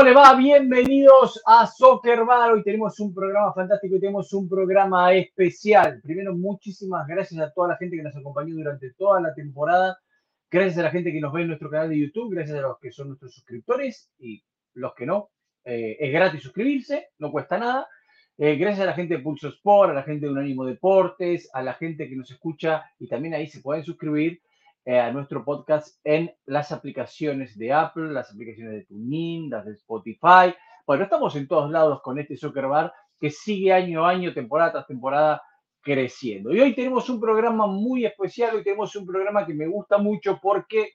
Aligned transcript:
¿Cómo 0.00 0.08
le 0.08 0.16
va? 0.16 0.34
Bienvenidos 0.34 1.42
a 1.44 1.66
Soccer 1.66 2.24
Bar. 2.24 2.52
Hoy 2.52 2.62
tenemos 2.62 2.98
un 3.00 3.12
programa 3.12 3.52
fantástico 3.52 3.96
y 3.96 4.00
tenemos 4.00 4.32
un 4.32 4.48
programa 4.48 5.12
especial. 5.12 6.00
Primero, 6.02 6.34
muchísimas 6.34 7.06
gracias 7.06 7.38
a 7.42 7.52
toda 7.52 7.68
la 7.68 7.76
gente 7.76 7.98
que 7.98 8.02
nos 8.02 8.16
acompañó 8.16 8.54
durante 8.54 8.94
toda 8.94 9.20
la 9.20 9.34
temporada. 9.34 9.98
Gracias 10.50 10.78
a 10.78 10.84
la 10.84 10.90
gente 10.90 11.12
que 11.12 11.20
nos 11.20 11.34
ve 11.34 11.42
en 11.42 11.48
nuestro 11.48 11.68
canal 11.68 11.90
de 11.90 11.98
YouTube. 11.98 12.32
Gracias 12.32 12.56
a 12.56 12.62
los 12.62 12.78
que 12.78 12.90
son 12.90 13.08
nuestros 13.08 13.34
suscriptores 13.34 14.10
y 14.18 14.42
los 14.72 14.94
que 14.94 15.04
no. 15.04 15.28
Eh, 15.64 15.98
es 16.00 16.10
gratis 16.10 16.42
suscribirse, 16.44 17.08
no 17.18 17.30
cuesta 17.30 17.58
nada. 17.58 17.86
Eh, 18.38 18.56
gracias 18.56 18.80
a 18.84 18.86
la 18.86 18.94
gente 18.94 19.18
de 19.18 19.22
Pulso 19.22 19.48
Sport, 19.48 19.90
a 19.90 19.92
la 19.92 20.02
gente 20.02 20.24
de 20.24 20.32
Unánimo 20.32 20.64
Deportes, 20.64 21.50
a 21.52 21.62
la 21.62 21.74
gente 21.74 22.08
que 22.08 22.16
nos 22.16 22.30
escucha 22.30 22.86
y 22.98 23.06
también 23.06 23.34
ahí 23.34 23.48
se 23.48 23.60
pueden 23.60 23.84
suscribir 23.84 24.40
eh, 24.84 24.98
a 24.98 25.12
nuestro 25.12 25.44
podcast 25.44 26.00
en 26.04 26.34
las 26.46 26.72
aplicaciones 26.72 27.56
de 27.58 27.72
Apple, 27.72 28.12
las 28.12 28.32
aplicaciones 28.32 28.72
de 28.72 28.84
TuneIn, 28.86 29.50
las 29.50 29.66
de 29.66 29.72
Spotify. 29.72 30.54
Bueno, 30.86 31.04
estamos 31.04 31.36
en 31.36 31.46
todos 31.46 31.70
lados 31.70 32.00
con 32.02 32.18
este 32.18 32.36
Soccer 32.36 32.66
Bar 32.66 32.92
que 33.20 33.30
sigue 33.30 33.72
año 33.72 34.06
a 34.06 34.10
año, 34.10 34.32
temporada 34.32 34.72
tras 34.72 34.86
temporada, 34.86 35.42
creciendo. 35.82 36.54
Y 36.54 36.60
hoy 36.60 36.74
tenemos 36.74 37.10
un 37.10 37.20
programa 37.20 37.66
muy 37.66 38.06
especial, 38.06 38.56
hoy 38.56 38.64
tenemos 38.64 38.96
un 38.96 39.06
programa 39.06 39.46
que 39.46 39.54
me 39.54 39.66
gusta 39.66 39.98
mucho 39.98 40.38
porque 40.40 40.94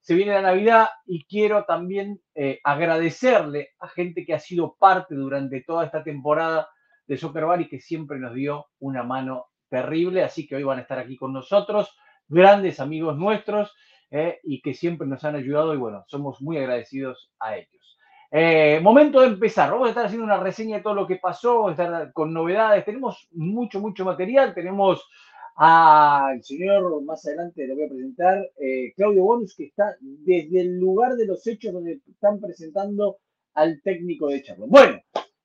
se 0.00 0.14
viene 0.14 0.32
la 0.32 0.42
Navidad 0.42 0.88
y 1.06 1.24
quiero 1.24 1.64
también 1.64 2.20
eh, 2.34 2.60
agradecerle 2.64 3.70
a 3.78 3.88
gente 3.88 4.24
que 4.26 4.34
ha 4.34 4.38
sido 4.38 4.76
parte 4.78 5.14
durante 5.14 5.62
toda 5.62 5.86
esta 5.86 6.02
temporada 6.02 6.68
de 7.06 7.16
Soccer 7.16 7.46
Bar 7.46 7.60
y 7.62 7.68
que 7.68 7.80
siempre 7.80 8.18
nos 8.18 8.34
dio 8.34 8.66
una 8.80 9.02
mano 9.02 9.46
terrible. 9.68 10.22
Así 10.22 10.46
que 10.46 10.56
hoy 10.56 10.64
van 10.64 10.78
a 10.78 10.82
estar 10.82 10.98
aquí 10.98 11.16
con 11.16 11.32
nosotros 11.32 11.96
grandes 12.32 12.80
amigos 12.80 13.16
nuestros 13.18 13.72
eh, 14.10 14.40
y 14.42 14.60
que 14.62 14.74
siempre 14.74 15.06
nos 15.06 15.22
han 15.24 15.36
ayudado 15.36 15.74
y 15.74 15.76
bueno, 15.76 16.04
somos 16.08 16.40
muy 16.40 16.56
agradecidos 16.56 17.30
a 17.38 17.56
ellos. 17.56 17.98
Eh, 18.30 18.80
momento 18.82 19.20
de 19.20 19.26
empezar, 19.26 19.70
vamos 19.70 19.86
a 19.86 19.90
estar 19.90 20.06
haciendo 20.06 20.24
una 20.24 20.40
reseña 20.40 20.78
de 20.78 20.82
todo 20.82 20.94
lo 20.94 21.06
que 21.06 21.16
pasó, 21.16 21.58
vamos 21.58 21.78
a 21.78 21.82
estar 21.82 22.12
con 22.14 22.32
novedades, 22.32 22.84
tenemos 22.84 23.28
mucho, 23.32 23.78
mucho 23.78 24.06
material, 24.06 24.54
tenemos 24.54 25.06
al 25.54 26.42
señor, 26.42 27.02
más 27.02 27.26
adelante 27.26 27.66
le 27.66 27.74
voy 27.74 27.84
a 27.84 27.88
presentar, 27.88 28.42
eh, 28.58 28.94
Claudio 28.96 29.24
Bonus, 29.24 29.54
que 29.54 29.64
está 29.64 29.96
desde 30.00 30.62
el 30.62 30.78
lugar 30.78 31.14
de 31.16 31.26
los 31.26 31.46
hechos 31.46 31.74
donde 31.74 32.00
están 32.10 32.40
presentando 32.40 33.18
al 33.52 33.82
técnico 33.82 34.28
de 34.28 34.42
Charlo. 34.42 34.66
Bueno, 34.66 34.98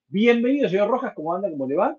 bienvenido, 0.08 0.70
señor 0.70 0.90
Rojas, 0.90 1.14
¿cómo 1.14 1.36
anda? 1.36 1.50
¿Cómo 1.50 1.68
le 1.68 1.76
va? 1.76 1.98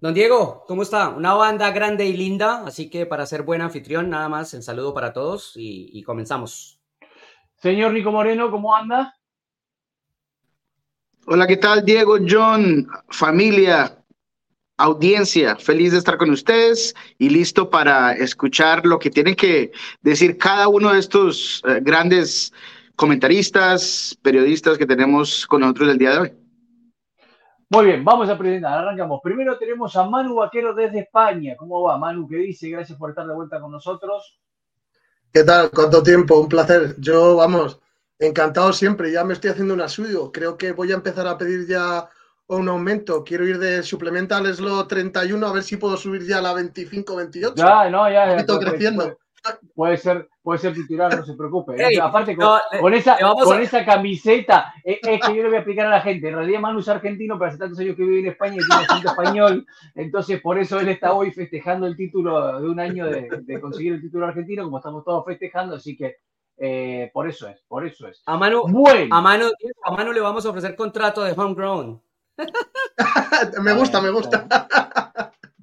Don 0.00 0.14
Diego, 0.14 0.64
¿cómo 0.68 0.82
está? 0.82 1.08
Una 1.08 1.34
banda 1.34 1.72
grande 1.72 2.06
y 2.06 2.16
linda, 2.16 2.62
así 2.64 2.88
que 2.88 3.04
para 3.04 3.26
ser 3.26 3.42
buen 3.42 3.62
anfitrión, 3.62 4.08
nada 4.08 4.28
más 4.28 4.54
el 4.54 4.62
saludo 4.62 4.94
para 4.94 5.12
todos 5.12 5.54
y, 5.56 6.00
comenzamos. 6.04 6.78
Señor 7.56 7.92
Nico 7.92 8.12
Moreno, 8.12 8.48
¿cómo 8.48 8.76
anda? 8.76 9.16
Hola, 11.26 11.48
¿qué 11.48 11.56
tal? 11.56 11.84
Diego, 11.84 12.16
John, 12.24 12.86
familia, 13.08 13.98
audiencia, 14.76 15.56
feliz 15.56 15.90
de 15.90 15.98
estar 15.98 16.16
con 16.16 16.30
ustedes 16.30 16.94
y 17.18 17.30
listo 17.30 17.68
para 17.68 18.12
escuchar 18.12 18.86
lo 18.86 19.00
que 19.00 19.10
tienen 19.10 19.34
que 19.34 19.72
decir 20.00 20.38
cada 20.38 20.68
uno 20.68 20.92
de 20.92 21.00
estos 21.00 21.60
eh, 21.66 21.80
grandes 21.82 22.52
comentaristas, 22.94 24.16
periodistas 24.22 24.78
que 24.78 24.86
tenemos 24.86 25.44
con 25.44 25.62
nosotros 25.62 25.88
el 25.88 25.98
día 25.98 26.12
de 26.12 26.18
hoy. 26.18 26.37
Muy 27.70 27.84
bien, 27.84 28.02
vamos 28.02 28.30
a 28.30 28.38
presentar, 28.38 28.78
arrancamos. 28.78 29.20
Primero 29.22 29.58
tenemos 29.58 29.94
a 29.94 30.04
Manu 30.04 30.36
Vaquero 30.36 30.74
desde 30.74 31.00
España. 31.00 31.54
¿Cómo 31.54 31.82
va, 31.82 31.98
Manu? 31.98 32.26
¿Qué 32.26 32.36
dice? 32.36 32.70
Gracias 32.70 32.96
por 32.96 33.10
estar 33.10 33.26
de 33.26 33.34
vuelta 33.34 33.60
con 33.60 33.70
nosotros. 33.70 34.38
¿Qué 35.30 35.44
tal? 35.44 35.70
¿Cuánto 35.70 36.02
tiempo? 36.02 36.40
Un 36.40 36.48
placer. 36.48 36.94
Yo, 36.98 37.36
vamos, 37.36 37.78
encantado 38.18 38.72
siempre. 38.72 39.12
Ya 39.12 39.22
me 39.22 39.34
estoy 39.34 39.50
haciendo 39.50 39.74
un 39.74 39.82
asuido. 39.82 40.32
Creo 40.32 40.56
que 40.56 40.72
voy 40.72 40.92
a 40.92 40.94
empezar 40.94 41.26
a 41.26 41.36
pedir 41.36 41.66
ya 41.66 42.08
un 42.46 42.70
aumento. 42.70 43.22
Quiero 43.22 43.46
ir 43.46 43.58
de 43.58 43.82
suplemental 43.82 44.46
eslo 44.46 44.86
31 44.86 45.46
a 45.46 45.52
ver 45.52 45.62
si 45.62 45.76
puedo 45.76 45.98
subir 45.98 46.26
ya 46.26 46.38
a 46.38 46.42
la 46.42 46.54
25-28. 46.54 47.54
Ya, 47.54 47.90
no, 47.90 48.10
ya. 48.10 48.34
ya 48.34 48.46
pues, 48.46 48.58
creciendo. 48.60 49.04
Pues, 49.04 49.16
puede 49.74 49.96
ser, 49.96 50.28
puede 50.42 50.58
ser 50.58 50.74
titular, 50.74 51.16
no 51.16 51.24
se 51.24 51.34
preocupe. 51.34 51.76
aparte, 52.00 52.36
con, 52.36 52.94
esa, 52.94 53.16
con 53.18 53.60
esa 53.60 53.84
camiseta, 53.84 54.72
es, 54.84 54.98
que 55.00 55.34
yo 55.34 55.42
le 55.42 55.48
voy 55.48 55.54
a 55.56 55.58
explicar 55.58 55.86
a 55.86 55.90
la 55.90 56.00
gente. 56.00 56.28
En 56.28 56.34
realidad, 56.34 56.60
Manu 56.60 56.80
es 56.80 56.88
argentino, 56.88 57.38
pero 57.38 57.48
hace 57.48 57.58
tantos 57.58 57.78
años 57.78 57.96
que 57.96 58.02
vive 58.02 58.20
en 58.20 58.26
España 58.26 58.56
y 58.56 58.66
tiene 58.66 58.84
acento 58.84 59.08
español. 59.10 59.66
Entonces, 59.94 60.40
por 60.40 60.58
eso 60.58 60.78
él 60.80 60.88
está 60.88 61.12
hoy 61.12 61.30
festejando 61.32 61.86
el 61.86 61.96
título 61.96 62.60
de 62.60 62.68
un 62.68 62.80
año 62.80 63.06
de, 63.06 63.60
conseguir 63.60 63.94
el 63.94 64.00
título 64.00 64.26
argentino, 64.26 64.64
como 64.64 64.78
estamos 64.78 65.04
todos 65.04 65.24
festejando. 65.24 65.76
Así 65.76 65.96
que 65.96 66.16
eh, 66.56 67.10
por 67.12 67.28
eso 67.28 67.48
es, 67.48 67.62
por 67.68 67.86
eso 67.86 68.08
es. 68.08 68.22
A 68.26 68.36
Manu, 68.36 68.64
bueno. 68.68 69.14
a, 69.14 69.20
Manu, 69.20 69.46
a 69.84 69.90
Manu 69.92 70.12
le 70.12 70.20
vamos 70.20 70.44
a 70.44 70.50
ofrecer 70.50 70.74
contrato 70.74 71.22
de 71.22 71.32
homegrown. 71.32 72.00
me 73.62 73.72
gusta, 73.74 74.00
me 74.00 74.10
gusta. 74.10 74.46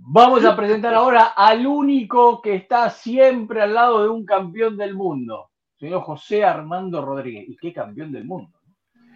Vamos 0.08 0.46
a 0.46 0.56
presentar 0.56 0.94
ahora 0.94 1.34
al 1.36 1.66
único 1.66 2.40
que 2.40 2.54
está 2.54 2.92
siempre 2.92 3.64
al 3.64 3.74
lado 3.74 4.04
de 4.04 4.10
un 4.10 4.24
campeón 4.24 4.78
del 4.78 4.94
mundo, 4.94 5.50
señor 5.80 6.04
José 6.04 6.44
Armando 6.44 7.04
Rodríguez. 7.04 7.46
¿Y 7.50 7.58
qué 7.58 7.74
campeón 7.74 8.12
del 8.12 8.24
mundo? 8.24 8.56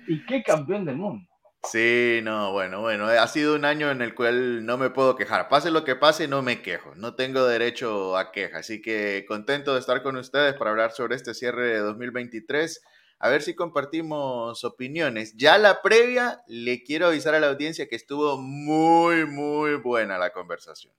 ¿Y 0.07 0.25
qué 0.25 0.41
campeón 0.41 0.85
del 0.85 0.97
mundo? 0.97 1.29
Sí, 1.61 2.21
no, 2.23 2.53
bueno, 2.53 2.81
bueno, 2.81 3.05
ha 3.05 3.27
sido 3.27 3.55
un 3.55 3.65
año 3.65 3.91
en 3.91 4.01
el 4.01 4.15
cual 4.15 4.65
no 4.65 4.79
me 4.79 4.89
puedo 4.89 5.15
quejar. 5.15 5.47
Pase 5.47 5.69
lo 5.69 5.83
que 5.83 5.95
pase, 5.95 6.27
no 6.27 6.41
me 6.41 6.63
quejo. 6.63 6.95
No 6.95 7.13
tengo 7.13 7.45
derecho 7.45 8.17
a 8.17 8.31
queja. 8.31 8.57
Así 8.57 8.81
que 8.81 9.25
contento 9.27 9.75
de 9.75 9.81
estar 9.81 10.01
con 10.01 10.17
ustedes 10.17 10.55
para 10.55 10.71
hablar 10.71 10.91
sobre 10.91 11.17
este 11.17 11.35
cierre 11.35 11.67
de 11.67 11.79
2023 11.79 12.81
a 13.19 13.29
ver 13.29 13.41
si 13.41 13.53
compartimos 13.53 14.63
opiniones. 14.63 15.35
Ya 15.35 15.57
la 15.57 15.81
previa, 15.81 16.41
le 16.47 16.83
quiero 16.83 17.07
avisar 17.07 17.35
a 17.35 17.39
la 17.39 17.49
audiencia 17.49 17.87
que 17.87 17.97
estuvo 17.97 18.37
muy, 18.37 19.25
muy 19.25 19.75
buena 19.75 20.17
la 20.17 20.31
conversación. 20.31 20.93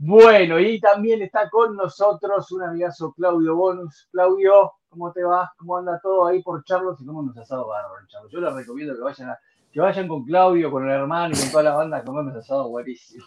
Bueno, 0.00 0.60
y 0.60 0.78
también 0.78 1.22
está 1.22 1.50
con 1.50 1.74
nosotros 1.74 2.52
un 2.52 2.62
amigazo 2.62 3.12
Claudio 3.12 3.56
Bonus. 3.56 4.08
Claudio, 4.12 4.74
¿cómo 4.88 5.12
te 5.12 5.24
va? 5.24 5.52
¿Cómo 5.58 5.76
anda 5.76 5.98
todo 6.00 6.26
ahí 6.26 6.40
por 6.40 6.62
Charlos? 6.62 7.00
Y 7.00 7.06
cómo 7.06 7.24
nos 7.24 7.36
asado 7.36 7.66
bárbaro, 7.66 8.06
Charlos. 8.06 8.30
Yo 8.30 8.40
les 8.40 8.54
recomiendo 8.54 8.94
que 8.94 9.00
vayan 9.00 9.30
a 9.30 9.38
que 9.72 9.80
vayan 9.80 10.08
con 10.08 10.24
Claudio, 10.24 10.70
con 10.70 10.84
el 10.84 10.90
hermano 10.90 11.34
y 11.34 11.38
con 11.38 11.50
toda 11.50 11.62
la 11.62 11.74
banda 11.74 11.98
a 11.98 12.38
asado 12.38 12.68
buenísimo. 12.68 13.24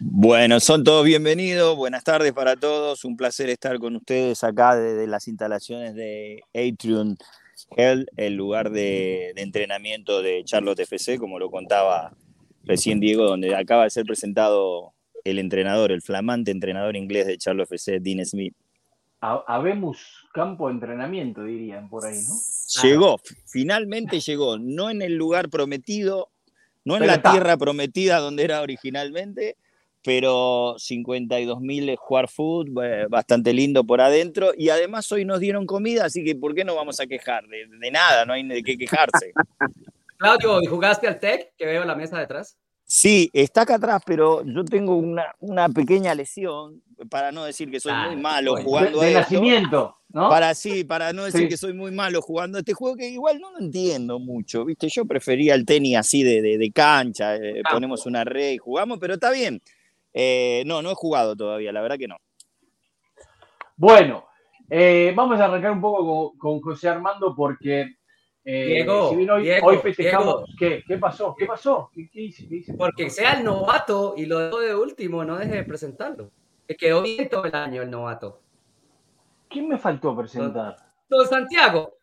Bueno, 0.00 0.60
son 0.60 0.84
todos 0.84 1.04
bienvenidos, 1.04 1.76
buenas 1.76 2.04
tardes 2.04 2.32
para 2.32 2.56
todos, 2.56 3.04
un 3.04 3.16
placer 3.16 3.48
estar 3.48 3.78
con 3.78 3.96
ustedes 3.96 4.44
acá 4.44 4.76
desde 4.76 5.06
las 5.06 5.26
instalaciones 5.28 5.94
de 5.94 6.42
Atrium 6.54 7.16
Hell, 7.76 8.06
el 8.16 8.34
lugar 8.34 8.70
de, 8.70 9.30
entrenamiento 9.36 10.22
de 10.22 10.44
Charlotte 10.44 10.80
FC, 10.80 11.18
como 11.18 11.38
lo 11.38 11.50
contaba 11.50 12.12
recién 12.64 13.00
Diego, 13.00 13.24
donde 13.24 13.56
acaba 13.56 13.84
de 13.84 13.90
ser 13.90 14.04
presentado 14.04 14.92
el 15.24 15.38
entrenador, 15.38 15.90
el 15.90 16.02
flamante 16.02 16.50
entrenador 16.50 16.96
inglés 16.96 17.26
de 17.26 17.38
Charlotte 17.38 17.72
FC, 17.72 17.98
Dean 18.00 18.24
Smith. 18.24 18.54
Habemos 19.20 19.98
campo 20.32 20.68
de 20.68 20.74
entrenamiento, 20.74 21.42
dirían 21.42 21.88
por 21.88 22.06
ahí, 22.06 22.20
¿no? 22.28 22.34
Llegó, 22.82 23.20
finalmente 23.46 24.20
llegó, 24.20 24.58
no 24.58 24.90
en 24.90 25.02
el 25.02 25.14
lugar 25.14 25.48
prometido, 25.48 26.30
no 26.84 26.96
en 26.96 27.06
la 27.06 27.20
tierra 27.20 27.56
prometida 27.56 28.18
donde 28.18 28.44
era 28.44 28.60
originalmente, 28.62 29.56
pero 30.04 30.76
52 30.78 31.60
mil 31.60 31.96
jugar 31.96 32.28
fútbol, 32.28 32.84
eh, 32.84 33.06
bastante 33.08 33.52
lindo 33.52 33.84
por 33.84 34.00
adentro, 34.00 34.52
y 34.56 34.68
además 34.68 35.10
hoy 35.10 35.24
nos 35.24 35.40
dieron 35.40 35.66
comida, 35.66 36.04
así 36.04 36.24
que 36.24 36.36
¿por 36.36 36.54
qué 36.54 36.64
no 36.64 36.76
vamos 36.76 37.00
a 37.00 37.06
quejar? 37.06 37.44
De, 37.48 37.90
nada, 37.90 38.24
no 38.24 38.32
hay 38.32 38.46
de 38.46 38.62
qué 38.62 38.78
quejarse. 38.78 39.32
Claudio, 40.16 40.62
¿y 40.62 40.66
jugaste 40.66 41.06
al 41.06 41.18
TEC 41.18 41.54
que 41.56 41.66
veo 41.66 41.84
la 41.84 41.94
mesa 41.94 42.18
detrás? 42.18 42.56
Sí, 42.90 43.28
está 43.34 43.62
acá 43.62 43.74
atrás, 43.74 44.00
pero 44.06 44.42
yo 44.46 44.64
tengo 44.64 44.96
una, 44.96 45.34
una 45.40 45.68
pequeña 45.68 46.14
lesión, 46.14 46.82
para 47.10 47.30
no 47.30 47.44
decir 47.44 47.70
que 47.70 47.80
soy 47.80 47.92
muy 47.92 48.16
malo 48.16 48.56
jugando 48.62 49.00
de, 49.00 49.12
nacimiento, 49.12 49.98
¿no? 50.08 50.30
Para 50.30 50.54
sí, 50.54 50.84
para 50.84 51.12
no 51.12 51.24
decir 51.24 51.50
que 51.50 51.58
soy 51.58 51.74
muy 51.74 51.90
malo 51.90 52.22
jugando 52.22 52.56
este 52.56 52.72
juego, 52.72 52.96
que 52.96 53.10
igual 53.10 53.40
no 53.40 53.52
lo 53.52 53.58
entiendo 53.58 54.18
mucho, 54.18 54.64
¿viste? 54.64 54.88
Yo 54.88 55.04
prefería 55.04 55.54
el 55.54 55.66
tenis 55.66 55.98
así 55.98 56.22
de, 56.22 56.40
de, 56.40 56.72
cancha, 56.72 57.36
eh, 57.36 57.62
ponemos 57.70 58.06
una 58.06 58.24
red 58.24 58.52
y 58.52 58.56
jugamos, 58.56 58.98
pero 58.98 59.14
está 59.14 59.30
bien. 59.30 59.60
Eh, 60.14 60.62
no, 60.64 60.80
no 60.80 60.90
he 60.90 60.94
jugado 60.94 61.36
todavía, 61.36 61.72
la 61.72 61.82
verdad 61.82 61.98
que 61.98 62.08
no. 62.08 62.16
Bueno, 63.76 64.24
eh, 64.70 65.12
vamos 65.14 65.38
a 65.40 65.44
arrancar 65.44 65.72
un 65.72 65.82
poco 65.82 66.38
con 66.38 66.62
José 66.62 66.88
Armando 66.88 67.34
porque 67.36 67.97
eh, 68.50 68.64
Diego, 68.66 69.10
hoy, 69.62 69.76
festejamos. 69.76 70.44
¿Qué? 70.58 70.82
¿Qué 70.86 70.96
pasó? 70.96 71.34
¿Qué 71.38 71.44
pasó? 71.44 71.90
¿Qué, 71.92 72.08
hice? 72.14 72.72
Porque 72.78 73.10
sea 73.10 73.34
el 73.34 73.44
novato 73.44 74.14
y 74.16 74.24
lo 74.24 74.58
de 74.58 74.74
último, 74.74 75.22
no 75.22 75.36
deje 75.36 75.56
de 75.56 75.64
presentarlo. 75.64 76.30
Que 76.66 76.74
quedó 76.74 77.02
bien 77.02 77.28
todo 77.28 77.44
el 77.44 77.54
año 77.54 77.82
el 77.82 77.90
novato. 77.90 78.40
¿Quién 79.50 79.68
me 79.68 79.76
faltó 79.76 80.16
presentar? 80.16 80.76
Don, 81.10 81.26
Santiago. 81.26 81.98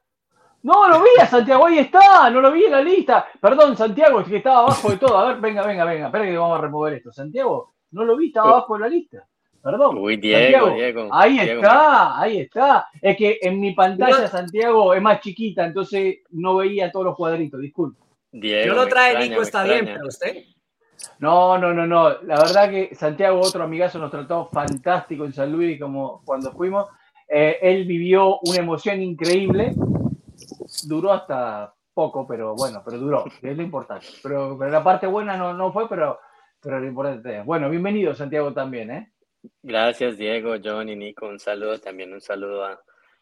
No, 0.62 0.88
lo 0.88 1.00
vi 1.00 1.10
a 1.20 1.26
Santiago, 1.26 1.66
ahí 1.66 1.80
está, 1.80 2.30
no 2.30 2.40
lo 2.42 2.52
vi 2.52 2.66
en 2.66 2.72
la 2.74 2.82
lista. 2.82 3.28
Perdón, 3.42 3.76
Santiago, 3.76 4.20
es 4.20 4.28
que 4.28 4.38
estaba 4.38 4.60
abajo 4.60 4.92
de 4.92 4.98
todo. 4.98 5.18
A 5.18 5.30
ver, 5.30 5.42
venga, 5.42 5.66
venga, 5.66 5.84
venga, 5.84 6.06
espera 6.06 6.26
que 6.26 6.38
vamos 6.38 6.60
a 6.60 6.62
remover 6.62 6.94
esto. 6.94 7.12
Santiago, 7.12 7.74
no 7.90 8.04
lo 8.04 8.16
vi, 8.16 8.28
estaba 8.28 8.50
abajo 8.50 8.76
de 8.76 8.80
la 8.82 8.88
lista. 8.88 9.28
Perdón. 9.66 9.98
Uy, 9.98 10.18
Diego, 10.18 10.70
Diego. 10.76 11.10
Ahí 11.12 11.40
está, 11.40 12.22
ahí 12.22 12.42
está. 12.42 12.88
Es 13.02 13.18
que 13.18 13.40
en 13.42 13.60
mi 13.60 13.74
pantalla, 13.74 14.28
Santiago, 14.28 14.94
es 14.94 15.02
más 15.02 15.22
chiquita, 15.22 15.66
entonces 15.66 16.18
no 16.30 16.58
veía 16.58 16.92
todos 16.92 17.08
los 17.08 17.16
cuadritos, 17.16 17.60
disculpe. 17.60 18.00
Diego, 18.32 18.68
Yo 18.68 18.76
lo 18.76 18.88
trae 18.88 19.28
Nico, 19.28 19.42
está 19.42 19.64
bien, 19.64 19.86
pero 19.86 20.06
usted. 20.06 20.44
No, 21.18 21.58
no, 21.58 21.74
no, 21.74 21.88
no. 21.88 22.22
La 22.22 22.38
verdad 22.38 22.70
que 22.70 22.94
Santiago, 22.94 23.40
otro 23.40 23.64
amigazo, 23.64 23.98
nos 23.98 24.12
trató 24.12 24.46
fantástico 24.46 25.26
en 25.26 25.34
San 25.34 25.52
Luis, 25.52 25.80
como 25.82 26.22
cuando 26.24 26.52
fuimos. 26.52 26.88
Eh, 27.28 27.58
él 27.60 27.86
vivió 27.86 28.38
una 28.42 28.60
emoción 28.60 29.02
increíble. 29.02 29.74
Duró 30.84 31.12
hasta 31.12 31.74
poco, 31.92 32.28
pero 32.28 32.54
bueno, 32.54 32.84
pero 32.86 33.00
duró, 33.00 33.26
es 33.42 33.58
lo 33.58 33.64
importante. 33.64 34.06
Pero, 34.22 34.60
la 34.60 34.84
parte 34.84 35.08
buena 35.08 35.36
no, 35.36 35.56
no 35.56 35.74
fue, 35.74 35.90
pero, 35.90 36.20
pero 36.62 36.80
lo 36.80 36.86
importante 36.86 37.40
es. 37.40 37.46
Bueno, 37.46 37.68
bienvenido 37.68 38.14
Santiago 38.14 38.54
también, 38.54 38.92
¿eh? 38.92 39.15
Gracias 39.64 40.18
Diego, 40.18 40.56
John 40.64 40.90
y 40.90 40.96
Nico, 40.96 41.28
un 41.28 41.40
saludo 41.40 41.80
también, 41.80 42.14
un 42.14 42.22
saludo 42.22 42.66
a, 42.66 42.82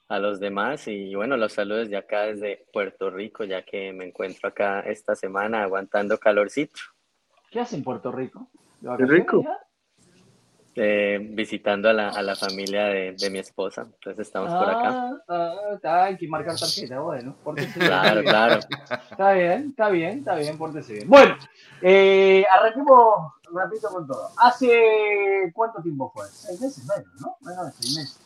a 0.10 0.20
los 0.20 0.40
demás 0.40 0.88
y 0.88 1.16
bueno, 1.16 1.38
los 1.38 1.54
saludos 1.54 1.90
de 1.90 1.98
acá 1.98 2.24
desde 2.24 2.66
Puerto 2.72 3.10
Rico, 3.10 3.44
ya 3.44 3.64
que 3.64 3.92
me 3.94 4.06
encuentro 4.06 4.50
acá 4.50 4.82
esta 4.82 5.16
semana 5.16 5.64
aguantando 5.64 6.18
calorcito. 6.18 6.80
¿Qué 7.50 7.60
hace 7.60 7.76
en 7.76 7.84
Puerto 7.84 8.12
Rico? 8.12 8.50
Qué 8.98 9.06
rico. 9.06 9.44
Eh, 10.76 11.20
visitando 11.22 11.88
a 11.88 11.94
la, 11.94 12.10
a 12.10 12.24
la 12.24 12.36
familia 12.36 12.86
de, 12.86 13.16
de, 13.16 13.30
mi 13.30 13.38
esposa. 13.38 13.84
Entonces 13.84 14.26
estamos 14.26 14.52
por 14.52 14.68
acá. 14.68 15.22
Ah, 15.28 15.56
ah 15.84 16.04
hay 16.06 16.18
que 16.18 16.28
marcar 16.28 16.58
tarjeta, 16.58 17.00
bueno. 17.00 17.36
claro, 17.76 18.24
claro. 18.24 18.60
Está 19.12 19.34
bien, 19.34 19.68
está 19.70 19.90
bien, 19.90 20.18
está 20.20 20.36
bien, 20.36 20.58
pórtese 20.58 20.94
bien. 20.94 21.08
Bueno, 21.08 21.36
eh, 21.80 22.44
arranquemos 22.52 23.34
rapidito 23.54 23.90
con 23.90 24.08
todo. 24.08 24.30
¿Hace 24.38 25.52
cuánto 25.54 25.80
tiempo 25.84 26.12
fue? 26.12 26.26
Seis 26.30 26.60
meses 26.60 26.84
menos, 26.88 27.22
¿no? 27.22 27.38
Menos 27.42 27.66
de 27.68 27.72
seis 27.74 27.98
meses. 27.98 28.20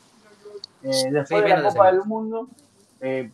Eh, 0.83 1.11
después 1.11 1.43
de 1.43 1.49
la 1.49 1.63
Copa 1.63 1.91
del 1.91 2.05
Mundo, 2.05 2.47
eh, 3.01 3.29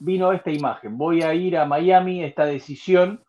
vino 0.00 0.32
esta 0.32 0.50
imagen. 0.50 0.98
Voy 0.98 1.22
a 1.22 1.32
ir 1.32 1.56
a 1.56 1.64
Miami, 1.64 2.22
esta 2.22 2.44
decisión 2.44 3.23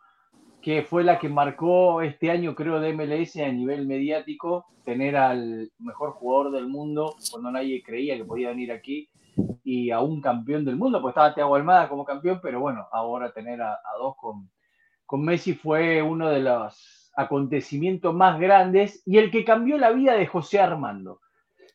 que 0.66 0.82
fue 0.82 1.04
la 1.04 1.20
que 1.20 1.30
marcó 1.30 2.02
este 2.02 2.32
año, 2.32 2.56
creo, 2.56 2.80
de 2.80 2.92
MLS 2.92 3.36
a 3.36 3.52
nivel 3.52 3.86
mediático, 3.86 4.66
tener 4.84 5.16
al 5.16 5.70
mejor 5.78 6.14
jugador 6.14 6.54
del 6.54 6.68
mundo 6.68 7.18
cuando 7.30 7.52
nadie 7.52 7.84
creía 7.84 8.18
que 8.18 8.26
podía 8.26 8.50
venir 8.50 8.72
aquí 8.72 9.08
y 9.64 9.92
a 9.92 10.00
un 10.00 10.22
campeón 10.22 10.66
del 10.66 10.76
mundo, 10.76 11.04
pues 11.04 11.12
estaba 11.12 11.36
Thiago 11.36 11.54
Almada 11.54 11.88
como 11.88 12.04
campeón, 12.04 12.40
pero 12.42 12.62
bueno, 12.62 12.88
ahora 12.92 13.32
tener 13.32 13.62
a, 13.62 13.78
dos 14.00 14.16
con, 14.18 14.50
con 15.06 15.24
Messi 15.24 15.54
fue 15.54 16.02
uno 16.02 16.30
de 16.30 16.40
los 16.40 17.12
acontecimientos 17.16 18.16
más 18.16 18.40
grandes 18.40 19.04
y 19.06 19.20
el 19.20 19.30
que 19.30 19.46
cambió 19.46 19.78
la 19.78 19.92
vida 19.92 20.14
de 20.14 20.26
José 20.26 20.60
Armando. 20.60 21.22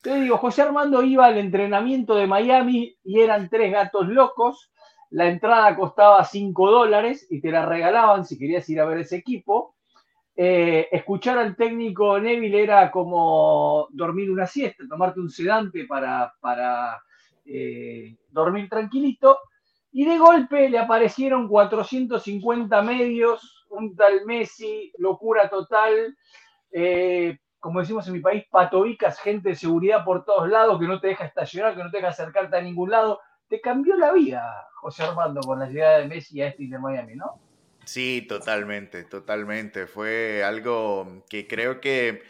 Te 0.02 0.20
digo, 0.20 0.36
José 0.36 0.62
Armando 0.62 1.00
iba 1.04 1.26
al 1.26 1.38
entrenamiento 1.38 2.16
de 2.16 2.26
Miami 2.26 2.96
y 3.04 3.20
eran 3.20 3.48
tres 3.50 3.70
gatos 3.70 4.08
locos 4.08 4.72
la 5.10 5.28
entrada 5.28 5.74
costaba 5.74 6.24
5 6.24 6.70
dólares 6.70 7.26
y 7.30 7.40
te 7.40 7.50
la 7.50 7.66
regalaban 7.66 8.24
si 8.24 8.38
querías 8.38 8.68
ir 8.68 8.80
a 8.80 8.84
ver 8.84 8.98
ese 8.98 9.16
equipo. 9.16 9.74
Eh, 10.36 10.88
escuchar 10.92 11.36
al 11.38 11.56
técnico 11.56 12.18
Neville 12.18 12.62
era 12.62 12.90
como 12.90 13.88
dormir 13.90 14.30
una 14.30 14.46
siesta, 14.46 14.84
tomarte 14.88 15.20
un 15.20 15.28
sedante 15.28 15.84
para, 15.84 16.32
para 16.40 17.02
eh, 17.44 18.16
dormir 18.28 18.68
tranquilito. 18.68 19.38
Y 19.92 20.04
de 20.06 20.18
golpe 20.18 20.70
le 20.70 20.78
aparecieron 20.78 21.48
450 21.48 22.80
medios, 22.82 23.66
un 23.70 23.96
tal 23.96 24.24
Messi, 24.24 24.92
locura 24.98 25.48
total. 25.48 26.16
Eh, 26.70 27.36
como 27.58 27.80
decimos 27.80 28.06
en 28.06 28.12
mi 28.12 28.20
país, 28.20 28.44
patobicas, 28.48 29.18
gente 29.18 29.50
de 29.50 29.56
seguridad 29.56 30.04
por 30.04 30.24
todos 30.24 30.48
lados 30.48 30.78
que 30.78 30.86
no 30.86 31.00
te 31.00 31.08
deja 31.08 31.24
estacionar, 31.24 31.74
que 31.74 31.82
no 31.82 31.90
te 31.90 31.96
deja 31.96 32.10
acercarte 32.10 32.56
a 32.56 32.62
ningún 32.62 32.90
lado 32.90 33.18
te 33.50 33.60
cambió 33.60 33.96
la 33.96 34.12
vida, 34.12 34.68
José 34.76 35.02
Armando, 35.02 35.40
con 35.40 35.58
la 35.58 35.66
llegada 35.66 35.98
de 35.98 36.06
Messi 36.06 36.40
a 36.40 36.46
este 36.46 36.68
de 36.68 36.78
Miami, 36.78 37.16
¿no? 37.16 37.40
Sí, 37.84 38.24
totalmente, 38.28 39.02
totalmente. 39.02 39.88
Fue 39.88 40.44
algo 40.44 41.24
que 41.28 41.48
creo 41.48 41.80
que 41.80 42.22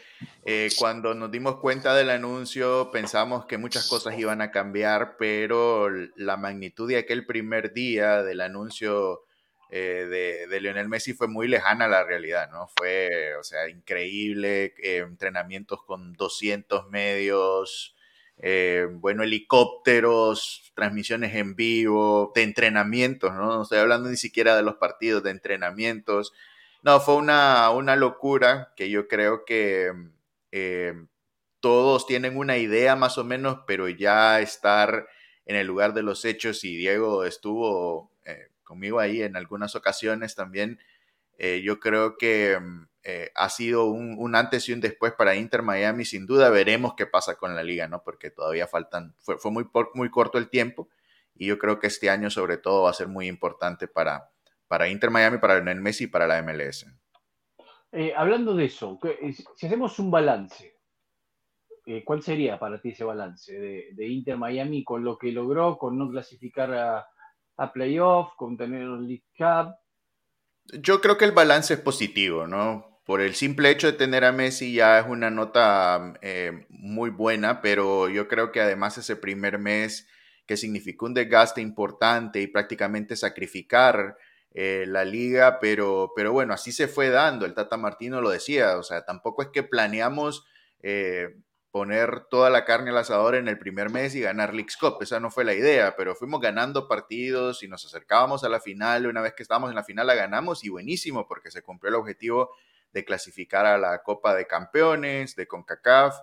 eh, 0.43 0.69
cuando 0.79 1.13
nos 1.13 1.29
dimos 1.29 1.57
cuenta 1.57 1.93
del 1.93 2.09
anuncio 2.09 2.89
pensamos 2.91 3.45
que 3.45 3.59
muchas 3.59 3.87
cosas 3.87 4.17
iban 4.17 4.41
a 4.41 4.49
cambiar, 4.49 5.17
pero 5.17 5.89
la 6.15 6.37
magnitud 6.37 6.89
de 6.89 6.97
aquel 6.97 7.27
primer 7.27 7.73
día 7.73 8.23
del 8.23 8.41
anuncio 8.41 9.21
eh, 9.69 10.07
de, 10.09 10.47
de, 10.47 10.61
Lionel 10.61 10.89
Messi 10.89 11.13
fue 11.13 11.27
muy 11.27 11.47
lejana 11.47 11.85
a 11.85 11.89
la 11.89 12.03
realidad, 12.03 12.49
¿no? 12.49 12.67
Fue, 12.75 13.35
o 13.39 13.43
sea, 13.43 13.69
increíble, 13.69 14.73
eh, 14.81 14.97
entrenamientos 14.97 15.83
con 15.83 16.13
200 16.13 16.89
medios, 16.89 17.95
eh, 18.43 18.87
bueno, 18.89 19.23
helicópteros, 19.23 20.71
transmisiones 20.75 21.35
en 21.35 21.55
vivo, 21.55 22.31
de 22.33 22.41
entrenamientos, 22.41 23.31
¿no? 23.33 23.55
No 23.55 23.61
estoy 23.61 23.77
hablando 23.77 24.09
ni 24.09 24.17
siquiera 24.17 24.55
de 24.55 24.63
los 24.63 24.75
partidos, 24.75 25.21
de 25.23 25.29
entrenamientos. 25.29 26.33
No, 26.81 26.99
fue 26.99 27.15
una, 27.15 27.69
una 27.69 27.95
locura 27.95 28.73
que 28.75 28.89
yo 28.89 29.07
creo 29.07 29.45
que 29.45 29.91
eh, 30.51 30.93
todos 31.59 32.07
tienen 32.07 32.35
una 32.35 32.57
idea 32.57 32.95
más 32.95 33.19
o 33.19 33.23
menos, 33.23 33.59
pero 33.67 33.87
ya 33.87 34.41
estar 34.41 35.07
en 35.45 35.55
el 35.55 35.67
lugar 35.67 35.93
de 35.93 36.01
los 36.01 36.25
hechos 36.25 36.63
y 36.63 36.75
Diego 36.75 37.25
estuvo 37.25 38.11
eh, 38.25 38.47
conmigo 38.63 38.99
ahí 38.99 39.21
en 39.21 39.35
algunas 39.35 39.75
ocasiones 39.75 40.33
también, 40.33 40.79
yo 41.37 41.79
creo 41.79 42.17
que 42.17 42.57
eh, 43.03 43.31
ha 43.33 43.49
sido 43.49 43.85
un, 43.85 44.35
antes 44.35 44.69
y 44.69 44.73
un 44.73 44.81
después 44.81 45.13
para 45.13 45.35
Inter 45.35 45.63
Miami. 45.63 46.05
Sin 46.05 46.27
duda 46.27 46.49
veremos 46.49 46.93
qué 46.95 47.07
pasa 47.07 47.35
con 47.35 47.55
la 47.55 47.63
liga, 47.63 47.87
¿no? 47.87 48.03
Porque 48.03 48.29
todavía 48.29 48.67
faltan, 48.67 49.15
fue, 49.19 49.37
fue 49.37 49.51
muy, 49.51 49.67
muy 49.95 50.11
corto 50.11 50.37
el 50.37 50.49
tiempo 50.49 50.89
y 51.35 51.47
yo 51.47 51.57
creo 51.57 51.79
que 51.79 51.87
este 51.87 52.09
año 52.09 52.29
sobre 52.29 52.57
todo 52.57 52.83
va 52.83 52.91
a 52.91 52.93
ser 52.93 53.07
muy 53.07 53.27
importante 53.27 53.87
para, 53.87 54.29
para 54.67 54.87
Inter 54.87 55.09
Miami, 55.09 55.39
para 55.39 55.57
el 55.57 55.81
Messi 55.81 56.03
y 56.03 56.07
para 56.07 56.27
la 56.27 56.41
MLS. 56.43 56.85
Eh, 57.91 58.13
hablando 58.15 58.55
de 58.55 58.65
eso, 58.65 58.99
si 59.55 59.65
hacemos 59.65 59.97
un 59.97 60.11
balance, 60.11 60.77
eh, 61.87 62.03
¿cuál 62.05 62.21
sería 62.21 62.59
para 62.59 62.79
ti 62.79 62.89
ese 62.89 63.03
balance 63.03 63.51
de, 63.51 64.07
Inter 64.07 64.37
Miami 64.37 64.83
con 64.83 65.03
lo 65.03 65.17
que 65.17 65.31
logró, 65.31 65.77
con 65.77 65.97
no 65.97 66.09
clasificar 66.09 66.73
a, 66.73 67.07
a 67.57 67.73
playoff, 67.73 68.33
con 68.37 68.55
tener 68.55 68.87
un 68.87 69.07
League 69.07 69.25
Cup? 69.35 69.80
Yo 70.73 71.01
creo 71.01 71.17
que 71.17 71.25
el 71.25 71.31
balance 71.31 71.73
es 71.73 71.79
positivo, 71.79 72.47
¿no? 72.47 72.91
por 73.11 73.19
el 73.19 73.35
simple 73.35 73.69
hecho 73.69 73.87
de 73.87 73.97
tener 73.97 74.23
a 74.23 74.31
Messi 74.31 74.73
ya 74.73 74.99
es 74.99 75.05
una 75.05 75.29
nota 75.29 76.13
eh, 76.21 76.65
muy 76.69 77.09
buena, 77.09 77.61
pero 77.61 78.07
yo 78.07 78.27
creo 78.27 78.51
que 78.53 78.61
además 78.61 78.97
ese 78.97 79.15
primer 79.15 79.59
mes 79.59 80.07
que 80.45 80.55
significó 80.55 81.07
un 81.07 81.13
desgaste 81.13 81.59
importante 81.59 82.41
y 82.41 82.47
prácticamente 82.47 83.15
sacrificar 83.15 84.17
eh, 84.53 84.85
la 84.87 85.03
liga, 85.03 85.59
pero, 85.59 86.11
pero 86.15 86.31
bueno, 86.31 86.53
así 86.53 86.71
se 86.71 86.87
fue 86.87 87.09
dando, 87.09 87.45
el 87.45 87.53
Tata 87.53 87.77
Martino 87.77 88.21
lo 88.21 88.29
decía, 88.29 88.77
o 88.77 88.83
sea, 88.83 89.03
tampoco 89.03 89.41
es 89.41 89.49
que 89.49 89.63
planeamos 89.63 90.45
eh, 90.81 91.35
poner 91.71 92.25
toda 92.29 92.49
la 92.49 92.65
carne 92.65 92.89
al 92.89 92.97
asador 92.97 93.35
en 93.35 93.47
el 93.47 93.57
primer 93.57 93.89
mes 93.89 94.13
y 94.13 94.19
ganar 94.19 94.53
Leagues 94.53 94.75
Cup, 94.75 94.97
esa 95.01 95.19
no 95.21 95.31
fue 95.31 95.45
la 95.45 95.53
idea, 95.53 95.95
pero 95.95 96.15
fuimos 96.15 96.41
ganando 96.41 96.87
partidos 96.87 97.63
y 97.63 97.69
nos 97.69 97.85
acercábamos 97.85 98.43
a 98.43 98.49
la 98.49 98.59
final, 98.59 99.07
una 99.07 99.21
vez 99.21 99.33
que 99.33 99.43
estábamos 99.43 99.69
en 99.69 99.77
la 99.77 99.83
final 99.83 100.05
la 100.05 100.15
ganamos 100.15 100.65
y 100.65 100.69
buenísimo 100.69 101.27
porque 101.27 101.49
se 101.49 101.61
cumplió 101.61 101.89
el 101.89 101.95
objetivo 101.95 102.51
de 102.91 103.05
clasificar 103.05 103.65
a 103.65 103.77
la 103.77 104.03
Copa 104.03 104.35
de 104.35 104.47
Campeones, 104.47 105.35
de 105.37 105.47
CONCACAF. 105.47 106.15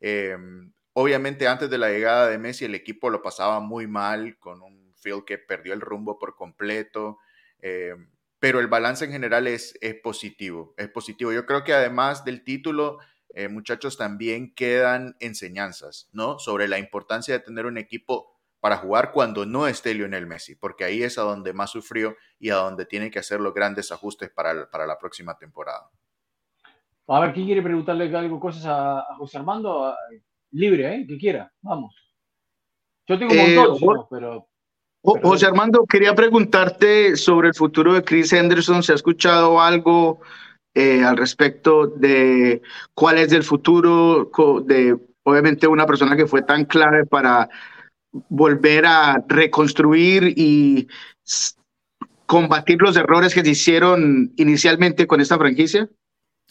Em, 0.00 0.72
obviamente 0.94 1.46
antes 1.48 1.68
de 1.68 1.76
la 1.76 1.90
llegada 1.90 2.28
de 2.28 2.38
Messi 2.38 2.64
el 2.64 2.74
equipo 2.74 3.10
lo 3.10 3.20
pasaba 3.20 3.60
muy 3.60 3.86
mal, 3.86 4.38
con 4.38 4.62
un 4.62 4.94
field 4.96 5.24
que 5.24 5.36
perdió 5.36 5.74
el 5.74 5.82
rumbo 5.82 6.18
por 6.18 6.34
completo, 6.34 7.18
em, 7.60 8.10
pero 8.38 8.58
el 8.58 8.68
balance 8.68 9.04
en 9.04 9.12
general 9.12 9.46
es, 9.46 9.76
es 9.82 9.94
positivo, 9.96 10.74
es 10.78 10.88
positivo. 10.88 11.30
Yo 11.32 11.44
creo 11.44 11.62
que 11.62 11.74
además 11.74 12.24
del 12.24 12.42
título, 12.42 12.98
eh, 13.34 13.48
muchachos, 13.48 13.96
también 13.96 14.54
quedan 14.54 15.16
enseñanzas, 15.20 16.08
¿no? 16.12 16.38
Sobre 16.38 16.68
la 16.68 16.78
importancia 16.78 17.34
de 17.34 17.40
tener 17.40 17.66
un 17.66 17.78
equipo 17.78 18.32
para 18.60 18.78
jugar 18.78 19.12
cuando 19.12 19.44
no 19.44 19.66
esté 19.66 19.92
Lionel 19.92 20.26
Messi, 20.26 20.54
porque 20.54 20.84
ahí 20.84 21.02
es 21.02 21.18
a 21.18 21.22
donde 21.22 21.52
más 21.52 21.70
sufrió 21.70 22.16
y 22.38 22.50
a 22.50 22.56
donde 22.56 22.86
tiene 22.86 23.10
que 23.10 23.18
hacer 23.18 23.40
los 23.40 23.52
grandes 23.52 23.92
ajustes 23.92 24.30
para, 24.30 24.70
para 24.70 24.86
la 24.86 24.98
próxima 24.98 25.36
temporada. 25.36 25.90
A 27.06 27.20
ver, 27.20 27.34
¿quién 27.34 27.44
quiere 27.44 27.60
preguntarle 27.60 28.16
algo, 28.16 28.40
cosas 28.40 28.64
a, 28.66 29.04
José 29.18 29.36
Armando? 29.36 29.94
Libre, 30.52 30.94
¿eh? 30.94 31.06
Que 31.06 31.18
quiera, 31.18 31.52
vamos. 31.60 31.94
Yo 33.06 33.18
tengo 33.18 33.32
un 33.32 33.38
eh, 33.38 33.56
montón, 33.56 34.06
pero, 34.10 34.48
José 35.02 35.44
Armando, 35.44 35.84
quería 35.84 36.14
preguntarte 36.14 37.16
sobre 37.16 37.48
el 37.48 37.54
futuro 37.54 37.92
de 37.92 38.02
Chris 38.02 38.32
Henderson. 38.32 38.82
¿Se 38.82 38.92
ha 38.92 38.94
escuchado 38.94 39.60
algo 39.60 40.20
eh, 40.74 41.04
al 41.04 41.16
respecto 41.16 41.86
de 41.86 42.62
cuál 42.94 43.18
es 43.18 43.32
el 43.32 43.44
futuro 43.44 44.30
de, 44.64 44.96
obviamente, 45.22 45.66
una 45.66 45.86
persona 45.86 46.16
que 46.16 46.26
fue 46.26 46.42
tan 46.42 46.64
clave 46.64 47.06
para 47.06 47.48
volver 48.28 48.86
a 48.86 49.22
reconstruir 49.28 50.34
y 50.36 50.88
combatir 52.26 52.80
los 52.80 52.96
errores 52.96 53.34
que 53.34 53.44
se 53.44 53.50
hicieron 53.50 54.32
inicialmente 54.36 55.06
con 55.06 55.20
esta 55.20 55.38
franquicia? 55.38 55.88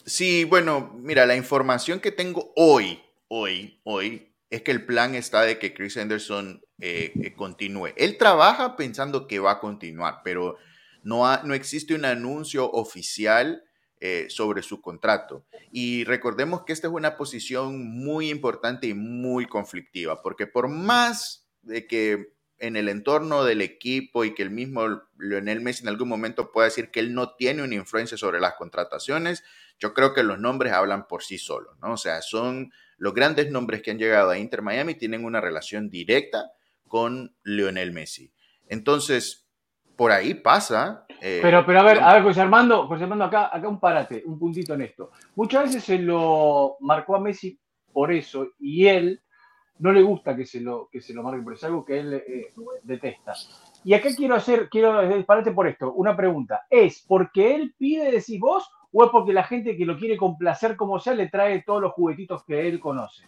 Sí, 0.04 0.44
bueno, 0.44 0.94
mira, 0.98 1.26
la 1.26 1.36
información 1.36 2.00
que 2.00 2.12
tengo 2.12 2.52
hoy, 2.56 3.02
hoy, 3.28 3.80
hoy, 3.84 4.34
es 4.50 4.62
que 4.62 4.70
el 4.70 4.84
plan 4.84 5.14
está 5.14 5.42
de 5.42 5.58
que 5.58 5.74
Chris 5.74 5.96
Henderson 5.96 6.62
eh, 6.80 7.12
eh, 7.22 7.34
continúe. 7.34 7.88
Él 7.96 8.18
trabaja 8.18 8.76
pensando 8.76 9.26
que 9.26 9.38
va 9.38 9.52
a 9.52 9.60
continuar, 9.60 10.20
pero 10.22 10.56
no, 11.02 11.24
no 11.42 11.54
existe 11.54 11.94
un 11.94 12.04
anuncio 12.04 12.70
oficial 12.70 13.64
eh, 14.06 14.26
sobre 14.28 14.62
su 14.62 14.82
contrato. 14.82 15.46
Y 15.72 16.04
recordemos 16.04 16.64
que 16.66 16.74
esta 16.74 16.88
es 16.88 16.92
una 16.92 17.16
posición 17.16 17.88
muy 17.88 18.28
importante 18.28 18.86
y 18.86 18.92
muy 18.92 19.46
conflictiva, 19.46 20.20
porque 20.20 20.46
por 20.46 20.68
más 20.68 21.48
de 21.62 21.86
que 21.86 22.34
en 22.58 22.76
el 22.76 22.90
entorno 22.90 23.44
del 23.44 23.62
equipo 23.62 24.26
y 24.26 24.34
que 24.34 24.42
el 24.42 24.50
mismo 24.50 25.00
Lionel 25.16 25.62
Messi 25.62 25.84
en 25.84 25.88
algún 25.88 26.10
momento 26.10 26.52
pueda 26.52 26.66
decir 26.66 26.90
que 26.90 27.00
él 27.00 27.14
no 27.14 27.34
tiene 27.34 27.62
una 27.62 27.76
influencia 27.76 28.18
sobre 28.18 28.40
las 28.40 28.56
contrataciones, 28.56 29.42
yo 29.78 29.94
creo 29.94 30.12
que 30.12 30.22
los 30.22 30.38
nombres 30.38 30.74
hablan 30.74 31.08
por 31.08 31.22
sí 31.22 31.38
solos, 31.38 31.74
¿no? 31.80 31.94
O 31.94 31.96
sea, 31.96 32.20
son 32.20 32.74
los 32.98 33.14
grandes 33.14 33.50
nombres 33.50 33.80
que 33.80 33.90
han 33.90 33.98
llegado 33.98 34.28
a 34.28 34.38
Inter 34.38 34.60
Miami 34.60 34.96
tienen 34.96 35.24
una 35.24 35.40
relación 35.40 35.88
directa 35.88 36.52
con 36.88 37.34
Lionel 37.42 37.92
Messi. 37.92 38.34
Entonces, 38.68 39.43
por 39.96 40.12
ahí 40.12 40.34
pasa. 40.34 41.06
Eh, 41.20 41.40
pero, 41.42 41.64
pero 41.64 41.80
a 41.80 41.82
ver, 41.84 42.00
a 42.00 42.14
ver, 42.14 42.22
José 42.22 42.40
Armando, 42.40 42.86
José 42.86 43.04
Armando, 43.04 43.24
acá, 43.24 43.50
acá 43.52 43.68
un 43.68 43.80
parate, 43.80 44.22
un 44.26 44.38
puntito 44.38 44.74
en 44.74 44.82
esto. 44.82 45.10
Muchas 45.34 45.64
veces 45.64 45.84
se 45.84 45.98
lo 45.98 46.76
marcó 46.80 47.16
a 47.16 47.20
Messi 47.20 47.58
por 47.92 48.12
eso 48.12 48.48
y 48.58 48.86
él 48.86 49.22
no 49.78 49.92
le 49.92 50.02
gusta 50.02 50.36
que 50.36 50.46
se 50.46 50.60
lo, 50.60 50.88
que 50.90 51.00
se 51.00 51.14
lo 51.14 51.22
marque, 51.22 51.42
pero 51.42 51.56
es 51.56 51.64
algo 51.64 51.84
que 51.84 51.98
él 51.98 52.14
eh, 52.14 52.52
detesta. 52.82 53.34
Y 53.84 53.94
acá 53.94 54.08
quiero 54.16 54.34
hacer, 54.34 54.68
quiero 54.68 55.24
parate 55.26 55.52
por 55.52 55.68
esto, 55.68 55.92
una 55.92 56.16
pregunta. 56.16 56.66
¿Es 56.70 57.04
porque 57.06 57.54
él 57.54 57.74
pide, 57.76 58.10
decís 58.10 58.40
vos, 58.40 58.68
o 58.92 59.04
es 59.04 59.10
porque 59.10 59.32
la 59.32 59.44
gente 59.44 59.76
que 59.76 59.84
lo 59.84 59.98
quiere 59.98 60.16
complacer 60.16 60.76
como 60.76 60.98
sea 61.00 61.14
le 61.14 61.28
trae 61.28 61.62
todos 61.62 61.82
los 61.82 61.92
juguetitos 61.92 62.44
que 62.44 62.68
él 62.68 62.80
conoce? 62.80 63.24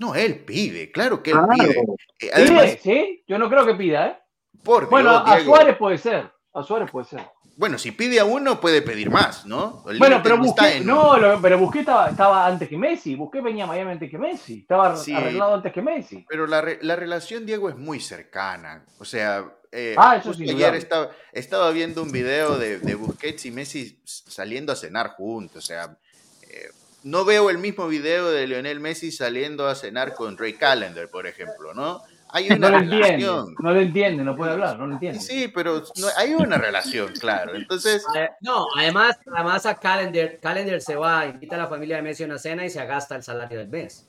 No, 0.00 0.14
él 0.14 0.40
pide, 0.44 0.90
claro 0.90 1.22
que 1.22 1.30
él 1.30 1.38
pide. 1.48 1.84
Eh, 2.20 2.78
¿Sí? 2.82 3.22
Yo 3.28 3.38
no 3.38 3.48
creo 3.48 3.64
que 3.64 3.74
pida, 3.74 4.08
¿eh? 4.08 4.16
Bueno, 4.62 5.10
a 5.10 5.40
Suárez 5.40 5.76
puede 5.76 5.98
ser, 5.98 6.32
a 6.52 6.62
Suárez 6.62 6.90
puede 6.90 7.06
ser. 7.06 7.20
Bueno, 7.56 7.78
si 7.78 7.92
pide 7.92 8.18
a 8.18 8.24
uno, 8.24 8.60
puede 8.60 8.82
pedir 8.82 9.10
más, 9.10 9.46
¿no? 9.46 9.84
bueno, 9.98 10.20
pero 10.22 10.38
Busqué, 10.38 10.80
no, 10.80 11.16
pero 11.40 11.56
Busqué 11.58 11.80
estaba, 11.80 12.46
antes 12.46 12.68
que 12.68 12.76
Messi. 12.76 13.14
Busqué 13.14 13.40
venía 13.40 13.64
a 13.64 13.66
Miami 13.68 13.92
antes 13.92 14.10
que 14.10 14.18
Messi. 14.18 14.60
Estaba 14.60 14.92
arreglado 14.92 15.54
antes 15.54 15.72
que 15.72 15.80
Messi. 15.80 16.24
Pero 16.28 16.48
la, 16.48 16.64
la, 16.80 16.96
relación, 16.96 17.46
Diego, 17.46 17.68
es 17.68 17.76
muy 17.76 18.00
cercana. 18.00 18.84
O 18.98 19.04
sea, 19.04 19.44
eh, 19.70 19.94
ah, 19.96 20.16
eso 20.16 20.34
sí, 20.34 20.50
ayer 20.50 20.74
estaba, 20.74 21.10
estaba, 21.32 21.70
viendo 21.70 22.02
un 22.02 22.10
video 22.10 22.58
de, 22.58 22.78
de, 22.78 22.94
Busquets 22.96 23.46
y 23.46 23.52
Messi 23.52 24.00
saliendo 24.04 24.72
a 24.72 24.76
cenar 24.76 25.10
juntos. 25.10 25.64
O 25.64 25.66
sea, 25.66 25.96
eh, 26.42 26.70
no 27.04 27.24
veo 27.24 27.50
el 27.50 27.58
mismo 27.58 27.86
video 27.86 28.30
de 28.30 28.48
Lionel 28.48 28.80
Messi 28.80 29.12
saliendo 29.12 29.68
a 29.68 29.76
cenar 29.76 30.14
con 30.14 30.36
Ray 30.36 30.54
Callender, 30.54 31.08
por 31.08 31.28
ejemplo, 31.28 31.72
¿no? 31.72 32.02
Hay 32.34 32.50
una 32.50 32.68
no 32.68 32.80
relación. 32.80 33.04
Entiende, 33.04 33.54
no 33.60 33.72
lo 33.72 33.80
entiende, 33.80 34.24
no 34.24 34.34
puede 34.34 34.50
hablar, 34.50 34.76
no 34.76 34.88
lo 34.88 34.94
entiende. 34.94 35.20
Sí, 35.20 35.46
pero 35.54 35.84
hay 36.16 36.34
una 36.34 36.58
relación, 36.58 37.12
claro. 37.12 37.54
Entonces. 37.54 38.04
Eh, 38.14 38.28
no, 38.42 38.66
además, 38.76 39.18
además 39.34 39.66
a 39.66 39.74
Calendar, 39.74 40.38
Calendar 40.40 40.80
se 40.80 40.94
va, 40.94 41.26
invita 41.26 41.56
a 41.56 41.58
la 41.58 41.66
familia 41.66 41.96
de 41.96 42.02
Messi 42.02 42.22
a 42.22 42.26
una 42.26 42.38
cena 42.38 42.64
y 42.64 42.70
se 42.70 42.84
gasta 42.86 43.16
el 43.16 43.24
salario 43.24 43.58
del 43.58 43.68
mes. 43.68 44.08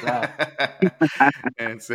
Claro. 0.00 0.32
sí. 1.80 1.94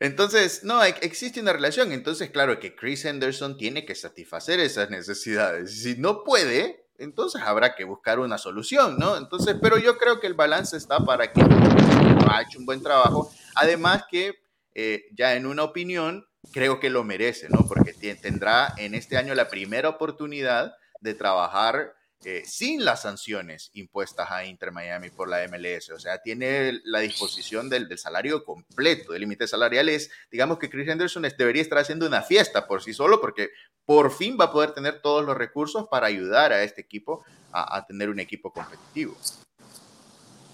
Entonces, 0.00 0.64
no, 0.64 0.82
existe 0.82 1.40
una 1.40 1.52
relación. 1.52 1.92
Entonces, 1.92 2.30
claro 2.30 2.58
que 2.58 2.74
Chris 2.74 3.04
Henderson 3.04 3.56
tiene 3.56 3.84
que 3.84 3.94
satisfacer 3.94 4.58
esas 4.58 4.90
necesidades. 4.90 5.82
Si 5.82 5.96
no 5.96 6.24
puede, 6.24 6.86
entonces 6.98 7.40
habrá 7.42 7.76
que 7.76 7.84
buscar 7.84 8.18
una 8.18 8.38
solución, 8.38 8.96
¿no? 8.98 9.16
Entonces, 9.16 9.56
pero 9.60 9.78
yo 9.78 9.96
creo 9.96 10.18
que 10.18 10.26
el 10.26 10.34
balance 10.34 10.76
está 10.76 10.98
para 10.98 11.32
que 11.32 11.40
ha 11.40 12.42
hecho 12.42 12.58
un 12.58 12.66
buen 12.66 12.82
trabajo. 12.82 13.30
Además 13.54 14.04
que 14.10 14.43
eh, 14.74 15.06
ya 15.12 15.34
en 15.34 15.46
una 15.46 15.62
opinión, 15.62 16.26
creo 16.52 16.80
que 16.80 16.90
lo 16.90 17.04
merece, 17.04 17.48
¿no? 17.48 17.66
Porque 17.66 17.92
tendrá 18.14 18.74
en 18.76 18.94
este 18.94 19.16
año 19.16 19.34
la 19.34 19.48
primera 19.48 19.88
oportunidad 19.88 20.74
de 21.00 21.14
trabajar 21.14 21.94
eh, 22.24 22.42
sin 22.46 22.84
las 22.84 23.02
sanciones 23.02 23.70
impuestas 23.74 24.30
a 24.30 24.46
Inter 24.46 24.72
Miami 24.72 25.10
por 25.10 25.28
la 25.28 25.46
MLS. 25.46 25.90
O 25.90 25.98
sea, 25.98 26.22
tiene 26.22 26.80
la 26.84 27.00
disposición 27.00 27.68
del, 27.68 27.98
salario 27.98 28.44
completo, 28.44 29.12
del 29.12 29.20
límite 29.20 29.46
salarial. 29.46 29.88
Es, 29.90 30.10
digamos 30.30 30.58
que 30.58 30.70
Chris 30.70 30.88
Henderson 30.88 31.26
debería 31.36 31.62
estar 31.62 31.78
haciendo 31.78 32.06
una 32.06 32.22
fiesta 32.22 32.66
por 32.66 32.82
sí 32.82 32.94
solo 32.94 33.20
porque 33.20 33.50
por 33.84 34.10
fin 34.10 34.38
va 34.40 34.46
a 34.46 34.52
poder 34.52 34.72
tener 34.72 35.02
todos 35.02 35.24
los 35.24 35.36
recursos 35.36 35.86
para 35.90 36.06
ayudar 36.06 36.52
a 36.52 36.62
este 36.62 36.80
equipo 36.80 37.24
a 37.52 37.86
tener 37.86 38.08
un 38.08 38.18
equipo 38.18 38.52
competitivo. 38.52 39.16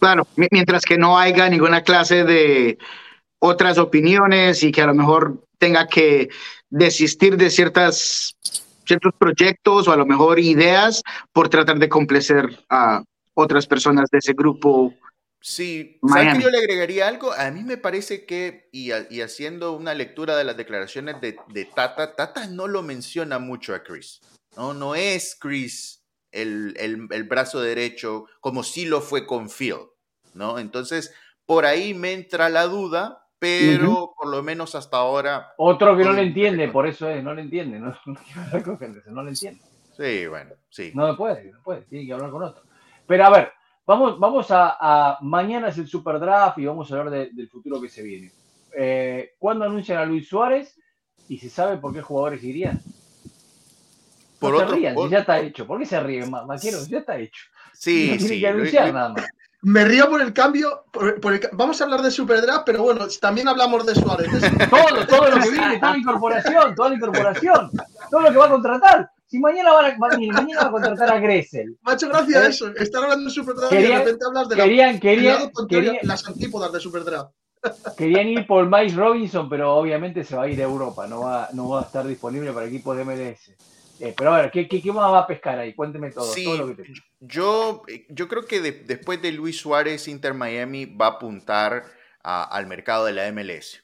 Claro, 0.01 0.27
mientras 0.51 0.83
que 0.83 0.97
no 0.97 1.19
haya 1.19 1.49
ninguna 1.49 1.83
clase 1.83 2.25
de 2.25 2.79
otras 3.41 3.79
opiniones 3.79 4.63
y 4.63 4.71
que 4.71 4.83
a 4.83 4.87
lo 4.87 4.95
mejor 4.95 5.45
tenga 5.59 5.89
que 5.89 6.29
desistir 6.69 7.37
de 7.37 7.51
ciertas, 7.51 8.37
ciertos 8.87 9.13
proyectos 9.19 9.89
o 9.89 9.93
a 9.93 9.97
lo 9.97 10.07
mejor 10.07 10.39
ideas 10.39 11.03
por 11.33 11.49
tratar 11.49 11.79
de 11.79 11.89
complacer 11.89 12.65
a 12.69 13.03
otras 13.35 13.67
personas 13.67 14.09
de 14.11 14.19
ese 14.19 14.35
grupo. 14.35 14.95
Sí, 15.43 15.99
¿sabes 16.07 16.37
que 16.37 16.43
yo 16.43 16.51
le 16.51 16.59
agregaría 16.59 17.09
algo? 17.09 17.33
A 17.33 17.51
mí 17.51 17.63
me 17.63 17.79
parece 17.79 18.27
que, 18.27 18.69
y, 18.73 18.91
haciendo 19.23 19.73
una 19.73 19.95
lectura 19.95 20.37
de 20.37 20.45
las 20.45 20.57
declaraciones 20.57 21.17
de, 21.21 21.65
Tata, 21.75 22.15
Tata 22.15 22.47
no 22.47 22.69
lo 22.69 22.83
menciona 22.83 23.39
mucho 23.39 23.75
a 23.75 23.83
Chris. 23.83 24.21
No, 24.57 24.75
no 24.75 24.95
es 24.95 25.37
Chris 25.41 26.05
el, 26.31 26.75
el, 26.79 27.09
el 27.11 27.25
brazo 27.25 27.61
derecho 27.61 28.27
como 28.41 28.63
sí 28.63 28.85
lo 28.85 29.01
fue 29.01 29.27
con 29.27 29.49
Phil, 29.49 29.77
¿no? 30.35 30.59
Entonces, 30.59 31.15
por 31.47 31.65
ahí 31.65 31.95
me 31.95 32.13
entra 32.13 32.51
la 32.51 32.65
duda 32.65 33.30
pero 33.41 34.13
por 34.15 34.29
lo 34.29 34.43
menos 34.43 34.75
hasta 34.75 34.99
ahora. 34.99 35.55
Otro 35.57 35.97
que 35.97 36.05
no 36.05 36.13
le 36.13 36.23
entiende, 36.23 36.69
por 36.69 36.87
eso 36.87 37.09
es, 37.09 37.25
no 37.25 37.33
le 37.33 37.41
entiende, 37.41 37.81
no, 37.81 37.97
no, 38.05 39.23
le 39.23 39.31
entiende. 39.31 39.61
Sí, 39.97 40.27
bueno, 40.27 40.51
sí. 40.69 40.93
No 40.95 41.17
puede, 41.17 41.51
no 41.51 41.63
puede, 41.63 41.81
tiene 41.83 42.07
que 42.07 42.13
hablar 42.13 42.31
con 42.31 42.43
otro. 42.43 42.63
Pero 43.07 43.25
a 43.25 43.31
ver, 43.31 43.53
vamos, 43.87 44.21
vamos 44.21 44.47
a, 44.51 45.17
mañana 45.23 45.69
es 45.69 45.79
el 45.79 45.89
Super 45.89 46.21
Draft 46.21 46.59
y 46.59 46.67
vamos 46.67 46.93
a 46.93 46.99
hablar 46.99 47.29
del 47.33 47.49
futuro 47.49 47.81
que 47.81 47.89
se 47.89 48.03
viene. 48.03 48.31
Eh, 48.77 49.33
¿Cuándo 49.39 49.65
anuncian 49.65 49.99
a 49.99 50.05
Luis 50.05 50.29
Suárez? 50.29 50.79
¿Y 51.27 51.39
se 51.39 51.49
sabe 51.49 51.79
por 51.79 51.95
qué 51.95 52.03
jugadores 52.03 52.45
irían? 52.45 52.81
por 54.39 54.55
otro, 54.55 54.71
se 54.71 54.77
rían, 54.77 54.97
ya 55.09 55.19
está 55.21 55.41
hecho. 55.41 55.67
¿Por 55.67 55.79
qué 55.79 55.87
se 55.87 56.01
ríen, 56.01 56.31
Maquero? 56.31 56.79
Ya 56.87 56.99
está 56.99 57.19
hecho. 57.19 57.43
Sí, 57.73 58.19
no 58.21 58.29
sí. 58.29 58.41
que 58.41 58.49
anunciar 58.49 58.93
nada 58.93 59.09
más. 59.11 59.27
Me 59.63 59.85
río 59.85 60.09
por 60.09 60.23
el 60.23 60.33
cambio. 60.33 60.85
vamos 61.53 61.81
a 61.81 61.85
hablar 61.85 62.03
de 62.03 62.11
Superdraft, 62.11 62.63
pero 62.65 62.83
bueno, 62.83 63.07
también 63.21 63.49
hablamos 63.49 63.85
de 63.85 63.95
Suárez. 63.95 64.31
todo, 64.71 65.07
todo 65.07 65.31
lo 65.31 65.43
que 65.43 65.51
viene, 65.51 65.79
toda 65.79 65.93
la 65.93 65.99
incorporación, 65.99 66.75
toda 66.75 66.89
la 66.89 66.95
incorporación, 66.95 67.71
todo 68.11 68.21
lo 68.21 68.31
que 68.31 68.39
va 68.39 68.47
a 68.47 68.51
contratar. 68.51 69.11
Si 69.27 69.39
mañana, 69.39 69.73
van 69.73 69.93
a, 69.93 69.99
mañana 70.33 70.63
va 70.63 70.67
a 70.67 70.71
contratar 70.71 71.13
a 71.13 71.21
Gressel. 71.21 71.79
Macho, 71.83 72.09
gracias 72.09 72.43
a 72.43 72.49
eso. 72.49 72.75
Están 72.75 73.05
hablando 73.05 73.27
de 73.27 73.31
Superdraft 73.31 73.73
y 73.73 73.77
de 73.77 73.99
repente 73.99 74.25
hablas 74.27 74.49
de 74.49 74.57
querían, 74.57 74.99
querían, 74.99 75.53
querían, 75.69 75.99
las 76.03 76.27
antípodas 76.27 76.73
de 76.73 76.81
Superdraft. 76.81 77.31
Querían 77.97 78.27
ir 78.29 78.47
por 78.47 78.67
Mike 78.67 78.95
Robinson, 78.95 79.47
pero 79.49 79.77
obviamente 79.77 80.25
se 80.25 80.35
va 80.35 80.45
a 80.45 80.49
ir 80.49 80.59
a 80.61 80.65
Europa. 80.65 81.07
No 81.07 81.21
va, 81.21 81.51
no 81.53 81.69
va 81.69 81.81
a 81.81 81.83
estar 81.85 82.07
disponible 82.07 82.53
para 82.53 82.67
equipos 82.67 82.97
de 82.97 83.05
MLS. 83.05 83.53
Eh, 84.01 84.15
pero 84.17 84.33
a 84.33 84.41
ver, 84.41 84.51
¿qué, 84.51 84.67
qué, 84.67 84.93
más 84.93 85.13
va 85.13 85.21
a 85.21 85.27
pescar 85.27 85.59
ahí? 85.59 85.75
Cuénteme 85.75 86.11
todo. 86.11 86.33
Sí, 86.33 86.49
Yo, 87.21 87.83
eh, 87.87 88.07
yo 88.09 88.29
creo 88.29 88.47
que 88.47 88.61
después 88.61 89.21
de 89.21 89.31
Luis 89.33 89.59
Suárez, 89.59 90.09
Inter 90.09 90.33
Miami 90.33 90.87
va 90.87 91.07
a 91.07 91.11
apuntar 91.11 91.85
al 92.23 92.67
mercado 92.67 93.05
de 93.05 93.13
la 93.13 93.31
MLS. 93.31 93.83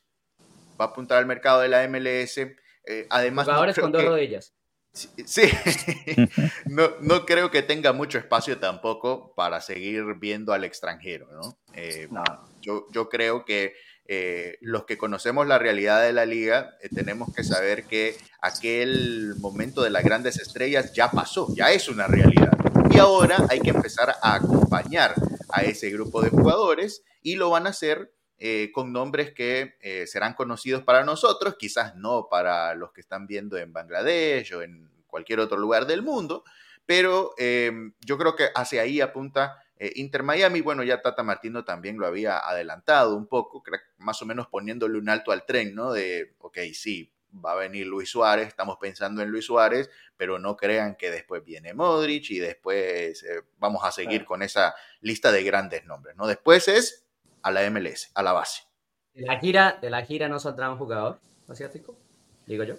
Va 0.80 0.86
a 0.86 0.88
apuntar 0.88 1.18
al 1.18 1.26
mercado 1.26 1.60
de 1.60 1.68
la 1.68 1.86
MLS. 1.86 2.38
Eh, 2.38 3.06
además, 3.10 3.44
Jugadores 3.44 3.78
con 3.78 3.92
dos 3.92 4.04
rodillas. 4.04 4.54
Sí, 4.92 5.42
no, 6.64 6.88
no, 7.02 7.26
creo 7.26 7.50
que 7.50 7.60
tenga 7.60 7.92
mucho 7.92 8.16
espacio 8.16 8.58
tampoco 8.58 9.34
para 9.34 9.60
seguir 9.60 10.02
viendo 10.18 10.54
al 10.54 10.64
extranjero, 10.64 11.28
¿no? 11.30 11.58
no. 12.10 12.24
Yo, 12.62 12.86
yo 12.90 13.10
creo 13.10 13.44
que 13.44 13.74
eh, 14.08 14.58
los 14.60 14.84
que 14.84 14.96
conocemos 14.96 15.46
la 15.46 15.58
realidad 15.58 16.02
de 16.02 16.12
la 16.12 16.26
liga, 16.26 16.76
eh, 16.80 16.88
tenemos 16.94 17.34
que 17.34 17.42
saber 17.42 17.84
que 17.84 18.16
aquel 18.40 19.34
momento 19.38 19.82
de 19.82 19.90
las 19.90 20.04
grandes 20.04 20.38
estrellas 20.38 20.92
ya 20.92 21.10
pasó, 21.10 21.48
ya 21.54 21.72
es 21.72 21.88
una 21.88 22.06
realidad. 22.06 22.52
Y 22.90 22.98
ahora 22.98 23.36
hay 23.48 23.60
que 23.60 23.70
empezar 23.70 24.14
a 24.22 24.34
acompañar 24.34 25.14
a 25.50 25.62
ese 25.62 25.90
grupo 25.90 26.22
de 26.22 26.30
jugadores 26.30 27.02
y 27.20 27.34
lo 27.34 27.50
van 27.50 27.66
a 27.66 27.70
hacer 27.70 28.12
eh, 28.38 28.70
con 28.72 28.92
nombres 28.92 29.32
que 29.32 29.74
serán 30.06 30.34
conocidos 30.34 30.82
para 30.82 31.04
nosotros, 31.04 31.56
quizás 31.58 31.96
no 31.96 32.28
para 32.30 32.74
los 32.74 32.92
que 32.92 33.00
están 33.00 33.26
viendo 33.26 33.56
en 33.56 33.72
Bangladesh 33.72 34.54
o 34.54 34.62
en 34.62 34.88
cualquier 35.06 35.40
otro 35.40 35.56
lugar 35.56 35.86
del 35.86 36.02
mundo, 36.02 36.44
pero 36.84 37.34
yo 37.38 38.18
creo 38.18 38.36
que 38.36 38.48
hacia 38.54 38.82
ahí 38.82 39.00
apunta 39.00 39.58
eh, 39.78 39.92
Inter 39.96 40.22
Miami, 40.22 40.60
bueno, 40.60 40.82
ya 40.82 41.02
Tata 41.02 41.22
Martino 41.22 41.64
también 41.64 41.98
lo 41.98 42.06
había 42.06 42.38
adelantado 42.38 43.16
un 43.16 43.26
poco, 43.26 43.62
más 43.98 44.20
o 44.22 44.26
menos 44.26 44.46
poniéndole 44.46 44.98
un 44.98 45.08
alto 45.08 45.32
al 45.32 45.44
tren, 45.44 45.74
¿no? 45.74 45.92
De, 45.92 46.34
ok, 46.38 46.58
sí, 46.72 47.12
va 47.44 47.52
a 47.52 47.56
venir 47.56 47.86
Luis 47.86 48.08
Suárez, 48.08 48.48
estamos 48.48 48.78
pensando 48.80 49.22
en 49.22 49.30
Luis 49.30 49.44
Suárez, 49.44 49.90
pero 50.16 50.38
no 50.38 50.56
crean 50.56 50.96
que 50.96 51.10
después 51.10 51.44
viene 51.44 51.74
Modric 51.74 52.30
y 52.30 52.38
después 52.38 53.22
eh, 53.22 53.42
vamos 53.58 53.84
a 53.84 53.92
seguir 53.92 54.24
con 54.24 54.42
esa 54.42 54.74
lista 55.00 55.30
de 55.30 55.42
grandes 55.42 55.84
nombres, 55.84 56.16
¿no? 56.16 56.26
Después 56.26 56.68
es 56.68 57.06
a 57.42 57.50
la 57.50 57.68
MLS, 57.70 58.10
a 58.14 58.22
la 58.22 58.32
base. 58.32 58.62
¿De 59.14 59.22
la 59.22 59.38
gira, 59.38 59.78
de 59.80 59.90
la 59.90 60.04
gira 60.04 60.28
no 60.28 60.38
saldrá 60.38 60.70
un 60.70 60.78
jugador 60.78 61.20
asiático? 61.48 61.96
Digo 62.46 62.64
yo. 62.64 62.76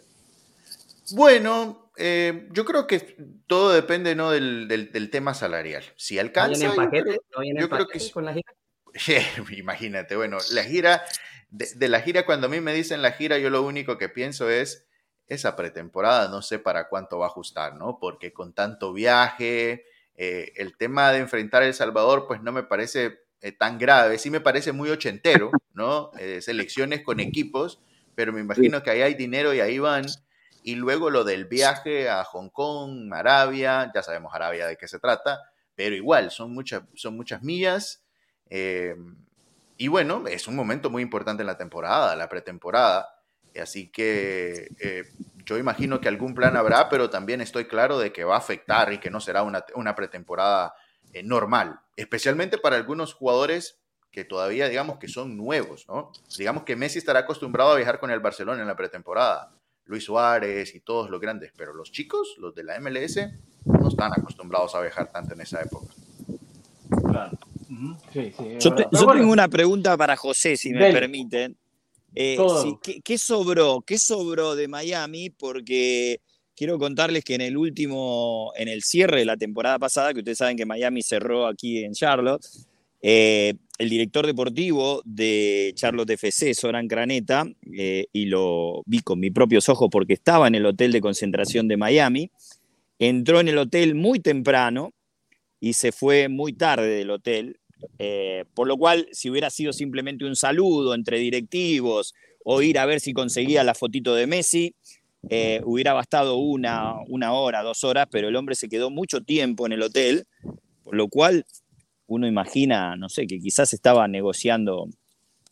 Bueno, 1.11 1.91
eh, 1.97 2.47
yo 2.51 2.63
creo 2.65 2.85
que 2.85 3.17
todo 3.47 3.71
depende 3.73 4.15
¿no? 4.15 4.31
del, 4.31 4.67
del, 4.67 5.09
tema 5.09 5.33
salarial. 5.33 5.83
Si 5.95 6.19
alcanza. 6.19 6.67
¿No 6.67 6.75
paquete? 6.75 7.19
¿No 7.55 7.69
creo 7.69 7.87
que 7.87 8.11
con 8.11 8.25
la 8.25 8.33
gira? 8.33 8.53
Imagínate, 9.57 10.15
bueno, 10.15 10.37
la 10.51 10.63
gira, 10.63 11.03
de, 11.49 11.89
la 11.89 12.01
gira, 12.01 12.25
cuando 12.25 12.47
a 12.47 12.49
mí 12.49 12.61
me 12.61 12.73
dicen 12.73 13.01
la 13.01 13.11
gira, 13.11 13.37
yo 13.37 13.49
lo 13.49 13.63
único 13.63 13.97
que 13.97 14.09
pienso 14.09 14.49
es 14.49 14.87
esa 15.27 15.55
pretemporada, 15.55 16.29
no 16.29 16.41
sé 16.41 16.59
para 16.59 16.87
cuánto 16.87 17.19
va 17.19 17.25
a 17.25 17.29
ajustar, 17.29 17.75
¿no? 17.75 17.99
Porque 17.99 18.31
con 18.31 18.53
tanto 18.53 18.93
viaje, 18.93 19.85
eh, 20.15 20.53
el 20.55 20.77
tema 20.77 21.11
de 21.11 21.19
enfrentar 21.19 21.63
a 21.63 21.67
El 21.67 21.73
Salvador, 21.73 22.25
pues 22.27 22.41
no 22.41 22.51
me 22.51 22.63
parece 22.63 23.19
eh, 23.41 23.51
tan 23.51 23.77
grave, 23.77 24.17
sí 24.19 24.29
me 24.29 24.39
parece 24.39 24.71
muy 24.71 24.89
ochentero, 24.89 25.51
¿no? 25.73 26.11
selecciones 26.39 27.01
con 27.01 27.19
equipos, 27.19 27.81
pero 28.15 28.31
me 28.33 28.41
imagino 28.41 28.81
que 28.81 28.89
ahí 28.89 29.01
hay 29.01 29.13
dinero 29.15 29.53
y 29.53 29.59
ahí 29.59 29.79
van. 29.79 30.05
Y 30.67 30.75
luego 30.75 31.09
lo 31.09 31.23
del 31.23 31.45
viaje 31.45 32.09
a 32.09 32.25
Hong 32.25 32.49
Kong, 32.49 33.13
Arabia, 33.13 33.89
ya 33.95 34.03
sabemos 34.03 34.35
Arabia 34.35 34.67
de 34.67 34.75
qué 34.75 34.85
se 34.85 34.99
trata, 34.99 35.49
pero 35.73 35.95
igual, 35.95 36.29
son 36.29 36.53
muchas, 36.53 36.83
son 36.93 37.15
muchas 37.15 37.41
millas. 37.41 38.03
Eh, 38.49 38.93
y 39.77 39.87
bueno, 39.87 40.25
es 40.27 40.45
un 40.45 40.57
momento 40.57 40.89
muy 40.89 41.03
importante 41.03 41.41
en 41.41 41.47
la 41.47 41.57
temporada, 41.57 42.17
la 42.17 42.27
pretemporada. 42.27 43.07
Así 43.57 43.87
que 43.87 44.67
eh, 44.81 45.05
yo 45.45 45.57
imagino 45.57 46.01
que 46.01 46.09
algún 46.09 46.35
plan 46.35 46.57
habrá, 46.57 46.89
pero 46.89 47.09
también 47.09 47.39
estoy 47.39 47.63
claro 47.69 47.97
de 47.97 48.11
que 48.11 48.25
va 48.25 48.35
a 48.35 48.39
afectar 48.39 48.91
y 48.91 48.97
que 48.97 49.09
no 49.09 49.21
será 49.21 49.43
una, 49.43 49.63
una 49.73 49.95
pretemporada 49.95 50.75
eh, 51.13 51.23
normal, 51.23 51.79
especialmente 51.95 52.57
para 52.57 52.75
algunos 52.75 53.13
jugadores 53.13 53.79
que 54.11 54.25
todavía 54.25 54.67
digamos 54.67 54.97
que 54.97 55.07
son 55.07 55.37
nuevos, 55.37 55.87
¿no? 55.87 56.11
Digamos 56.37 56.63
que 56.63 56.75
Messi 56.75 56.97
estará 56.97 57.19
acostumbrado 57.19 57.71
a 57.71 57.77
viajar 57.77 58.01
con 58.01 58.11
el 58.11 58.19
Barcelona 58.19 58.61
en 58.61 58.67
la 58.67 58.75
pretemporada. 58.75 59.53
Luis 59.87 60.03
Suárez 60.03 60.75
y 60.75 60.79
todos 60.81 61.09
los 61.09 61.19
grandes, 61.19 61.51
pero 61.55 61.73
los 61.73 61.91
chicos, 61.91 62.35
los 62.37 62.53
de 62.53 62.63
la 62.63 62.79
MLS, 62.79 63.19
no 63.65 63.87
están 63.87 64.11
acostumbrados 64.13 64.75
a 64.75 64.81
viajar 64.81 65.11
tanto 65.11 65.33
en 65.33 65.41
esa 65.41 65.61
época. 65.61 65.93
Claro. 67.09 67.37
yo, 68.59 68.75
tengo 68.75 69.31
una 69.31 69.47
pregunta 69.47 69.97
para 69.97 70.15
José, 70.15 70.57
si 70.57 70.71
me 70.71 70.91
permiten. 70.91 71.57
Eh, 72.15 72.37
¿qué, 73.03 73.17
sobró? 73.17 73.83
¿Qué 73.85 73.97
sobró 73.97 74.55
de 74.55 74.67
Miami? 74.67 75.29
Porque 75.29 76.19
quiero 76.55 76.79
contarles 76.79 77.23
que 77.23 77.35
en 77.35 77.41
el 77.41 77.57
último, 77.57 78.51
en 78.55 78.67
el 78.67 78.83
cierre 78.83 79.19
de 79.19 79.25
la 79.25 79.37
temporada 79.37 79.77
pasada, 79.77 80.13
que 80.13 80.19
ustedes 80.19 80.39
saben 80.39 80.57
que 80.57 80.65
Miami 80.65 81.03
cerró 81.03 81.45
aquí 81.45 81.83
en 81.83 81.93
Charlotte, 81.93 82.45
eh, 83.01 83.53
el 83.77 83.89
director 83.89 84.25
deportivo 84.25 85.01
de 85.05 85.71
Charlotte 85.75 86.09
FC, 86.09 86.53
Soran 86.53 86.87
Craneta, 86.87 87.45
eh, 87.77 88.07
y 88.11 88.25
lo 88.25 88.81
vi 88.85 88.99
con 89.01 89.19
mis 89.19 89.31
propios 89.31 89.69
ojos 89.69 89.89
porque 89.91 90.13
estaba 90.13 90.47
en 90.47 90.55
el 90.55 90.65
hotel 90.65 90.91
de 90.91 91.01
concentración 91.01 91.67
de 91.67 91.77
Miami, 91.77 92.31
entró 92.97 93.39
en 93.39 93.49
el 93.49 93.57
hotel 93.57 93.93
muy 93.93 94.19
temprano 94.19 94.93
y 95.59 95.73
se 95.73 95.91
fue 95.91 96.27
muy 96.27 96.53
tarde 96.53 96.87
del 96.87 97.11
hotel, 97.11 97.59
eh, 97.99 98.45
por 98.55 98.67
lo 98.67 98.77
cual 98.77 99.07
si 99.11 99.29
hubiera 99.29 99.51
sido 99.51 99.71
simplemente 99.73 100.25
un 100.25 100.35
saludo 100.35 100.95
entre 100.95 101.19
directivos 101.19 102.15
o 102.43 102.63
ir 102.63 102.79
a 102.79 102.85
ver 102.87 102.99
si 102.99 103.13
conseguía 103.13 103.63
la 103.63 103.75
fotito 103.75 104.15
de 104.15 104.25
Messi, 104.25 104.75
hubiera 105.65 105.91
bastado 105.91 106.37
una, 106.37 106.93
una 107.09 107.33
hora, 107.33 107.61
dos 107.61 107.83
horas, 107.83 108.07
pero 108.09 108.29
el 108.29 108.35
hombre 108.37 108.55
se 108.55 108.69
quedó 108.69 108.89
mucho 108.89 109.21
tiempo 109.21 109.65
en 109.65 109.73
el 109.73 109.81
hotel, 109.81 110.25
por 110.83 110.95
lo 110.95 111.09
cual 111.09 111.45
uno 112.07 112.27
imagina, 112.27 112.95
no 112.95 113.09
sé, 113.09 113.27
que 113.27 113.39
quizás 113.39 113.73
estaba 113.73 114.07
negociando 114.07 114.87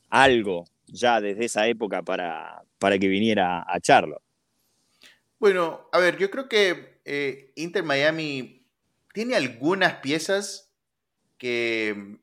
algo 0.09 0.65
ya 0.87 1.21
desde 1.21 1.45
esa 1.45 1.67
época 1.67 2.01
para, 2.01 2.63
para 2.79 2.97
que 2.97 3.07
viniera 3.07 3.65
a 3.67 3.79
Charlo. 3.79 4.21
Bueno, 5.39 5.89
a 5.91 5.99
ver, 5.99 6.17
yo 6.17 6.31
creo 6.31 6.47
que 6.47 6.99
eh, 7.05 7.51
Inter 7.55 7.83
Miami 7.83 8.65
tiene 9.13 9.35
algunas 9.35 9.95
piezas 9.95 10.71
que, 11.37 12.17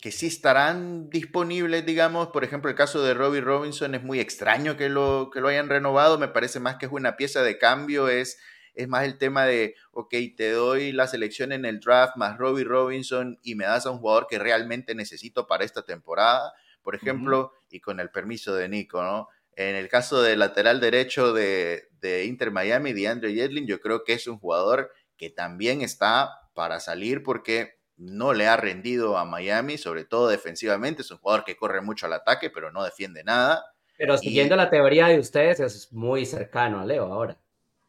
que 0.00 0.12
sí 0.12 0.26
estarán 0.26 1.10
disponibles, 1.10 1.84
digamos. 1.84 2.28
Por 2.28 2.44
ejemplo, 2.44 2.70
el 2.70 2.76
caso 2.76 3.02
de 3.02 3.14
Robbie 3.14 3.40
Robinson 3.40 3.94
es 3.94 4.02
muy 4.02 4.20
extraño 4.20 4.76
que 4.76 4.88
lo, 4.88 5.30
que 5.32 5.40
lo 5.40 5.48
hayan 5.48 5.68
renovado. 5.68 6.18
Me 6.18 6.28
parece 6.28 6.60
más 6.60 6.76
que 6.76 6.86
es 6.86 6.92
una 6.92 7.16
pieza 7.16 7.42
de 7.42 7.58
cambio, 7.58 8.08
es 8.08 8.38
es 8.80 8.88
más 8.88 9.04
el 9.04 9.18
tema 9.18 9.44
de, 9.44 9.74
ok, 9.92 10.14
te 10.36 10.50
doy 10.52 10.92
la 10.92 11.06
selección 11.06 11.52
en 11.52 11.64
el 11.64 11.80
draft 11.80 12.16
más 12.16 12.38
Robbie 12.38 12.64
Robinson 12.64 13.38
y 13.42 13.54
me 13.54 13.64
das 13.64 13.86
a 13.86 13.90
un 13.90 13.98
jugador 13.98 14.26
que 14.28 14.38
realmente 14.38 14.94
necesito 14.94 15.46
para 15.46 15.64
esta 15.64 15.82
temporada, 15.82 16.52
por 16.82 16.94
ejemplo, 16.94 17.52
y 17.70 17.80
con 17.80 18.00
el 18.00 18.10
permiso 18.10 18.54
de 18.54 18.68
Nico, 18.68 19.02
¿no? 19.02 19.28
En 19.54 19.76
el 19.76 19.88
caso 19.88 20.22
del 20.22 20.38
lateral 20.38 20.80
derecho 20.80 21.34
de, 21.34 21.88
Inter 22.26 22.50
Miami, 22.50 22.92
de 22.92 23.08
Andrew 23.08 23.30
Yedlin, 23.30 23.66
yo 23.66 23.80
creo 23.80 24.04
que 24.04 24.14
es 24.14 24.26
un 24.26 24.38
jugador 24.38 24.90
que 25.16 25.28
también 25.28 25.82
está 25.82 26.48
para 26.54 26.80
salir 26.80 27.22
porque 27.22 27.80
no 27.96 28.32
le 28.32 28.46
ha 28.46 28.56
rendido 28.56 29.18
a 29.18 29.26
Miami, 29.26 29.76
sobre 29.76 30.04
todo 30.04 30.28
defensivamente. 30.28 31.02
Es 31.02 31.10
un 31.10 31.18
jugador 31.18 31.44
que 31.44 31.56
corre 31.56 31.82
mucho 31.82 32.06
al 32.06 32.14
ataque, 32.14 32.48
pero 32.48 32.72
no 32.72 32.82
defiende 32.82 33.22
nada. 33.22 33.62
Pero 33.98 34.16
siguiendo 34.16 34.56
la 34.56 34.70
teoría 34.70 35.08
de 35.08 35.18
ustedes, 35.18 35.60
es 35.60 35.92
muy 35.92 36.24
cercano 36.24 36.80
a 36.80 36.86
Leo 36.86 37.04
ahora. 37.04 37.36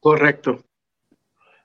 Correcto. 0.02 0.66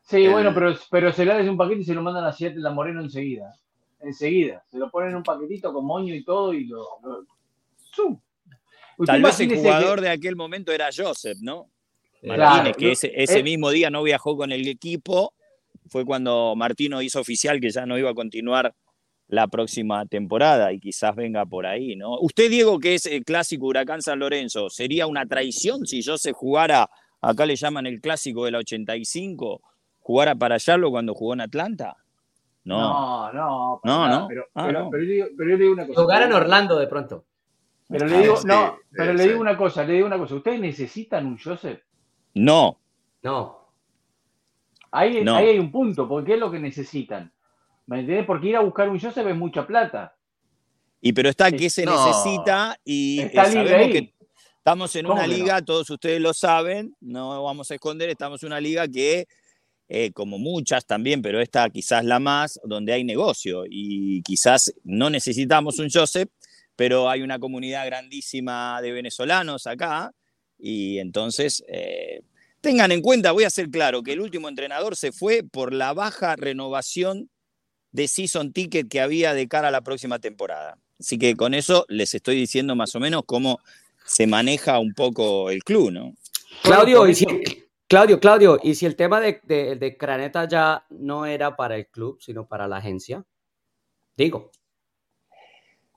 Sí, 0.07 0.29
bueno, 0.29 0.55
pero, 0.55 0.75
pero 0.89 1.13
se 1.13 1.25
le 1.25 1.35
da 1.35 1.51
un 1.51 1.57
paquete 1.57 1.81
y 1.81 1.85
se 1.85 1.95
lo 1.95 2.03
mandan 2.03 2.25
a 2.25 2.33
Siete 2.33 2.61
la 2.61 2.71
Moreno 2.71 3.01
enseguida. 3.01 3.53
Enseguida. 4.01 4.63
Se 4.71 4.79
lo 4.79 4.89
ponen 4.89 5.11
en 5.11 5.17
un 5.17 5.23
paquetito 5.25 5.73
con 5.73 5.85
moño 5.85 6.15
y 6.15 6.23
todo 6.23 6.53
y 6.55 6.65
lo. 6.67 6.87
Tal 9.05 9.23
vez 9.23 9.41
el 9.41 9.57
jugador 9.57 10.01
de 10.01 10.11
aquel 10.11 10.37
momento 10.37 10.71
era 10.71 10.91
Joseph, 10.97 11.39
¿no? 11.41 11.71
Martínez, 12.23 12.77
que 12.77 12.93
ese, 12.93 13.13
ese 13.15 13.43
mismo 13.43 13.71
día 13.71 13.91
no 13.91 14.03
viajó 14.03 14.37
con 14.37 14.53
el 14.53 14.67
equipo. 14.69 15.35
Fue 15.89 16.05
cuando 16.05 16.55
Martino 16.57 17.03
hizo 17.03 17.21
oficial 17.21 17.61
que 17.61 17.71
ya 17.71 17.85
no 17.85 17.99
iba 17.99 18.11
a 18.11 18.15
continuar 18.15 18.75
la 19.29 19.49
próxima 19.49 20.07
temporada 20.07 20.73
y 20.73 20.79
quizás 20.79 21.17
venga 21.17 21.45
por 21.47 21.67
ahí, 21.67 21.97
¿no? 21.97 22.19
Usted, 22.21 22.49
Diego, 22.49 22.79
que 22.79 22.95
es 22.95 23.07
el 23.07 23.25
clásico 23.25 23.67
Huracán 23.67 24.03
San 24.03 24.21
Lorenzo, 24.21 24.71
¿sería 24.71 25.07
una 25.07 25.27
traición 25.27 25.85
si 25.85 26.03
Joseph 26.03 26.37
jugara, 26.37 26.89
acá 27.21 27.45
le 27.45 27.57
llaman 27.57 27.87
el 27.87 28.01
clásico 28.01 28.45
del 28.45 28.55
85, 28.57 29.63
jugara 30.07 30.37
para 30.37 30.61
Charlo 30.61 30.93
cuando 30.93 31.15
jugó 31.15 31.35
en 31.35 31.41
Atlanta? 31.41 31.97
No, 32.63 33.33
no, 33.33 33.81
no, 33.83 34.09
no, 34.09 34.29
Pero, 34.29 34.47
ah, 34.55 34.67
pero, 34.91 34.91
yo 34.91 35.27
le 35.37 35.57
digo 35.57 35.73
una 35.73 35.87
cosa. 35.87 36.01
Jugar 36.01 36.23
en 36.23 36.33
Orlando 36.33 36.79
de 36.79 36.87
pronto. 36.87 37.25
Pero 37.89 38.07
le 38.07 38.19
digo, 38.19 38.37
no, 38.45 38.79
pero 38.93 39.13
le 39.13 39.27
digo 39.27 39.41
una 39.41 39.57
cosa, 39.57 39.83
le 39.83 39.95
digo 39.95 40.07
una 40.07 40.19
cosa. 40.19 40.37
¿Ustedes 40.37 40.61
necesitan 40.61 41.27
un 41.27 41.39
Joseph? 41.39 41.81
No. 42.35 42.79
No. 43.23 43.69
Ahí, 44.93 45.19
ahí 45.19 45.49
hay 45.49 45.59
un 45.59 45.73
punto, 45.73 46.09
porque 46.09 46.35
es 46.35 46.41
lo 46.41 46.53
que 46.53 46.61
necesitan. 46.61 47.33
¿Me 47.87 48.01
entiendes? 48.01 48.27
Porque 48.27 48.49
ir 48.49 48.57
a 48.57 48.61
buscar 48.61 48.89
un 48.89 49.01
Joseph 49.01 49.27
es 49.27 49.37
mucha 49.37 49.67
plata. 49.67 50.15
Y 51.01 51.13
pero 51.13 51.29
está 51.29 51.51
que 51.51 51.69
se 51.69 51.85
necesita 51.85 52.79
y 52.85 53.21
está 53.23 53.47
sabemos 53.47 53.93
que 53.93 54.15
estamos 54.59 54.97
en 54.97 55.07
una 55.07 55.27
liga, 55.27 55.63
todos 55.63 55.91
ustedes 55.91 56.21
lo 56.21 56.33
saben, 56.33 56.97
no 57.01 57.43
vamos 57.43 57.71
a 57.71 57.75
esconder, 57.75 58.09
estamos 58.09 58.43
en 58.43 58.49
una 58.49 58.61
liga 58.61 58.87
que 58.89 59.27
eh, 59.89 60.11
como 60.13 60.39
muchas 60.39 60.85
también, 60.85 61.23
pero 61.23 61.41
esta 61.41 61.71
quizás 61.71 62.05
la 62.05 62.19
más, 62.19 62.61
donde 62.65 62.93
hay 62.93 63.05
negocio 63.05 63.65
y 63.69 64.23
quizás 64.23 64.75
no 64.83 65.11
necesitamos 65.11 65.79
un 65.79 65.91
Joseph, 65.91 66.29
pero 66.75 67.09
hay 67.09 67.23
una 67.23 67.39
comunidad 67.39 67.87
grandísima 67.87 68.81
de 68.83 68.93
venezolanos 68.93 69.67
acá 69.67 70.13
y 70.59 70.99
entonces 70.99 71.65
eh, 71.69 72.23
tengan 72.61 72.91
en 72.91 73.01
cuenta, 73.01 73.31
voy 73.31 73.45
a 73.45 73.51
ser 73.51 73.71
claro, 73.71 74.03
que 74.03 74.13
el 74.13 74.21
último 74.21 74.49
entrenador 74.49 74.97
se 74.97 75.13
fue 75.13 75.45
por 75.45 75.73
la 75.73 75.93
baja 75.93 76.35
renovación 76.35 77.31
de 77.93 78.09
season 78.09 78.53
ticket 78.53 78.89
que 78.89 79.01
había 79.01 79.35
de 79.35 79.47
cara 79.47 79.69
a 79.69 79.71
la 79.71 79.83
próxima 79.83 80.19
temporada. 80.19 80.79
Así 80.99 81.19
que 81.19 81.37
con 81.37 81.55
eso 81.55 81.85
les 81.89 82.15
estoy 82.15 82.37
diciendo 82.37 82.75
más 82.75 82.95
o 82.97 83.01
menos 83.01 83.23
cómo 83.25 83.61
se 84.05 84.27
maneja 84.27 84.79
un 84.79 84.95
poco 84.95 85.51
el 85.51 85.63
club, 85.63 85.93
¿no? 85.93 86.15
Claudio, 86.63 87.09
y 87.09 87.66
Claudio, 87.89 88.19
Claudio, 88.19 88.59
¿y 88.65 88.75
si 88.75 88.85
el 88.85 88.97
tema 88.97 89.21
de, 89.21 89.41
de, 89.45 89.97
Craneta 89.97 90.49
ya 90.49 90.85
no 90.91 91.25
era 91.25 91.55
para 91.55 91.77
el 91.77 91.87
club, 91.87 92.19
sino 92.21 92.49
para 92.49 92.67
la 92.67 92.79
agencia? 92.79 93.25
Digo. 94.17 94.51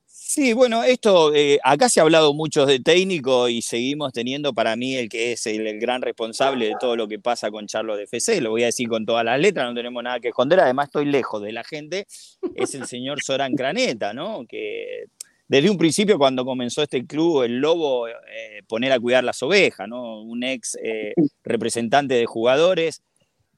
Sí, 0.06 0.54
bueno, 0.54 0.84
esto, 0.84 1.34
eh, 1.34 1.58
acá 1.64 1.90
se 1.90 2.00
ha 2.00 2.04
hablado 2.04 2.36
mucho 2.36 2.68
de 2.68 2.80
técnico 2.80 3.50
y 3.50 3.64
seguimos 3.64 4.14
teniendo 4.14 4.54
para 4.54 4.76
mí 4.76 4.96
el 4.96 5.10
que 5.10 5.32
es 5.32 5.48
el, 5.48 5.80
gran 5.80 6.04
responsable 6.04 6.68
de 6.68 6.76
todo 6.80 6.96
lo 6.96 7.08
que 7.08 7.18
pasa 7.18 7.50
con 7.50 7.66
Charlo 7.66 7.98
de 7.98 8.04
FC, 8.04 8.40
lo 8.40 8.52
voy 8.52 8.62
a 8.62 8.68
decir 8.68 8.88
con 8.88 9.08
todas 9.08 9.26
las 9.26 9.40
letras, 9.40 9.68
no 9.68 9.74
tenemos 9.74 10.04
nada 10.04 10.20
que 10.20 10.28
esconder, 10.28 10.60
además 10.60 10.90
estoy 10.90 11.06
lejos 11.06 11.42
de 11.42 11.52
la 11.52 11.64
gente, 11.64 12.06
es 12.54 12.76
el 12.76 12.86
señor 12.86 13.24
Során 13.24 13.56
Craneta, 13.56 14.14
¿no? 14.14 14.46
Que 14.48 15.06
desde 15.50 15.72
un 15.72 15.80
principio 15.80 16.20
cuando 16.20 16.46
comenzó 16.46 16.84
este 16.84 17.08
club, 17.08 17.42
el 17.42 17.58
Lobo, 17.58 18.08
eh, 18.08 18.62
poner 18.68 18.92
a 18.92 19.00
cuidar 19.00 19.24
las 19.24 19.42
ovejas, 19.42 19.90
¿no? 19.90 20.22
Un 20.22 20.44
ex 20.44 20.78
eh, 20.82 21.16
representante 21.44 22.14
de 22.14 22.28
jugadores 22.28 23.02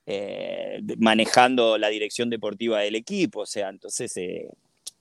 eh, 0.06 0.82
manejando 1.00 1.78
la 1.78 1.90
dirección 1.90 2.30
deportiva 2.30 2.80
del 2.80 2.96
equipo, 2.96 3.42
o 3.42 3.46
sea, 3.46 3.68
entonces 3.68 4.18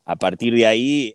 a 0.04 0.16
partir 0.16 0.52
de 0.52 0.66
ahí, 0.66 1.14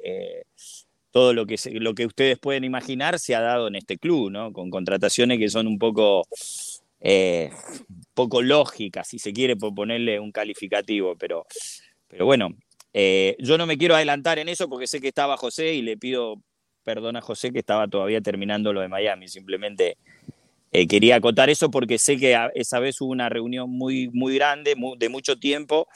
todo 1.11 1.33
lo 1.33 1.45
que, 1.45 1.57
lo 1.73 1.93
que 1.93 2.05
ustedes 2.05 2.39
pueden 2.39 2.63
imaginar 2.63 3.19
se 3.19 3.35
ha 3.35 3.41
dado 3.41 3.67
en 3.67 3.75
este 3.75 3.97
club, 3.97 4.31
¿no? 4.31 4.53
Con 4.53 4.69
contrataciones 4.69 5.39
que 5.39 5.49
son 5.49 5.67
un 5.67 5.77
poco, 5.77 6.25
poco 8.13 8.41
lógicas, 8.41 9.09
si 9.09 9.19
se 9.19 9.33
quiere 9.33 9.57
ponerle 9.57 10.21
un 10.21 10.31
calificativo, 10.31 11.17
pero, 11.17 11.45
pero 12.07 12.25
bueno, 12.25 12.55
eh, 12.97 13.35
yo 13.39 13.57
no 13.57 13.65
me 13.67 13.77
quiero 13.77 13.95
adelantar 13.95 14.39
en 14.39 14.49
eso 14.49 14.69
porque 14.69 14.87
sé 14.87 15.01
que 15.01 15.09
estaba 15.09 15.37
José 15.37 15.73
y 15.73 15.81
le 15.81 15.97
pido 15.97 16.41
perdón 16.83 17.15
a 17.15 17.21
José 17.21 17.51
que 17.51 17.59
estaba 17.59 17.87
todavía 17.87 18.21
terminando 18.21 18.71
lo 18.71 18.81
de 18.81 18.87
Miami, 18.87 19.27
simplemente 19.27 19.97
quería 20.89 21.15
acotar 21.15 21.49
eso 21.49 21.71
porque 21.71 21.97
sé 21.97 22.17
que 22.17 22.37
esa 22.53 22.79
vez 22.79 22.99
hubo 22.99 23.09
una 23.09 23.29
reunión 23.29 23.69
muy, 23.69 24.09
muy 24.09 24.35
grande, 24.35 24.75
de 24.97 25.09
mucho 25.09 25.39
tiempo, 25.39 25.87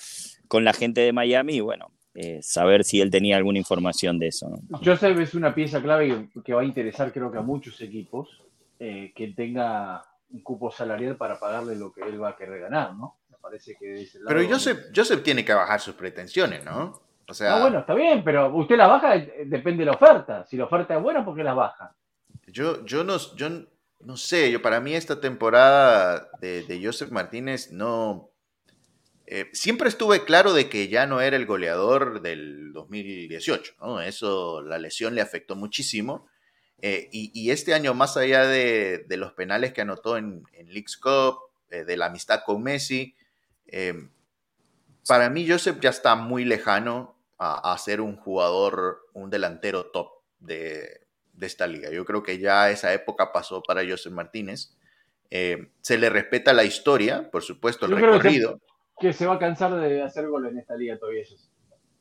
con 0.47 0.63
la 0.63 0.71
gente 0.71 1.01
de 1.01 1.11
Miami 1.11 1.55
y 1.55 1.59
bueno, 1.59 1.91
eh, 2.15 2.39
saber 2.41 2.83
si 2.83 2.99
él 2.99 3.11
tenía 3.11 3.37
alguna 3.37 3.59
información 3.59 4.19
de 4.19 4.27
eso. 4.27 4.49
¿no? 4.49 4.79
Joseph 4.83 5.17
es 5.19 5.35
una 5.35 5.53
pieza 5.53 5.81
clave 5.81 6.29
que 6.43 6.53
va 6.53 6.61
a 6.61 6.65
interesar 6.65 7.13
creo 7.13 7.31
que 7.31 7.37
a 7.37 7.41
muchos 7.41 7.79
equipos 7.81 8.43
eh, 8.79 9.13
que 9.15 9.27
tenga 9.29 10.03
un 10.31 10.41
cupo 10.41 10.71
salarial 10.71 11.15
para 11.17 11.39
pagarle 11.39 11.75
lo 11.75 11.93
que 11.93 12.01
él 12.01 12.21
va 12.21 12.29
a 12.29 12.35
querer 12.35 12.59
ganar, 12.59 12.95
¿no? 12.95 13.18
Me 13.49 13.57
parece 13.57 13.75
que 13.75 14.07
Pero 14.27 14.47
Joseph, 14.47 14.87
Joseph 14.95 15.23
tiene 15.23 15.43
que 15.43 15.53
bajar 15.53 15.79
sus 15.79 15.95
pretensiones, 15.95 16.63
¿no? 16.63 17.01
O 17.27 17.33
sea... 17.33 17.55
No, 17.55 17.61
bueno, 17.61 17.79
está 17.79 17.93
bien, 17.93 18.23
pero 18.23 18.55
usted 18.55 18.75
la 18.75 18.87
baja 18.87 19.15
eh, 19.15 19.43
depende 19.45 19.79
de 19.81 19.85
la 19.85 19.91
oferta. 19.91 20.45
Si 20.45 20.57
la 20.57 20.65
oferta 20.65 20.95
es 20.95 21.01
buena, 21.01 21.23
¿por 21.23 21.35
qué 21.35 21.43
la 21.43 21.53
baja? 21.53 21.95
Yo, 22.47 22.85
yo, 22.85 23.03
no, 23.03 23.17
yo 23.35 23.49
no 23.99 24.17
sé, 24.17 24.51
yo 24.51 24.61
para 24.61 24.79
mí 24.79 24.95
esta 24.95 25.19
temporada 25.19 26.29
de, 26.41 26.63
de 26.63 26.83
Joseph 26.83 27.11
Martínez 27.11 27.71
no, 27.71 28.31
eh, 29.31 29.47
siempre 29.53 29.89
estuve 29.89 30.25
claro 30.25 30.53
de 30.53 30.69
que 30.69 30.87
ya 30.87 31.05
no 31.05 31.21
era 31.21 31.35
el 31.37 31.45
goleador 31.45 32.21
del 32.21 32.73
2018, 32.73 33.75
¿no? 33.79 34.01
Eso, 34.01 34.63
la 34.63 34.79
lesión 34.79 35.13
le 35.13 35.21
afectó 35.21 35.55
muchísimo. 35.55 36.27
Eh, 36.81 37.09
y, 37.11 37.51
este 37.51 37.75
año, 37.75 37.93
más 37.93 38.17
allá 38.17 38.47
de, 38.47 39.05
los 39.07 39.33
penales 39.33 39.71
que 39.71 39.81
anotó 39.81 40.17
en, 40.17 40.41
en 40.53 40.73
League's 40.73 40.97
Cup, 40.97 41.37
eh, 41.69 41.83
de 41.85 41.95
la 41.95 42.07
amistad 42.07 42.41
con 42.43 42.63
Messi, 42.63 43.13
para 45.07 45.29
mí 45.29 45.47
Joseph 45.47 45.79
ya 45.81 45.89
está 45.89 46.15
muy 46.15 46.45
lejano 46.45 47.15
a, 47.37 47.77
ser 47.77 48.01
un 48.01 48.17
jugador, 48.17 48.99
un 49.13 49.29
delantero 49.29 49.85
top 49.87 50.09
de, 50.39 51.07
esta 51.39 51.67
liga. 51.67 51.89
Yo 51.89 52.03
creo 52.03 52.21
que 52.21 52.37
ya 52.37 52.69
esa 52.69 52.93
época 52.93 53.31
pasó 53.31 53.63
para 53.63 53.87
Joseph 53.87 54.11
Martínez. 54.11 54.75
se 55.29 55.97
le 55.97 56.09
respeta 56.09 56.53
la 56.53 56.63
historia, 56.63 57.29
por 57.31 57.43
supuesto, 57.43 57.85
el 57.85 57.93
recorrido 57.93 58.59
que 58.99 59.13
se 59.13 59.25
va 59.25 59.35
a 59.35 59.39
cansar 59.39 59.75
de 59.79 60.03
hacer 60.03 60.27
goles 60.27 60.51
en 60.51 60.59
esta 60.59 60.75
liga 60.75 60.97
todavía. 60.99 61.23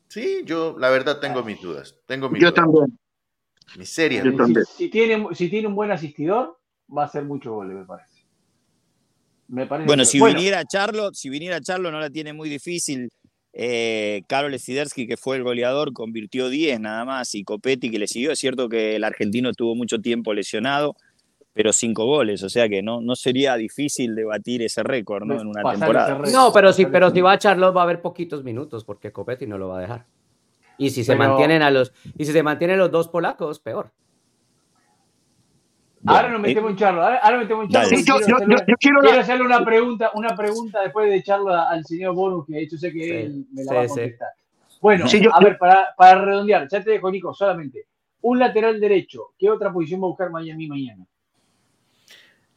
Sí, 0.09 0.43
yo 0.45 0.77
la 0.79 0.91
verdad 0.91 1.21
tengo 1.21 1.43
mis 1.43 1.61
dudas. 1.63 1.97
Tengo 2.07 2.29
mis 2.29 2.43
yo 2.43 2.53
también. 2.53 2.99
Mis 3.77 3.91
serias. 3.91 4.27
Si, 4.77 4.89
tiene, 4.89 5.29
si 5.35 5.49
tiene 5.49 5.69
un 5.69 5.75
buen 5.75 5.91
asistidor, 5.91 6.59
va 6.95 7.03
a 7.03 7.07
hacer 7.07 7.25
muchos 7.25 7.53
goles, 7.53 7.77
me 7.77 7.85
parece. 7.85 8.18
Me 9.49 9.67
parece 9.67 9.87
bueno, 9.87 10.05
si 10.05 10.21
viniera 10.21 10.65
Charlo, 10.65 11.13
si 11.15 11.29
viniera 11.29 11.61
Charlo 11.61 11.91
no 11.91 12.01
la 12.01 12.11
tiene 12.11 12.33
muy 12.33 12.49
difícil. 12.49 13.11
Eh, 13.53 14.23
Karol 14.29 14.57
Sidersky, 14.59 15.07
que 15.07 15.17
fue 15.17 15.37
el 15.37 15.43
goleador, 15.43 15.93
convirtió 15.93 16.49
10 16.49 16.81
nada 16.81 17.05
más, 17.05 17.35
y 17.35 17.45
Copetti, 17.45 17.91
que 17.91 17.99
le 17.99 18.07
siguió. 18.07 18.31
Es 18.31 18.39
cierto 18.39 18.69
que 18.69 18.97
el 18.97 19.05
argentino 19.05 19.53
tuvo 19.53 19.75
mucho 19.75 19.99
tiempo 20.01 20.33
lesionado, 20.35 20.95
pero 21.55 21.73
cinco 21.73 22.05
goles, 22.05 22.43
o 22.45 22.49
sea 22.49 22.69
que 22.69 22.83
no, 22.83 23.01
no 23.01 23.17
sería 23.17 23.57
difícil 23.57 24.15
debatir 24.15 24.63
ese 24.63 24.85
récord 24.85 25.25
¿no? 25.25 25.41
en 25.41 25.49
una 25.49 25.69
temporada. 25.69 26.21
No, 26.31 26.53
pero 26.53 26.73
si, 26.73 26.87
pero 26.87 27.11
si 27.11 27.21
va 27.21 27.33
a 27.33 27.39
Charlotte 27.39 27.77
va 27.77 27.81
a 27.81 27.85
haber 27.85 28.01
poquitos 28.01 28.45
minutos 28.45 28.85
porque 28.85 29.11
Copetti 29.11 29.47
no 29.47 29.59
lo 29.59 29.69
va 29.69 29.79
a 29.79 29.81
dejar. 29.81 30.07
Y 30.77 30.91
si 30.91 31.03
se 31.03 31.17
mantienen 31.17 31.63
a 31.63 31.73
los 31.73 31.93
y 32.17 32.27
si 32.27 32.33
se 32.33 32.45
mantienen 32.45 32.79
los 32.79 32.93
dos 32.93 33.09
polacos, 33.09 33.59
peor. 33.59 33.91
Ahora 36.07 36.29
nos 36.31 36.41
metemos 36.41 36.71
en 36.71 36.77
Charlo, 36.77 37.03
ahora, 37.03 37.39
metemos 37.39 37.65
en 37.65 37.71
Charlo. 37.71 37.91
yo, 37.91 38.77
quiero, 38.79 39.21
hacerle, 39.21 39.45
una 39.45 39.65
pregunta, 39.65 40.11
una 40.15 40.35
pregunta 40.37 40.83
después 40.83 41.11
de 41.11 41.23
Charlo 41.23 41.55
al 41.55 41.85
señor 41.85 42.15
Bonus, 42.15 42.47
que 42.47 42.69
yo 42.69 42.77
sé 42.77 42.93
que 42.93 43.23
él 43.23 43.47
me 43.53 43.65
la 43.65 43.75
va 43.75 43.83
a 43.83 43.87
contestar. 43.87 44.29
Bueno, 44.81 45.07
a 45.33 45.41
ver, 45.41 45.59
para, 45.59 45.89
para 45.97 46.25
redondear, 46.25 46.69
ya 46.71 46.83
te 46.83 46.91
dejo, 46.91 47.11
Nico, 47.11 47.35
solamente. 47.35 47.87
Un 48.21 48.39
lateral 48.39 48.81
derecho, 48.81 49.33
¿qué 49.39 49.51
otra 49.51 49.73
posición 49.73 50.01
va 50.01 50.07
a 50.07 50.09
buscar 50.09 50.31
Miami 50.31 50.67
mañana? 50.67 51.05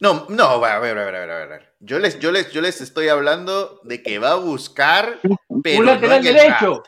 No, 0.02 0.26
no, 0.28 0.44
a 0.44 0.58
ver, 0.80 0.98
a 0.98 1.04
ver, 1.04 1.14
a 1.14 1.20
ver, 1.20 1.30
a 1.30 1.46
ver. 1.46 1.74
Yo 1.78 2.00
les, 2.00 2.18
yo 2.18 2.32
les, 2.32 2.50
yo 2.50 2.60
les 2.60 2.80
estoy 2.80 3.06
hablando 3.06 3.80
de 3.84 4.02
que 4.02 4.18
va 4.18 4.32
a 4.32 4.36
buscar, 4.36 5.20
pero 5.62 5.78
un 5.78 5.86
lateral 5.86 6.22
derecho. 6.22 6.82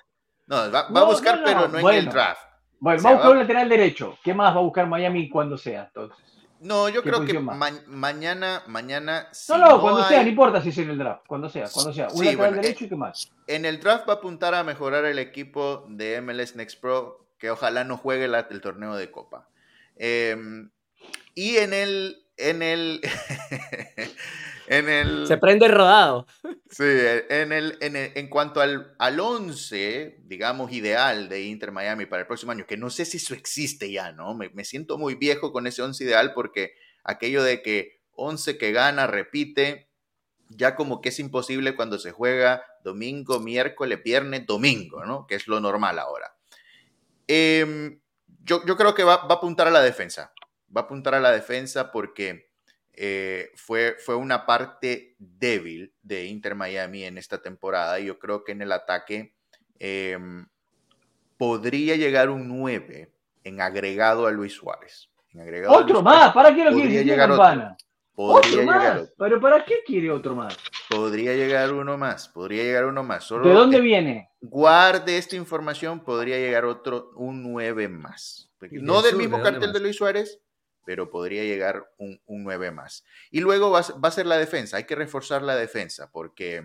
No, 0.48 0.70
va, 0.70 0.80
a 0.80 1.04
buscar, 1.04 1.40
pero 1.44 1.68
no 1.68 1.90
en 1.90 1.96
el 1.96 2.08
draft. 2.08 2.42
Bueno, 2.80 3.02
va 3.02 3.10
a 3.10 3.12
buscar 3.14 3.30
un 3.30 3.38
lateral 3.38 3.68
derecho. 3.68 4.18
¿Qué 4.22 4.34
más 4.34 4.54
va 4.54 4.58
a 4.58 4.62
buscar 4.62 4.88
Miami 4.88 5.28
cuando 5.28 5.56
sea, 5.56 5.84
entonces? 5.84 6.33
No, 6.64 6.88
yo 6.88 7.02
creo 7.02 7.24
que 7.24 7.38
mañana, 7.38 8.62
mañana. 8.66 9.28
no, 9.50 9.58
no, 9.58 9.80
cuando 9.80 10.04
sea, 10.04 10.22
no 10.22 10.28
importa 10.28 10.62
si 10.62 10.70
es 10.70 10.78
en 10.78 10.90
el 10.90 10.98
draft, 10.98 11.24
cuando 11.26 11.48
sea, 11.48 11.68
cuando 11.72 11.92
sea. 11.92 12.08
Un 12.12 12.24
lateral 12.24 12.54
derecho 12.54 12.86
y 12.86 12.88
qué 12.88 12.96
más. 12.96 13.30
En 13.46 13.64
el 13.64 13.80
draft 13.80 14.08
va 14.08 14.14
a 14.14 14.16
apuntar 14.16 14.54
a 14.54 14.64
mejorar 14.64 15.04
el 15.04 15.18
equipo 15.18 15.84
de 15.88 16.20
MLS 16.22 16.56
Next 16.56 16.80
Pro, 16.80 17.26
que 17.38 17.50
ojalá 17.50 17.84
no 17.84 17.96
juegue 17.98 18.24
el 18.24 18.60
torneo 18.60 18.96
de 18.96 19.10
Copa. 19.10 19.48
Em, 19.96 20.70
y 21.34 21.56
en 21.58 21.74
el 21.74 22.24
en 22.36 22.62
el, 22.62 23.00
en 24.66 24.88
el... 24.88 25.26
Se 25.26 25.36
prende 25.36 25.66
el 25.66 25.72
rodado. 25.72 26.26
Sí, 26.70 26.84
en, 27.28 27.52
el, 27.52 27.78
en, 27.80 27.96
en 27.96 28.28
cuanto 28.28 28.60
al, 28.60 28.94
al 28.98 29.20
11, 29.20 30.22
digamos, 30.24 30.72
ideal 30.72 31.28
de 31.28 31.42
Inter 31.42 31.72
Miami 31.72 32.06
para 32.06 32.22
el 32.22 32.26
próximo 32.26 32.52
año, 32.52 32.66
que 32.66 32.76
no 32.76 32.90
sé 32.90 33.04
si 33.04 33.18
eso 33.18 33.34
existe 33.34 33.90
ya, 33.90 34.12
¿no? 34.12 34.34
Me, 34.34 34.48
me 34.50 34.64
siento 34.64 34.98
muy 34.98 35.14
viejo 35.14 35.52
con 35.52 35.66
ese 35.66 35.82
11 35.82 36.04
ideal 36.04 36.32
porque 36.34 36.74
aquello 37.04 37.42
de 37.42 37.62
que 37.62 38.00
11 38.12 38.58
que 38.58 38.72
gana, 38.72 39.06
repite, 39.06 39.88
ya 40.48 40.74
como 40.74 41.00
que 41.00 41.10
es 41.10 41.18
imposible 41.18 41.76
cuando 41.76 41.98
se 41.98 42.12
juega 42.12 42.64
domingo, 42.82 43.40
miércoles, 43.40 44.02
viernes, 44.02 44.46
domingo, 44.46 45.04
¿no? 45.04 45.26
Que 45.26 45.36
es 45.36 45.46
lo 45.46 45.60
normal 45.60 45.98
ahora. 45.98 46.36
Em, 47.26 48.00
yo, 48.42 48.64
yo, 48.66 48.76
creo 48.76 48.94
que 48.94 49.04
va, 49.04 49.26
va, 49.26 49.34
a 49.34 49.38
apuntar 49.38 49.66
a 49.66 49.70
la 49.70 49.80
defensa 49.80 50.34
va 50.74 50.82
a 50.82 50.84
apuntar 50.84 51.14
a 51.14 51.20
la 51.20 51.30
defensa 51.30 51.92
porque 51.92 52.52
eh, 52.96 53.50
fue, 53.56 53.96
fue 53.98 54.14
una 54.16 54.46
parte 54.46 55.16
débil 55.18 55.92
de 56.02 56.26
Inter 56.26 56.54
Miami 56.54 57.04
en 57.04 57.18
esta 57.18 57.42
temporada. 57.42 57.98
Y 58.00 58.06
yo 58.06 58.18
creo 58.18 58.44
que 58.44 58.52
en 58.52 58.62
el 58.62 58.72
ataque 58.72 59.34
em, 59.78 60.46
podría 61.36 61.96
llegar 61.96 62.30
un 62.30 62.48
9 62.48 63.10
en 63.44 63.60
agregado 63.60 64.26
a 64.26 64.30
Luis 64.30 64.54
Suárez. 64.54 65.10
otro 65.68 66.02
más, 66.02 66.32
¿para 66.32 66.54
qué 66.54 66.64
lo 66.64 66.72
quiere 66.72 67.04
llegar 67.04 67.28
Campana? 67.28 67.76
¿Otro 68.16 68.62
más? 68.62 69.12
¿Pero 69.18 69.40
para 69.40 69.64
qué 69.64 69.82
quiere 69.84 70.10
otro 70.10 70.36
más? 70.36 70.56
Podría 70.88 71.34
llegar 71.34 71.72
uno 71.72 71.98
más, 71.98 72.28
podría 72.28 72.62
llegar 72.62 72.84
uno 72.84 73.02
más. 73.02 73.28
¿De 73.28 73.52
dónde 73.52 73.80
viene? 73.80 74.30
Guarde 74.40 75.18
esta 75.18 75.34
información, 75.34 76.00
podría 76.00 76.36
llegar 76.36 76.64
otro, 76.64 77.10
un 77.16 77.42
9 77.42 77.88
más. 77.88 78.52
No 78.70 79.02
del 79.02 79.16
mismo 79.16 79.42
cartel 79.42 79.72
de 79.72 79.80
Luis 79.80 79.96
Suárez, 79.96 80.40
pero 80.84 81.10
podría 81.10 81.42
llegar 81.42 81.90
un, 81.98 82.20
un 82.26 82.44
9 82.44 82.70
más. 82.70 83.04
Y 83.30 83.40
luego 83.40 83.70
va, 83.70 83.80
a 83.80 84.10
ser 84.10 84.26
la 84.26 84.38
defensa, 84.38 84.76
hay 84.76 84.84
que 84.84 84.94
reforzar 84.94 85.42
la 85.42 85.56
defensa, 85.56 86.10
porque 86.12 86.62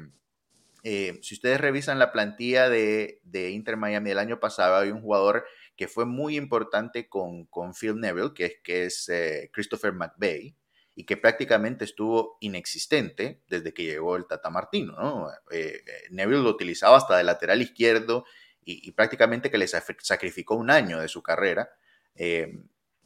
eh, 0.84 1.20
si 1.22 1.36
ustedes 1.36 1.60
revisan 1.60 2.00
la 2.00 2.12
plantilla 2.12 2.70
de, 2.70 3.22
Inter 3.52 3.78
Miami 3.78 4.10
del 4.10 4.20
año 4.20 4.40
pasado, 4.40 4.78
hay 4.78 4.92
un 4.92 5.02
jugador 5.02 5.46
que 5.76 5.88
fue 5.88 6.06
muy 6.06 6.38
importante 6.38 7.08
con, 7.08 7.46
con 7.46 7.74
Phil 7.74 8.00
Neville, 8.00 8.34
que, 8.34 8.62
que 8.64 8.86
es 8.86 9.08
eh, 9.10 9.50
Christopher 9.54 9.94
McVeigh, 9.94 10.56
y 10.96 11.06
que 11.06 11.16
prácticamente 11.16 11.86
estuvo 11.86 12.38
inexistente 12.42 13.42
desde 13.48 13.74
que 13.74 13.86
llegó 13.86 14.18
el 14.18 14.28
Tata 14.28 14.50
Martino. 14.50 14.98
¿no? 15.00 15.30
Eh, 15.50 15.82
Neville 16.10 16.44
lo 16.44 16.50
utilizaba 16.50 16.98
hasta 16.98 17.16
de 17.16 17.24
lateral 17.24 17.62
izquierdo 17.62 18.26
y, 18.66 18.92
prácticamente 18.92 19.50
que 19.50 19.58
le 19.58 19.68
sacrificó 19.68 20.56
un 20.56 20.70
año 20.70 21.00
de 21.00 21.08
su 21.08 21.24
carrera 21.24 21.72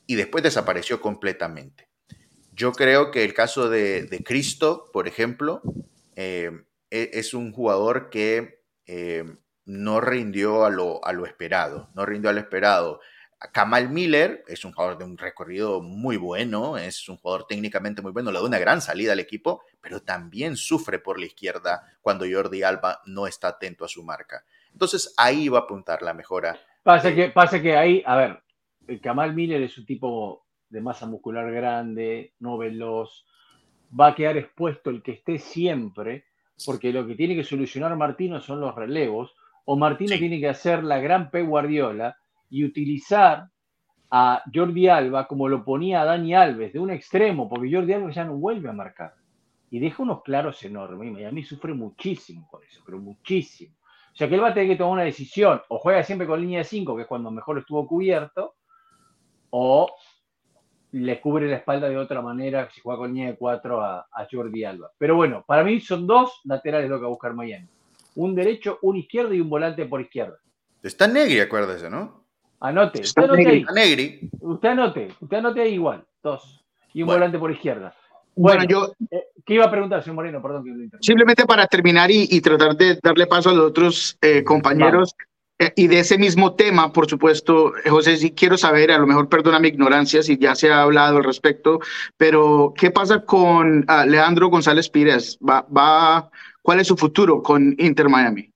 y 0.07 0.15
después 0.15 0.43
desapareció 0.43 1.01
completamente. 1.01 1.89
Yo 2.51 2.71
creo 2.71 3.11
que 3.11 3.23
el 3.23 3.33
caso 3.33 3.69
de, 3.69 4.21
Cristo, 4.25 4.89
por 4.93 5.07
ejemplo, 5.07 5.61
eh, 6.15 6.51
e, 6.91 7.09
es 7.13 7.33
un 7.33 7.51
jugador 7.51 8.09
que 8.09 8.61
eh, 8.85 9.23
no 9.65 10.01
rindió 10.01 10.65
a 10.65 10.69
lo, 10.69 11.03
a 11.03 11.13
lo, 11.13 11.25
esperado, 11.25 11.89
no 11.95 12.05
rindió 12.05 12.29
a 12.29 12.33
lo 12.33 12.39
esperado. 12.39 12.99
Kamal 13.51 13.89
Miller 13.89 14.43
es 14.47 14.63
un 14.63 14.71
jugador 14.71 14.97
de 14.97 15.05
un 15.05 15.17
recorrido 15.17 15.81
muy 15.81 16.15
bueno, 16.15 16.77
es 16.77 17.09
un 17.09 17.17
jugador 17.17 17.45
técnicamente 17.47 18.01
muy 18.01 18.11
bueno, 18.11 18.31
le 18.31 18.39
da 18.39 18.45
una 18.45 18.59
gran 18.59 18.81
salida 18.81 19.13
al 19.13 19.19
equipo, 19.19 19.63
pero 19.81 20.01
también 20.01 20.55
sufre 20.55 20.99
por 20.99 21.19
la 21.19 21.25
izquierda 21.25 21.83
cuando 22.01 22.25
Jordi 22.31 22.63
Alba 22.63 23.01
no 23.05 23.27
está 23.27 23.49
atento 23.49 23.83
a 23.83 23.89
su 23.89 24.03
marca. 24.03 24.45
Entonces 24.71 25.13
ahí 25.17 25.49
va 25.49 25.59
a 25.59 25.61
apuntar 25.63 26.01
la 26.01 26.13
mejora. 26.13 26.57
Pasa 26.83 27.13
que, 27.13 27.29
pasa 27.29 27.61
que 27.61 27.75
ahí, 27.75 28.03
a 28.05 28.15
ver, 28.15 28.42
el 28.87 29.01
Kamal 29.01 29.33
Miller 29.33 29.61
es 29.61 29.77
un 29.77 29.85
tipo 29.85 30.45
de 30.69 30.81
masa 30.81 31.05
muscular 31.05 31.51
grande, 31.51 32.33
no 32.39 32.57
veloz, 32.57 33.25
va 33.97 34.07
a 34.07 34.15
quedar 34.15 34.37
expuesto 34.37 34.89
el 34.89 35.03
que 35.03 35.11
esté 35.11 35.37
siempre, 35.39 36.25
porque 36.65 36.91
lo 36.91 37.05
que 37.05 37.15
tiene 37.15 37.35
que 37.35 37.43
solucionar 37.43 37.95
Martino 37.95 38.41
son 38.41 38.59
los 38.59 38.75
relevos, 38.75 39.35
o 39.65 39.75
Martino 39.77 40.17
tiene 40.17 40.39
que 40.39 40.49
hacer 40.49 40.83
la 40.83 40.99
gran 40.99 41.29
P 41.29 41.43
Guardiola 41.43 42.17
y 42.49 42.65
utilizar 42.65 43.47
a 44.11 44.43
Jordi 44.53 44.87
Alba 44.87 45.27
como 45.27 45.47
lo 45.47 45.63
ponía 45.63 46.01
a 46.01 46.05
Dani 46.05 46.35
Alves, 46.35 46.73
de 46.73 46.79
un 46.79 46.91
extremo, 46.91 47.49
porque 47.49 47.73
Jordi 47.73 47.93
Alba 47.93 48.11
ya 48.11 48.25
no 48.25 48.35
vuelve 48.35 48.69
a 48.69 48.73
marcar. 48.73 49.15
Y 49.71 49.79
deja 49.79 50.03
unos 50.03 50.21
claros 50.21 50.61
enormes. 50.63 51.19
Y 51.19 51.23
a 51.23 51.31
mí 51.31 51.43
sufre 51.43 51.73
muchísimo 51.73 52.47
con 52.47 52.63
eso, 52.63 52.83
pero 52.85 52.99
muchísimo. 52.99 53.75
O 54.13 54.15
sea 54.15 54.29
que 54.29 54.35
él 54.35 54.43
va 54.43 54.49
a 54.49 54.53
tener 54.53 54.69
que 54.69 54.75
tomar 54.75 54.93
una 54.93 55.03
decisión. 55.03 55.59
O 55.69 55.79
juega 55.79 56.03
siempre 56.03 56.27
con 56.27 56.39
línea 56.39 56.59
de 56.59 56.63
5, 56.63 56.95
que 56.95 57.01
es 57.01 57.07
cuando 57.07 57.31
mejor 57.31 57.57
estuvo 57.57 57.87
cubierto, 57.87 58.53
o 59.55 59.87
le 60.93 61.21
cubre 61.21 61.47
la 61.47 61.57
espalda 61.57 61.87
de 61.87 61.97
otra 61.97 62.21
manera 62.21 62.69
si 62.73 62.81
juega 62.81 62.99
con 62.99 63.13
línea 63.13 63.31
de 63.31 63.37
4 63.37 63.81
a, 63.81 64.07
Jordi 64.31 64.63
Alba. 64.63 64.91
Pero 64.97 65.15
bueno, 65.15 65.43
para 65.47 65.63
mí 65.63 65.79
son 65.79 66.07
dos 66.07 66.41
laterales 66.45 66.89
lo 66.89 66.97
que 66.97 67.03
va 67.03 67.07
a 67.07 67.11
buscar 67.11 67.33
Miami. 67.35 67.67
Un 68.15 68.33
derecho, 68.33 68.79
un 68.81 68.97
izquierdo 68.97 69.33
y 69.33 69.41
un 69.41 69.49
volante 69.49 69.85
por 69.85 70.01
izquierda. 70.01 70.37
Está 70.81 71.07
Negri, 71.07 71.39
acuérdese, 71.39 71.89
¿no? 71.89 72.25
Anote. 72.59 73.01
Usted 73.01 73.23
anote 73.23 73.47
ahí. 73.47 73.65
Negri. 73.75 74.29
Usted 74.39 74.69
anote. 74.69 75.09
Usted 75.19 75.37
anote 75.37 75.61
ahí 75.61 75.73
igual. 75.73 76.03
Dos. 76.23 76.65
Y 76.93 77.03
un 77.03 77.07
volante 77.07 77.37
por 77.37 77.51
izquierda. 77.51 77.95
Bueno, 78.35 78.63
yo. 78.63 78.91
Eh, 79.11 79.25
¿Qué 79.45 79.55
iba 79.55 79.65
a 79.65 79.71
preguntar, 79.71 80.01
señor 80.01 80.15
Moreno? 80.15 80.41
Perdón 80.41 80.63
que 80.63 80.97
Simplemente 81.01 81.45
para 81.45 81.67
terminar 81.67 82.09
y, 82.09 82.41
tratar 82.41 82.75
de 82.75 82.97
darle 83.03 83.27
paso 83.27 83.51
a 83.51 83.53
los 83.53 83.65
otros 83.65 84.17
eh, 84.21 84.43
compañeros. 84.43 85.15
Y 85.75 85.87
de 85.87 85.99
ese 85.99 86.17
mismo 86.17 86.55
tema, 86.55 86.91
por 86.91 87.07
supuesto, 87.09 87.73
José, 87.85 88.17
sí 88.17 88.31
quiero 88.31 88.57
saber, 88.57 88.91
a 88.91 88.97
lo 88.97 89.07
mejor 89.07 89.29
perdona 89.29 89.59
mi 89.59 89.69
ignorancia 89.69 90.23
si 90.23 90.37
ya 90.37 90.55
se 90.55 90.71
ha 90.71 90.81
hablado 90.81 91.17
al 91.17 91.23
respecto, 91.23 91.79
pero 92.17 92.73
¿qué 92.75 92.91
pasa 92.91 93.23
con 93.23 93.85
ah, 93.87 94.05
Leandro 94.05 94.47
González 94.47 94.89
Pires? 94.89 95.37
¿Va, 95.47 95.61
va, 95.61 96.29
cuál 96.61 96.79
es 96.79 96.87
su 96.87 96.97
futuro 96.97 97.41
con 97.41 97.75
Inter 97.77 98.09
Miami? 98.09 98.49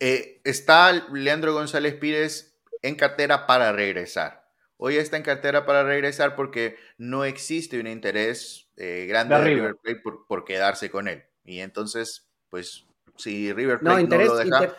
está 0.00 0.92
Leandro 1.12 1.52
González 1.54 1.94
Pires 1.94 2.56
en 2.82 2.94
cartera 2.94 3.46
para 3.46 3.72
regresar. 3.72 4.48
Hoy 4.76 4.96
está 4.96 5.16
en 5.16 5.24
cartera 5.24 5.66
para 5.66 5.82
regresar 5.82 6.36
porque 6.36 6.76
no 6.98 7.24
existe 7.24 7.80
un 7.80 7.88
interés 7.88 8.68
eh, 8.76 9.06
grande 9.08 9.34
de, 9.34 9.42
River 9.42 9.76
Plate 9.82 10.00
por, 10.28 10.44
quedarse 10.44 10.88
con 10.88 11.08
él. 11.08 11.24
Y 11.44 11.60
entonces, 11.60 12.28
pues, 12.48 12.86
si 13.16 13.52
River 13.52 13.80
Plate 13.80 14.04
no, 14.04 14.16
lo 14.16 14.36
deja, 14.36 14.76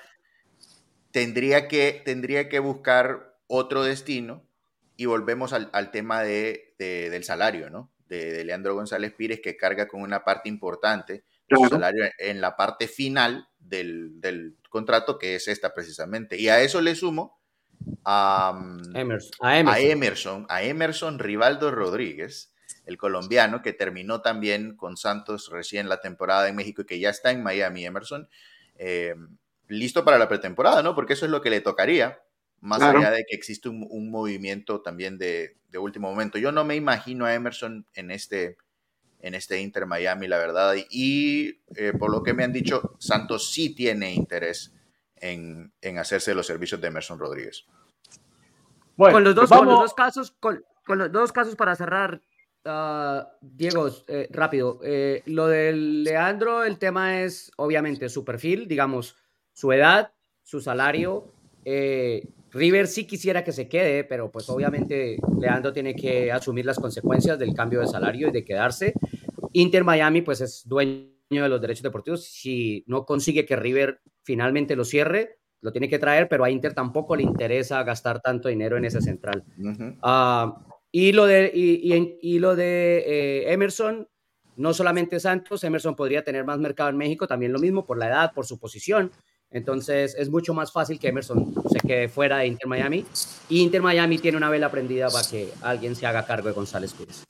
tendría, 1.11 1.67
que, 1.67 2.01
tendría 2.05 2.49
que 2.49 2.59
buscar 2.59 3.37
otro 3.47 3.83
destino 3.83 4.45
y 4.95 5.05
volvemos 5.05 5.53
al, 5.53 5.91
tema 5.91 6.21
de, 6.21 6.75
del 6.77 7.23
salario, 7.23 7.69
¿no? 7.69 7.91
De, 8.07 8.43
Leandro 8.43 8.75
González 8.75 9.13
Pires, 9.13 9.39
que 9.39 9.55
carga 9.55 9.87
con 9.87 10.01
una 10.01 10.23
parte 10.23 10.49
importante 10.49 11.23
su 11.49 11.67
salario 11.67 12.05
en 12.19 12.41
la 12.41 12.55
parte 12.55 12.87
final 12.87 13.47
del, 13.57 14.21
del, 14.21 14.55
contrato, 14.69 15.17
que 15.17 15.35
es 15.35 15.47
esta 15.47 15.73
precisamente. 15.73 16.37
Y 16.37 16.49
a 16.49 16.61
eso 16.61 16.81
le 16.81 16.95
sumo 16.95 17.39
a, 18.05 18.59
Emerson, 18.93 19.31
a, 19.41 19.79
Emerson. 19.79 20.45
a, 20.49 20.63
Emerson, 20.63 21.17
Rivaldo 21.17 21.71
Rodríguez, 21.71 22.53
el 22.85 22.97
colombiano 22.97 23.61
que 23.61 23.73
terminó 23.73 24.21
también 24.21 24.75
con 24.75 24.97
Santos 24.97 25.49
recién 25.49 25.89
la 25.89 26.01
temporada 26.01 26.47
en 26.49 26.55
México 26.55 26.81
y 26.81 26.85
que 26.85 26.99
ya 26.99 27.09
está 27.09 27.31
en 27.31 27.41
Miami, 27.41 27.85
Emerson, 27.85 28.29
eh, 28.75 29.15
listo 29.69 30.03
para 30.03 30.17
la 30.17 30.27
pretemporada, 30.27 30.83
¿no? 30.83 30.95
Porque 30.95 31.13
eso 31.13 31.25
es 31.25 31.31
lo 31.31 31.41
que 31.41 31.49
le 31.49 31.61
tocaría, 31.61 32.21
más 32.59 32.81
allá 32.81 33.11
de 33.11 33.23
que 33.25 33.35
existe 33.35 33.69
un, 33.69 34.11
movimiento 34.11 34.81
también 34.81 35.17
de, 35.17 35.55
último 35.79 36.09
momento. 36.09 36.37
Yo 36.37 36.51
no 36.51 36.65
me 36.65 36.75
imagino 36.75 37.25
a 37.25 37.33
Emerson 37.33 37.85
en 37.93 38.11
este, 38.11 38.57
en 39.19 39.35
este 39.35 39.61
Inter 39.61 39.85
Miami, 39.85 40.27
la 40.27 40.39
verdad, 40.39 40.73
y 40.89 41.61
eh, 41.75 41.93
por 41.97 42.11
lo 42.11 42.23
que 42.23 42.33
me 42.33 42.43
han 42.43 42.51
dicho, 42.51 42.95
Santos 42.99 43.51
sí 43.51 43.73
tiene 43.73 44.13
interés 44.13 44.73
en, 45.15 45.71
hacerse 45.97 46.33
los 46.33 46.47
servicios 46.47 46.81
de 46.81 46.87
Emerson 46.87 47.19
Rodríguez. 47.19 47.65
Bueno, 48.97 49.13
con 49.13 49.23
los 49.23 49.35
dos, 49.35 49.49
con 49.49 49.65
los 49.65 49.79
dos 49.79 49.93
casos, 49.93 50.31
con, 50.39 50.63
los 50.87 51.11
dos 51.11 51.31
casos 51.31 51.55
para 51.55 51.75
cerrar, 51.75 52.21
uh, 52.65 53.23
Diego, 53.39 53.89
eh, 54.07 54.27
rápido. 54.31 54.79
Eh, 54.83 55.21
lo 55.27 55.47
del 55.47 56.03
Leandro, 56.03 56.63
el 56.63 56.79
tema 56.79 57.21
es 57.21 57.51
obviamente 57.55 58.09
su 58.09 58.25
perfil, 58.25 58.67
digamos, 58.67 59.15
su 59.59 59.73
edad, 59.73 60.13
su 60.41 60.61
salario. 60.61 61.33
Eh, 61.65 62.29
River 62.51 62.87
sí 62.87 63.05
quisiera 63.05 63.43
que 63.43 63.51
se 63.51 63.67
quede, 63.67 64.05
pero 64.05 64.31
pues 64.31 64.49
obviamente 64.49 65.17
Leandro 65.37 65.73
tiene 65.73 65.93
que 65.95 66.31
asumir 66.31 66.65
las 66.65 66.79
consecuencias 66.79 67.37
del 67.37 67.53
cambio 67.53 67.81
de 67.81 67.87
salario 67.87 68.29
y 68.29 68.31
de 68.31 68.45
quedarse. 68.45 68.93
Inter 69.51 69.83
Miami 69.83 70.21
pues 70.21 70.39
es 70.39 70.63
dueño 70.65 71.09
de 71.29 71.49
los 71.49 71.59
derechos 71.59 71.83
deportivos. 71.83 72.23
Si 72.23 72.85
no 72.87 73.05
consigue 73.05 73.45
que 73.45 73.57
River 73.57 73.99
finalmente 74.23 74.77
lo 74.77 74.85
cierre, 74.85 75.39
lo 75.59 75.73
tiene 75.73 75.89
que 75.89 75.99
traer, 75.99 76.29
pero 76.29 76.45
a 76.45 76.49
Inter 76.49 76.73
tampoco 76.73 77.17
le 77.17 77.23
interesa 77.23 77.83
gastar 77.83 78.21
tanto 78.21 78.47
dinero 78.47 78.77
en 78.77 78.85
ese 78.85 79.01
central. 79.01 79.43
Ah, 80.01 80.65
y 80.89 81.11
lo 81.11 81.25
de, 81.25 81.51
y, 81.53 82.39
lo 82.39 82.55
de 82.55 83.03
eh, 83.05 83.51
Emerson, 83.51 84.07
no 84.55 84.73
solamente 84.73 85.19
Santos, 85.19 85.65
Emerson 85.65 85.97
podría 85.97 86.23
tener 86.23 86.45
más 86.45 86.59
mercado 86.59 86.89
en 86.89 86.97
México, 86.97 87.27
también 87.27 87.51
lo 87.51 87.59
mismo 87.59 87.85
por 87.85 87.97
la 87.97 88.07
edad, 88.07 88.31
por 88.33 88.45
su 88.45 88.57
posición. 88.57 89.11
Entonces 89.51 90.15
es 90.17 90.29
mucho 90.29 90.53
más 90.53 90.71
fácil 90.71 90.99
que 90.99 91.07
Emerson 91.07 91.53
se 91.71 91.79
quede 91.79 92.07
fuera 92.07 92.37
de 92.37 92.47
Inter 92.47 92.67
Miami. 92.67 93.05
Y 93.49 93.61
Inter 93.61 93.81
Miami 93.81 94.19
tiene 94.19 94.37
una 94.37 94.49
vela 94.49 94.69
prendida 94.69 95.09
para 95.09 95.27
que 95.27 95.51
alguien 95.61 95.95
se 95.95 96.05
haga 96.05 96.25
cargo 96.25 96.47
de 96.47 96.53
González 96.53 96.93
Pérez. 96.93 97.23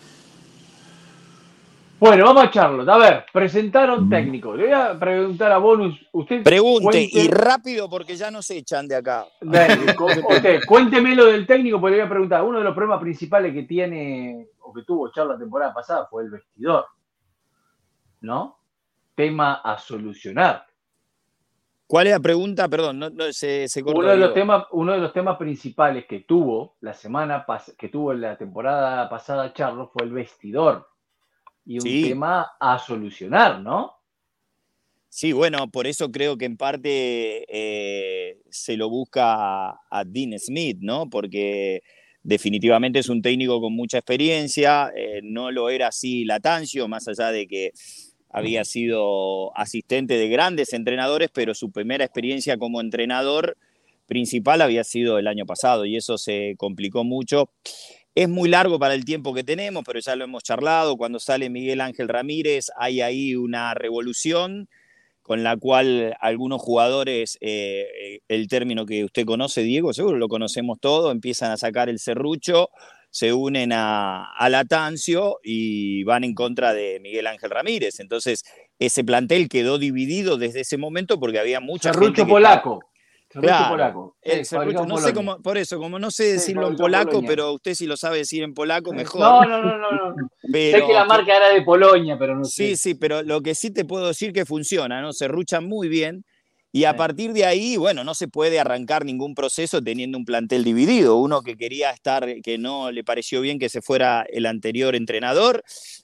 Bueno, 2.00 2.24
vamos 2.24 2.44
a 2.44 2.46
echarlo. 2.46 2.90
A 2.90 2.98
ver, 2.98 3.26
presentaron 3.32 4.10
técnico. 4.10 4.56
Le 4.56 4.66
voy 4.66 4.74
a 4.74 4.98
preguntar 4.98 5.52
a 5.52 5.58
Bonus. 5.58 6.00
Usted 6.14 6.44
Pregunte 6.44 7.10
y 7.12 7.28
rápido 7.28 7.90
porque 7.90 8.16
ya 8.16 8.32
nos 8.32 8.50
echan 8.52 8.88
de 8.88 8.96
acá. 8.96 9.28
cuénteme 10.68 11.14
lo 11.14 11.26
del 11.26 11.46
técnico 11.46 11.80
porque 11.80 11.98
le 11.98 12.02
voy 12.04 12.08
a 12.08 12.10
preguntar. 12.10 12.44
Uno 12.44 12.60
de 12.60 12.64
los 12.64 12.74
problemas 12.74 13.02
principales 13.02 13.54
que 13.54 13.64
tiene 13.64 14.48
o 14.62 14.72
que 14.72 14.84
tuvo 14.84 15.12
Charlo 15.12 15.34
la 15.34 15.40
temporada 15.40 15.74
pasada 15.74 16.08
fue 16.10 16.24
el 16.24 16.30
vestidor. 16.30 16.86
¿No? 18.22 18.60
Tema 19.14 19.56
a 19.56 19.78
solucionar. 19.78 20.69
¿Cuál 21.90 22.06
es 22.06 22.14
la 22.14 22.20
pregunta? 22.20 22.70
Perdón, 22.70 23.00
no, 23.00 23.10
se, 23.32 23.66
uno, 23.84 24.12
de 24.12 24.18
los 24.18 24.32
temas, 24.36 24.66
uno 24.74 24.92
de 24.92 25.00
los 25.00 25.12
temas 25.12 25.38
principales 25.38 26.06
que 26.06 26.20
tuvo 26.20 26.76
la 26.82 26.94
semana 26.94 27.48
que 27.80 27.90
tuvo 27.90 28.12
en 28.14 28.22
la 28.22 28.38
temporada 28.38 29.10
pasada 29.10 29.52
Charlo 29.56 29.90
fue 29.92 30.04
el 30.04 30.12
vestidor 30.12 30.88
y 31.66 31.80
un 31.80 32.08
tema 32.08 32.52
a 32.60 32.78
solucionar, 32.78 33.62
¿no? 33.62 33.96
Sí, 35.08 35.34
bueno, 35.34 35.72
por 35.72 35.88
eso 35.88 36.12
creo 36.12 36.38
que 36.38 36.46
en 36.46 36.58
parte 36.58 37.44
eh, 37.50 38.40
se 38.52 38.78
lo 38.78 38.88
busca 38.88 39.70
a, 39.72 40.04
Dean 40.06 40.38
Smith, 40.38 40.78
¿no? 40.82 41.10
Porque 41.10 41.82
definitivamente 42.22 43.00
es 43.00 43.10
un 43.10 43.24
técnico 43.24 43.60
con 43.60 43.74
mucha 43.74 43.98
experiencia, 43.98 44.92
eh, 44.96 45.22
no 45.24 45.50
lo 45.50 45.72
era 45.72 45.88
así 45.88 46.24
Latancio, 46.24 46.88
más 46.88 47.08
allá 47.08 47.32
de 47.32 47.48
que 47.48 47.72
había 48.30 48.64
sido 48.64 49.58
asistente 49.58 50.18
de 50.18 50.30
grandes 50.30 50.74
entrenadores, 50.74 51.30
pero 51.34 51.54
su 51.56 51.72
primera 51.72 52.06
experiencia 52.06 52.58
como 52.58 52.82
entrenador 52.82 53.58
principal 54.06 54.62
había 54.62 54.84
sido 54.84 55.18
el 55.18 55.28
año 55.28 55.46
pasado 55.46 55.86
y 55.86 55.96
eso 55.96 56.18
se 56.18 56.56
complicó 56.58 57.04
mucho. 57.04 57.50
Es 58.16 58.28
muy 58.28 58.50
largo 58.50 58.80
para 58.80 58.96
el 58.96 59.06
tiempo 59.06 59.34
que 59.34 59.44
tenemos, 59.44 59.84
pero 59.86 60.00
ya 60.00 60.16
lo 60.16 60.26
hemos 60.26 60.44
charlado. 60.44 60.98
Cuando 60.98 61.20
sale 61.20 61.50
Miguel 61.50 61.80
Ángel 61.80 62.10
Ramírez, 62.10 62.66
hay 62.78 63.02
ahí 63.02 63.36
una 63.36 63.74
revolución 63.74 64.68
con 65.22 65.44
la 65.44 65.56
cual 65.58 66.16
algunos 66.22 66.60
jugadores, 66.60 67.38
eh, 67.40 68.20
el 68.28 68.48
término 68.48 68.88
que 68.88 69.06
usted 69.06 69.26
conoce, 69.26 69.62
Diego, 69.62 69.94
seguro 69.94 70.18
lo 70.18 70.28
conocemos 70.28 70.80
todos, 70.80 71.12
empiezan 71.12 71.52
a 71.52 71.58
sacar 71.58 71.88
el 71.88 72.00
serrucho, 72.00 72.72
se 73.10 73.34
unen 73.34 73.72
a, 73.74 74.32
a 74.34 74.50
Latancio 74.50 75.40
y 75.44 76.04
van 76.04 76.24
en 76.24 76.34
contra 76.34 76.74
de 76.74 77.00
Miguel 77.02 77.28
Ángel 77.28 77.50
Ramírez. 77.50 78.00
Entonces, 78.00 78.44
ese 78.78 79.04
plantel 79.04 79.50
quedó 79.50 79.78
dividido 79.78 80.38
desde 80.38 80.62
ese 80.62 80.78
momento 80.78 81.20
porque 81.20 81.40
había 81.40 81.60
mucha 81.60 81.94
serrucho 81.94 82.28
polaco. 82.28 82.80
Claro, 83.32 83.70
polaco. 83.70 84.16
no 84.88 84.98
sé 84.98 85.14
cómo, 85.14 85.40
por 85.40 85.60
eso, 85.60 85.78
como 85.78 86.00
no 86.00 86.10
sé 86.10 86.34
decirlo 86.34 86.68
en 86.68 86.76
polaco, 86.76 87.22
pero 87.22 87.54
usted 87.54 87.76
si 87.76 87.86
lo 87.86 87.96
sabe 87.96 88.18
decir 88.18 88.42
en 88.42 88.56
polaco, 88.56 88.92
mejor. 88.92 89.22
No, 89.22 89.46
no, 89.46 89.62
no, 89.62 89.78
no. 89.78 90.16
sé 90.42 90.84
que 90.88 90.94
la 90.94 91.06
marca 91.06 91.38
era 91.38 91.50
de 91.50 91.62
Polonia, 91.62 92.18
pero 92.18 92.36
no 92.36 92.44
sé. 92.44 92.70
Sí, 92.70 92.76
sí, 92.76 92.96
pero 92.96 93.22
lo 93.22 93.42
que 93.42 93.54
sí 93.54 93.70
te 93.70 93.86
puedo 93.86 94.08
decir 94.08 94.34
que 94.34 94.46
funciona, 94.46 95.00
¿no? 95.00 95.14
Se 95.14 95.28
ruchan 95.28 95.66
muy 95.66 95.88
bien. 95.88 96.26
Y 96.72 96.84
a 96.84 96.96
partir 96.96 97.34
de 97.34 97.46
ahí, 97.46 97.78
bueno, 97.78 98.04
no 98.04 98.14
se 98.14 98.28
puede 98.28 98.60
arrancar 98.60 99.04
ningún 99.04 99.34
proceso 99.34 99.82
teniendo 99.82 100.18
un 100.20 100.26
plantel 100.26 100.64
dividido. 100.64 101.18
Uno 101.18 101.42
que 101.42 101.58
quería 101.58 101.90
estar, 101.90 102.42
que 102.44 102.58
no 102.60 102.92
le 102.92 103.04
pareció 103.04 103.42
bien 103.42 103.58
que 103.58 103.70
se 103.70 103.82
fuera 103.82 104.24
el 104.30 104.46
anterior 104.46 104.96
entrenador 104.96 105.64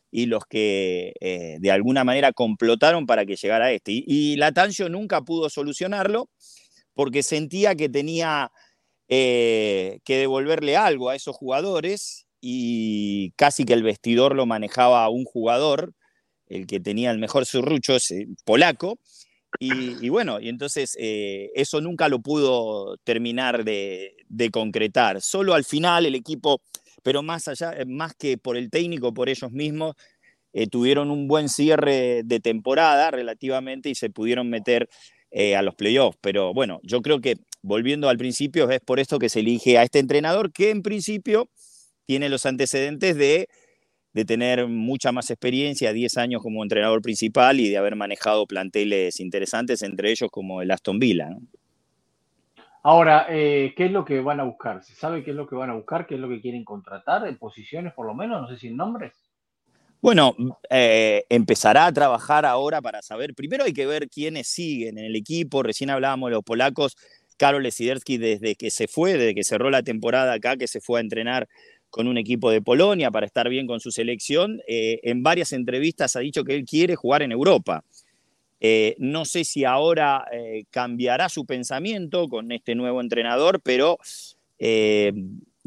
y 0.09 0.25
los 0.25 0.43
que 0.45 1.13
eh, 1.21 1.57
de 1.59 1.71
alguna 1.71 2.03
manera 2.03 2.33
complotaron 2.33 3.05
para 3.05 3.25
que 3.25 3.35
llegara 3.35 3.71
este. 3.71 3.91
Y, 3.91 4.05
y 4.07 4.35
Latancio 4.37 4.89
nunca 4.89 5.21
pudo 5.21 5.49
solucionarlo 5.49 6.29
porque 6.95 7.21
sentía 7.21 7.75
que 7.75 7.89
tenía 7.89 8.51
eh, 9.07 9.99
que 10.03 10.17
devolverle 10.17 10.77
algo 10.77 11.09
a 11.09 11.15
esos 11.15 11.35
jugadores 11.35 12.25
y 12.41 13.31
casi 13.35 13.65
que 13.65 13.73
el 13.73 13.83
vestidor 13.83 14.35
lo 14.35 14.47
manejaba 14.47 15.07
un 15.09 15.25
jugador, 15.25 15.93
el 16.47 16.65
que 16.65 16.79
tenía 16.79 17.11
el 17.11 17.19
mejor 17.19 17.45
surrucho, 17.45 17.95
ese 17.95 18.27
polaco, 18.45 18.99
Y, 19.59 20.09
bueno, 20.09 20.39
y 20.39 20.49
entonces 20.49 20.95
eh, 20.99 21.51
eso 21.55 21.81
nunca 21.81 22.09
lo 22.09 22.19
pudo 22.19 22.97
terminar 23.03 23.63
de, 23.63 24.15
concretar. 24.51 25.21
Solo 25.21 25.53
al 25.53 25.63
final 25.63 26.05
el 26.05 26.15
equipo, 26.15 26.61
pero 27.03 27.23
más 27.23 27.47
allá, 27.47 27.73
más 27.87 28.13
que 28.15 28.37
por 28.37 28.57
el 28.57 28.69
técnico, 28.69 29.13
por 29.13 29.29
ellos 29.29 29.51
mismos, 29.51 29.95
eh, 30.53 30.67
tuvieron 30.67 31.11
un 31.11 31.27
buen 31.27 31.49
cierre 31.49 32.21
de 32.23 32.39
temporada 32.39 33.11
relativamente 33.11 33.89
y 33.89 33.95
se 33.95 34.09
pudieron 34.09 34.49
meter 34.49 34.89
a 35.57 35.61
los 35.61 35.75
playoffs. 35.75 36.17
Pero 36.21 36.53
bueno, 36.53 36.79
yo 36.83 37.01
creo 37.01 37.19
que 37.19 37.35
volviendo 37.61 38.07
al 38.07 38.17
principio, 38.17 38.69
es 38.69 38.79
por 38.79 38.99
esto 38.99 39.19
que 39.19 39.27
se 39.27 39.41
elige 39.41 39.77
a 39.77 39.83
este 39.83 39.99
entrenador 39.99 40.53
que 40.53 40.69
en 40.69 40.81
principio 40.81 41.49
tiene 42.05 42.29
los 42.29 42.45
antecedentes 42.45 43.17
de, 43.17 43.49
tener 44.23 44.67
mucha 44.67 45.11
más 45.11 45.29
experiencia, 45.29 45.91
10 45.91 46.17
años 46.17 46.41
como 46.41 46.63
entrenador 46.63 47.01
principal 47.01 47.59
y 47.59 47.69
de 47.69 47.77
haber 47.77 47.97
manejado 47.97 48.45
planteles 48.47 49.19
interesantes, 49.19 49.81
entre 49.81 50.11
ellos 50.11 50.29
como 50.31 50.61
el 50.61 50.71
Aston 50.71 50.99
Villa. 50.99 51.35
Ahora, 52.83 53.25
eh, 53.29 53.73
¿qué 53.75 53.87
es 53.87 53.91
lo 53.91 54.05
que 54.05 54.21
van 54.21 54.39
a 54.39 54.43
buscar? 54.43 54.83
¿Se 54.83 54.93
sabe 54.93 55.23
qué 55.23 55.31
es 55.31 55.35
lo 55.35 55.47
que 55.47 55.55
van 55.55 55.71
a 55.71 55.73
buscar? 55.73 56.05
¿Qué 56.05 56.15
es 56.15 56.21
lo 56.21 56.29
que 56.29 56.39
quieren 56.39 56.63
contratar? 56.63 57.27
¿En 57.27 57.37
posiciones 57.37 57.93
por 57.93 58.05
lo 58.05 58.13
menos? 58.13 58.41
No 58.41 58.47
sé 58.47 58.57
si 58.57 58.67
en 58.67 58.77
nombres. 58.77 59.11
Bueno, 60.01 60.35
eh, 60.69 61.25
empezará 61.29 61.87
a 61.87 61.91
trabajar 61.91 62.45
ahora 62.45 62.83
para 62.83 63.01
saber. 63.01 63.33
Primero 63.33 63.63
hay 63.63 63.73
que 63.73 63.87
ver 63.87 64.07
quiénes 64.07 64.47
siguen 64.47 64.99
en 64.99 65.05
el 65.05 65.15
equipo. 65.15 65.63
Recién 65.63 65.89
hablábamos 65.89 66.29
de 66.29 66.35
los 66.35 66.43
polacos. 66.43 66.95
Karol 67.37 67.69
Siderski 67.71 68.17
desde 68.17 68.55
que 68.55 68.69
se 68.69 68.87
fue, 68.87 69.13
desde 69.13 69.33
que 69.33 69.43
cerró 69.43 69.71
la 69.71 69.81
temporada 69.81 70.33
acá, 70.33 70.55
que 70.55 70.67
se 70.67 70.79
fue 70.79 70.99
a 70.99 71.01
entrenar 71.01 71.47
con 71.89 72.07
un 72.07 72.17
equipo 72.17 72.51
de 72.51 72.61
Polonia 72.61 73.11
para 73.11 73.25
estar 73.25 73.47
bien 73.49 73.67
con 73.67 73.79
su 73.79 73.91
selección, 73.91 74.61
eh, 74.67 74.99
en 75.03 75.23
varias 75.23 75.53
entrevistas 75.53 76.15
ha 76.15 76.19
dicho 76.19 76.43
que 76.43 76.55
él 76.55 76.65
quiere 76.65 76.95
jugar 76.95 77.21
en 77.21 77.31
Europa. 77.31 77.83
Eh, 78.59 78.95
no 78.99 79.25
sé 79.25 79.43
si 79.43 79.63
ahora 79.63 80.25
eh, 80.31 80.65
cambiará 80.71 81.29
su 81.29 81.45
pensamiento 81.45 82.27
con 82.27 82.51
este 82.51 82.75
nuevo 82.75 83.01
entrenador, 83.01 83.61
pero 83.61 83.97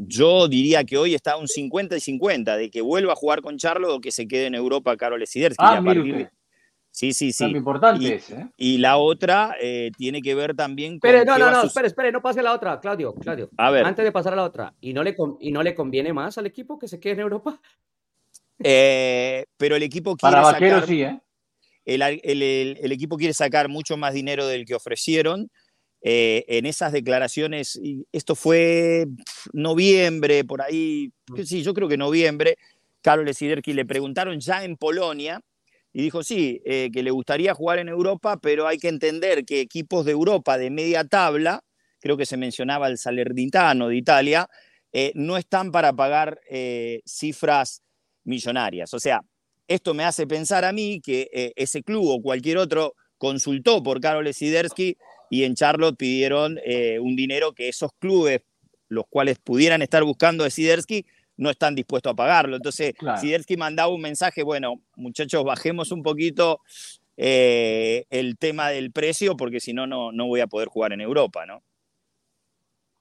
yo 0.01 0.47
diría 0.47 0.83
que 0.83 0.97
hoy 0.97 1.13
está 1.13 1.37
un 1.37 1.47
50 1.47 1.97
y 1.97 1.99
50 1.99 2.57
de 2.57 2.69
que 2.71 2.81
vuelva 2.81 3.13
a 3.13 3.15
jugar 3.15 3.41
con 3.41 3.57
Charlo 3.57 3.95
o 3.95 4.01
que 4.01 4.11
se 4.11 4.27
quede 4.27 4.45
en 4.45 4.55
Europa 4.55 4.95
Karol 4.97 5.25
Siderski. 5.27 5.63
Ah, 5.63 5.81
Sí, 6.99 7.13
sí, 7.13 7.31
sí. 7.31 7.45
Importante 7.45 8.03
y, 8.03 8.07
¿eh? 8.09 8.49
y 8.57 8.77
la 8.77 8.97
otra 8.97 9.55
eh, 9.61 9.89
tiene 9.97 10.21
que 10.21 10.35
ver 10.35 10.53
también 10.53 10.99
con. 10.99 11.09
Espere, 11.09 11.23
no, 11.23 11.37
no, 11.37 11.49
no, 11.49 11.63
espere, 11.63 11.87
espere, 11.87 12.11
no 12.11 12.21
pase 12.21 12.43
la 12.43 12.51
otra, 12.51 12.77
Claudio, 12.81 13.13
Claudio. 13.13 13.49
A 13.55 13.71
ver. 13.71 13.85
Antes 13.85 14.03
de 14.03 14.11
pasar 14.11 14.33
a 14.33 14.35
la 14.35 14.43
otra, 14.43 14.73
¿y 14.81 14.91
no 14.91 15.01
le, 15.01 15.15
y 15.39 15.53
no 15.53 15.63
le 15.63 15.73
conviene 15.73 16.11
más 16.11 16.37
al 16.37 16.45
equipo 16.45 16.77
que 16.77 16.89
se 16.89 16.99
quede 16.99 17.13
en 17.13 17.19
Europa? 17.21 17.61
Eh, 18.61 19.45
pero 19.55 19.77
el 19.77 19.83
equipo 19.83 20.17
quiere. 20.17 20.35
Para 20.35 20.51
Vaquero 20.51 20.85
sí, 20.85 21.01
¿eh? 21.03 21.21
El, 21.85 22.01
el, 22.01 22.91
equipo 22.91 23.15
quiere 23.15 23.33
sacar 23.33 23.69
mucho 23.69 23.95
más 23.95 24.13
dinero 24.13 24.45
del 24.45 24.65
que 24.65 24.75
ofrecieron. 24.75 25.49
Eh, 26.01 26.43
en 26.49 26.65
esas 26.65 26.91
declaraciones, 26.91 27.79
esto 28.11 28.35
fue 28.35 29.05
noviembre, 29.53 30.43
por 30.43 30.61
ahí, 30.61 31.13
sí, 31.45 31.63
yo 31.63 31.73
creo 31.73 31.87
que 31.87 31.95
noviembre, 31.95 32.57
Carlos 33.01 33.37
Siderki 33.37 33.71
le 33.71 33.85
preguntaron 33.85 34.37
ya 34.41 34.65
en 34.65 34.75
Polonia 34.75 35.41
y 35.91 36.01
dijo, 36.03 36.23
sí, 36.23 36.61
eh, 36.65 36.89
que 36.93 37.03
le 37.03 37.11
gustaría 37.11 37.53
jugar 37.53 37.79
en 37.79 37.89
Europa, 37.89 38.39
pero 38.41 38.67
hay 38.67 38.77
que 38.77 38.89
entender 38.89 39.45
que 39.45 39.61
equipos 39.61 40.05
de 40.05 40.11
Europa 40.11 40.57
de 40.57 40.69
media 40.69 41.03
tabla, 41.03 41.63
creo 41.99 42.15
que 42.15 42.25
se 42.25 42.37
mencionaba 42.37 42.87
el 42.87 42.97
Salernitano 42.97 43.87
de 43.87 43.97
Italia, 43.97 44.47
eh, 44.93 45.11
no 45.15 45.37
están 45.37 45.71
para 45.71 45.93
pagar 45.93 46.39
eh, 46.49 47.01
cifras 47.05 47.81
millonarias. 48.23 48.93
O 48.93 48.99
sea, 48.99 49.21
esto 49.67 49.93
me 49.93 50.03
hace 50.03 50.27
pensar 50.27 50.63
a 50.65 50.73
mí 50.73 51.01
que 51.01 51.53
ese 51.55 51.83
club 51.83 52.07
o 52.07 52.21
cualquier 52.21 52.57
otro 52.57 52.95
consultó 53.17 53.83
por 53.83 53.99
Karol 53.99 54.33
Sidersky 54.33 54.97
y 55.29 55.43
en 55.43 55.53
Charlotte 55.53 55.95
pidieron 55.95 56.59
un 57.01 57.15
dinero 57.15 57.53
que 57.53 57.69
esos 57.69 57.91
clubes, 57.99 58.41
los 58.87 59.05
cuales 59.07 59.37
pudieran 59.37 59.83
estar 59.83 60.03
buscando 60.03 60.43
a 60.43 60.49
Sidersky, 60.49 61.05
no 61.39 61.49
están 61.49 61.73
dispuestos 61.73 62.11
a 62.11 62.15
pagarlo. 62.15 62.57
Entonces, 62.57 62.93
claro. 62.97 63.19
Sidersky 63.19 63.55
mandaba 63.55 63.91
un 63.93 64.01
mensaje, 64.01 64.43
bueno, 64.43 64.81
muchachos, 64.95 65.43
bajemos 65.43 65.91
un 65.91 66.03
poquito 66.03 66.59
eh, 67.15 68.05
el 68.09 68.37
tema 68.37 68.69
del 68.69 68.91
precio, 68.91 69.37
porque 69.37 69.59
si 69.59 69.73
no, 69.73 69.87
no 69.87 70.27
voy 70.27 70.41
a 70.41 70.47
poder 70.47 70.67
jugar 70.67 70.93
en 70.93 71.01
Europa, 71.01 71.45
¿no? 71.45 71.63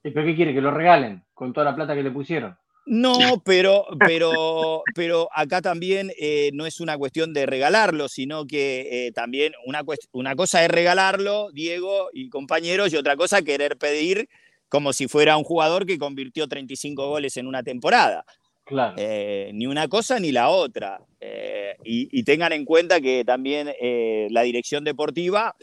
¿Y 0.04 0.10
pero 0.10 0.24
qué 0.24 0.36
quiere? 0.36 0.54
¿Que 0.54 0.60
lo 0.60 0.70
regalen 0.70 1.24
con 1.34 1.52
toda 1.52 1.64
la 1.64 1.74
plata 1.74 1.94
que 1.94 2.02
le 2.04 2.12
pusieron? 2.12 2.56
No, 2.86 3.12
pero, 3.44 3.86
pero, 3.98 4.82
pero 4.94 5.28
acá 5.34 5.60
también 5.60 6.12
eh, 6.18 6.50
no 6.54 6.64
es 6.64 6.80
una 6.80 6.96
cuestión 6.96 7.34
de 7.34 7.44
regalarlo, 7.44 8.08
sino 8.08 8.46
que 8.46 9.06
eh, 9.06 9.12
también 9.12 9.52
una, 9.66 9.82
una 10.12 10.36
cosa 10.36 10.64
es 10.64 10.70
regalarlo, 10.70 11.50
Diego 11.52 12.08
y 12.12 12.30
compañeros, 12.30 12.92
y 12.92 12.96
otra 12.96 13.16
cosa 13.16 13.42
querer 13.42 13.76
pedir 13.76 14.28
como 14.68 14.92
si 14.92 15.08
fuera 15.08 15.36
un 15.36 15.44
jugador 15.44 15.86
que 15.86 15.98
convirtió 15.98 16.46
35 16.46 17.08
goles 17.08 17.36
en 17.36 17.46
una 17.46 17.62
temporada. 17.62 18.24
Claro. 18.64 18.96
Eh, 18.98 19.50
ni 19.54 19.66
una 19.66 19.88
cosa 19.88 20.20
ni 20.20 20.30
la 20.30 20.50
otra. 20.50 21.00
Eh, 21.20 21.74
y, 21.84 22.22
tengan 22.24 22.52
en 22.52 22.64
cuenta 22.64 23.00
que 23.00 23.24
también 23.24 23.70
eh, 23.80 24.28
la 24.30 24.42
dirección 24.42 24.84
deportiva, 24.84 25.56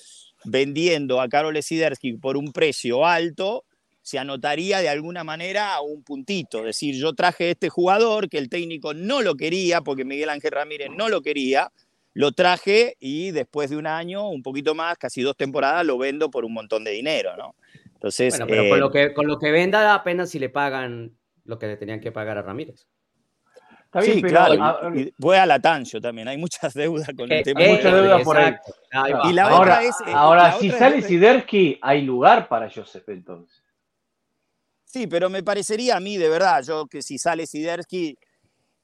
vendiendo 0.44 1.22
a 1.22 1.30
Karol 1.30 1.62
Sidersky 1.62 2.14
por 2.14 2.36
un 2.36 2.52
precio 2.52 3.06
alto, 3.06 3.64
se 4.02 4.20
anotaría 4.20 4.82
de 4.82 4.90
alguna 4.90 5.24
manera 5.24 5.82
un 5.82 6.04
puntito. 6.04 6.60
Es 6.60 6.66
decir, 6.66 6.96
yo 6.96 7.14
traje 7.14 7.52
este 7.52 7.70
jugador 7.70 8.30
que 8.30 8.38
el 8.38 8.50
técnico 8.50 8.94
no 8.94 9.22
lo 9.22 9.36
quería, 9.36 9.82
porque 9.82 10.06
Miguel 10.06 10.30
Ángel 10.30 10.52
Ramírez 10.52 10.90
no 10.96 11.10
lo 11.10 11.22
quería, 11.22 11.72
lo 12.14 12.32
traje 12.32 12.98
y 13.00 13.32
después 13.32 13.70
de 13.70 13.78
un 13.78 13.88
año, 13.88 14.30
un 14.30 14.42
poquito 14.42 14.74
más, 14.74 14.98
casi 14.98 15.22
dos 15.22 15.36
temporadas, 15.36 15.86
lo 15.86 15.98
vendo 15.98 16.32
por 16.32 16.46
un 16.46 16.54
montón 16.54 16.84
de 16.84 16.92
dinero, 16.92 17.36
¿no? 17.36 17.56
Bueno, 18.02 18.46
pero 18.48 18.70
con, 18.70 18.80
lo 18.80 18.88
eh, 18.88 18.92
que, 18.92 19.14
con 19.14 19.28
lo 19.28 19.40
que 19.40 19.52
venda 19.52 19.94
apenas 19.94 20.30
si 20.30 20.40
le 20.40 20.50
pagan 20.50 21.16
lo 21.46 21.60
que 21.60 21.68
le 21.68 21.78
tenían 21.78 22.00
que 22.00 22.12
pagar 22.12 22.38
a 22.38 22.42
Ramírez. 22.42 22.88
sí, 24.02 24.22
claro. 24.22 24.92
voy 25.18 25.38
a 25.38 25.46
la 25.46 25.60
Tancho 25.60 26.02
también. 26.02 26.28
Hay 26.28 26.38
muchas 26.38 26.74
deudas 26.74 27.10
con 27.16 27.32
el 27.32 27.40
eh, 27.40 27.44
tema. 27.44 27.62
Hay 27.62 27.70
muchas 27.76 27.94
deudas 27.94 28.24
por 28.24 28.38
ahí. 28.38 28.56
Y 29.30 29.34
la 29.34 29.44
ahora, 29.44 29.84
es, 29.84 29.96
eh, 30.06 30.12
ahora 30.14 30.54
si 30.60 30.72
sale 30.72 31.02
Sidersky, 31.02 31.80
hay 31.82 32.02
lugar 32.02 32.48
para 32.48 32.70
Joseph 32.70 33.08
entonces. 33.10 33.62
Sí, 34.84 35.08
pero 35.08 35.30
me 35.30 35.44
parecería 35.44 35.98
a 35.98 36.00
mí, 36.00 36.18
de 36.18 36.30
verdad, 36.30 36.64
yo 36.64 36.88
que 36.88 37.02
si 37.02 37.18
sale 37.18 37.46
Sidersky, 37.46 38.18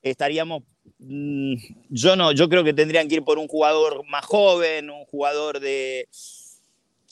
estaríamos. 0.02 0.64
Mm, 1.00 1.56
yo 1.90 2.16
no, 2.16 2.32
yo 2.32 2.50
creo 2.50 2.64
que 2.64 2.74
tendrían 2.74 3.08
que 3.08 3.16
ir 3.16 3.24
por 3.24 3.38
un 3.38 3.48
jugador 3.48 4.04
más 4.08 4.26
joven, 4.26 4.90
un 4.90 5.06
jugador 5.06 5.60
de 5.60 6.08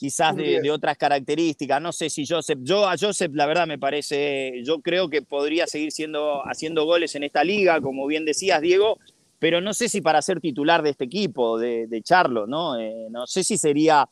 quizás 0.00 0.34
de, 0.34 0.70
otras 0.70 0.96
características. 0.96 1.82
No 1.82 1.92
sé 1.92 2.08
si 2.08 2.26
Joseph, 2.26 2.60
yo 2.62 2.88
a 2.88 2.96
Joseph 2.98 3.32
la 3.34 3.44
verdad 3.44 3.66
me 3.66 3.78
parece, 3.78 4.62
yo 4.64 4.80
creo 4.80 5.10
que 5.10 5.20
podría 5.20 5.66
seguir 5.66 5.92
siendo, 5.92 6.40
haciendo 6.46 6.86
goles 6.86 7.14
en 7.16 7.24
esta 7.24 7.44
liga, 7.44 7.82
como 7.82 8.06
bien 8.06 8.24
decías, 8.24 8.62
Diego, 8.62 8.98
pero 9.38 9.60
no 9.60 9.74
sé 9.74 9.90
si 9.90 10.00
para 10.00 10.22
ser 10.22 10.40
titular 10.40 10.80
de 10.82 10.88
este 10.88 11.04
equipo, 11.04 11.58
de, 11.58 11.86
de 11.86 12.00
Charlo, 12.00 12.46
¿no? 12.46 12.80
Eh, 12.80 13.08
no 13.10 13.26
sé 13.26 13.44
si 13.44 13.58
sería, 13.58 14.08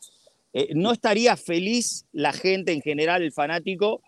eh, 0.53 0.67
no 0.75 0.91
estaría 0.91 1.35
feliz 1.35 2.05
la 2.11 2.33
gente 2.33 2.71
en 2.71 2.81
general, 2.81 3.23
el 3.23 3.31
fanático, 3.31 4.03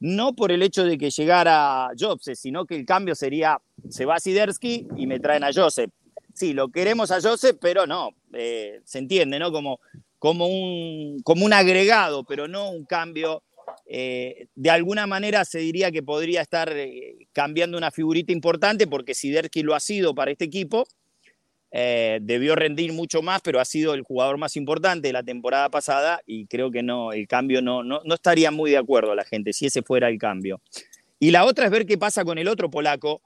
no 0.00 0.34
por 0.34 0.52
el 0.52 0.62
hecho 0.62 0.84
de 0.84 0.98
que 0.98 1.08
llegara 1.08 1.88
Joseph, 1.98 2.36
sino 2.36 2.66
que 2.66 2.76
el 2.76 2.84
cambio 2.84 3.14
sería, 3.14 3.58
se 3.88 4.04
va 4.04 4.16
a 4.16 4.20
Sidersky 4.20 4.86
y 4.98 5.06
me 5.06 5.18
traen 5.18 5.44
a 5.44 5.50
Joseph. 5.54 5.90
Sí, 6.34 6.52
lo 6.52 6.68
queremos 6.68 7.10
a 7.10 7.22
Joseph, 7.22 7.56
pero 7.58 7.86
no, 7.86 8.10
eh, 8.34 8.82
se 8.84 8.98
entiende, 8.98 9.38
¿no? 9.38 9.50
Como 9.50 9.80
como 10.22 10.46
un, 10.46 11.20
como 11.24 11.44
un 11.44 11.52
agregado, 11.52 12.22
pero 12.22 12.46
no 12.46 12.70
un 12.70 12.84
cambio. 12.84 13.42
Eh, 13.86 14.46
de 14.54 14.70
alguna 14.70 15.04
manera 15.08 15.44
se 15.44 15.58
diría 15.58 15.90
que 15.90 16.04
podría 16.04 16.42
estar 16.42 16.72
eh, 16.76 17.26
cambiando 17.32 17.76
una 17.76 17.90
figurita 17.90 18.30
importante 18.30 18.86
porque 18.86 19.14
Siderski 19.14 19.64
lo 19.64 19.74
ha 19.74 19.80
sido 19.80 20.14
para 20.14 20.30
este 20.30 20.44
equipo. 20.44 20.86
Eh, 21.72 22.20
debió 22.22 22.54
rendir 22.54 22.92
mucho 22.92 23.20
más, 23.20 23.40
pero 23.42 23.58
ha 23.58 23.64
sido 23.64 23.94
el 23.94 24.02
jugador 24.02 24.38
más 24.38 24.54
importante 24.54 25.08
de 25.08 25.12
la 25.12 25.24
temporada 25.24 25.68
pasada 25.70 26.20
y 26.24 26.46
creo 26.46 26.70
que 26.70 26.84
no, 26.84 27.10
el 27.10 27.26
cambio 27.26 27.60
no, 27.60 27.82
no, 27.82 28.00
no 28.04 28.14
estaría 28.14 28.52
muy 28.52 28.70
de 28.70 28.76
acuerdo 28.76 29.16
la 29.16 29.24
gente 29.24 29.52
si 29.52 29.66
ese 29.66 29.82
fuera 29.82 30.08
el 30.08 30.18
cambio. 30.18 30.60
Y 31.18 31.32
la 31.32 31.44
otra 31.46 31.64
es 31.64 31.72
ver 31.72 31.84
qué 31.84 31.98
pasa 31.98 32.24
con 32.24 32.38
el 32.38 32.46
otro 32.46 32.70
polaco 32.70 33.22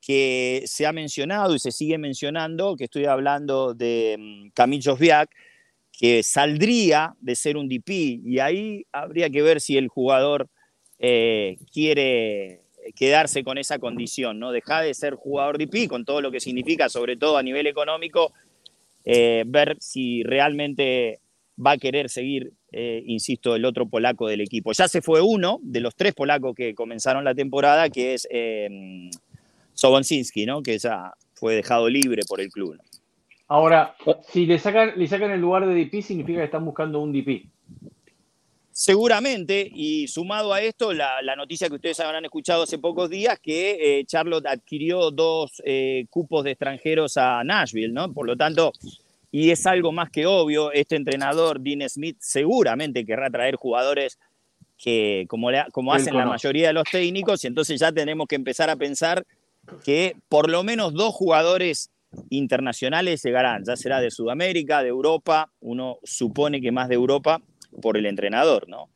que 0.00 0.64
se 0.66 0.84
ha 0.84 0.92
mencionado 0.92 1.54
y 1.54 1.60
se 1.60 1.70
sigue 1.70 1.96
mencionando, 1.96 2.74
que 2.74 2.84
estoy 2.84 3.04
hablando 3.04 3.72
de 3.72 4.16
mm, 4.18 4.50
Kamil 4.52 4.82
Josviak, 4.82 5.30
que 6.00 6.22
saldría 6.22 7.14
de 7.20 7.36
ser 7.36 7.58
un 7.58 7.68
DP 7.68 7.90
y 8.24 8.38
ahí 8.38 8.86
habría 8.90 9.28
que 9.28 9.42
ver 9.42 9.60
si 9.60 9.76
el 9.76 9.88
jugador 9.88 10.48
eh, 10.98 11.58
quiere 11.70 12.62
quedarse 12.96 13.44
con 13.44 13.58
esa 13.58 13.78
condición, 13.78 14.38
¿no? 14.38 14.50
Dejar 14.50 14.86
de 14.86 14.94
ser 14.94 15.14
jugador 15.14 15.58
DP 15.58 15.88
con 15.88 16.06
todo 16.06 16.22
lo 16.22 16.30
que 16.30 16.40
significa, 16.40 16.88
sobre 16.88 17.18
todo 17.18 17.36
a 17.36 17.42
nivel 17.42 17.66
económico, 17.66 18.32
eh, 19.04 19.44
ver 19.46 19.76
si 19.78 20.22
realmente 20.22 21.20
va 21.64 21.72
a 21.72 21.76
querer 21.76 22.08
seguir, 22.08 22.54
eh, 22.72 23.02
insisto, 23.04 23.54
el 23.54 23.66
otro 23.66 23.86
polaco 23.86 24.26
del 24.26 24.40
equipo. 24.40 24.72
Ya 24.72 24.88
se 24.88 25.02
fue 25.02 25.20
uno 25.20 25.58
de 25.62 25.80
los 25.80 25.94
tres 25.94 26.14
polacos 26.14 26.54
que 26.54 26.74
comenzaron 26.74 27.24
la 27.24 27.34
temporada, 27.34 27.90
que 27.90 28.14
es 28.14 28.26
eh, 28.30 29.10
¿no? 30.46 30.62
Que 30.62 30.78
ya 30.78 31.12
fue 31.34 31.56
dejado 31.56 31.90
libre 31.90 32.22
por 32.26 32.40
el 32.40 32.48
club. 32.48 32.78
Ahora, 33.50 33.96
si 34.28 34.46
le 34.46 34.60
sacan, 34.60 34.92
le 34.94 35.08
sacan 35.08 35.32
el 35.32 35.40
lugar 35.40 35.66
de 35.66 35.74
DP, 35.74 36.02
significa 36.02 36.38
que 36.38 36.44
están 36.44 36.64
buscando 36.64 37.00
un 37.00 37.12
DP. 37.12 37.46
Seguramente, 38.70 39.68
y 39.74 40.06
sumado 40.06 40.52
a 40.52 40.62
esto, 40.62 40.92
la, 40.92 41.20
noticia 41.36 41.68
que 41.68 41.74
ustedes 41.74 41.98
habrán 41.98 42.24
escuchado 42.24 42.62
hace 42.62 42.78
pocos 42.78 43.10
días, 43.10 43.40
que 43.40 43.98
eh, 43.98 44.04
Charlotte 44.06 44.46
adquirió 44.46 45.10
dos 45.10 45.60
eh, 45.64 46.06
cupos 46.10 46.44
de 46.44 46.52
extranjeros 46.52 47.16
a 47.16 47.42
Nashville, 47.42 47.92
¿no? 47.92 48.12
Por 48.12 48.28
lo 48.28 48.36
tanto, 48.36 48.72
y 49.32 49.50
es 49.50 49.66
algo 49.66 49.90
más 49.90 50.10
que 50.10 50.26
obvio, 50.26 50.70
este 50.70 50.94
entrenador, 50.94 51.60
Dean 51.60 51.88
Smith, 51.88 52.18
seguramente 52.20 53.04
querrá 53.04 53.30
traer 53.30 53.56
jugadores 53.56 54.16
que, 54.78 55.24
como, 55.28 55.48
como 55.72 55.92
hacen 55.92 56.16
la 56.16 56.24
mayoría 56.24 56.68
de 56.68 56.74
los 56.74 56.84
técnicos, 56.88 57.42
y 57.42 57.48
entonces 57.48 57.80
ya 57.80 57.90
tenemos 57.90 58.28
que 58.28 58.36
empezar 58.36 58.70
a 58.70 58.76
pensar 58.76 59.26
que 59.84 60.14
por 60.28 60.48
lo 60.48 60.62
menos 60.62 60.94
dos 60.94 61.12
jugadores 61.12 61.90
internacionales 62.30 63.22
llegarán, 63.22 63.64
ya 63.64 63.76
será 63.76 64.00
de 64.00 64.10
Sudamérica, 64.10 64.82
de 64.82 64.88
Europa, 64.88 65.50
uno 65.60 65.98
supone 66.02 66.60
que 66.60 66.72
más 66.72 66.88
de 66.88 66.96
Europa 66.96 67.40
por 67.80 67.96
el 67.96 68.06
entrenador, 68.06 68.68
¿no? 68.68 68.88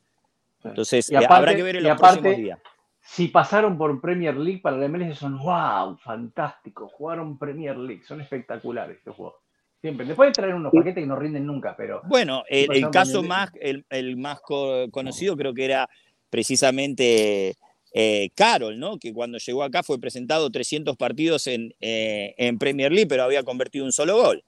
Entonces, 0.64 1.10
eh, 1.10 1.16
habrá 1.16 1.54
que 1.54 1.62
ver 1.62 1.76
en 1.76 1.84
los 1.84 1.98
próximos 1.98 2.36
días. 2.36 2.58
Si 3.00 3.28
pasaron 3.28 3.76
por 3.76 4.00
Premier 4.00 4.34
League 4.34 4.60
para 4.62 4.78
la 4.78 4.88
MLS 4.88 5.18
son 5.18 5.38
wow, 5.38 5.98
fantástico, 5.98 6.88
jugaron 6.88 7.38
Premier 7.38 7.76
League, 7.76 8.02
son 8.02 8.22
espectaculares 8.22 8.96
estos 8.96 9.14
juegos. 9.14 9.34
Siempre. 9.82 10.06
Después 10.06 10.30
de 10.30 10.32
traer 10.32 10.54
unos 10.54 10.72
paquetes 10.72 11.02
que 11.02 11.06
no 11.06 11.16
rinden 11.16 11.46
nunca, 11.46 11.74
pero. 11.76 12.00
Bueno, 12.06 12.42
el, 12.48 12.88
caso 12.90 13.22
más, 13.22 13.50
el, 13.60 14.16
más 14.16 14.40
conocido 14.40 15.36
creo 15.36 15.52
que 15.52 15.66
era 15.66 15.90
precisamente 16.30 17.56
eh, 17.96 18.30
Carol, 18.34 18.78
¿no? 18.78 18.98
Que 18.98 19.14
cuando 19.14 19.38
llegó 19.38 19.62
acá 19.62 19.84
fue 19.84 20.00
presentado 20.00 20.50
300 20.50 20.96
partidos 20.96 21.46
en, 21.46 21.72
eh, 21.80 22.34
en 22.36 22.58
Premier 22.58 22.90
League, 22.92 23.06
pero 23.06 23.22
había 23.22 23.44
convertido 23.44 23.84
un 23.84 23.92
solo 23.92 24.16
gol. 24.16 24.44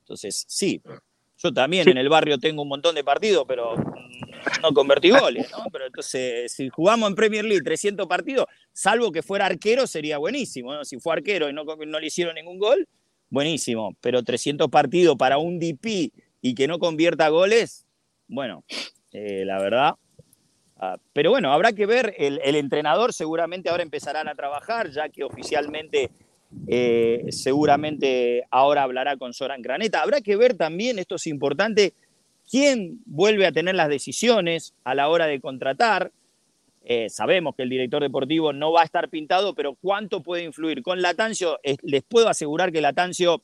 Entonces, 0.00 0.46
sí, 0.48 0.80
yo 1.36 1.52
también 1.52 1.88
en 1.90 1.98
el 1.98 2.08
barrio 2.08 2.38
tengo 2.38 2.62
un 2.62 2.68
montón 2.68 2.94
de 2.94 3.04
partidos, 3.04 3.44
pero 3.46 3.74
no 4.62 4.72
convertí 4.72 5.10
goles, 5.10 5.50
¿no? 5.52 5.64
Pero 5.70 5.86
entonces, 5.86 6.52
si 6.52 6.70
jugamos 6.70 7.10
en 7.10 7.16
Premier 7.16 7.44
League 7.44 7.62
300 7.62 8.06
partidos, 8.06 8.46
salvo 8.72 9.12
que 9.12 9.22
fuera 9.22 9.44
arquero, 9.44 9.86
sería 9.86 10.16
buenísimo, 10.16 10.74
¿no? 10.74 10.84
Si 10.84 10.98
fue 10.98 11.12
arquero 11.12 11.50
y 11.50 11.52
no, 11.52 11.64
no 11.64 12.00
le 12.00 12.06
hicieron 12.06 12.34
ningún 12.34 12.58
gol, 12.58 12.88
buenísimo. 13.28 13.94
Pero 14.00 14.22
300 14.22 14.68
partidos 14.68 15.16
para 15.16 15.36
un 15.36 15.58
DP 15.58 16.12
y 16.40 16.54
que 16.54 16.66
no 16.66 16.78
convierta 16.78 17.28
goles, 17.28 17.86
bueno, 18.26 18.64
eh, 19.12 19.44
la 19.44 19.60
verdad. 19.60 19.94
Ah, 20.82 20.96
pero 21.12 21.28
bueno, 21.28 21.52
habrá 21.52 21.74
que 21.74 21.84
ver, 21.84 22.14
el, 22.16 22.54
entrenador 22.56 23.12
seguramente 23.12 23.68
ahora 23.68 23.82
empezarán 23.82 24.28
a 24.28 24.34
trabajar, 24.34 24.90
ya 24.90 25.10
que 25.10 25.24
oficialmente 25.24 26.10
eh, 26.68 27.26
seguramente 27.28 28.44
ahora 28.50 28.84
hablará 28.84 29.18
con 29.18 29.34
Soran 29.34 29.60
Graneta. 29.60 30.00
Habrá 30.00 30.22
que 30.22 30.36
ver 30.36 30.54
también, 30.54 30.98
esto 30.98 31.16
es 31.16 31.26
importante, 31.26 31.92
quién 32.50 33.02
vuelve 33.04 33.44
a 33.46 33.52
tener 33.52 33.74
las 33.74 33.90
decisiones 33.90 34.72
a 34.82 34.94
la 34.94 35.10
hora 35.10 35.26
de 35.26 35.38
contratar. 35.38 36.12
Eh, 36.82 37.10
sabemos 37.10 37.54
que 37.56 37.64
el 37.64 37.68
director 37.68 38.00
deportivo 38.00 38.54
no 38.54 38.72
va 38.72 38.80
a 38.80 38.84
estar 38.84 39.10
pintado, 39.10 39.54
pero 39.54 39.74
¿cuánto 39.82 40.22
puede 40.22 40.44
influir? 40.44 40.82
Con 40.82 41.02
Latancio, 41.02 41.60
les 41.82 42.02
puedo 42.04 42.30
asegurar 42.30 42.72
que 42.72 42.80
Latancio 42.80 43.42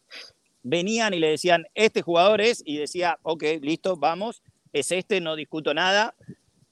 venían 0.62 1.12
y 1.12 1.18
le 1.18 1.32
decían, 1.32 1.66
este 1.74 2.00
jugador 2.00 2.40
es, 2.40 2.62
y 2.64 2.78
decía, 2.78 3.18
ok, 3.22 3.44
listo, 3.60 3.98
vamos, 3.98 4.42
es 4.72 4.90
este, 4.90 5.20
no 5.20 5.36
discuto 5.36 5.74
nada. 5.74 6.14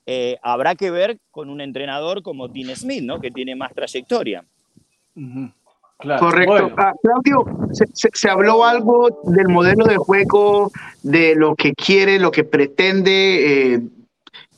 Eh, 0.06 0.36
habrá 0.42 0.74
que 0.74 0.90
ver 0.90 1.18
con 1.30 1.48
un 1.48 1.60
entrenador 1.60 2.22
como 2.22 2.48
Dean 2.48 2.74
Smith, 2.76 3.02
¿no? 3.02 3.20
que 3.20 3.30
tiene 3.30 3.56
más 3.56 3.72
trayectoria. 3.74 4.44
Correcto. 6.18 6.72
Ah, 6.76 6.92
Claudio, 7.02 7.44
se, 7.72 8.28
habló 8.28 8.64
algo 8.64 9.22
del 9.24 9.48
modelo 9.48 9.86
de 9.86 9.96
juego, 9.96 10.70
de 11.02 11.34
lo 11.34 11.54
que 11.54 11.72
quiere, 11.72 12.18
lo 12.18 12.30
que 12.30 12.44
pretende 12.44 13.74
eh, 13.74 13.80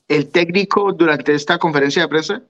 el 0.09 0.29
técnico 0.31 0.93
durante 0.93 1.35
esta 1.35 1.59
conferencia 1.59 2.03
de 2.03 2.09
prensa. 2.09 2.43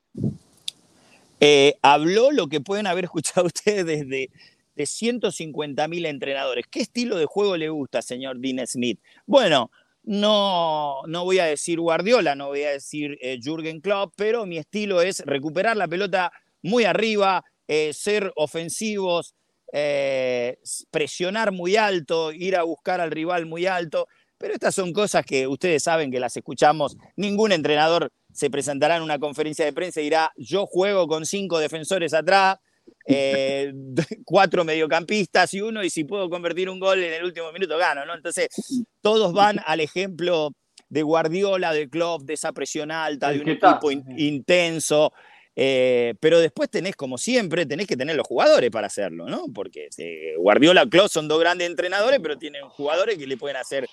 Eh, 1.40 1.74
habló 1.82 2.30
lo 2.30 2.46
que 2.46 2.60
pueden 2.60 2.86
haber 2.86 3.04
escuchado 3.06 3.46
ustedes 3.46 3.84
desde 3.84 4.30
de 4.76 4.86
150 4.86 5.88
mil 5.88 6.06
entrenadores. 6.06 6.66
¿Qué 6.70 6.80
estilo 6.80 7.16
de 7.16 7.26
juego 7.26 7.56
le 7.56 7.68
gusta, 7.70 8.02
señor 8.02 8.38
Dean 8.38 8.66
Smith? 8.66 9.00
Bueno, 9.26 9.70
no, 10.06 11.02
no 11.06 11.24
voy 11.24 11.40
a 11.40 11.46
decir 11.46 11.80
Guardiola, 11.80 12.36
no 12.36 12.46
voy 12.46 12.62
a 12.62 12.70
decir 12.70 13.18
eh, 13.20 13.38
Jürgen 13.42 13.80
Klopp, 13.80 14.14
pero 14.16 14.46
mi 14.46 14.56
estilo 14.56 15.02
es 15.02 15.20
recuperar 15.26 15.76
la 15.76 15.88
pelota 15.88 16.32
muy 16.62 16.84
arriba, 16.84 17.44
eh, 17.66 17.92
ser 17.92 18.32
ofensivos, 18.36 19.34
eh, 19.72 20.58
presionar 20.92 21.50
muy 21.50 21.76
alto, 21.76 22.32
ir 22.32 22.56
a 22.56 22.62
buscar 22.62 23.00
al 23.00 23.10
rival 23.10 23.46
muy 23.46 23.66
alto. 23.66 24.06
Pero 24.38 24.54
estas 24.54 24.74
son 24.76 24.92
cosas 24.92 25.24
que 25.26 25.48
ustedes 25.48 25.82
saben 25.82 26.12
que 26.12 26.20
las 26.20 26.36
escuchamos. 26.36 26.96
Ningún 27.16 27.50
entrenador 27.50 28.12
se 28.32 28.48
presentará 28.48 28.96
en 28.96 29.02
una 29.02 29.18
conferencia 29.18 29.64
de 29.64 29.72
prensa 29.72 30.00
y 30.00 30.04
dirá, 30.04 30.30
yo 30.36 30.66
juego 30.66 31.08
con 31.08 31.26
cinco 31.26 31.58
defensores 31.58 32.14
atrás, 32.14 32.58
eh, 33.06 33.72
cuatro 34.24 34.64
mediocampistas 34.64 35.54
y 35.54 35.60
uno, 35.60 35.82
y 35.82 35.90
si 35.90 36.04
puedo 36.04 36.28
convertir 36.28 36.68
un 36.68 36.80
gol 36.80 37.02
en 37.02 37.14
el 37.14 37.24
último 37.24 37.52
minuto, 37.52 37.78
gano, 37.78 38.04
¿no? 38.04 38.14
Entonces, 38.14 38.48
todos 39.00 39.32
van 39.32 39.60
al 39.64 39.80
ejemplo 39.80 40.50
de 40.88 41.02
Guardiola, 41.02 41.72
de 41.72 41.88
Klopp, 41.88 42.22
de 42.22 42.34
esa 42.34 42.52
presión 42.52 42.90
alta, 42.90 43.30
de 43.30 43.40
un 43.40 43.48
equipo 43.48 43.90
intenso, 43.90 45.12
eh, 45.54 46.14
pero 46.20 46.38
después 46.38 46.68
tenés, 46.68 46.96
como 46.96 47.16
siempre, 47.16 47.64
tenés 47.64 47.86
que 47.86 47.96
tener 47.96 48.14
los 48.14 48.26
jugadores 48.26 48.70
para 48.70 48.88
hacerlo, 48.88 49.26
¿no? 49.26 49.46
Porque 49.54 49.88
eh, 49.96 50.34
Guardiola, 50.36 50.86
Klopp 50.86 51.08
son 51.08 51.28
dos 51.28 51.40
grandes 51.40 51.68
entrenadores, 51.68 52.20
pero 52.22 52.36
tienen 52.36 52.68
jugadores 52.68 53.16
que 53.16 53.26
le 53.26 53.36
pueden 53.36 53.56
hacer 53.56 53.88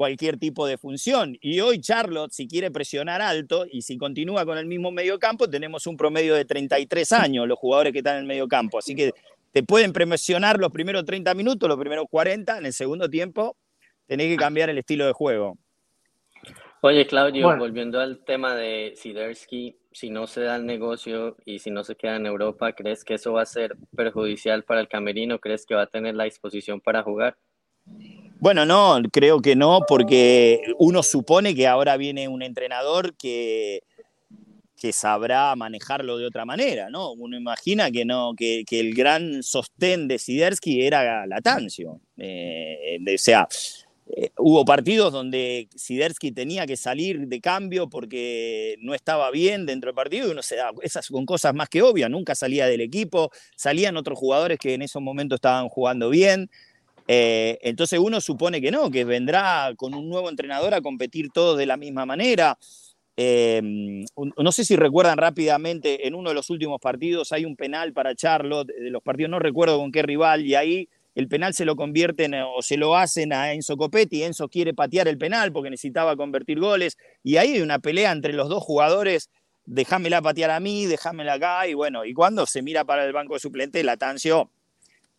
cualquier 0.00 0.38
tipo 0.38 0.66
de 0.66 0.78
función. 0.78 1.36
Y 1.42 1.60
hoy 1.60 1.78
Charlotte, 1.78 2.32
si 2.32 2.48
quiere 2.48 2.70
presionar 2.70 3.20
alto 3.20 3.66
y 3.70 3.82
si 3.82 3.98
continúa 3.98 4.46
con 4.46 4.56
el 4.56 4.64
mismo 4.64 4.90
mediocampo, 4.90 5.50
tenemos 5.50 5.86
un 5.86 5.98
promedio 5.98 6.34
de 6.34 6.46
33 6.46 7.12
años 7.12 7.46
los 7.46 7.58
jugadores 7.58 7.92
que 7.92 7.98
están 7.98 8.14
en 8.14 8.20
el 8.22 8.26
mediocampo. 8.26 8.78
Así 8.78 8.94
que 8.94 9.12
te 9.52 9.62
pueden 9.62 9.92
presionar 9.92 10.58
los 10.58 10.72
primeros 10.72 11.04
30 11.04 11.34
minutos, 11.34 11.68
los 11.68 11.78
primeros 11.78 12.06
40, 12.08 12.56
en 12.56 12.64
el 12.64 12.72
segundo 12.72 13.10
tiempo 13.10 13.58
tenés 14.06 14.28
que 14.28 14.38
cambiar 14.38 14.70
el 14.70 14.78
estilo 14.78 15.04
de 15.04 15.12
juego. 15.12 15.58
Oye, 16.80 17.06
Claudio, 17.06 17.54
volviendo 17.58 18.00
al 18.00 18.24
tema 18.24 18.54
de 18.54 18.94
Sidersky, 18.96 19.76
si 19.92 20.08
no 20.08 20.26
se 20.26 20.40
da 20.40 20.56
el 20.56 20.64
negocio 20.64 21.36
y 21.44 21.58
si 21.58 21.70
no 21.70 21.84
se 21.84 21.94
queda 21.94 22.16
en 22.16 22.24
Europa, 22.24 22.72
¿crees 22.72 23.04
que 23.04 23.12
eso 23.12 23.34
va 23.34 23.42
a 23.42 23.46
ser 23.46 23.76
perjudicial 23.94 24.64
para 24.64 24.80
el 24.80 24.88
camerino? 24.88 25.38
¿Crees 25.40 25.66
que 25.66 25.74
va 25.74 25.82
a 25.82 25.88
tener 25.88 26.14
la 26.14 26.24
disposición 26.24 26.80
para 26.80 27.02
jugar? 27.02 27.36
Bueno, 28.40 28.64
no, 28.64 28.98
creo 29.12 29.42
que 29.42 29.54
no, 29.54 29.80
porque 29.86 30.62
uno 30.78 31.02
supone 31.02 31.54
que 31.54 31.66
ahora 31.66 31.98
viene 31.98 32.26
un 32.26 32.42
entrenador 32.42 33.14
que, 33.16 33.82
que 34.78 34.94
sabrá 34.94 35.54
manejarlo 35.56 36.16
de 36.16 36.24
otra 36.24 36.46
manera, 36.46 36.88
¿no? 36.88 37.12
Uno 37.12 37.36
imagina 37.36 37.90
que 37.90 38.06
no, 38.06 38.32
que, 38.34 38.64
el 38.70 38.94
gran 38.94 39.42
sostén 39.42 40.08
de 40.08 40.18
Sidersky 40.18 40.86
era 40.86 41.26
Latancio. 41.26 42.00
Eh, 42.16 42.98
o 43.14 43.18
sea, 43.18 43.46
eh, 44.16 44.30
hubo 44.38 44.64
partidos 44.64 45.12
donde 45.12 45.68
Sidersky 45.76 46.32
tenía 46.32 46.66
que 46.66 46.78
salir 46.78 47.28
de 47.28 47.40
cambio 47.42 47.90
porque 47.90 48.76
no 48.80 48.94
estaba 48.94 49.30
bien 49.30 49.66
dentro 49.66 49.88
del 49.88 49.94
partido 49.94 50.28
y 50.28 50.30
uno 50.30 50.42
se 50.42 50.56
da, 50.56 50.70
esas 50.80 51.04
son 51.04 51.26
cosas 51.26 51.54
más 51.54 51.68
que 51.68 51.82
obvias, 51.82 52.08
nunca 52.08 52.34
salía 52.34 52.66
del 52.66 52.80
equipo, 52.80 53.30
salían 53.54 53.98
otros 53.98 54.18
jugadores 54.18 54.58
que 54.58 54.72
en 54.72 54.80
esos 54.80 55.02
momentos 55.02 55.36
estaban 55.36 55.68
jugando 55.68 56.08
bien. 56.08 56.50
Eh, 57.12 57.58
entonces 57.62 57.98
uno 57.98 58.20
supone 58.20 58.60
que 58.60 58.70
no, 58.70 58.88
que 58.88 59.04
vendrá 59.04 59.72
con 59.76 59.94
un 59.94 60.08
nuevo 60.08 60.30
entrenador 60.30 60.74
a 60.74 60.80
competir 60.80 61.30
todos 61.32 61.58
de 61.58 61.66
la 61.66 61.76
misma 61.76 62.06
manera. 62.06 62.56
Eh, 63.16 63.60
no 64.14 64.52
sé 64.52 64.64
si 64.64 64.76
recuerdan 64.76 65.18
rápidamente, 65.18 66.06
en 66.06 66.14
uno 66.14 66.28
de 66.28 66.36
los 66.36 66.50
últimos 66.50 66.80
partidos 66.80 67.32
hay 67.32 67.44
un 67.44 67.56
penal 67.56 67.92
para 67.92 68.14
Charlotte, 68.14 68.68
de 68.68 68.90
los 68.90 69.02
partidos 69.02 69.28
no 69.32 69.40
recuerdo 69.40 69.76
con 69.78 69.90
qué 69.90 70.02
rival, 70.02 70.46
y 70.46 70.54
ahí 70.54 70.88
el 71.16 71.26
penal 71.26 71.52
se 71.52 71.64
lo 71.64 71.74
convierten 71.74 72.32
o 72.34 72.62
se 72.62 72.76
lo 72.76 72.96
hacen 72.96 73.32
a 73.32 73.54
Enzo 73.54 73.76
Copetti, 73.76 74.22
Enzo 74.22 74.48
quiere 74.48 74.72
patear 74.72 75.08
el 75.08 75.18
penal 75.18 75.50
porque 75.50 75.68
necesitaba 75.68 76.14
convertir 76.14 76.60
goles, 76.60 76.96
y 77.24 77.38
ahí 77.38 77.54
hay 77.54 77.60
una 77.60 77.80
pelea 77.80 78.12
entre 78.12 78.34
los 78.34 78.48
dos 78.48 78.62
jugadores, 78.62 79.30
déjamela 79.64 80.22
patear 80.22 80.52
a 80.52 80.60
mí, 80.60 80.86
déjamela 80.86 81.32
acá, 81.32 81.66
y 81.66 81.74
bueno, 81.74 82.04
y 82.04 82.14
cuando 82.14 82.46
se 82.46 82.62
mira 82.62 82.84
para 82.84 83.04
el 83.04 83.12
banco 83.12 83.34
de 83.34 83.40
suplente, 83.40 83.82
Latancio 83.82 84.48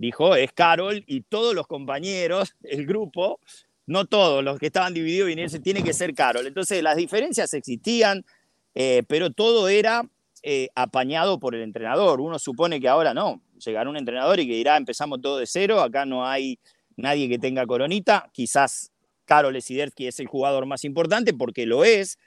dijo, 0.01 0.35
es 0.35 0.51
Carol, 0.51 1.03
y 1.07 1.21
todos 1.21 1.55
los 1.55 1.67
compañeros, 1.67 2.55
el 2.63 2.85
grupo, 2.85 3.39
no 3.85 4.05
todos 4.05 4.43
los 4.43 4.59
que 4.59 4.67
estaban 4.67 4.93
divididos 4.93 5.27
vinieron, 5.27 5.61
tiene 5.61 5.83
que 5.83 5.93
ser 5.93 6.13
Carol. 6.13 6.45
Entonces 6.47 6.81
las 6.83 6.97
diferencias 6.97 7.53
existían, 7.53 8.25
eh, 8.73 9.03
pero 9.07 9.31
todo 9.31 9.67
era 9.69 10.03
eh, 10.43 10.69
apañado 10.75 11.39
por 11.39 11.55
el 11.55 11.61
entrenador. 11.61 12.21
Uno 12.21 12.39
supone 12.39 12.79
que 12.79 12.87
ahora 12.87 13.13
no, 13.13 13.41
llegará 13.63 13.89
un 13.89 13.97
entrenador 13.97 14.39
y 14.39 14.47
que 14.47 14.55
dirá, 14.55 14.77
empezamos 14.77 15.21
todo 15.21 15.37
de 15.37 15.45
cero, 15.45 15.81
acá 15.81 16.05
no 16.05 16.25
hay 16.25 16.59
nadie 16.97 17.29
que 17.29 17.39
tenga 17.39 17.65
coronita, 17.65 18.29
quizás 18.33 18.91
Karol 19.25 19.61
Sidersky 19.61 20.07
es 20.07 20.19
el 20.19 20.27
jugador 20.27 20.65
más 20.65 20.83
importante 20.83 21.33
porque 21.33 21.65
lo 21.65 21.83
es, 21.83 22.17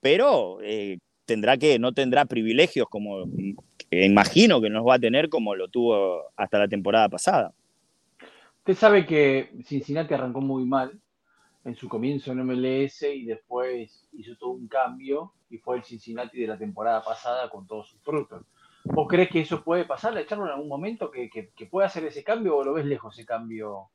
pero 0.00 0.58
eh, 0.62 0.98
tendrá 1.24 1.56
que, 1.56 1.78
no 1.78 1.92
tendrá 1.92 2.24
privilegios 2.24 2.86
como 2.88 3.24
imagino 3.90 4.60
que 4.60 4.70
nos 4.70 4.86
va 4.86 4.94
a 4.94 4.98
tener 4.98 5.28
como 5.28 5.54
lo 5.54 5.68
tuvo 5.68 6.24
hasta 6.36 6.58
la 6.58 6.68
temporada 6.68 7.08
pasada. 7.08 7.52
Usted 8.58 8.74
sabe 8.74 9.06
que 9.06 9.50
Cincinnati 9.64 10.14
arrancó 10.14 10.40
muy 10.40 10.64
mal 10.64 10.98
en 11.64 11.74
su 11.76 11.88
comienzo 11.88 12.32
en 12.32 12.44
MLS 12.44 13.02
y 13.02 13.24
después 13.24 14.08
hizo 14.12 14.36
todo 14.36 14.50
un 14.50 14.68
cambio 14.68 15.32
y 15.50 15.58
fue 15.58 15.76
el 15.76 15.84
Cincinnati 15.84 16.40
de 16.40 16.46
la 16.48 16.58
temporada 16.58 17.02
pasada 17.02 17.48
con 17.48 17.66
todos 17.66 17.88
sus 17.88 18.00
frutos. 18.02 18.44
¿Vos 18.84 19.08
crees 19.08 19.30
que 19.30 19.40
eso 19.40 19.64
puede 19.64 19.84
pasar, 19.84 20.14
¿Le 20.14 20.20
echarlo 20.20 20.46
en 20.46 20.52
algún 20.52 20.68
momento, 20.68 21.10
que, 21.10 21.28
que, 21.28 21.66
pueda 21.66 21.88
hacer 21.88 22.04
ese 22.04 22.22
cambio 22.22 22.56
o 22.56 22.64
lo 22.64 22.72
ves 22.72 22.84
lejos 22.84 23.16
ese 23.18 23.26
cambio, 23.26 23.88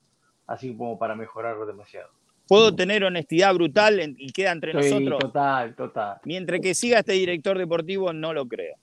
así 0.48 0.76
como 0.76 1.00
para 1.00 1.16
mejorarlo 1.16 1.66
demasiado? 1.66 2.10
Puedo 2.48 2.76
tener 2.76 3.04
honestidad 3.06 3.54
brutal 3.54 4.16
y 4.18 4.32
queda 4.34 4.52
entre 4.52 4.74
nosotros. 4.74 5.20
Total, 5.20 5.76
total. 5.76 6.20
Mientras 6.26 6.60
que 6.60 6.74
siga 6.74 7.00
este 7.00 7.14
director 7.14 7.58
deportivo, 7.58 8.12
no 8.12 8.34
lo 8.34 8.46
creo. 8.48 8.76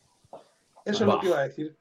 Eso 0.89 1.05
es 1.05 1.09
lo 1.14 1.20
que 1.20 1.26
iba 1.26 1.39
a 1.39 1.49
decir. 1.49 1.76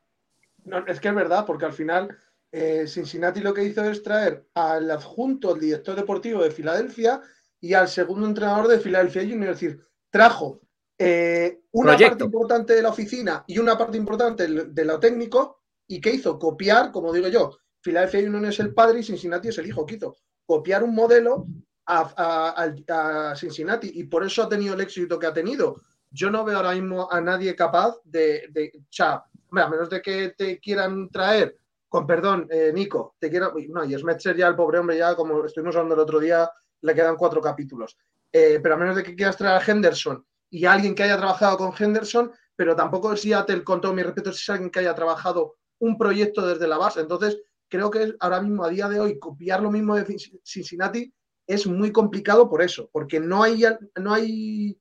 es 0.88 1.00
que 1.00 1.08
es 1.08 1.16
verdad, 1.16 1.46
porque 1.46 1.66
al 1.66 1.74
final 1.74 2.16
eh, 2.52 2.86
Cincinnati 2.88 3.40
lo 3.40 3.54
que 3.54 3.64
hizo 3.64 3.84
es 3.84 4.04
traer 4.04 4.48
al 4.54 4.90
adjunto, 4.92 5.56
el 5.56 5.62
director 5.62 5.96
deportivo 5.96 6.44
de 6.44 6.52
Filadelfia 6.52 7.22
y 7.60 7.74
al 7.74 7.88
segundo 7.88 8.28
entrenador 8.28 8.68
de 8.68 8.80
Filadelfia 8.80 9.22
Junior. 9.22 9.52
Es 9.52 9.60
decir, 9.60 9.80
trajo 10.10 10.62
eh, 10.98 11.62
una 11.72 11.98
parte 11.98 12.24
importante 12.24 12.74
de 12.74 12.82
la 12.82 12.90
oficina 12.90 13.44
y 13.48 13.60
una 13.60 13.78
parte 13.78 13.98
importante 13.98 14.48
de 14.48 14.86
lo 14.86 15.00
técnico, 15.00 15.58
y 15.88 16.02
que 16.02 16.14
hizo 16.14 16.38
copiar, 16.38 16.92
como 16.92 17.14
digo 17.14 17.30
yo, 17.30 17.58
Philadelphia 17.82 18.28
Union 18.28 18.46
es 18.46 18.60
el 18.60 18.74
padre 18.74 19.00
y 19.00 19.04
Cincinnati 19.04 19.48
es 19.48 19.58
el 19.58 19.68
hijo, 19.68 19.86
que 19.86 19.96
hizo 19.96 20.18
copiar 20.46 20.84
un 20.84 20.94
modelo 20.94 21.48
a, 21.86 23.34
Cincinnati. 23.38 23.92
Y 23.94 24.04
por 24.04 24.26
eso 24.26 24.44
ha 24.44 24.50
tenido 24.50 24.74
el 24.74 24.82
éxito 24.82 25.18
que 25.18 25.28
ha 25.28 25.34
tenido. 25.34 25.82
Yo 26.10 26.30
no 26.30 26.44
veo 26.46 26.58
ahora 26.58 26.74
mismo 26.74 27.12
a 27.12 27.22
nadie 27.22 27.56
capaz 27.56 27.96
de, 28.04 28.48
de 28.52 28.72
a 29.00 29.70
menos 29.70 29.90
de 29.90 30.02
que 30.02 30.30
te 30.38 30.60
quieran 30.60 31.10
traer, 31.10 31.58
con 31.90 32.06
perdón, 32.06 32.48
eh, 32.50 32.72
Nico, 32.74 33.16
te 33.20 33.30
quiero, 33.30 33.54
no, 33.70 33.84
y 33.86 33.98
Smetzer 33.98 34.36
ya, 34.36 34.48
el 34.48 34.56
pobre 34.56 34.80
hombre, 34.80 34.98
ya 34.98 35.16
como 35.16 35.46
estuvimos 35.46 35.76
hablando 35.76 35.96
el 35.96 36.02
otro 36.02 36.20
día, 36.20 36.50
le 36.82 36.94
quedan 36.94 37.16
cuatro 37.16 37.42
capítulos. 37.42 37.98
Eh, 38.32 38.60
pero 38.62 38.76
a 38.76 38.78
menos 38.78 38.96
de 38.96 39.04
que 39.04 39.16
quieras 39.16 39.38
traer 39.38 39.62
a 39.62 39.66
Henderson 39.66 40.26
y 40.50 40.66
alguien 40.66 40.94
que 40.96 41.04
haya 41.04 41.18
trabajado 41.18 41.58
con 41.58 41.74
Henderson, 41.78 42.32
pero 42.56 42.76
tampoco 42.76 43.16
Seattle, 43.16 43.64
con 43.64 43.80
todo 43.80 43.94
mi 43.94 44.04
respeto, 44.04 44.32
si 44.32 44.44
es 44.44 44.50
alguien 44.50 44.70
que 44.70 44.80
haya 44.80 44.96
trabajado 44.96 45.56
un 45.80 45.98
proyecto 45.98 46.46
desde 46.46 46.68
la 46.68 46.78
base. 46.78 47.00
Entonces, 47.02 47.38
creo 47.70 47.90
que 47.90 48.16
ahora 48.20 48.42
mismo, 48.42 48.64
a 48.64 48.70
día 48.70 48.90
de 48.90 49.00
hoy, 49.00 49.20
copiar 49.20 49.62
lo 49.62 49.72
mismo 49.72 49.96
de 49.96 50.06
Cincinnati 50.44 51.14
es 51.46 51.66
muy 51.68 51.92
complicado 51.92 52.50
por 52.50 52.62
eso, 52.62 52.90
porque 52.92 53.20
no 53.20 53.44
hay, 53.44 53.64
no 53.96 54.14
hay 54.14 54.78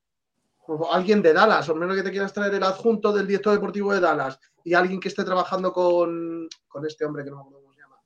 alguien 0.90 1.22
de 1.22 1.32
Dallas, 1.32 1.68
o 1.68 1.74
menos 1.74 1.96
que 1.96 2.02
te 2.02 2.10
quieras 2.10 2.32
traer 2.32 2.54
el 2.54 2.62
adjunto 2.62 3.12
del 3.12 3.26
director 3.26 3.52
deportivo 3.52 3.92
de 3.92 4.00
Dallas 4.00 4.38
y 4.64 4.74
alguien 4.74 5.00
que 5.00 5.08
esté 5.08 5.24
trabajando 5.24 5.72
con, 5.72 6.48
con 6.68 6.86
este 6.86 7.04
hombre 7.04 7.24
que 7.24 7.30
no 7.30 7.36
me 7.36 7.42
acuerdo 7.42 7.60
cómo 7.60 7.72
se 7.74 7.80
llama, 7.80 7.96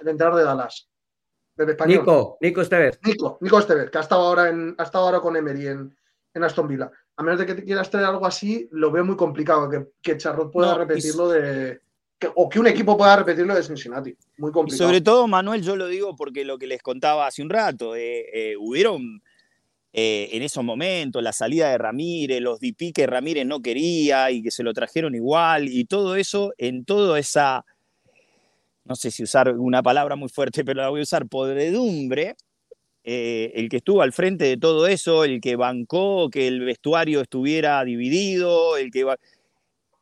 el 0.00 0.08
entrenador 0.08 0.38
de 0.38 0.44
Dallas. 0.44 0.88
Nico, 1.86 2.38
Nico 2.40 2.60
Esteves. 2.60 3.00
Nico, 3.04 3.38
Nico 3.40 3.58
Esteves, 3.58 3.90
que 3.90 3.98
ha 3.98 4.02
estado 4.02 4.22
ahora, 4.22 4.48
en, 4.48 4.76
ha 4.78 4.84
estado 4.84 5.06
ahora 5.06 5.20
con 5.20 5.36
Emery 5.36 5.66
en, 5.66 5.96
en 6.34 6.44
Aston 6.44 6.68
Villa 6.68 6.90
a 7.18 7.22
menos 7.24 7.40
de 7.40 7.46
que 7.46 7.54
te 7.56 7.64
quieras 7.64 7.90
traer 7.90 8.06
algo 8.06 8.24
así, 8.24 8.68
lo 8.70 8.92
veo 8.92 9.04
muy 9.04 9.16
complicado 9.16 9.68
que, 9.68 9.88
que 10.00 10.16
Charrot 10.16 10.52
pueda 10.52 10.74
repetirlo 10.74 11.28
de. 11.28 11.80
o 12.36 12.48
que 12.48 12.60
un 12.60 12.68
equipo 12.68 12.96
pueda 12.96 13.16
repetirlo 13.16 13.56
de 13.56 13.62
Cincinnati. 13.64 14.16
Muy 14.36 14.52
complicado. 14.52 14.86
sobre 14.88 15.00
todo, 15.00 15.26
Manuel, 15.26 15.60
yo 15.60 15.74
lo 15.74 15.88
digo 15.88 16.14
porque 16.14 16.44
lo 16.44 16.58
que 16.58 16.68
les 16.68 16.80
contaba 16.80 17.26
hace 17.26 17.42
un 17.42 17.50
rato, 17.50 17.96
eh, 17.96 18.24
eh, 18.32 18.56
hubieron 18.56 19.20
eh, 19.92 20.28
en 20.32 20.42
esos 20.42 20.62
momentos 20.64 21.22
la 21.22 21.32
salida 21.32 21.70
de 21.70 21.78
Ramírez, 21.78 22.40
los 22.40 22.60
DP 22.60 22.92
que 22.94 23.06
Ramírez 23.06 23.46
no 23.46 23.60
quería 23.60 24.30
y 24.30 24.42
que 24.42 24.50
se 24.50 24.62
lo 24.62 24.72
trajeron 24.74 25.14
igual, 25.14 25.68
y 25.68 25.84
todo 25.84 26.16
eso, 26.16 26.52
en 26.58 26.84
toda 26.84 27.18
esa, 27.18 27.64
no 28.84 28.96
sé 28.96 29.10
si 29.10 29.22
usar 29.22 29.56
una 29.56 29.82
palabra 29.82 30.16
muy 30.16 30.28
fuerte, 30.28 30.64
pero 30.64 30.82
la 30.82 30.88
voy 30.88 31.00
a 31.00 31.02
usar, 31.04 31.26
podredumbre, 31.26 32.36
eh, 33.10 33.52
el 33.54 33.70
que 33.70 33.78
estuvo 33.78 34.02
al 34.02 34.12
frente 34.12 34.44
de 34.44 34.58
todo 34.58 34.86
eso, 34.86 35.24
el 35.24 35.40
que 35.40 35.56
bancó 35.56 36.28
que 36.28 36.46
el 36.46 36.60
vestuario 36.60 37.22
estuviera 37.22 37.82
dividido, 37.82 38.76
el 38.76 38.90
que 38.90 39.06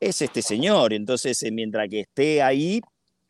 es 0.01 0.21
este 0.21 0.41
señor. 0.41 0.91
Entonces, 0.91 1.41
eh, 1.43 1.51
mientras 1.51 1.87
que 1.87 2.01
esté 2.01 2.41
ahí, 2.41 2.81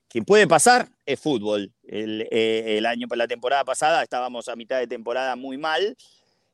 que 0.10 0.24
puede 0.24 0.48
pasar 0.48 0.90
es 1.06 1.20
fútbol. 1.20 1.72
El, 1.84 2.28
eh, 2.32 2.82
año, 2.88 3.06
la 3.16 3.28
temporada 3.28 3.64
pasada 3.66 4.02
estábamos 4.02 4.48
a 4.48 4.56
mitad 4.56 4.80
de 4.80 4.88
temporada 4.88 5.36
muy 5.36 5.60
mal. 5.60 5.96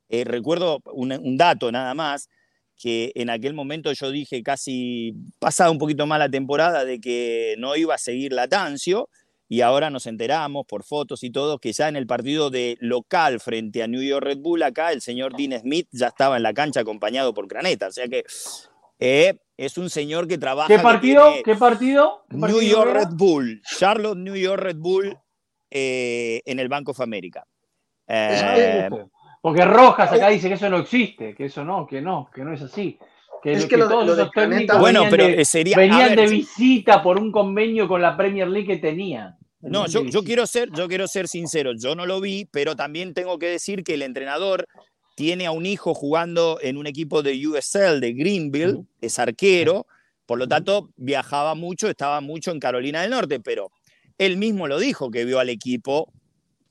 Recuerdo 0.10 0.82
un, 0.94 1.38
dato 1.38 1.72
nada 1.72 1.94
más, 1.94 2.30
que 2.78 3.12
en 3.16 3.30
aquel 3.30 3.54
momento 3.54 3.92
yo 3.94 4.12
dije 4.12 4.44
casi 4.44 5.16
pasada 5.40 5.72
un 5.72 5.78
poquito 5.78 6.06
más 6.06 6.20
la 6.20 6.30
temporada 6.30 6.86
de 6.86 7.00
que 7.00 7.56
no 7.58 7.76
iba 7.76 7.96
a 7.96 7.98
seguir 7.98 8.34
Latancio 8.34 9.10
y 9.48 9.62
ahora 9.62 9.90
nos 9.90 10.08
enteramos 10.08 10.66
por 10.66 10.84
fotos 10.84 11.24
y 11.24 11.30
todo 11.30 11.60
que 11.60 11.74
ya 11.74 11.88
en 11.88 11.96
el 11.96 12.08
partido 12.08 12.50
de 12.50 12.78
local 12.80 13.40
frente 13.40 13.84
a 13.84 13.88
New 13.88 14.02
York 14.02 14.26
Red 14.26 14.40
Bull, 14.40 14.64
acá 14.64 14.92
el 14.92 15.02
señor 15.02 15.36
Dean 15.38 15.60
Smith 15.60 15.88
ya 15.92 16.08
estaba 16.08 16.38
en 16.38 16.44
la 16.44 16.54
cancha 16.54 16.80
acompañado 16.80 17.34
por 17.34 17.48
Graneta. 17.48 17.88
O 17.88 17.92
sea 17.92 18.08
que 18.08 18.24
eh, 19.00 19.38
es 19.58 19.78
un 19.78 19.90
señor 19.90 20.28
que 20.28 20.38
trabaja. 20.38 20.68
¿Qué 20.68 20.80
partido? 20.80 21.34
¿Qué 21.44 21.56
partido? 21.56 22.26
New 22.30 22.62
York 22.62 22.94
Red 22.94 23.10
Bull, 23.12 23.62
Charlotte 23.64 24.18
New 24.18 24.36
York 24.36 24.62
Red 24.62 24.78
Bull 24.78 25.18
eh, 25.70 26.42
en 26.46 26.60
el 26.60 26.70
Banco 26.70 26.92
of 26.92 27.02
America. 27.02 27.46
Eh, 28.08 28.90
porque 29.44 29.66
Rojas 29.66 30.10
acá 30.10 30.30
dice 30.30 30.48
que 30.48 30.54
eso 30.54 30.70
no 30.70 30.78
existe, 30.78 31.36
que 31.36 31.48
eso 31.48 31.66
no, 31.66 31.86
que 31.86 32.00
no, 32.00 32.30
que 32.34 32.46
no 32.46 32.54
es 32.54 32.62
así. 32.62 32.98
Que, 33.44 33.52
es 33.52 33.66
que, 33.66 33.78
todos 33.78 34.18
esos 34.18 34.32
técnicos 34.32 34.80
bueno, 34.80 35.02
venían, 35.02 35.12
pero 35.12 35.28
de, 35.36 35.44
sería, 35.44 35.76
venían 35.76 36.16
de 36.16 36.28
visita 36.28 37.04
por 37.04 37.20
un 37.20 37.30
convenio 37.30 37.86
con 37.86 38.02
la 38.02 38.16
Premier 38.16 38.48
League 38.48 38.68
que 38.68 38.78
tenían. 38.78 39.36
No, 39.60 39.86
yo, 39.88 40.06
yo, 40.06 40.24
quiero 40.24 40.48
ser, 40.48 40.70
yo 40.72 40.88
quiero 40.88 41.10
ser 41.10 41.28
sincero, 41.28 41.74
yo 41.78 41.94
no 41.94 42.06
lo 42.06 42.22
vi, 42.22 42.46
pero 42.46 42.78
también 42.78 43.14
tengo 43.14 43.38
que 43.38 43.48
decir 43.48 43.84
que 43.84 43.96
el 43.96 44.04
entrenador 44.04 44.66
tiene 45.18 45.46
a 45.46 45.52
un 45.52 45.66
hijo 45.66 45.94
jugando 45.94 46.58
en 46.62 46.78
un 46.78 46.88
equipo 46.88 47.22
de 47.22 47.46
USL, 47.46 48.00
de 48.00 48.14
Greenville, 48.14 48.86
es 49.02 49.20
arquero, 49.20 49.88
por 50.26 50.40
lo 50.40 50.48
tanto 50.48 50.90
viajaba 50.96 51.54
mucho, 51.54 51.90
estaba 51.90 52.22
mucho 52.22 52.52
en 52.52 52.62
Carolina 52.62 53.02
del 53.02 53.12
Norte, 53.12 53.42
pero 53.42 53.72
él 54.18 54.38
mismo 54.38 54.70
lo 54.70 54.80
dijo 54.80 55.12
que 55.12 55.26
vio 55.26 55.40
al 55.40 55.50
equipo 55.50 56.14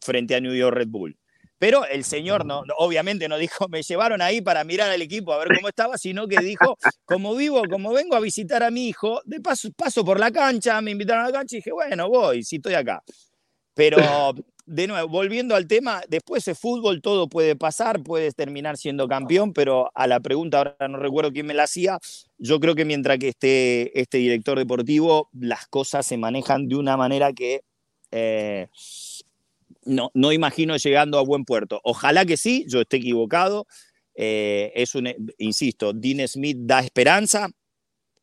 frente 0.00 0.34
a 0.34 0.40
New 0.40 0.54
York 0.54 0.74
Red 0.74 0.88
Bull. 0.88 1.18
Pero 1.62 1.86
el 1.86 2.02
señor 2.02 2.44
no, 2.44 2.64
obviamente 2.76 3.28
no 3.28 3.38
dijo, 3.38 3.68
me 3.68 3.84
llevaron 3.84 4.20
ahí 4.20 4.40
para 4.40 4.64
mirar 4.64 4.90
al 4.90 5.00
equipo 5.00 5.32
a 5.32 5.38
ver 5.38 5.46
cómo 5.54 5.68
estaba, 5.68 5.96
sino 5.96 6.26
que 6.26 6.40
dijo, 6.40 6.76
como 7.04 7.36
vivo, 7.36 7.62
como 7.70 7.92
vengo 7.92 8.16
a 8.16 8.20
visitar 8.20 8.64
a 8.64 8.72
mi 8.72 8.88
hijo, 8.88 9.20
de 9.26 9.40
paso, 9.40 9.70
paso 9.70 10.04
por 10.04 10.18
la 10.18 10.32
cancha, 10.32 10.80
me 10.80 10.90
invitaron 10.90 11.22
a 11.22 11.28
la 11.28 11.32
cancha 11.32 11.54
y 11.54 11.58
dije, 11.58 11.70
bueno, 11.70 12.08
voy, 12.08 12.42
si 12.42 12.56
estoy 12.56 12.74
acá. 12.74 13.04
Pero 13.74 13.98
de 14.66 14.88
nuevo, 14.88 15.08
volviendo 15.08 15.54
al 15.54 15.68
tema, 15.68 16.02
después 16.08 16.44
de 16.46 16.56
fútbol 16.56 17.00
todo 17.00 17.28
puede 17.28 17.54
pasar, 17.54 18.02
puedes 18.02 18.34
terminar 18.34 18.76
siendo 18.76 19.06
campeón, 19.06 19.52
pero 19.52 19.92
a 19.94 20.08
la 20.08 20.18
pregunta, 20.18 20.58
ahora 20.58 20.88
no 20.88 20.98
recuerdo 20.98 21.30
quién 21.30 21.46
me 21.46 21.54
la 21.54 21.62
hacía, 21.62 22.00
yo 22.38 22.58
creo 22.58 22.74
que 22.74 22.84
mientras 22.84 23.18
que 23.18 23.28
esté 23.28 24.00
este 24.00 24.18
director 24.18 24.58
deportivo, 24.58 25.28
las 25.32 25.68
cosas 25.68 26.04
se 26.04 26.16
manejan 26.16 26.66
de 26.66 26.74
una 26.74 26.96
manera 26.96 27.32
que... 27.32 27.62
Eh, 28.10 28.66
no, 29.84 30.10
no 30.14 30.32
imagino 30.32 30.76
llegando 30.76 31.18
a 31.18 31.22
buen 31.22 31.44
puerto. 31.44 31.80
Ojalá 31.84 32.24
que 32.24 32.36
sí, 32.36 32.64
yo 32.68 32.80
esté 32.80 32.98
equivocado. 32.98 33.66
Eh, 34.14 34.72
es 34.74 34.94
un, 34.94 35.08
insisto, 35.38 35.92
Dean 35.92 36.26
Smith 36.28 36.58
da 36.60 36.80
esperanza, 36.80 37.48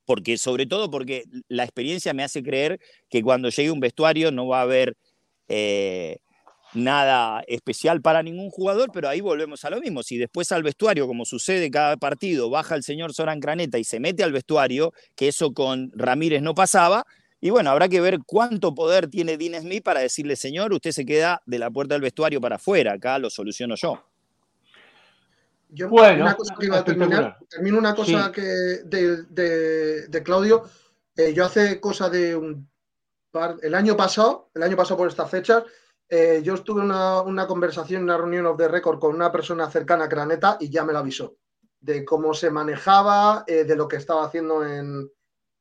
porque 0.06 0.38
sobre 0.38 0.66
todo 0.66 0.90
porque 0.90 1.24
la 1.48 1.64
experiencia 1.64 2.14
me 2.14 2.24
hace 2.24 2.44
creer 2.44 2.80
que 3.10 3.24
cuando 3.24 3.50
llegue 3.50 3.72
un 3.72 3.80
vestuario 3.80 4.32
no 4.32 4.48
va 4.48 4.60
a 4.60 4.64
haber 4.64 4.96
eh, 5.48 6.18
nada 6.74 7.44
especial 7.48 8.02
para 8.02 8.24
ningún 8.24 8.50
jugador, 8.50 8.92
pero 8.94 9.10
ahí 9.10 9.22
volvemos 9.22 9.66
a 9.66 9.70
lo 9.70 9.80
mismo. 9.80 10.04
Si 10.04 10.18
después 10.18 10.52
al 10.52 10.64
vestuario, 10.64 11.08
como 11.08 11.26
sucede 11.26 11.72
cada 11.72 11.98
partido, 11.98 12.50
baja 12.50 12.76
el 12.76 12.84
señor 12.84 13.14
Soran 13.14 13.40
Craneta 13.40 13.80
y 13.80 13.84
se 13.84 14.00
mete 14.00 14.24
al 14.24 14.32
vestuario, 14.32 14.94
que 15.16 15.28
eso 15.28 15.54
con 15.54 15.92
Ramírez 15.96 16.42
no 16.42 16.54
pasaba, 16.54 17.06
y 17.42 17.50
bueno, 17.50 17.70
habrá 17.70 17.88
que 17.88 18.02
ver 18.02 18.20
cuánto 18.26 18.76
poder 18.76 19.08
tiene 19.08 19.38
Dean 19.38 19.62
Smith 19.62 19.84
para 19.84 20.02
decirle, 20.02 20.36
señor, 20.36 20.74
usted 20.74 20.92
se 20.92 21.06
queda 21.06 21.42
de 21.46 21.60
la 21.60 21.72
puerta 21.72 21.96
del 21.96 22.02
vestuario 22.02 22.42
para 22.42 22.58
afuera, 22.58 22.94
acá 22.94 23.18
lo 23.18 23.30
soluciono 23.30 23.76
yo. 23.76 24.04
Yo, 25.70 25.88
bueno, 25.88 26.24
una 26.24 26.36
cosa 26.36 26.56
que 26.60 26.66
iba 26.66 26.80
a 26.80 26.84
terminar, 26.84 27.38
termino 27.48 27.78
una 27.78 27.96
cosa 27.96 28.32
que 28.32 28.42
de, 28.42 30.24
Claudio. 30.24 30.64
Eh, 31.16 31.34
yo 31.34 31.46
hace 31.46 31.80
cosa 31.80 32.10
de 32.10 32.36
un 32.36 32.68
par, 33.30 33.58
el 33.62 33.76
año 33.76 33.96
pasado, 33.96 34.50
el 34.56 34.64
año 34.64 34.76
pasado 34.76 34.98
por 34.98 35.08
estas 35.08 35.30
fechas, 35.30 35.64
eh, 36.10 36.42
yo 36.44 36.56
estuve 36.56 36.82
en 36.82 36.92
una, 36.92 37.46
conversación, 37.48 38.04
una 38.04 38.18
reunión 38.18 38.48
of 38.48 38.58
the 38.58 38.68
record 38.68 39.00
con 39.00 39.14
una 39.14 39.32
persona 39.32 39.70
cercana 39.70 40.06
a 40.06 40.10
Craneta 40.10 40.58
y 40.60 40.70
ya 40.70 40.84
me 40.84 40.92
lo 40.92 41.00
avisó 41.00 41.36
de 41.80 42.04
cómo 42.04 42.34
se 42.34 42.50
manejaba, 42.50 43.44
eh, 43.48 43.64
de 43.64 43.76
lo 43.76 43.88
que 43.88 43.98
estaba 43.98 44.26
haciendo 44.26 44.66
en, 44.66 45.10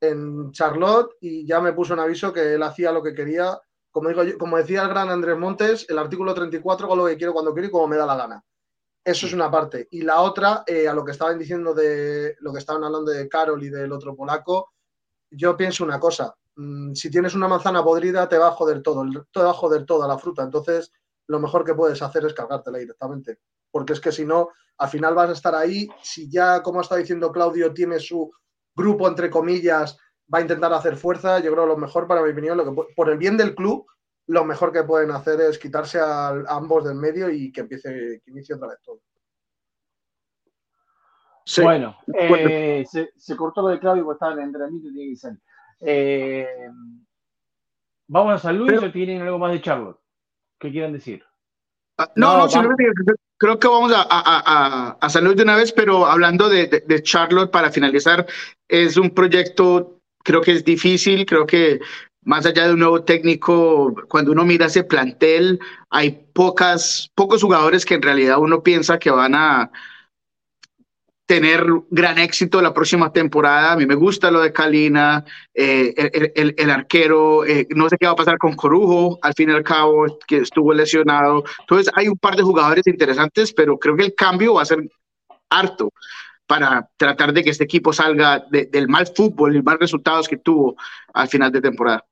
en 0.01 0.53
Charlotte 0.53 1.17
y 1.21 1.47
ya 1.47 1.61
me 1.61 1.73
puso 1.73 1.95
un 1.95 2.01
aviso 2.01 2.33
que 2.33 2.55
él 2.55 2.63
hacía 2.63 2.93
lo 2.93 3.03
que 3.03 3.15
quería. 3.15 3.59
Como, 3.91 4.09
digo 4.11 4.39
como 4.39 4.57
decía 4.57 4.83
el 4.83 4.89
gran 4.89 5.09
Andrés 5.09 5.39
Montes, 5.39 5.87
el 5.89 5.99
artículo 5.99 6.35
34 6.35 6.87
con 6.89 6.99
lo 6.99 7.07
que 7.07 7.17
quiero 7.17 7.33
cuando 7.33 7.53
quiero 7.53 7.69
y 7.69 7.71
como 7.71 7.89
me 7.89 7.97
da 7.97 8.07
la 8.07 8.17
gana. 8.17 8.45
Eso 9.05 9.27
es 9.27 9.33
una 9.33 9.51
parte. 9.51 9.89
Y 9.91 10.03
la 10.03 10.21
otra, 10.21 10.65
eh, 10.67 10.87
a 10.87 10.93
lo 10.93 11.05
que 11.05 11.13
estaban 11.13 11.39
diciendo 11.39 11.73
de 11.73 12.37
lo 12.41 12.53
que 12.53 12.59
estaban 12.59 12.85
hablando 12.85 13.11
de 13.11 13.29
Carol 13.29 13.63
y 13.63 13.71
del 13.71 13.93
otro 13.93 14.15
polaco, 14.15 14.73
yo 15.31 15.57
pienso 15.57 15.85
una 15.85 15.99
cosa. 15.99 16.35
mm, 16.57 16.95
si 16.95 17.11
tienes 17.11 17.35
una 17.35 17.49
manzana 17.49 17.85
podrida, 17.85 18.29
te 18.29 18.37
va 18.37 18.49
a 18.49 18.51
joder 18.53 18.83
todo, 18.83 19.05
te 19.33 19.41
va 19.41 19.51
a 19.51 19.55
joder 19.55 19.87
toda 19.87 20.09
la 20.09 20.19
fruta. 20.19 20.43
Entonces, 20.43 20.93
lo 21.29 21.39
mejor 21.41 21.65
que 21.65 21.75
puedes 21.75 22.03
hacer 22.03 22.25
es 22.27 22.35
cargártela 22.35 22.79
directamente. 22.79 23.39
Porque 23.71 23.93
es 23.93 24.01
que 24.01 24.13
si 24.13 24.25
no, 24.25 24.51
al 24.79 24.89
final 24.89 25.15
vas 25.15 25.31
a 25.31 25.35
estar 25.35 25.55
ahí. 25.55 25.89
Si 26.03 26.29
ya, 26.31 26.63
como 26.63 26.81
está 26.81 26.97
diciendo 26.97 27.33
Claudio, 27.33 27.73
tiene 27.73 28.01
su 28.01 28.31
grupo, 28.79 29.07
entre 29.07 29.29
comillas, 29.29 29.99
va 30.33 30.39
a 30.39 30.43
intentar 30.43 30.72
hacer 30.72 30.97
fuerza, 30.97 31.41
yo 31.41 31.53
creo 31.53 31.64
que 31.64 31.72
lo 31.72 31.76
mejor, 31.76 32.07
para 32.07 32.22
mi 32.22 32.31
opinión, 32.31 32.57
lo 32.57 32.64
que, 32.64 32.93
por 32.95 33.11
el 33.11 33.18
bien 33.18 33.37
del 33.37 33.55
club, 33.55 33.87
lo 34.29 34.45
mejor 34.45 34.72
que 34.72 34.85
pueden 34.85 35.11
hacer 35.11 35.41
es 35.41 35.59
quitarse 35.59 35.99
a, 35.99 36.29
ambos 36.49 36.85
del 36.85 36.95
medio 36.95 37.31
y 37.31 37.51
que 37.51 37.62
empiece, 37.62 38.22
que 38.24 38.31
inicie 38.31 38.55
otra 38.55 38.68
vez 38.68 38.79
todo. 38.83 39.01
Bueno, 41.62 41.97
eh, 42.14 42.85
se, 42.87 43.37
cortó 43.37 43.62
lo 43.62 43.68
de 43.68 43.81
Claudio 43.81 44.05
porque 44.05 44.16
estaba 44.16 44.33
en 44.33 44.41
el 44.41 44.45
entrenamiento 44.45 44.89
y 44.89 44.93
tiene 44.93 45.11
que 45.12 45.16
salir. 45.16 45.41
Eh, 45.81 46.47
¿Vamos 48.07 48.35
a 48.35 48.39
San 48.39 48.59
Luis 48.59 48.83
o 48.83 48.93
tienen 48.93 49.22
algo 49.22 49.39
más 49.39 49.53
de 49.53 49.62
Charlotte? 49.62 49.99
¿Qué 50.59 50.70
quieren 50.70 50.93
decir? 50.93 51.24
Ah, 51.97 52.11
no, 52.16 52.37
no, 52.37 52.49
simplemente 52.49 52.85
creo 53.39 53.59
que 53.59 53.68
vamos 53.68 53.93
a, 53.93 54.07
a, 54.09 54.99
a, 55.01 55.11
San 55.11 55.24
Luis 55.24 55.36
de 55.36 55.45
una 55.45 55.57
vez, 55.57 55.72
pero 55.72 56.07
hablando 56.07 56.49
de, 56.49 56.66
de, 56.66 57.03
Charlotte 57.03 57.51
para 57.51 57.70
finalizar, 57.70 58.26
es 58.68 58.97
un 58.97 59.11
proyecto, 59.11 60.01
creo 60.24 60.41
que 60.41 60.53
es 60.53 60.64
difícil, 60.64 61.24
creo 61.24 61.47
que 61.47 61.80
más 62.22 62.45
allá 62.45 62.66
de 62.66 62.74
un 62.74 62.80
nuevo 62.80 63.05
técnico, 63.05 63.95
cuando 64.09 64.32
uno 64.32 64.45
mira 64.45 64.66
ese 64.66 64.84
plantel, 64.84 65.61
hay 65.89 66.26
pocas, 66.34 67.11
pocos 67.14 67.43
jugadores 67.43 67.86
que 67.86 67.95
en 67.95 68.03
realidad 68.03 68.39
uno 68.39 68.62
piensa 68.62 68.99
que 68.99 69.11
van 69.11 69.34
a 69.34 69.70
tener 71.29 71.62
gran 71.91 72.16
éxito 72.16 72.62
la 72.62 72.72
próxima 72.72 73.12
temporada. 73.12 73.72
A 73.72 73.76
mí 73.76 73.85
me 73.85 73.95
gusta 73.95 74.31
lo 74.31 74.41
de 74.41 74.51
Kalina, 74.51 75.26
eh, 75.53 75.93
el, 76.35 76.55
el, 76.57 76.70
arquero, 76.70 77.45
eh, 77.45 77.66
no 77.76 77.87
sé 77.91 77.99
qué 78.01 78.07
va 78.07 78.12
a 78.12 78.16
pasar 78.16 78.39
con 78.39 78.55
Corujo, 78.55 79.18
al 79.20 79.35
fin 79.35 79.51
y 79.51 79.53
al 79.53 79.62
cabo, 79.62 80.07
que 80.26 80.39
estuvo 80.39 80.72
lesionado. 80.72 81.45
Entonces 81.61 81.93
hay 81.95 82.09
un 82.09 82.16
par 82.16 82.35
de 82.35 82.43
jugadores 82.43 82.87
interesantes, 82.87 83.53
pero 83.53 83.79
creo 83.79 83.95
que 83.95 84.07
el 84.07 84.14
cambio 84.14 84.55
va 84.55 84.62
a 84.62 84.64
ser 84.64 84.79
harto 85.51 85.93
para 86.47 86.89
tratar 86.97 87.35
de 87.35 87.45
que 87.45 87.51
este 87.51 87.64
equipo 87.64 87.93
salga 87.93 88.43
del 88.51 88.89
mal 88.89 89.07
fútbol 89.07 89.55
y 89.55 89.62
mal 89.62 89.79
resultados 89.79 90.26
que 90.26 90.39
tuvo 90.39 90.76
al 91.12 91.29
final 91.29 91.53
de 91.53 91.61
temporada 91.61 92.03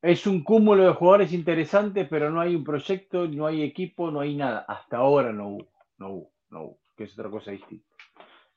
es 0.00 0.28
un 0.28 0.44
cúmulo 0.44 0.84
de 0.84 0.92
jugadores 0.92 1.32
interesantes, 1.32 2.06
pero 2.08 2.30
no 2.30 2.40
hay 2.40 2.54
un 2.54 2.62
proyecto, 2.62 3.26
no 3.26 3.46
hay 3.46 3.62
equipo, 3.62 4.12
no 4.12 4.20
hay 4.20 4.36
nada. 4.36 4.64
Hasta 4.68 4.98
ahora 4.98 5.32
no 5.32 5.58
no 5.98 6.30
no 6.50 6.62
hubo, 6.62 6.78
que 6.96 7.02
es 7.02 7.18
otra 7.18 7.28
cosa 7.28 7.50
distinta. 7.50 7.88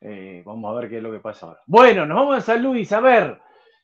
Eh, 0.01 0.41
vamos 0.45 0.71
a 0.71 0.79
ver 0.79 0.89
qué 0.89 0.97
es 0.97 1.03
lo 1.03 1.11
que 1.11 1.19
pasa 1.19 1.45
ahora. 1.45 1.59
Bueno, 1.67 2.05
nos 2.05 2.17
vamos 2.17 2.37
a 2.37 2.41
San 2.41 2.61
Luis 2.61 2.91
a 2.91 2.99
ver. 2.99 3.39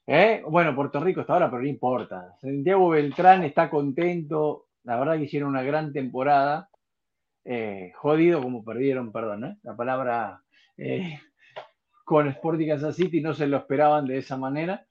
¿eh? 0.05 0.43
Bueno, 0.47 0.76
Puerto 0.76 0.99
Rico 0.99 1.22
está 1.22 1.34
ahora, 1.34 1.49
pero 1.49 1.61
no 1.61 1.68
importa. 1.68 2.36
Santiago 2.41 2.89
Beltrán 2.89 3.43
está 3.43 3.70
contento. 3.70 4.68
La 4.84 4.97
verdad 4.97 5.18
que 5.18 5.24
hicieron 5.24 5.49
una 5.49 5.63
gran 5.63 5.93
temporada. 5.93 6.70
Eh, 7.45 7.93
jodido 7.95 8.41
como 8.41 8.65
perdieron, 8.65 9.11
perdón, 9.13 9.57
la 9.63 9.76
palabra 9.76 10.43
con 12.07 12.28
Sporting 12.30 12.68
Kansas 12.68 12.95
City 12.95 13.20
no 13.20 13.34
se 13.34 13.47
lo 13.47 13.57
esperaban 13.57 14.05
de 14.05 14.18
esa 14.18 14.38
manera, 14.38 14.86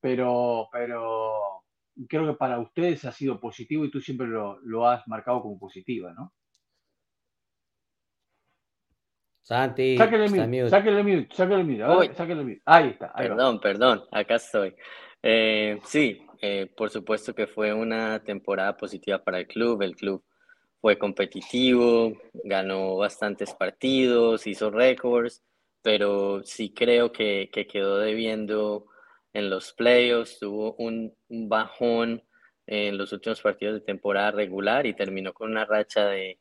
pero, 0.00 0.68
pero 0.70 1.62
creo 2.08 2.24
que 2.24 2.34
para 2.34 2.60
ustedes 2.60 3.04
ha 3.04 3.10
sido 3.10 3.40
positivo 3.40 3.84
y 3.84 3.90
tú 3.90 4.00
siempre 4.00 4.28
lo, 4.28 4.86
has 4.86 5.06
marcado 5.08 5.42
como 5.42 5.58
positiva, 5.58 6.12
¿no? 6.12 6.32
Santi, 9.42 9.96
sáquele 9.96 10.28
mute, 10.28 10.70
sáquele 10.70 11.02
mute, 11.02 11.34
sáquele 11.34 11.64
mute, 11.64 12.14
sáquele 12.14 12.42
mute. 12.42 12.62
Ahí 12.64 12.88
está. 12.90 13.12
perdón, 13.12 13.60
perdón, 13.60 14.04
acá 14.12 14.36
estoy. 14.36 14.74
Eh, 15.22 15.78
sí, 15.84 16.24
eh, 16.40 16.70
por 16.76 16.90
supuesto 16.90 17.34
que 17.34 17.46
fue 17.46 17.72
una 17.72 18.22
temporada 18.22 18.76
positiva 18.76 19.22
para 19.22 19.40
el 19.40 19.46
club. 19.46 19.82
El 19.82 19.96
club 19.96 20.24
fue 20.80 20.96
competitivo, 20.98 22.12
ganó 22.44 22.96
bastantes 22.96 23.52
partidos, 23.54 24.46
hizo 24.46 24.70
récords, 24.70 25.42
pero 25.82 26.42
sí 26.44 26.72
creo 26.72 27.12
que, 27.12 27.50
que 27.52 27.66
quedó 27.66 27.98
debiendo 27.98 28.86
en 29.32 29.50
los 29.50 29.72
playoffs, 29.72 30.38
tuvo 30.38 30.74
un, 30.74 31.14
bajón 31.28 32.22
en 32.66 32.98
los 32.98 33.12
últimos 33.12 33.40
partidos 33.40 33.74
de 33.74 33.80
temporada 33.80 34.30
regular 34.30 34.86
y 34.86 34.94
terminó 34.94 35.32
con 35.32 35.50
una 35.50 35.64
racha 35.64 36.06
de, 36.06 36.38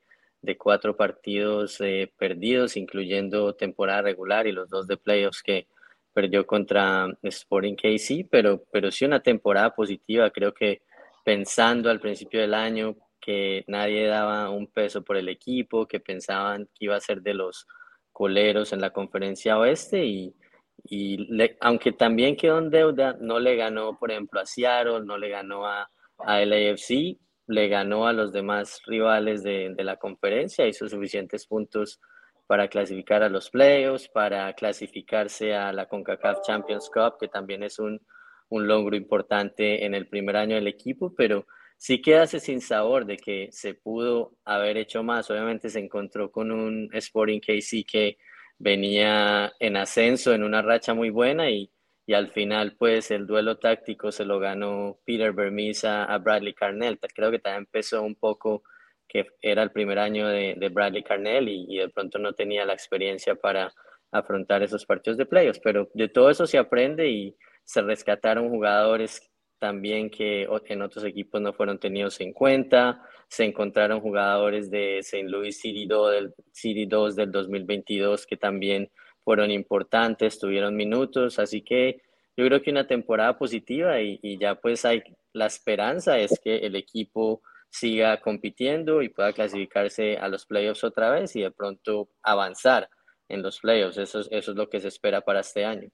cuatro 0.57 0.95
partidos 0.97 1.79
eh, 1.81 2.11
perdidos, 2.17 2.77
incluyendo 2.77 3.53
temporada 3.55 4.01
regular 4.01 4.47
y 4.47 4.51
los 4.51 4.69
dos 4.69 4.87
de 4.87 4.97
playoffs 4.97 5.43
que 5.43 5.67
perdió 6.13 6.45
contra 6.45 7.07
Sporting 7.23 7.75
KC, 7.75 8.27
pero, 8.29 8.63
pero 8.71 8.91
sí 8.91 9.05
una 9.05 9.21
temporada 9.21 9.73
positiva. 9.73 10.29
Creo 10.31 10.53
que 10.53 10.81
pensando 11.23 11.89
al 11.89 11.99
principio 11.99 12.41
del 12.41 12.53
año 12.53 12.95
que 13.19 13.63
nadie 13.67 14.07
daba 14.07 14.49
un 14.49 14.67
peso 14.67 15.03
por 15.03 15.15
el 15.15 15.29
equipo, 15.29 15.87
que 15.87 15.99
pensaban 15.99 16.65
que 16.73 16.85
iba 16.85 16.95
a 16.95 17.01
ser 17.01 17.21
de 17.21 17.35
los 17.35 17.67
coleros 18.11 18.73
en 18.73 18.81
la 18.81 18.91
conferencia 18.91 19.57
oeste 19.57 20.05
y, 20.05 20.35
y 20.83 21.27
aunque 21.61 21.91
también 21.91 22.35
quedó 22.35 22.57
en 22.57 22.71
deuda, 22.71 23.15
no 23.19 23.39
le 23.39 23.55
ganó, 23.55 23.97
por 23.97 24.11
ejemplo, 24.11 24.39
a 24.39 24.45
Seattle, 24.45 25.01
no 25.05 25.17
le 25.17 25.29
ganó 25.29 25.65
a, 25.65 25.89
a 26.17 26.45
LAFC, 26.45 27.17
le 27.47 27.67
ganó 27.67 28.07
a 28.07 28.13
los 28.13 28.31
demás 28.31 28.81
rivales 28.85 29.43
de, 29.43 29.73
la 29.77 29.97
conferencia, 29.97 30.67
hizo 30.67 30.87
suficientes 30.87 31.45
puntos 31.45 31.99
para 32.47 32.67
clasificar 32.67 33.23
a 33.23 33.29
los 33.29 33.49
playoffs, 33.49 34.09
para 34.09 34.53
clasificarse 34.53 35.55
a 35.55 35.71
la 35.71 35.87
CONCACAF 35.87 36.41
Champions 36.41 36.89
Cup, 36.93 37.17
que 37.19 37.27
también 37.27 37.63
es 37.63 37.79
un, 37.79 38.01
un 38.49 38.67
logro 38.67 38.95
importante 38.95 39.85
en 39.85 39.95
el 39.95 40.07
primer 40.07 40.35
año 40.37 40.55
del 40.55 40.67
equipo, 40.67 41.13
pero 41.15 41.45
sí 41.77 42.01
quedase 42.01 42.39
sin 42.39 42.61
sabor 42.61 43.05
de 43.05 43.17
que 43.17 43.47
se 43.51 43.73
pudo 43.73 44.33
haber 44.45 44.77
hecho 44.77 45.01
más. 45.01 45.31
Obviamente 45.31 45.69
se 45.69 45.79
encontró 45.79 46.29
con 46.31 46.51
un 46.51 46.89
Sporting 46.93 47.39
KC 47.39 47.85
que 47.89 48.17
venía 48.59 49.51
en 49.59 49.77
ascenso, 49.77 50.33
en 50.33 50.43
una 50.43 50.61
racha 50.61 50.93
muy 50.93 51.09
buena 51.09 51.49
y, 51.49 51.71
y 52.11 52.13
al 52.13 52.27
final 52.27 52.75
pues 52.77 53.09
el 53.09 53.25
duelo 53.25 53.57
táctico 53.57 54.11
se 54.11 54.25
lo 54.25 54.37
ganó 54.37 54.99
Peter 55.05 55.31
Bermisa 55.31 56.03
a 56.03 56.17
Bradley 56.17 56.53
Carnell. 56.53 56.99
Creo 56.99 57.31
que 57.31 57.39
también 57.39 57.63
empezó 57.63 58.01
un 58.01 58.15
poco 58.15 58.63
que 59.07 59.27
era 59.41 59.63
el 59.63 59.71
primer 59.71 59.97
año 59.97 60.27
de, 60.27 60.69
Bradley 60.73 61.03
Carnell 61.03 61.47
y, 61.47 61.67
y, 61.69 61.77
de 61.77 61.87
pronto 61.87 62.19
no 62.19 62.33
tenía 62.33 62.65
la 62.65 62.73
experiencia 62.73 63.35
para 63.35 63.73
afrontar 64.11 64.61
esos 64.61 64.85
partidos 64.85 65.17
de 65.19 65.25
playoffs, 65.25 65.61
pero 65.63 65.87
de 65.93 66.09
todo 66.09 66.29
eso 66.29 66.45
se 66.45 66.57
aprende 66.57 67.07
y 67.07 67.33
se 67.63 67.81
rescataron 67.81 68.49
jugadores 68.49 69.31
también 69.57 70.09
que 70.09 70.49
en 70.67 70.81
otros 70.81 71.05
equipos 71.05 71.39
no 71.39 71.53
fueron 71.53 71.79
tenidos 71.79 72.19
en 72.19 72.33
cuenta. 72.33 73.01
Se 73.29 73.45
encontraron 73.45 74.01
jugadores 74.01 74.69
de 74.69 74.97
St. 74.97 75.29
Louis 75.29 75.57
City 75.57 75.85
2 75.85 76.11
del, 76.11 76.33
City 76.51 76.85
2 76.87 77.15
del 77.15 77.31
2022 77.31 78.27
que 78.27 78.35
también 78.35 78.91
fueron 79.23 79.51
importantes, 79.51 80.39
tuvieron 80.39 80.75
minutos, 80.75 81.39
así 81.39 81.61
que 81.61 82.01
yo 82.37 82.45
creo 82.45 82.61
que 82.61 82.71
una 82.71 82.87
temporada 82.87 83.37
positiva 83.37 83.99
y, 84.01 84.37
ya 84.39 84.55
pues 84.55 84.85
hay 84.85 85.03
la 85.33 85.45
esperanza 85.45 86.17
es 86.17 86.39
que 86.43 86.57
el 86.57 86.75
equipo 86.75 87.41
siga 87.69 88.19
compitiendo 88.19 89.01
y 89.01 89.09
pueda 89.09 89.31
clasificarse 89.31 90.17
a 90.17 90.27
los 90.27 90.45
playoffs 90.45 90.83
otra 90.83 91.09
vez 91.09 91.35
y 91.35 91.41
de 91.41 91.51
pronto 91.51 92.09
avanzar 92.21 92.89
en 93.29 93.41
los 93.41 93.59
playoffs. 93.59 93.97
Eso, 93.97 94.19
eso 94.19 94.51
es 94.51 94.57
lo 94.57 94.69
que 94.69 94.81
se 94.81 94.89
espera 94.89 95.21
para 95.21 95.39
este 95.39 95.63
año. 95.63 95.89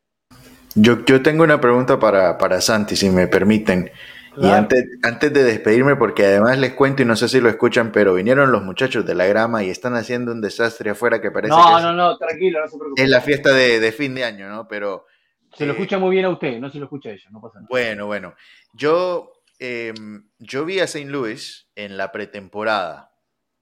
Yo, 0.76 1.06
yo 1.06 1.22
tengo 1.22 1.44
una 1.44 1.62
pregunta 1.62 2.00
para, 2.00 2.38
para 2.38 2.62
Santi, 2.62 2.96
si 2.96 3.10
me 3.10 3.28
permiten. 3.28 3.92
Y 4.40 4.48
antes, 4.48 4.86
antes 5.04 5.34
de 5.34 5.44
despedirme, 5.44 5.96
porque 5.96 6.26
además 6.26 6.58
les 6.60 6.74
cuento 6.74 7.02
y 7.02 7.06
no 7.06 7.16
sé 7.16 7.28
si 7.28 7.42
lo 7.42 7.50
escuchan, 7.50 7.92
pero 7.92 8.14
vinieron 8.14 8.52
los 8.52 8.64
muchachos 8.64 9.06
de 9.06 9.16
la 9.16 9.26
grama 9.26 9.64
y 9.64 9.70
están 9.70 9.96
haciendo 9.96 10.32
un 10.32 10.42
desastre 10.42 10.92
afuera 10.92 11.22
que 11.22 11.32
parece 11.32 11.56
no, 11.56 11.66
que 11.66 11.72
no, 11.72 11.80
no, 11.82 11.94
no, 11.94 12.18
tranquilo, 12.18 12.62
no 12.62 12.68
se 12.68 12.78
preocupe. 12.78 13.02
Es 13.02 13.10
la 13.10 13.22
fiesta 13.22 13.52
de, 13.52 13.80
de 13.80 13.92
fin 13.92 14.16
de 14.16 14.24
año, 14.24 14.50
¿no? 14.50 14.68
Pero... 14.68 15.06
Se 15.54 15.66
lo 15.66 15.72
eh, 15.72 15.76
escucha 15.76 15.98
muy 15.98 16.12
bien 16.12 16.26
a 16.26 16.30
usted, 16.30 16.60
no 16.60 16.70
se 16.70 16.78
lo 16.78 16.86
escucha 16.86 17.10
a 17.10 17.14
ellos, 17.14 17.32
no 17.32 17.42
pasa 17.42 17.60
nada. 17.60 17.68
Bueno, 17.70 18.06
bueno. 18.06 18.36
Yo, 18.74 19.32
eh, 19.60 19.94
yo 20.40 20.66
vi 20.66 20.80
a 20.80 20.84
St. 20.84 21.10
Louis 21.10 21.70
en 21.76 21.98
la 21.98 22.12
pretemporada 22.12 23.12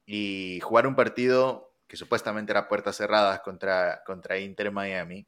y 0.04 0.60
jugar 0.62 0.86
un 0.86 0.94
partido 0.94 1.72
que 1.88 1.96
supuestamente 1.96 2.52
era 2.52 2.68
puertas 2.68 2.96
cerradas 2.96 3.40
contra, 3.40 4.02
contra 4.04 4.38
Inter 4.38 4.72
Miami 4.72 5.26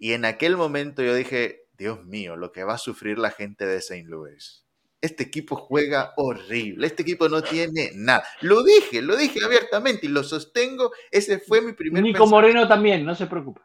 y 0.00 0.14
en 0.14 0.24
aquel 0.24 0.56
momento 0.56 1.02
yo 1.02 1.14
dije, 1.14 1.66
Dios 1.76 2.04
mío, 2.06 2.34
lo 2.34 2.52
que 2.52 2.64
va 2.64 2.74
a 2.74 2.78
sufrir 2.78 3.18
la 3.18 3.30
gente 3.30 3.66
de 3.66 3.76
St. 3.76 4.08
Louis. 4.08 4.64
Este 5.00 5.22
equipo 5.22 5.56
juega 5.56 6.12
horrible, 6.16 6.86
este 6.86 7.02
equipo 7.02 7.28
no 7.28 7.42
tiene 7.42 7.90
nada. 7.94 8.22
Lo 8.42 8.62
dije, 8.62 9.00
lo 9.00 9.16
dije 9.16 9.42
abiertamente 9.42 10.06
y 10.06 10.10
lo 10.10 10.22
sostengo, 10.22 10.92
ese 11.10 11.38
fue 11.38 11.62
mi 11.62 11.72
primer... 11.72 12.02
Nico 12.02 12.26
Moreno 12.26 12.68
también, 12.68 13.04
no 13.04 13.14
se 13.14 13.26
preocupe. 13.26 13.62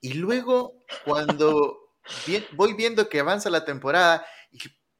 Y 0.00 0.14
luego, 0.14 0.78
cuando 1.04 1.94
voy 2.52 2.74
viendo 2.74 3.08
que 3.08 3.20
avanza 3.20 3.50
la 3.50 3.64
temporada, 3.64 4.24
y 4.52 4.58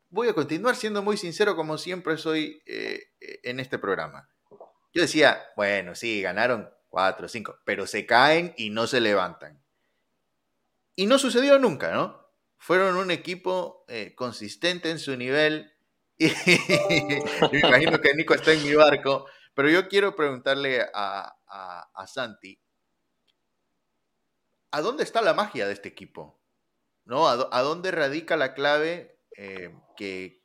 voy 0.09 0.29
a 0.29 0.35
continuar 0.35 0.77
siendo 0.77 1.03
muy 1.03 1.17
sincero 1.17 1.57
como 1.57 1.79
siempre 1.79 2.17
soy 2.17 2.63
eh, 2.67 3.01
en 3.21 3.61
este 3.61 3.79
programa. 3.79 4.29
Yo 4.93 5.03
decía, 5.03 5.41
bueno, 5.57 5.95
sí, 5.95 6.21
ganaron 6.21 6.69
cuatro, 6.89 7.29
cinco, 7.29 7.57
pero 7.65 7.87
se 7.87 8.05
caen 8.07 8.53
y 8.57 8.71
no 8.71 8.87
se 8.87 9.01
levantan. 9.01 9.63
Y 10.97 11.07
no 11.07 11.19
sucedió 11.19 11.59
nunca, 11.59 11.93
¿no? 11.93 12.20
Fueron 12.61 12.97
un 12.97 13.11
equipo 13.11 13.87
eh, 13.89 14.15
consistente 14.15 14.91
en 14.91 15.01
su 15.01 15.17
nivel. 15.17 15.73
Y, 16.23 16.27
me 17.53 17.61
imagino 17.61 17.99
que 17.99 18.15
Nico 18.15 18.35
está 18.35 18.53
en 18.53 18.63
mi 18.63 18.75
barco, 18.75 19.27
pero 19.55 19.71
yo 19.71 19.89
quiero 19.89 20.15
preguntarle 20.15 20.87
a, 20.93 21.35
a, 21.49 22.07
Santi, 22.07 22.61
¿a 24.71 24.83
dónde 24.83 25.03
está 25.03 25.23
la 25.23 25.33
magia 25.33 25.67
de 25.67 25.73
este 25.73 25.89
equipo? 25.89 26.39
¿No? 27.07 27.27
¿A, 27.27 27.63
dónde 27.63 27.91
radica 27.91 28.37
la 28.37 28.53
clave 28.53 29.19
eh, 29.35 29.75
que, 29.97 30.43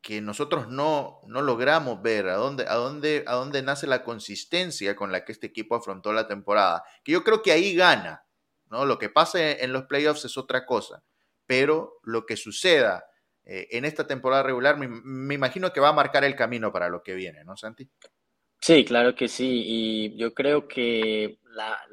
que, 0.00 0.20
nosotros 0.20 0.66
no, 0.66 1.20
no 1.28 1.40
logramos 1.40 2.02
ver? 2.02 2.28
¿A 2.28 2.34
dónde, 2.34 2.66
a, 2.66 2.74
dónde, 2.74 3.22
¿A 3.28 3.34
dónde 3.34 3.62
nace 3.62 3.86
la 3.86 4.02
consistencia 4.02 4.96
con 4.96 5.12
la 5.12 5.24
que 5.24 5.30
este 5.30 5.46
equipo 5.46 5.76
afrontó 5.76 6.12
la 6.12 6.26
temporada? 6.26 6.82
Que 7.04 7.12
yo 7.12 7.22
creo 7.22 7.42
que 7.42 7.52
ahí 7.52 7.76
gana. 7.76 8.26
¿no? 8.70 8.84
Lo 8.84 8.98
que 8.98 9.08
pasa 9.08 9.52
en 9.52 9.72
los 9.72 9.84
playoffs 9.84 10.24
es 10.24 10.36
otra 10.36 10.66
cosa 10.66 11.04
pero 11.52 11.98
lo 12.04 12.24
que 12.24 12.38
suceda 12.38 13.04
eh, 13.44 13.68
en 13.72 13.84
esta 13.84 14.06
temporada 14.06 14.42
regular 14.42 14.78
me, 14.78 15.34
imagino 15.34 15.70
que 15.70 15.80
va 15.80 15.90
a 15.90 15.92
marcar 15.92 16.24
el 16.24 16.34
camino 16.34 16.72
para 16.72 16.88
lo 16.88 17.02
que 17.02 17.12
viene, 17.12 17.44
¿no, 17.44 17.58
Santi? 17.58 17.86
Sí, 18.58 18.86
claro 18.86 19.14
que 19.14 19.28
sí, 19.28 19.62
y 19.66 20.16
yo 20.16 20.32
creo 20.32 20.66
que 20.66 21.40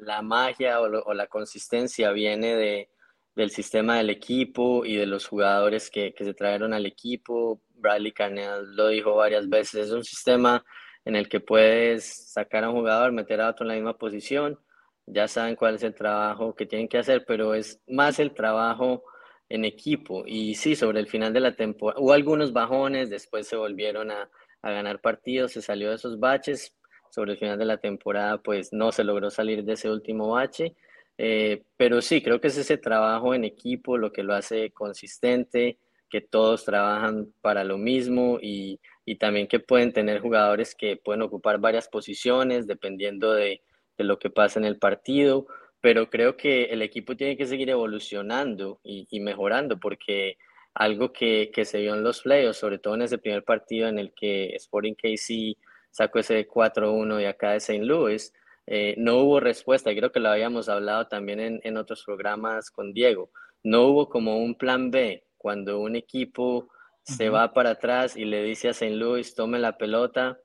la, 0.00 0.22
magia 0.22 0.80
o, 0.80 1.12
la 1.12 1.26
consistencia 1.26 2.10
viene 2.10 2.56
de, 2.56 2.90
del 3.34 3.50
sistema 3.50 3.98
del 3.98 4.08
equipo 4.08 4.86
y 4.86 4.96
de 4.96 5.04
los 5.04 5.26
jugadores 5.26 5.90
que, 5.90 6.14
se 6.16 6.32
trajeron 6.32 6.72
al 6.72 6.86
equipo. 6.86 7.60
Bradley 7.74 8.12
Carnell 8.12 8.74
lo 8.74 8.88
dijo 8.88 9.14
varias 9.14 9.46
veces, 9.46 9.88
es 9.88 9.92
un 9.92 10.04
sistema 10.04 10.64
en 11.04 11.16
el 11.16 11.28
que 11.28 11.40
puedes 11.40 12.32
sacar 12.32 12.64
a 12.64 12.70
un 12.70 12.76
jugador, 12.76 13.12
meter 13.12 13.42
a 13.42 13.50
otro 13.50 13.64
en 13.64 13.68
la 13.68 13.74
misma 13.74 13.98
posición, 13.98 14.58
ya 15.04 15.28
saben 15.28 15.54
cuál 15.54 15.74
es 15.74 15.82
el 15.82 15.94
trabajo 15.94 16.54
que 16.54 16.64
tienen 16.64 16.88
que 16.88 16.96
hacer, 16.96 17.26
pero 17.26 17.52
es 17.52 17.78
más 17.86 18.18
el 18.20 18.32
trabajo 18.32 19.04
en 19.50 19.64
equipo. 19.64 20.24
Y 20.26 20.54
sí, 20.54 20.76
sobre 20.76 21.00
el 21.00 21.08
final 21.08 21.32
de 21.32 21.40
la 21.40 21.54
temporada 21.54 22.00
hubo 22.00 22.12
algunos 22.12 22.52
bajones, 22.52 23.10
después 23.10 23.46
se 23.46 23.56
volvieron 23.56 24.10
a, 24.10 24.30
ganar 24.62 25.00
partidos, 25.00 25.52
se 25.52 25.62
salió 25.62 25.90
de 25.90 25.96
esos 25.96 26.18
baches. 26.18 26.74
Sobre 27.10 27.32
el 27.32 27.38
final 27.38 27.58
de 27.58 27.64
la 27.64 27.78
temporada, 27.78 28.40
pues 28.40 28.72
no 28.72 28.92
se 28.92 29.02
logró 29.02 29.30
salir 29.30 29.64
de 29.64 29.72
ese 29.72 29.90
último 29.90 30.30
bache. 30.30 30.76
Eh, 31.18 31.64
pero 31.76 32.00
sí, 32.00 32.22
creo 32.22 32.40
que 32.40 32.48
es 32.48 32.56
ese 32.56 32.78
trabajo 32.78 33.34
en 33.34 33.44
equipo 33.44 33.98
lo 33.98 34.12
que 34.12 34.22
lo 34.22 34.32
hace 34.34 34.70
consistente, 34.70 35.78
que 36.08 36.20
todos 36.20 36.64
trabajan 36.64 37.34
para 37.40 37.64
lo 37.64 37.78
mismo 37.78 38.38
y, 38.40 38.80
y 39.04 39.16
también 39.16 39.48
que 39.48 39.58
pueden 39.58 39.92
tener 39.92 40.20
jugadores 40.20 40.74
que 40.76 40.96
pueden 40.96 41.22
ocupar 41.22 41.58
varias 41.58 41.88
posiciones 41.88 42.66
dependiendo 42.66 43.32
de, 43.32 43.62
de 43.98 44.04
lo 44.04 44.18
que 44.18 44.30
pasa 44.30 44.60
en 44.60 44.66
el 44.66 44.78
partido 44.78 45.46
pero 45.80 46.10
creo 46.10 46.36
que 46.36 46.64
el 46.64 46.82
equipo 46.82 47.16
tiene 47.16 47.36
que 47.36 47.46
seguir 47.46 47.70
evolucionando 47.70 48.80
y, 48.82 49.20
mejorando 49.20 49.78
porque 49.78 50.36
algo 50.74 51.12
que, 51.12 51.50
que, 51.52 51.64
se 51.64 51.80
vio 51.80 51.94
en 51.94 52.02
los 52.02 52.22
playoffs, 52.22 52.58
sobre 52.58 52.78
todo 52.78 52.94
en 52.94 53.02
ese 53.02 53.18
primer 53.18 53.44
partido 53.44 53.88
en 53.88 53.98
el 53.98 54.12
que 54.14 54.54
Sporting 54.56 54.94
KC 54.94 55.56
sacó 55.90 56.18
ese 56.20 56.46
4-1 56.46 57.16
de 57.16 57.26
acá 57.28 57.52
de 57.52 57.56
St. 57.56 57.84
Louis, 57.84 58.32
eh, 58.66 58.94
no 58.98 59.18
hubo 59.18 59.40
respuesta, 59.40 59.90
creo 59.94 60.12
que 60.12 60.20
lo 60.20 60.28
habíamos 60.28 60.68
hablado 60.68 61.08
también 61.08 61.40
en, 61.40 61.60
en, 61.64 61.76
otros 61.76 62.04
programas 62.04 62.70
con 62.70 62.92
Diego, 62.92 63.30
no 63.64 63.86
hubo 63.86 64.08
como 64.08 64.38
un 64.38 64.54
plan 64.54 64.90
B 64.90 65.24
cuando 65.36 65.80
un 65.80 65.96
equipo 65.96 66.68
se 67.02 67.30
va 67.30 67.52
para 67.52 67.70
atrás 67.70 68.16
y 68.16 68.24
le 68.24 68.44
dice 68.44 68.68
a 68.68 68.72
St. 68.72 68.94
Louis, 68.94 69.34
tome 69.34 69.58
la 69.58 69.76
pelota, 69.76 70.38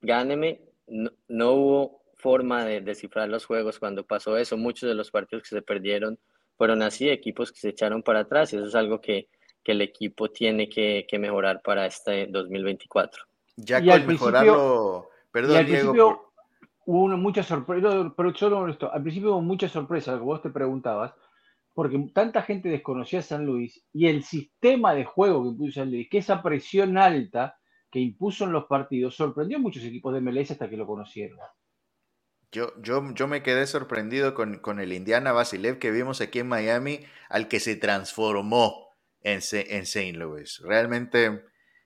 gáneme, 0.00 0.62
no, 0.86 1.10
no 1.28 1.52
hubo 1.52 1.99
forma 2.20 2.64
de 2.64 2.80
descifrar 2.80 3.28
los 3.28 3.46
juegos 3.46 3.78
cuando 3.78 4.04
pasó 4.04 4.36
eso. 4.36 4.56
Muchos 4.56 4.88
de 4.88 4.94
los 4.94 5.10
partidos 5.10 5.42
que 5.44 5.56
se 5.56 5.62
perdieron 5.62 6.18
fueron 6.56 6.82
así, 6.82 7.08
equipos 7.08 7.52
que 7.52 7.58
se 7.58 7.70
echaron 7.70 8.02
para 8.02 8.20
atrás 8.20 8.52
y 8.52 8.56
eso 8.56 8.66
es 8.66 8.74
algo 8.74 9.00
que, 9.00 9.28
que 9.64 9.72
el 9.72 9.80
equipo 9.80 10.28
tiene 10.28 10.68
que, 10.68 11.06
que, 11.08 11.18
mejorar 11.18 11.62
para 11.62 11.86
este 11.86 12.26
2024. 12.26 13.24
Ya 13.56 13.80
que 13.80 13.92
al 13.92 14.06
mejorarlo, 14.06 15.08
perdón, 15.32 15.56
al 15.56 15.66
Diego, 15.66 16.32
hubo 16.84 17.02
una, 17.02 17.16
mucha 17.16 17.42
sorpresa, 17.42 18.12
pero 18.16 18.34
solo 18.34 18.68
esto, 18.68 18.92
al 18.92 19.02
principio 19.02 19.30
hubo 19.30 19.40
mucha 19.40 19.68
sorpresa, 19.68 20.14
que 20.14 20.20
vos 20.20 20.42
te 20.42 20.50
preguntabas, 20.50 21.14
porque 21.74 21.98
tanta 22.12 22.42
gente 22.42 22.68
desconocía 22.68 23.20
a 23.20 23.22
San 23.22 23.46
Luis 23.46 23.82
y 23.92 24.08
el 24.08 24.22
sistema 24.22 24.94
de 24.94 25.04
juego 25.04 25.42
que 25.42 25.48
impuso 25.50 25.80
San 25.80 25.90
Luis, 25.90 26.08
que 26.10 26.18
esa 26.18 26.42
presión 26.42 26.98
alta 26.98 27.56
que 27.90 28.00
impuso 28.00 28.44
en 28.44 28.52
los 28.52 28.66
partidos, 28.66 29.16
sorprendió 29.16 29.56
a 29.56 29.60
muchos 29.60 29.82
equipos 29.82 30.14
de 30.14 30.20
MLS 30.20 30.52
hasta 30.52 30.68
que 30.68 30.76
lo 30.76 30.86
conocieron. 30.86 31.38
Yo, 32.52 32.72
yo, 32.82 33.14
yo 33.14 33.28
me 33.28 33.42
quedé 33.44 33.66
sorprendido 33.66 34.34
con, 34.34 34.58
con, 34.58 34.80
el 34.80 34.92
Indiana 34.92 35.30
Basilev 35.30 35.78
que 35.78 35.92
vimos 35.92 36.20
aquí 36.20 36.40
en 36.40 36.48
Miami, 36.48 37.06
al 37.28 37.46
que 37.46 37.60
se 37.60 37.76
transformó 37.76 38.90
en, 39.22 39.40
en 39.52 39.82
St. 39.82 40.12
Louis. 40.14 40.60
Realmente, 40.64 41.44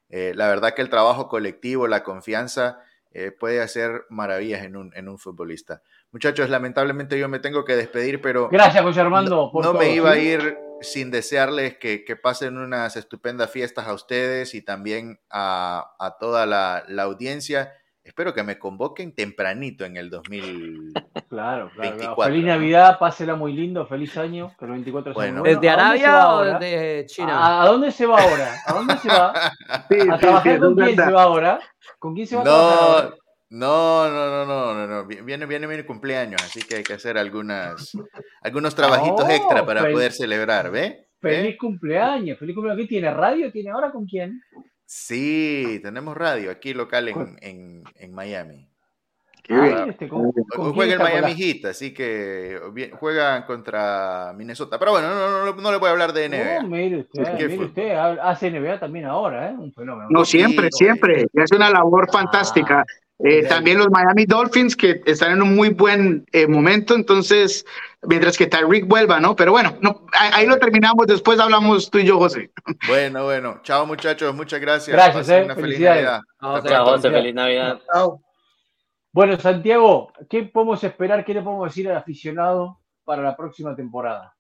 eh, 0.09 0.33
la 0.35 0.49
verdad 0.49 0.73
que 0.75 0.81
el 0.81 0.89
trabajo 0.89 1.29
colectivo, 1.29 1.87
la 1.87 2.03
confianza, 2.03 2.81
eh, 3.11 3.31
puede 3.31 3.61
hacer 3.61 4.07
maravillas 4.09 4.65
en 4.65 4.77
un, 4.77 4.91
en 4.97 5.09
un 5.09 5.19
futbolista. 5.19 5.83
Muchachos, 6.13 6.49
lamentablemente 6.49 7.19
yo 7.19 7.29
me 7.29 7.41
tengo 7.41 7.65
que 7.65 7.77
despedir, 7.77 8.23
pero... 8.23 8.49
Gracias, 8.49 8.83
José 8.83 9.03
Armando. 9.03 9.51
no, 9.53 9.75
me 9.75 9.95
iba 9.95 10.13
a 10.13 10.19
ir 10.19 10.57
sin 10.81 11.11
desearles 11.11 11.77
que, 11.77 12.05
que, 12.05 12.17
pasen 12.17 12.57
unas 12.57 12.97
estupendas 12.97 13.51
fiestas 13.51 13.87
a 13.87 13.95
ustedes 13.95 14.55
y 14.55 14.63
también 14.63 15.21
a, 15.31 15.95
a 15.99 16.17
toda 16.19 16.47
la, 16.47 16.85
la 16.89 17.03
audiencia 17.05 17.73
espero 18.05 18.35
que 18.35 18.43
me 18.43 18.59
convoquen 18.59 19.15
tempranito 19.15 19.85
en 19.85 19.97
el 19.97 20.11
2024. 20.11 21.29
Claro, 21.29 21.71
claro. 21.75 22.17
Feliz 22.23 22.45
Navidad, 22.45 22.99
pásela 22.99 23.35
muy 23.35 23.55
lindo, 23.55 23.87
feliz 23.87 24.17
año, 24.19 24.53
que 24.59 24.67
el 24.67 24.71
24 24.73 25.15
bueno. 25.15 25.43
¿Desde 25.43 25.69
Arabia 25.69 26.29
o 26.35 26.45
desde 26.45 27.07
China? 27.07 27.63
¿A, 27.63 27.67
dónde 27.67 27.91
se 27.91 28.07
va 28.07 28.21
ahora? 28.21 28.55
¿A 28.67 28.73
dónde 28.75 28.97
se 28.99 29.09
va? 29.09 29.33
¿A 29.69 30.19
trabajar 30.19 30.61
con 30.61 30.75
quién 30.77 30.97
se 30.97 31.11
va 31.11 31.23
ahora? 31.23 31.61
¿Con 31.99 32.15
quién 32.15 32.27
se 32.27 32.37
va 32.37 32.43
a 32.43 32.45
trabajar 32.45 33.15
No, 33.49 34.09
no, 34.11 34.45
no, 34.45 34.75
no, 34.75 34.87
no, 34.87 35.07
Viene, 35.07 35.47
viene 35.47 35.67
mi 35.67 35.83
cumpleaños, 35.83 36.43
así 36.43 36.63
que 36.63 36.77
hay 36.77 36.83
que 36.83 36.93
hacer 36.93 37.17
algunas, 37.17 37.93
algunos 38.43 38.75
trabajitos 38.75 39.29
extra 39.31 39.65
para 39.65 39.91
poder 39.91 40.13
celebrar, 40.13 40.71
¿ve? 40.71 41.09
Feliz 41.21 41.57
cumpleaños, 41.59 42.39
feliz 42.39 42.55
cumpleaños. 42.55 42.83
¿Qué 42.83 42.89
tiene? 42.89 43.11
¿Radio 43.11 43.51
tiene 43.51 43.71
ahora 43.71 43.91
con 43.91 44.05
quién? 44.05 44.43
Sí, 44.85 45.81
tenemos 45.83 46.17
radio 46.17 46.51
aquí 46.51 46.75
local 46.75 47.09
en, 47.09 47.85
en, 47.97 48.13
Miami. 48.15 48.69
Ah, 49.51 49.87
este, 49.89 50.09
juega 50.09 50.95
el 50.95 50.99
Miami 50.99 51.35
Heat, 51.35 51.67
así 51.67 51.93
que 51.93 52.59
juegan 52.99 53.43
contra 53.45 54.33
Minnesota. 54.37 54.79
Pero 54.79 54.93
bueno, 54.93 55.09
no, 55.09 55.45
no, 55.45 55.55
no, 55.55 55.73
le 55.73 55.79
voy 55.79 55.89
a 55.89 55.93
hablar 55.93 56.13
de 56.13 56.29
NBA. 56.29 56.63
No, 56.63 56.69
mire 56.69 57.01
usted, 57.01 57.35
mire 57.35 57.65
usted, 57.65 57.95
hace 57.95 58.51
NBA 58.51 58.81
también 58.81 59.07
ahora, 59.07 59.51
¿eh? 59.51 59.55
Un 59.59 59.73
fenómeno. 59.73 60.09
No, 60.11 60.25
siempre, 60.25 60.69
siempre. 60.71 61.27
Es 61.33 61.53
una 61.53 61.71
labor 61.71 62.11
fantástica. 62.11 62.81
Ah. 62.81 63.05
Eh, 63.21 63.45
también 63.47 63.79
los 63.79 63.91
Miami 63.91 64.25
Dolphins 64.27 64.75
que 64.75 65.01
están 65.07 65.33
en 65.33 65.43
un 65.43 65.55
muy 65.55 65.71
buen 65.71 66.27
eh, 66.33 66.49
momento, 66.49 66.95
entonces, 66.95 67.65
mientras 68.07 68.37
que 68.37 68.47
Tyreek 68.47 68.87
vuelva, 68.87 69.21
¿no? 69.21 69.37
Pero 69.37 69.53
bueno, 69.53 69.77
no, 69.81 70.07
ahí, 70.13 70.47
lo 70.47 70.59
terminamos, 70.59 71.07
después 71.07 71.39
hablamos 71.39 71.91
tú 71.91 71.99
y 71.99 72.07
yo, 72.07 72.19
José. 72.19 72.51
Bueno, 72.89 73.25
bueno, 73.25 73.61
chao 73.63 73.87
muchachos, 73.87 74.35
muchas 74.35 74.61
gracias. 74.61 74.95
Gracias, 74.95 75.29
eh. 75.29 75.45
una 75.45 75.55
feliz 75.55 75.81
Navidad. 75.81 76.21
Chao, 76.41 76.85
José, 76.87 77.11
feliz 77.11 77.35
Navidad. 77.35 77.81
Chao. 77.93 78.21
Bueno, 79.13 79.39
Santiago, 79.39 80.13
¿qué 80.29 80.43
podemos 80.45 80.83
esperar, 80.83 81.25
qué 81.25 81.35
le 81.35 81.43
podemos 81.43 81.69
decir 81.69 81.89
al 81.89 81.97
aficionado 81.97 82.81
para 83.05 83.23
la 83.23 83.37
próxima 83.37 83.75
temporada? 83.77 84.35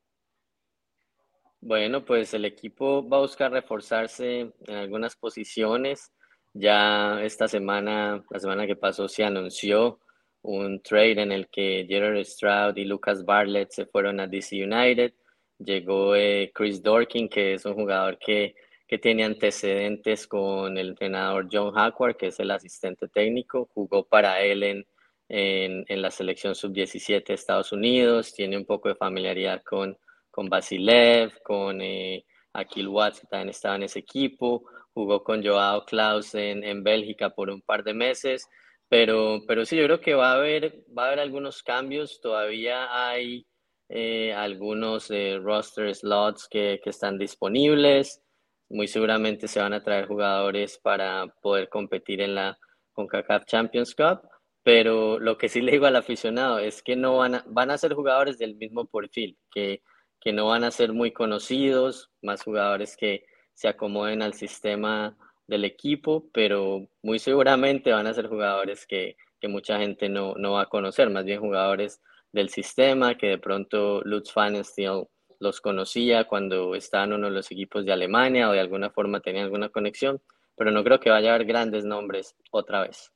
Bueno, 1.61 2.05
pues 2.05 2.35
el 2.35 2.45
equipo 2.45 3.09
va 3.09 3.19
a 3.19 3.21
buscar 3.21 3.53
reforzarse 3.53 4.53
en 4.67 4.75
algunas 4.75 5.17
posiciones 5.17 6.12
ya 6.53 7.23
esta 7.23 7.49
semana, 7.49 8.23
la 8.31 8.39
semana 8.39 8.67
que 8.67 8.77
pasó, 8.77 9.09
se 9.09 9.25
anunció 9.25 10.01
un 10.45 10.80
trade 10.80 11.22
en 11.22 11.32
el 11.32 11.49
que 11.49 11.86
Gerard 11.88 12.24
Stroud 12.24 12.76
y 12.76 12.84
Lucas 12.84 13.24
Bartlett 13.24 13.70
se 13.70 13.86
fueron 13.86 14.20
a 14.20 14.26
DC 14.26 14.62
United. 14.62 15.12
Llegó 15.59 16.14
eh, 16.14 16.53
Chris 16.55 16.82
Dorkin, 16.82 17.28
que 17.28 17.55
es 17.55 17.64
un 17.64 17.74
jugador 17.74 18.18
que, 18.18 18.55
que 18.86 18.99
tiene 18.99 19.24
antecedentes 19.24 20.26
con 20.26 20.76
el 20.76 20.90
entrenador 20.90 21.49
John 21.51 21.72
Hackward, 21.72 22.16
que 22.16 22.26
es 22.28 22.38
el 22.40 22.51
asistente 22.51 23.09
técnico. 23.09 23.70
Jugó 23.72 24.07
para 24.07 24.40
él 24.42 24.62
en, 24.62 24.86
en, 25.28 26.03
la 26.03 26.11
selección 26.11 26.55
sub-17 26.55 27.26
de 27.26 27.34
Estados 27.34 27.72
Unidos. 27.72 28.34
Tiene 28.34 28.59
un 28.59 28.66
poco 28.66 28.88
de 28.88 28.97
familiaridad 28.97 29.62
con, 29.62 29.97
con 30.30 30.49
Basilev, 30.51 31.32
con 31.42 31.80
eh, 31.80 32.24
Akil 32.53 32.88
Watts, 32.88 33.20
que 33.20 33.26
también 33.28 33.49
estaba 33.49 33.76
en 33.76 33.84
ese 33.84 34.01
equipo 34.01 34.64
jugó 34.95 35.24
con 35.24 35.45
Joao 35.45 35.84
Klaus 35.84 36.34
en, 36.34 36.82
Bélgica 36.82 37.30
por 37.30 37.51
un 37.51 37.61
par 37.61 37.82
de 37.82 37.92
meses, 37.92 38.49
pero, 38.89 39.43
pero 39.47 39.64
sí, 39.64 39.76
yo 39.76 39.85
creo 39.85 40.01
que 40.01 40.14
va 40.14 40.32
a 40.32 40.37
haber, 40.37 40.85
va 40.97 41.05
a 41.05 41.07
haber 41.09 41.20
algunos 41.20 41.62
cambios, 41.62 42.20
todavía 42.20 43.09
hay 43.09 43.47
eh, 43.89 44.32
algunos 44.32 45.11
eh, 45.11 45.39
roster 45.43 45.95
slots 45.95 46.49
que, 46.49 46.80
que, 46.82 46.91
están 46.91 47.18
disponibles, 47.18 48.22
muy 48.68 48.89
seguramente 48.89 49.49
se 49.49 49.61
van 49.61 49.74
a 49.74 49.82
traer 49.82 50.07
jugadores 50.07 50.78
para 50.78 51.26
poder 51.43 51.68
competir 51.68 52.20
en 52.20 52.35
la 52.35 52.59
CONCACAF 52.93 53.45
Champions 53.47 53.95
Cup, 53.95 54.28
pero 54.62 55.18
lo 55.18 55.37
que 55.39 55.49
sí 55.49 55.61
le 55.61 55.72
digo 55.72 55.87
al 55.87 55.97
aficionado 55.97 56.59
es 56.59 56.82
que 56.82 56.97
no 56.97 57.18
van 57.18 57.37
a, 57.37 57.45
van 57.49 57.70
a 57.70 57.78
ser 57.78 57.95
jugadores 57.95 58.39
del 58.39 58.57
mismo 58.57 58.87
perfil, 58.87 59.39
que 59.51 59.82
que 60.24 60.32
no 60.32 60.47
van 60.47 60.64
a 60.64 60.70
ser 60.70 60.95
muy 60.95 61.12
conocidos, 61.12 62.11
más 62.22 62.43
jugadores 62.43 62.97
que 62.97 63.26
se 63.53 63.68
acomoden 63.68 64.22
al 64.22 64.32
sistema 64.32 65.16
del 65.47 65.64
equipo, 65.64 66.26
pero 66.32 66.88
muy 67.03 67.18
seguramente 67.18 67.92
van 67.92 68.07
a 68.07 68.14
ser 68.14 68.28
jugadores 68.28 68.86
que, 68.86 69.16
que 69.40 69.49
mucha 69.49 69.78
gente 69.78 70.09
no, 70.09 70.34
no, 70.36 70.53
va 70.53 70.62
a 70.62 70.68
conocer, 70.68 71.11
más 71.11 71.24
bien 71.24 71.40
jugadores 71.40 72.01
del 72.32 72.49
sistema 72.49 73.16
que 73.16 73.28
de 73.28 73.38
pronto 73.38 74.01
Lutz 74.03 74.32
Pfannenstiel 74.32 75.07
los 75.38 75.61
conocía 75.61 76.24
cuando 76.24 76.74
estaban 76.74 77.12
uno 77.12 77.28
de 77.28 77.34
los 77.34 77.51
equipos 77.51 77.84
de 77.84 77.92
Alemania 77.92 78.49
o 78.49 78.53
de 78.53 78.61
alguna 78.61 78.90
forma 78.90 79.20
tenía 79.20 79.42
alguna 79.42 79.68
conexión, 79.68 80.20
pero 80.57 80.70
no 80.70 80.82
creo 80.82 81.01
que 81.01 81.11
vaya 81.11 81.30
a 81.30 81.34
haber 81.34 81.47
grandes 81.47 81.84
nombres 81.84 82.34
otra 82.51 82.82
vez. 82.82 83.12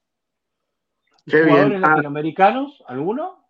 ¿Jugadores 1.27 1.83
ah. 1.83 1.89
latinoamericanos? 1.89 2.83
¿Alguno? 2.87 3.45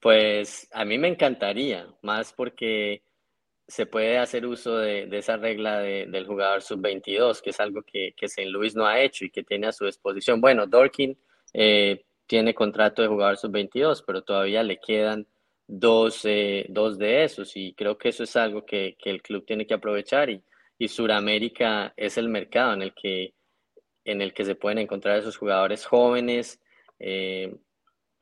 Pues 0.00 0.68
a 0.72 0.84
mí 0.84 0.98
me 0.98 1.08
encantaría, 1.08 1.86
más 2.02 2.32
porque 2.32 3.02
se 3.70 3.86
puede 3.86 4.18
hacer 4.18 4.46
uso 4.46 4.78
de, 4.78 5.08
esa 5.12 5.36
regla 5.36 5.78
del 5.78 6.26
jugador 6.26 6.60
sub-22, 6.60 7.40
que 7.40 7.50
es 7.50 7.60
algo 7.60 7.82
que, 7.82 8.14
que 8.16 8.26
St. 8.26 8.50
Louis 8.50 8.74
no 8.74 8.84
ha 8.84 9.00
hecho 9.00 9.24
y 9.24 9.30
que 9.30 9.44
tiene 9.44 9.68
a 9.68 9.72
su 9.72 9.86
disposición. 9.86 10.40
Bueno, 10.40 10.66
Dorkin 10.66 11.16
eh, 11.52 12.04
tiene 12.26 12.52
contrato 12.52 13.00
de 13.00 13.08
jugador 13.08 13.36
sub-22, 13.36 14.02
pero 14.04 14.22
todavía 14.22 14.64
le 14.64 14.78
quedan 14.78 15.26
dos, 15.68 16.24
eh, 16.24 16.66
dos, 16.68 16.98
de 16.98 17.22
esos 17.22 17.56
y 17.56 17.72
creo 17.74 17.96
que 17.96 18.08
eso 18.08 18.24
es 18.24 18.34
algo 18.34 18.66
que, 18.66 18.96
que 18.98 19.08
el 19.10 19.22
club 19.22 19.44
tiene 19.46 19.66
que 19.66 19.74
aprovechar 19.74 20.28
y, 20.28 20.42
y 20.76 20.88
Suramérica 20.88 21.94
es 21.96 22.18
el 22.18 22.28
mercado 22.28 22.72
en 22.72 22.82
el 22.82 22.92
que, 22.92 23.34
en 24.04 24.20
el 24.20 24.34
que 24.34 24.44
se 24.44 24.56
pueden 24.56 24.78
encontrar 24.78 25.18
esos 25.18 25.36
jugadores 25.36 25.86
jóvenes 25.86 26.60
eh, 26.98 27.54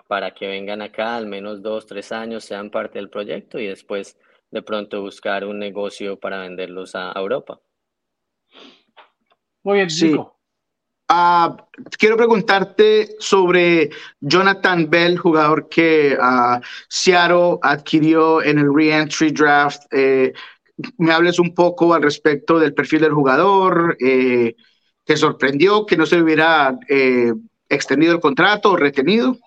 para 0.09 0.35
que 0.35 0.47
vengan 0.47 0.83
acá 0.83 1.17
al 1.17 1.27
menos 1.27 1.63
dos, 1.63 1.87
tres 1.87 2.13
años, 2.13 2.45
sean 2.45 2.71
parte 2.71 2.99
del 2.99 3.09
proyecto 3.09 3.59
y 3.59 3.67
después 3.67 4.19
de 4.51 4.63
pronto 4.63 5.03
buscar 5.03 5.45
un 5.45 5.59
negocio 5.59 6.19
para 6.19 6.41
venderlos 6.41 6.95
a 6.95 7.13
Europa. 7.15 7.61
Muy 9.63 9.79
bien, 9.79 9.91
sí. 9.91 10.15
Uh, 11.11 11.57
quiero 11.99 12.19
preguntarte 12.19 13.17
sobre 13.19 13.89
Jonathan 14.21 14.91
Bell, 14.91 15.17
jugador 15.17 15.69
que 15.69 16.17
uh, 16.21 16.61
Seattle 16.89 17.59
adquirió 17.63 18.43
en 18.43 18.59
el 18.59 18.75
re-entry 18.75 19.31
draft. 19.31 19.83
Eh, 19.91 20.35
me 20.99 21.13
hables 21.13 21.39
un 21.39 21.55
poco 21.55 21.95
al 21.95 22.03
respecto 22.03 22.59
del 22.59 22.75
perfil 22.75 23.01
del 23.01 23.13
jugador. 23.13 23.97
Eh, 24.01 24.55
¿Te 25.05 25.17
sorprendió 25.17 25.87
que 25.87 25.97
no 25.97 26.05
se 26.05 26.21
hubiera 26.21 26.79
eh, 26.89 27.33
extendido 27.69 28.13
el 28.13 28.21
contrato 28.21 28.73
o 28.73 28.77
retenido? 28.77 29.39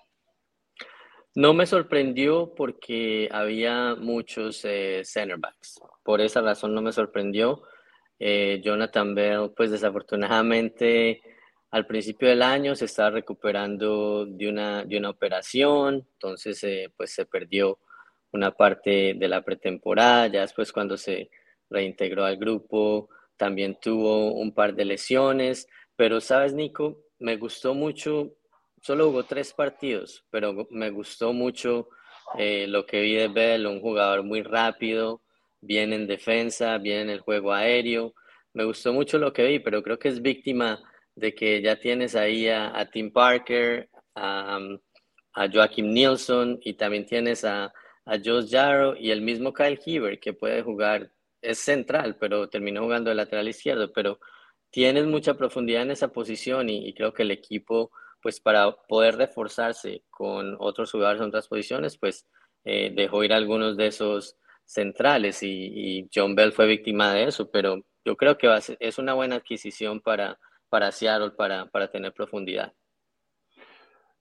No 1.34 1.54
me 1.54 1.66
sorprendió 1.66 2.54
porque 2.54 3.28
había 3.32 3.94
muchos 3.94 4.64
eh, 4.64 5.00
center 5.04 5.38
backs. 5.38 5.80
Por 6.02 6.20
esa 6.20 6.42
razón 6.42 6.74
no 6.74 6.82
me 6.82 6.92
sorprendió. 6.92 7.62
Eh, 8.18 8.60
Jonathan 8.62 9.14
Bell, 9.14 9.50
pues 9.56 9.70
desafortunadamente 9.70 11.22
al 11.70 11.86
principio 11.86 12.28
del 12.28 12.42
año 12.42 12.76
se 12.76 12.84
estaba 12.84 13.10
recuperando 13.10 14.26
de 14.26 14.48
una, 14.48 14.84
de 14.84 14.98
una 14.98 15.08
operación, 15.08 16.06
entonces 16.12 16.62
eh, 16.64 16.92
pues 16.96 17.14
se 17.14 17.24
perdió 17.24 17.78
una 18.30 18.50
parte 18.50 19.14
de 19.14 19.28
la 19.28 19.42
pretemporada, 19.42 20.26
ya 20.26 20.42
después 20.42 20.70
cuando 20.70 20.98
se 20.98 21.30
reintegró 21.70 22.26
al 22.26 22.36
grupo 22.36 23.08
también 23.38 23.78
tuvo 23.80 24.34
un 24.34 24.52
par 24.54 24.74
de 24.74 24.84
lesiones, 24.84 25.66
pero 25.96 26.20
sabes 26.20 26.52
Nico, 26.52 27.06
me 27.18 27.38
gustó 27.38 27.74
mucho 27.74 28.34
solo 28.82 29.06
jugó 29.06 29.22
tres 29.24 29.52
partidos, 29.52 30.24
pero 30.30 30.66
me 30.70 30.90
gustó 30.90 31.32
mucho 31.32 31.88
eh, 32.36 32.66
lo 32.68 32.84
que 32.84 33.00
vi 33.00 33.14
de 33.14 33.28
Bell, 33.28 33.66
un 33.66 33.80
jugador 33.80 34.24
muy 34.24 34.42
rápido, 34.42 35.22
bien 35.60 35.92
en 35.92 36.06
defensa, 36.06 36.78
bien 36.78 37.02
en 37.02 37.10
el 37.10 37.20
juego 37.20 37.52
aéreo. 37.52 38.12
Me 38.52 38.64
gustó 38.64 38.92
mucho 38.92 39.18
lo 39.18 39.32
que 39.32 39.46
vi, 39.46 39.58
pero 39.60 39.82
creo 39.82 39.98
que 39.98 40.08
es 40.08 40.20
víctima 40.20 40.80
de 41.14 41.32
que 41.34 41.62
ya 41.62 41.78
tienes 41.78 42.16
ahí 42.16 42.48
a, 42.48 42.88
Tim 42.92 43.12
Parker, 43.12 43.88
a, 44.16 44.58
a, 45.34 45.48
Joaquim 45.50 45.92
Nielsen 45.92 46.58
y 46.62 46.74
también 46.74 47.06
tienes 47.06 47.44
a, 47.44 47.72
a 48.04 48.18
Josh 48.22 48.50
Jarrow 48.50 48.96
y 48.98 49.10
el 49.12 49.22
mismo 49.22 49.52
Kyle 49.52 49.78
Heaver 49.84 50.18
que 50.18 50.32
puede 50.32 50.62
jugar, 50.62 51.12
es 51.40 51.58
central, 51.58 52.16
pero 52.18 52.48
terminó 52.48 52.82
jugando 52.82 53.10
de 53.10 53.16
lateral 53.16 53.48
izquierdo, 53.48 53.92
pero 53.92 54.18
tienes 54.70 55.06
mucha 55.06 55.34
profundidad 55.34 55.82
en 55.82 55.90
esa 55.92 56.08
posición 56.08 56.68
y 56.68 56.92
creo 56.94 57.12
que 57.12 57.22
el 57.22 57.30
equipo 57.30 57.90
pues 58.22 58.40
para 58.40 58.72
poder 58.88 59.16
reforzarse 59.16 60.04
con 60.10 60.56
otros 60.58 60.92
jugadores 60.92 61.20
en 61.20 61.28
otras 61.28 61.48
posiciones, 61.48 61.98
pues 61.98 62.26
eh, 62.64 62.92
dejó 62.94 63.24
ir 63.24 63.32
algunos 63.32 63.76
de 63.76 63.88
esos 63.88 64.36
centrales 64.64 65.42
y, 65.42 66.08
John 66.14 66.34
Bell 66.34 66.52
fue 66.52 66.66
víctima 66.66 67.12
de 67.12 67.24
eso, 67.24 67.50
pero 67.50 67.82
yo 68.04 68.16
creo 68.16 68.38
que 68.38 68.48
es 68.78 68.98
una 68.98 69.14
buena 69.14 69.36
adquisición 69.36 70.00
para, 70.00 70.38
para 70.68 70.92
Seattle 70.92 71.32
para, 71.32 71.66
para 71.66 71.90
tener 71.90 72.12
profundidad. 72.12 72.72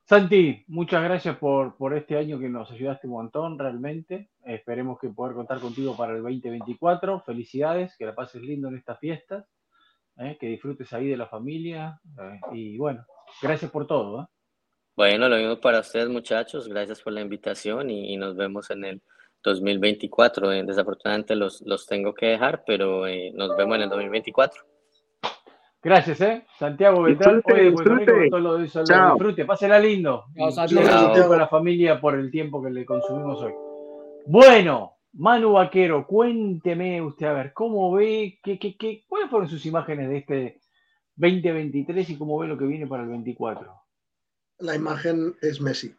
Santi, 0.03 0.65
muchas 0.67 1.03
gracias 1.03 1.37
por, 1.37 1.77
por 1.77 1.95
este 1.95 2.17
año 2.17 2.37
que 2.37 2.49
nos 2.49 2.69
ayudaste 2.71 3.07
un 3.07 3.13
montón, 3.13 3.57
realmente. 3.57 4.29
Esperemos 4.43 4.99
que 4.99 5.07
poder 5.07 5.35
contar 5.35 5.59
contigo 5.59 5.95
para 5.95 6.11
el 6.13 6.21
2024. 6.21 7.21
Felicidades, 7.21 7.95
que 7.95 8.05
la 8.05 8.13
pases 8.13 8.41
lindo 8.41 8.67
en 8.67 8.75
estas 8.75 8.99
fiestas, 8.99 9.45
¿eh? 10.17 10.37
que 10.37 10.47
disfrutes 10.47 10.91
ahí 10.91 11.07
de 11.07 11.15
la 11.15 11.27
familia 11.27 12.01
¿eh? 12.19 12.39
y 12.51 12.77
bueno, 12.77 13.05
Gracias 13.41 13.71
por 13.71 13.87
todo. 13.87 14.21
¿eh? 14.21 14.25
Bueno, 14.95 15.29
lo 15.29 15.37
mismo 15.37 15.59
para 15.59 15.79
ustedes, 15.79 16.09
muchachos. 16.09 16.67
Gracias 16.67 17.01
por 17.01 17.13
la 17.13 17.21
invitación 17.21 17.89
y, 17.89 18.17
nos 18.17 18.35
vemos 18.35 18.69
en 18.71 18.85
el 18.85 19.01
2024. 19.43 20.51
Eh, 20.51 20.63
desafortunadamente 20.63 21.35
los, 21.35 21.61
los 21.61 21.85
tengo 21.85 22.13
que 22.13 22.27
dejar, 22.27 22.63
pero 22.65 23.07
eh, 23.07 23.31
nos 23.33 23.55
vemos 23.57 23.77
en 23.77 23.83
el 23.83 23.89
2024. 23.89 24.63
Gracias, 25.83 26.21
¿eh? 26.21 26.45
Santiago 26.59 27.01
Beltrán. 27.01 27.37
Disfrute, 27.37 27.63
disfrute. 27.63 28.29
Lo 28.29 28.57
de 28.57 28.63
disfrute. 28.63 29.45
Pásela 29.45 29.79
lindo. 29.79 30.25
Gracias 30.35 31.31
a 31.31 31.37
la 31.37 31.47
familia 31.47 31.99
por 31.99 32.13
el 32.15 32.29
tiempo 32.29 32.61
que 32.61 32.69
le 32.69 32.85
consumimos 32.85 33.41
hoy. 33.41 33.53
Bueno, 34.27 34.97
Manu 35.13 35.53
Vaquero, 35.53 36.05
cuénteme 36.05 37.01
usted, 37.01 37.25
a 37.25 37.33
ver, 37.33 37.53
¿cómo 37.53 37.91
ve? 37.91 38.39
Qué, 38.43 38.59
qué, 38.59 38.77
qué, 38.77 39.03
¿Cuáles 39.07 39.29
fueron 39.29 39.49
sus 39.49 39.65
imágenes 39.65 40.09
de 40.09 40.17
este 40.17 40.60
2023 41.15 42.09
y 42.09 42.17
cómo 42.17 42.39
ve 42.39 42.47
lo 42.47 42.57
que 42.57 42.65
viene 42.65 42.87
para 42.87 43.03
el 43.03 43.09
24? 43.09 43.71
La 44.59 44.75
imagen 44.75 45.35
es 45.41 45.61
Messi. 45.61 45.95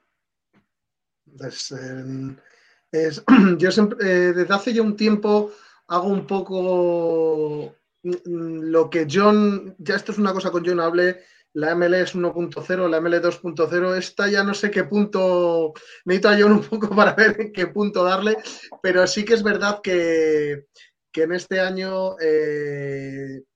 yo 3.58 3.72
siempre, 3.72 3.98
eh, 4.00 4.32
desde 4.32 4.54
hace 4.54 4.72
ya 4.72 4.82
un 4.82 4.96
tiempo 4.96 5.52
hago 5.88 6.08
un 6.08 6.26
poco 6.26 7.74
mm, 8.02 8.60
lo 8.70 8.90
que 8.90 9.06
John, 9.10 9.74
ya 9.78 9.96
esto 9.96 10.12
es 10.12 10.18
una 10.18 10.32
cosa 10.32 10.50
con 10.50 10.64
John 10.64 10.80
hablé, 10.80 11.22
la 11.54 11.74
MLS 11.74 12.14
1.0, 12.14 12.88
la 12.88 13.00
ML 13.00 13.22
2.0, 13.22 13.96
esta 13.96 14.28
ya 14.28 14.42
no 14.42 14.54
sé 14.54 14.70
qué 14.70 14.84
punto, 14.84 15.74
necesito 16.04 16.28
a 16.28 16.38
John 16.38 16.52
un 16.52 16.62
poco 16.62 16.88
para 16.96 17.14
ver 17.14 17.52
qué 17.52 17.66
punto 17.66 18.04
darle, 18.04 18.36
pero 18.82 19.06
sí 19.06 19.24
que 19.24 19.34
es 19.34 19.42
verdad 19.42 19.80
que, 19.82 20.66
que 21.10 21.22
en 21.22 21.32
este 21.32 21.60
año 21.60 22.16
eh, 22.20 23.42
Mm, 23.42 23.51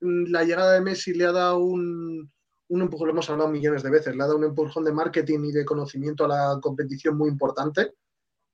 la 0.00 0.44
llegada 0.44 0.74
de 0.74 0.80
Messi 0.80 1.12
le 1.12 1.26
ha 1.26 1.32
dado 1.32 1.58
un, 1.58 2.30
un 2.68 2.82
empujón, 2.82 3.08
lo 3.08 3.12
hemos 3.12 3.30
hablado 3.30 3.50
millones 3.50 3.82
de 3.82 3.90
veces, 3.90 4.14
le 4.14 4.22
ha 4.22 4.26
dado 4.26 4.38
un 4.38 4.44
empujón 4.44 4.84
de 4.84 4.92
marketing 4.92 5.40
y 5.44 5.52
de 5.52 5.64
conocimiento 5.64 6.24
a 6.24 6.28
la 6.28 6.58
competición 6.60 7.16
muy 7.16 7.28
importante, 7.30 7.94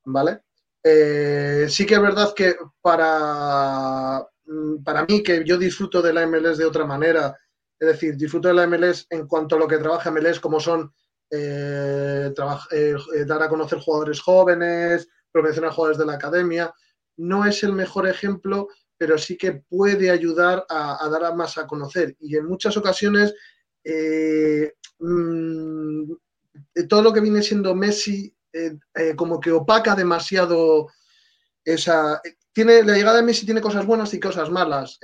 ¿vale? 0.05 0.43
Eh, 0.83 1.67
sí 1.69 1.87
que 1.87 1.95
es 1.95 2.01
verdad 2.01 2.33
que 2.35 2.57
para, 2.81 4.27
mm, 4.47 4.83
para 4.85 5.05
mí, 5.07 5.23
que 5.23 5.43
yo 5.45 5.57
disfruto 5.57 6.03
de 6.03 6.13
la 6.13 6.27
MLS 6.27 6.59
de 6.59 6.67
otra 6.67 6.85
manera, 6.85 7.37
es 7.79 7.89
decir, 7.89 8.17
disfruto 8.17 8.49
de 8.49 8.55
la 8.55 8.67
MLS 8.67 9.07
en 9.11 9.27
cuanto 9.27 9.57
a 9.57 9.59
lo 9.59 9.67
que 9.67 9.79
trabaja 9.79 10.11
MLS, 10.11 10.41
como 10.41 10.61
son 10.61 10.93
eh, 11.31 12.33
eh, 12.71 13.25
dar 13.27 13.43
a 13.43 13.49
conocer 13.49 13.81
jugadores 13.81 14.21
jóvenes, 14.21 15.09
promocionar 15.33 15.73
jugadores 15.73 15.99
de 15.99 16.07
la 16.07 16.15
academia, 16.15 16.73
no 17.17 17.45
es 17.45 17.63
el 17.65 17.73
mejor 17.73 18.07
ejemplo 18.07 18.69
pero 19.05 19.19
sí 19.19 19.37
que 19.37 19.53
puede 19.53 20.11
ayudar 20.11 20.65
a, 20.67 21.07
dar 21.11 21.37
más 21.37 21.59
a 21.59 21.67
conocer. 21.67 22.17
Y 22.21 22.39
en 22.39 22.47
muchas 22.47 22.75
ocasiones, 22.79 23.35
eh, 23.85 24.73
mm, 24.99 26.11
todo 26.89 27.03
lo 27.03 27.13
que 27.13 27.21
viene 27.21 27.43
siendo 27.43 27.75
Messi, 27.75 28.35
eh, 28.51 28.79
eh, 28.95 29.15
como 29.15 29.39
que 29.39 29.53
opaca 29.53 29.95
demasiado 29.95 30.89
esa. 31.63 32.23
Tiene, 32.51 32.83
la 32.83 32.95
llegada 32.95 33.19
de 33.19 33.25
Messi 33.25 33.45
tiene 33.45 33.61
cosas 33.61 33.85
buenas 33.85 34.15
y 34.15 34.21
cosas 34.21 34.49
malas. 34.51 34.99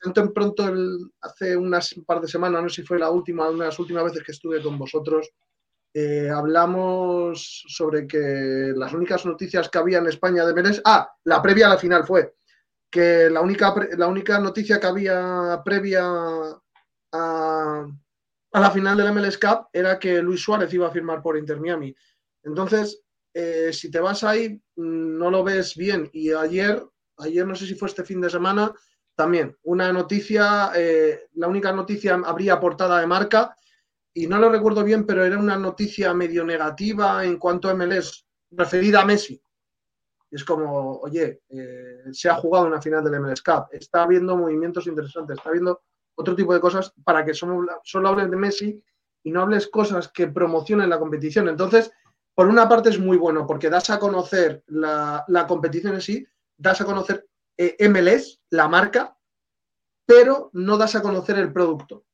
Tanto 0.00 0.20
en 0.20 0.32
pronto, 0.32 0.72
hace 1.22 1.56
unas 1.56 1.92
par 2.06 2.20
de 2.20 2.28
semanas, 2.28 2.62
no 2.62 2.68
sé 2.68 2.82
si 2.82 2.86
fue 2.86 3.00
la 3.00 3.10
última, 3.10 3.50
una 3.50 3.64
de 3.64 3.70
las 3.70 3.80
últimas 3.80 4.04
veces 4.04 4.22
que 4.22 4.30
estuve 4.30 4.62
con 4.62 4.78
vosotros, 4.78 5.28
hablamos 6.32 7.64
sobre 7.66 8.06
que 8.06 8.72
las 8.76 8.92
únicas 8.92 9.26
noticias 9.26 9.68
que 9.68 9.78
había 9.78 9.98
en 9.98 10.06
España 10.06 10.46
de 10.46 10.54
Menés, 10.54 10.80
ah, 10.84 11.12
la 11.24 11.42
previa 11.42 11.66
a 11.66 11.70
la 11.70 11.76
final 11.76 12.06
fue 12.06 12.32
que 12.90 13.30
la 13.30 13.40
única, 13.40 13.74
la 13.96 14.08
única 14.08 14.38
noticia 14.38 14.80
que 14.80 14.86
había 14.86 15.62
previa 15.64 16.02
a, 17.12 17.86
la 18.52 18.70
final 18.70 18.96
del 18.96 19.12
MLS 19.12 19.38
Cup 19.38 19.68
era 19.72 19.98
que 19.98 20.20
Luis 20.20 20.42
Suárez 20.42 20.72
iba 20.74 20.88
a 20.88 20.90
firmar 20.90 21.22
por 21.22 21.36
Inter 21.38 21.60
Miami. 21.60 21.94
Entonces, 22.42 23.02
eh, 23.32 23.70
si 23.72 23.90
te 23.90 24.00
vas 24.00 24.24
ahí, 24.24 24.60
mm, 24.76 25.18
no 25.18 25.30
lo 25.30 25.44
ves 25.44 25.76
bien. 25.76 26.10
Y 26.12 26.32
ayer, 26.32 26.84
ayer 27.18 27.46
no 27.46 27.54
sé 27.54 27.66
si 27.66 27.74
fue 27.74 27.88
este 27.88 28.04
fin 28.04 28.20
de 28.20 28.30
semana, 28.30 28.74
también 29.14 29.56
una 29.64 29.92
noticia, 29.92 30.72
eh, 30.74 31.28
la 31.34 31.46
única 31.46 31.72
noticia 31.72 32.20
habría 32.24 32.58
portada 32.58 33.00
de 33.00 33.06
marca 33.06 33.54
y 34.14 34.26
no 34.26 34.38
lo 34.38 34.50
recuerdo 34.50 34.82
bien, 34.82 35.04
pero 35.06 35.24
era 35.24 35.38
una 35.38 35.56
noticia 35.56 36.14
medio 36.14 36.44
negativa 36.44 37.24
en 37.24 37.36
cuanto 37.38 37.68
a 37.68 37.74
MLS 37.74 38.26
referida 38.50 39.02
a 39.02 39.04
Messi. 39.04 39.40
Es 40.30 40.44
como, 40.44 40.98
oye, 40.98 41.42
eh, 41.48 42.04
se 42.12 42.28
ha 42.28 42.36
jugado 42.36 42.66
una 42.66 42.80
final 42.80 43.02
del 43.02 43.20
MLS 43.20 43.42
Cup, 43.42 43.66
está 43.72 44.04
habiendo 44.04 44.36
movimientos 44.36 44.86
interesantes, 44.86 45.36
está 45.36 45.48
habiendo 45.48 45.82
otro 46.14 46.36
tipo 46.36 46.54
de 46.54 46.60
cosas 46.60 46.92
para 47.04 47.24
que 47.24 47.34
solo, 47.34 47.66
solo 47.82 48.08
hables 48.08 48.30
de 48.30 48.36
Messi 48.36 48.82
y 49.22 49.30
no 49.32 49.42
hables 49.42 49.68
cosas 49.68 50.08
que 50.08 50.28
promocionen 50.28 50.90
la 50.90 50.98
competición. 50.98 51.48
Entonces, 51.48 51.90
por 52.34 52.48
una 52.48 52.68
parte 52.68 52.90
es 52.90 52.98
muy 52.98 53.16
bueno 53.16 53.46
porque 53.46 53.70
das 53.70 53.90
a 53.90 53.98
conocer 53.98 54.62
la, 54.68 55.24
competición 55.48 55.94
en 55.94 56.00
sí, 56.00 56.26
das 56.56 56.80
a 56.80 56.84
conocer 56.84 57.26
eh, 57.56 57.76
MLS, 57.88 58.40
la 58.50 58.68
marca, 58.68 59.16
pero 60.06 60.50
no 60.54 60.78
das 60.78 60.94
a 60.94 61.02
conocer 61.02 61.38
el 61.38 61.52
producto. 61.52 62.04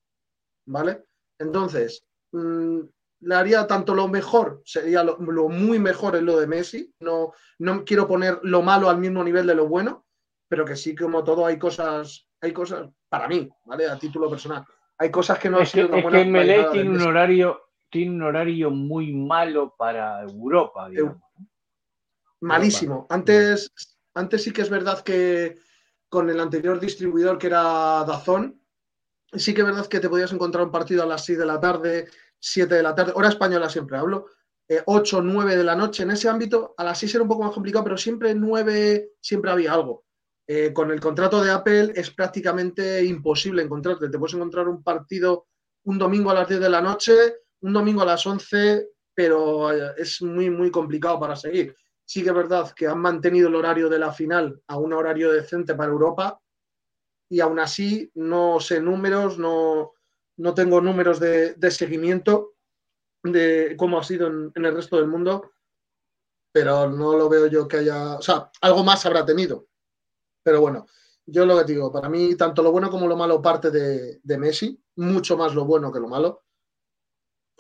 ¿Vale? 0.67 1.05
Entonces, 1.39 2.05
mm, 2.33 2.81
le 3.21 3.35
haría 3.35 3.67
tanto 3.67 3.95
lo 3.95 4.09
mejor, 4.09 4.63
sería 4.65 5.03
lo, 5.03 5.19
muy 5.49 5.79
mejor 5.79 6.17
en 6.17 6.27
lo 6.27 6.39
de 6.39 6.47
Messi. 6.47 6.95
No, 7.01 7.33
no 7.59 7.85
quiero 7.85 8.07
poner 8.07 8.39
lo 8.43 8.63
malo 8.63 8.89
al 8.89 8.99
mismo 8.99 9.25
nivel 9.25 9.47
de 9.47 9.55
lo 9.55 9.67
bueno, 9.67 10.07
pero 10.49 10.65
que 10.65 10.77
sí, 10.77 10.95
como 10.95 11.25
todo, 11.25 11.47
hay 11.47 11.59
cosas, 11.59 12.29
hay 12.41 12.53
cosas 12.53 12.89
para 13.09 13.29
mí, 13.29 13.49
¿vale? 13.65 13.89
A 13.89 13.99
título 13.99 14.29
personal. 14.29 14.65
Hay 14.99 15.11
cosas 15.11 15.39
que 15.39 15.51
no 15.51 15.61
es 15.61 15.73
que, 15.73 15.83
es 15.83 15.91
que 15.91 16.69
tiene 16.73 16.91
un 16.91 17.03
horario, 17.03 17.61
tiene 17.91 18.13
un 18.13 18.23
horario 18.23 18.71
muy 18.71 19.13
malo 19.13 19.75
para 19.77 20.23
Europa, 20.23 20.89
digamos. 20.89 21.23
Malísimo. 22.41 23.07
Antes, 23.09 23.73
antes 24.15 24.43
sí 24.43 24.53
que 24.53 24.63
es 24.63 24.71
verdad 24.71 25.03
que 25.03 25.59
con 26.09 26.31
el 26.31 26.41
anterior 26.41 26.79
distribuidor 26.79 27.39
que 27.39 27.49
era 27.49 28.05
Dazón, 28.07 28.61
sí 29.33 29.55
que 29.55 29.63
es 29.63 29.67
verdad 29.67 29.87
que 29.87 30.01
te 30.01 30.09
podías 30.09 30.33
encontrar 30.33 30.65
un 30.65 30.71
partido 30.71 31.03
a 31.03 31.07
las 31.07 31.25
6 31.25 31.39
de 31.39 31.47
la 31.47 31.61
tarde, 31.61 32.09
7 32.49 32.77
de 32.77 32.83
la 32.83 32.95
tarde, 32.95 33.13
hora 33.15 33.29
española 33.29 33.69
siempre 33.69 33.99
hablo, 33.99 34.27
8, 34.87 35.19
eh, 35.19 35.23
9 35.23 35.57
de 35.57 35.65
la 35.65 35.75
noche. 35.75 36.05
En 36.05 36.13
ese 36.13 36.29
ámbito, 36.29 36.75
a 36.77 36.85
las 36.85 36.99
6 36.99 37.15
era 37.15 37.23
un 37.23 37.29
poco 37.29 37.43
más 37.43 37.53
complicado, 37.53 37.85
pero 37.85 37.97
siempre 37.97 38.35
9, 38.35 39.11
siempre 39.21 39.51
había 39.51 39.73
algo. 39.73 40.05
Eh, 40.49 40.73
con 40.73 40.93
el 40.93 41.01
contrato 41.01 41.43
de 41.43 41.51
Apple 41.51 41.93
es 41.95 42.11
prácticamente 42.11 43.05
imposible 43.05 43.63
encontrarte. 43.63 44.09
Te 44.09 44.19
puedes 44.19 44.35
encontrar 44.35 44.69
un 44.69 44.83
partido 44.83 45.49
un 45.87 45.99
domingo 45.99 46.31
a 46.31 46.35
las 46.35 46.49
10 46.49 46.61
de 46.61 46.69
la 46.69 46.81
noche, 46.81 47.13
un 47.61 47.73
domingo 47.73 48.03
a 48.03 48.07
las 48.07 48.25
11, 48.27 48.89
pero 49.15 49.73
eh, 49.73 49.95
es 49.97 50.23
muy, 50.23 50.51
muy 50.51 50.71
complicado 50.71 51.19
para 51.19 51.37
seguir. 51.37 51.77
Sí 52.05 52.23
que 52.23 52.29
es 52.29 52.35
verdad 52.35 52.71
que 52.73 52.87
han 52.87 53.01
mantenido 53.01 53.49
el 53.49 53.57
horario 53.57 53.89
de 53.89 53.99
la 53.99 54.13
final 54.13 54.61
a 54.69 54.79
un 54.79 54.93
horario 54.93 55.33
decente 55.33 55.75
para 55.75 55.91
Europa, 55.91 56.41
y 57.29 57.41
aún 57.41 57.59
así 57.59 58.11
no 58.15 58.61
sé 58.61 58.81
números, 58.81 59.39
no, 59.39 59.93
no 60.37 60.55
tengo 60.55 60.81
números 60.81 61.21
de, 61.21 61.71
seguimiento 61.71 62.55
de 63.23 63.75
cómo 63.79 63.99
ha 63.99 64.05
sido 64.05 64.29
en, 64.29 64.53
el 64.55 64.75
resto 64.75 64.97
del 64.97 65.09
mundo, 65.09 65.53
pero 66.53 66.89
no 66.89 67.17
lo 67.17 67.29
veo 67.29 67.47
yo 67.47 67.67
que 67.67 67.79
haya, 67.79 68.17
o 68.17 68.23
sea, 68.23 68.51
algo 68.61 68.85
más 68.85 69.05
habrá 69.07 69.25
tenido. 69.25 69.67
Pero 70.43 70.61
bueno, 70.61 70.87
yo 71.27 71.45
lo 71.45 71.59
que 71.59 71.73
digo, 71.73 71.91
para 71.91 72.09
mí 72.09 72.37
tanto 72.37 72.63
lo 72.63 72.71
bueno 72.71 72.91
como 72.91 73.09
lo 73.09 73.17
malo 73.17 73.43
parte 73.43 73.71
de, 73.71 74.39
Messi, 74.39 74.81
mucho 74.97 75.37
más 75.37 75.55
lo 75.55 75.65
bueno 75.65 75.93
que 75.93 76.01
lo 76.01 76.09
malo. 76.09 76.45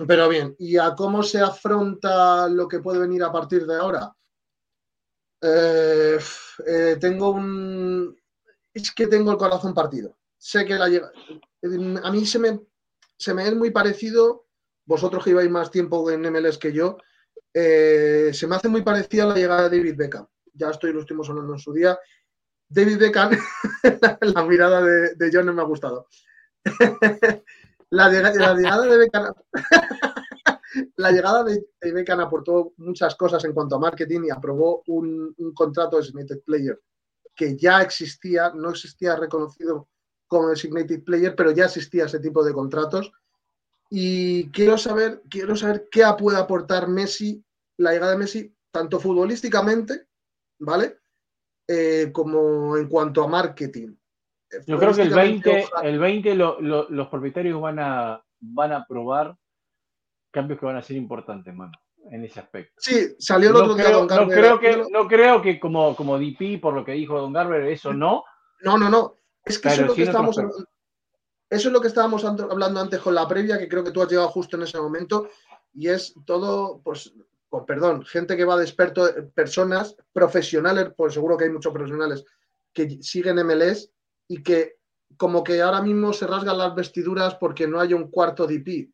Pero 0.07 0.29
bien, 0.29 0.55
¿y 0.59 0.77
a 0.77 0.95
cómo 0.95 1.22
se 1.22 1.41
afronta 1.41 2.49
lo 2.49 2.68
que 2.68 2.81
puede 2.81 2.99
venir 2.99 3.24
a 3.24 3.33
partir 3.33 3.66
de 3.66 3.77
ahora? 3.77 4.14
Eh, 5.41 6.18
eh, 6.66 6.97
tengo 7.01 7.31
un, 7.31 8.14
es 8.77 8.93
que 8.93 9.07
tengo 9.07 9.31
el 9.31 9.39
corazón 9.39 9.72
partido. 9.72 10.16
Sé 10.37 10.66
que 10.66 10.74
la 10.74 10.89
llega. 10.89 11.11
A 12.03 12.11
mí 12.11 12.27
se 12.27 12.39
me, 12.39 12.61
se 13.17 13.35
me 13.35 13.47
es 13.47 13.55
muy 13.55 13.71
parecido, 13.71 14.47
vosotros 14.85 15.25
que 15.25 15.31
lleváis 15.31 15.51
más 15.51 15.71
tiempo 15.71 16.11
en 16.11 16.23
MLS 16.23 16.59
que 16.59 16.73
yo, 16.73 16.99
eh, 17.53 18.31
se 18.33 18.47
me 18.47 18.57
hace 18.57 18.69
muy 18.69 18.83
parecida 18.83 19.25
a 19.25 19.27
la 19.29 19.35
llegada 19.35 19.69
de 19.69 19.79
David 19.79 19.97
Beckham. 19.97 20.27
Ya 20.53 20.71
estoy, 20.71 20.93
lo 20.93 21.01
estuvimos 21.01 21.29
hablando 21.29 21.55
en 21.55 21.59
su 21.59 21.73
día. 21.73 21.99
David 22.69 22.99
Beckham, 22.99 23.31
la 24.21 24.45
mirada 24.45 24.83
de, 24.83 25.31
John 25.33 25.47
no 25.47 25.55
me 25.55 25.62
ha 25.62 25.64
gustado. 25.64 26.09
la, 27.91 28.11
llegada 28.11 28.87
de 28.87 28.99
Beckham. 28.99 29.33
la 30.97 31.12
llegada 31.12 31.45
de, 31.45 31.64
Beckham 31.81 32.21
aportó 32.21 32.73
muchas 32.79 33.14
cosas 33.14 33.45
en 33.45 33.53
cuanto 33.53 33.77
a 33.77 33.81
marketing 33.81 34.25
y 34.25 34.31
aprobó 34.31 34.83
un, 34.87 35.35
contrato 35.55 35.97
de 35.97 36.03
Designated 36.03 36.43
Player 36.45 36.81
que 37.35 37.57
ya 37.57 37.83
existía, 37.83 38.51
no 38.55 38.71
existía 38.71 39.14
reconocido 39.14 39.89
como 40.27 40.49
designated 40.49 41.05
player, 41.05 41.35
pero 41.35 41.51
ya 41.53 41.64
existía 41.64 42.05
ese 42.05 42.20
tipo 42.20 42.45
de 42.45 42.53
contratos. 42.53 43.12
Y 43.91 44.51
quiero 44.51 44.77
saber, 44.79 45.22
quiero 45.31 45.55
saber 45.57 45.89
qué 45.91 46.03
puede 46.18 46.39
aportar 46.39 46.89
Messi, 46.89 47.45
la 47.79 47.93
llegada 47.93 48.12
de 48.12 48.18
Messi, 48.18 48.55
tanto 48.70 48.99
futbolísticamente, 48.99 50.07
¿vale? 50.59 50.99
Eh, 51.68 52.11
como 52.12 52.77
en 52.77 52.89
cuanto 52.89 53.22
a 53.22 53.29
marketing. 53.29 53.95
Yo 54.66 54.79
creo 54.79 54.95
que 54.95 55.03
el 55.03 55.14
20, 55.14 55.66
el 55.83 55.99
20 55.99 56.35
los 56.35 57.09
propietarios 57.09 57.61
van 57.61 57.79
a, 57.79 58.24
van 58.41 58.72
a 58.72 58.87
probar 58.87 59.37
cambios 60.31 60.59
que 60.59 60.66
van 60.66 60.77
a 60.77 60.83
ser 60.83 60.97
importantes, 60.97 61.55
mano 61.55 61.72
en 62.11 62.24
ese 62.24 62.41
aspecto. 62.41 62.74
Sí, 62.79 63.14
salió 63.18 63.51
el 63.51 63.57
otro 63.57 63.74
día 63.74 63.91
Don 63.91 64.07
Garber. 64.07 64.29
No 64.29 64.35
creo 64.35 64.61
que, 64.61 64.91
no 64.91 65.09
creo 65.09 65.43
que 65.43 65.61
como, 65.61 65.95
como 65.97 66.18
DP, 66.18 66.61
por 66.61 66.74
lo 66.74 66.85
que 66.85 66.93
dijo 66.93 67.20
Don 67.20 67.33
Garber, 67.33 67.62
eso 67.64 67.93
no. 67.93 68.24
No, 68.61 68.79
no, 68.79 68.89
no. 68.89 69.16
Es 69.47 69.59
que 69.59 69.69
eso 69.69 69.83
es 69.83 69.87
lo 69.89 69.95
que 69.95 70.03
estábamos 70.03 70.39
eso 71.49 71.69
es 71.69 71.73
lo 71.73 71.81
que 71.81 71.89
estábamos 71.89 72.25
hablando 72.25 72.81
antes 72.81 73.01
con 73.01 73.15
la 73.15 73.29
previa, 73.29 73.57
que 73.57 73.69
creo 73.69 73.85
que 73.85 73.93
tú 73.93 74.03
has 74.03 74.11
llegado 74.11 74.29
justo 74.29 74.57
en 74.57 74.65
ese 74.65 74.81
momento, 74.81 75.29
y 75.73 75.89
es 75.89 76.13
todo, 76.25 76.81
pues, 76.83 77.15
pues 77.49 77.63
perdón, 77.65 78.05
gente 78.05 78.37
que 78.37 78.45
va 78.45 78.57
de 78.57 78.65
experto, 78.65 79.09
personas 79.33 79.97
profesionales, 80.13 80.89
pues 80.97 81.15
seguro 81.15 81.37
que 81.37 81.45
hay 81.45 81.51
muchos 81.51 81.73
profesionales 81.73 82.25
que 82.73 83.01
siguen 83.01 83.37
MLS 83.47 83.91
y 84.27 84.43
que 84.43 84.79
como 85.17 85.45
que 85.45 85.63
ahora 85.63 85.81
mismo 85.83 86.13
se 86.13 86.27
rasgan 86.27 86.59
las 86.59 86.75
vestiduras 86.75 87.37
porque 87.37 87.69
no 87.69 87.81
hay 87.81 87.95
un 87.95 88.11
cuarto 88.11 88.47
DP 88.47 88.91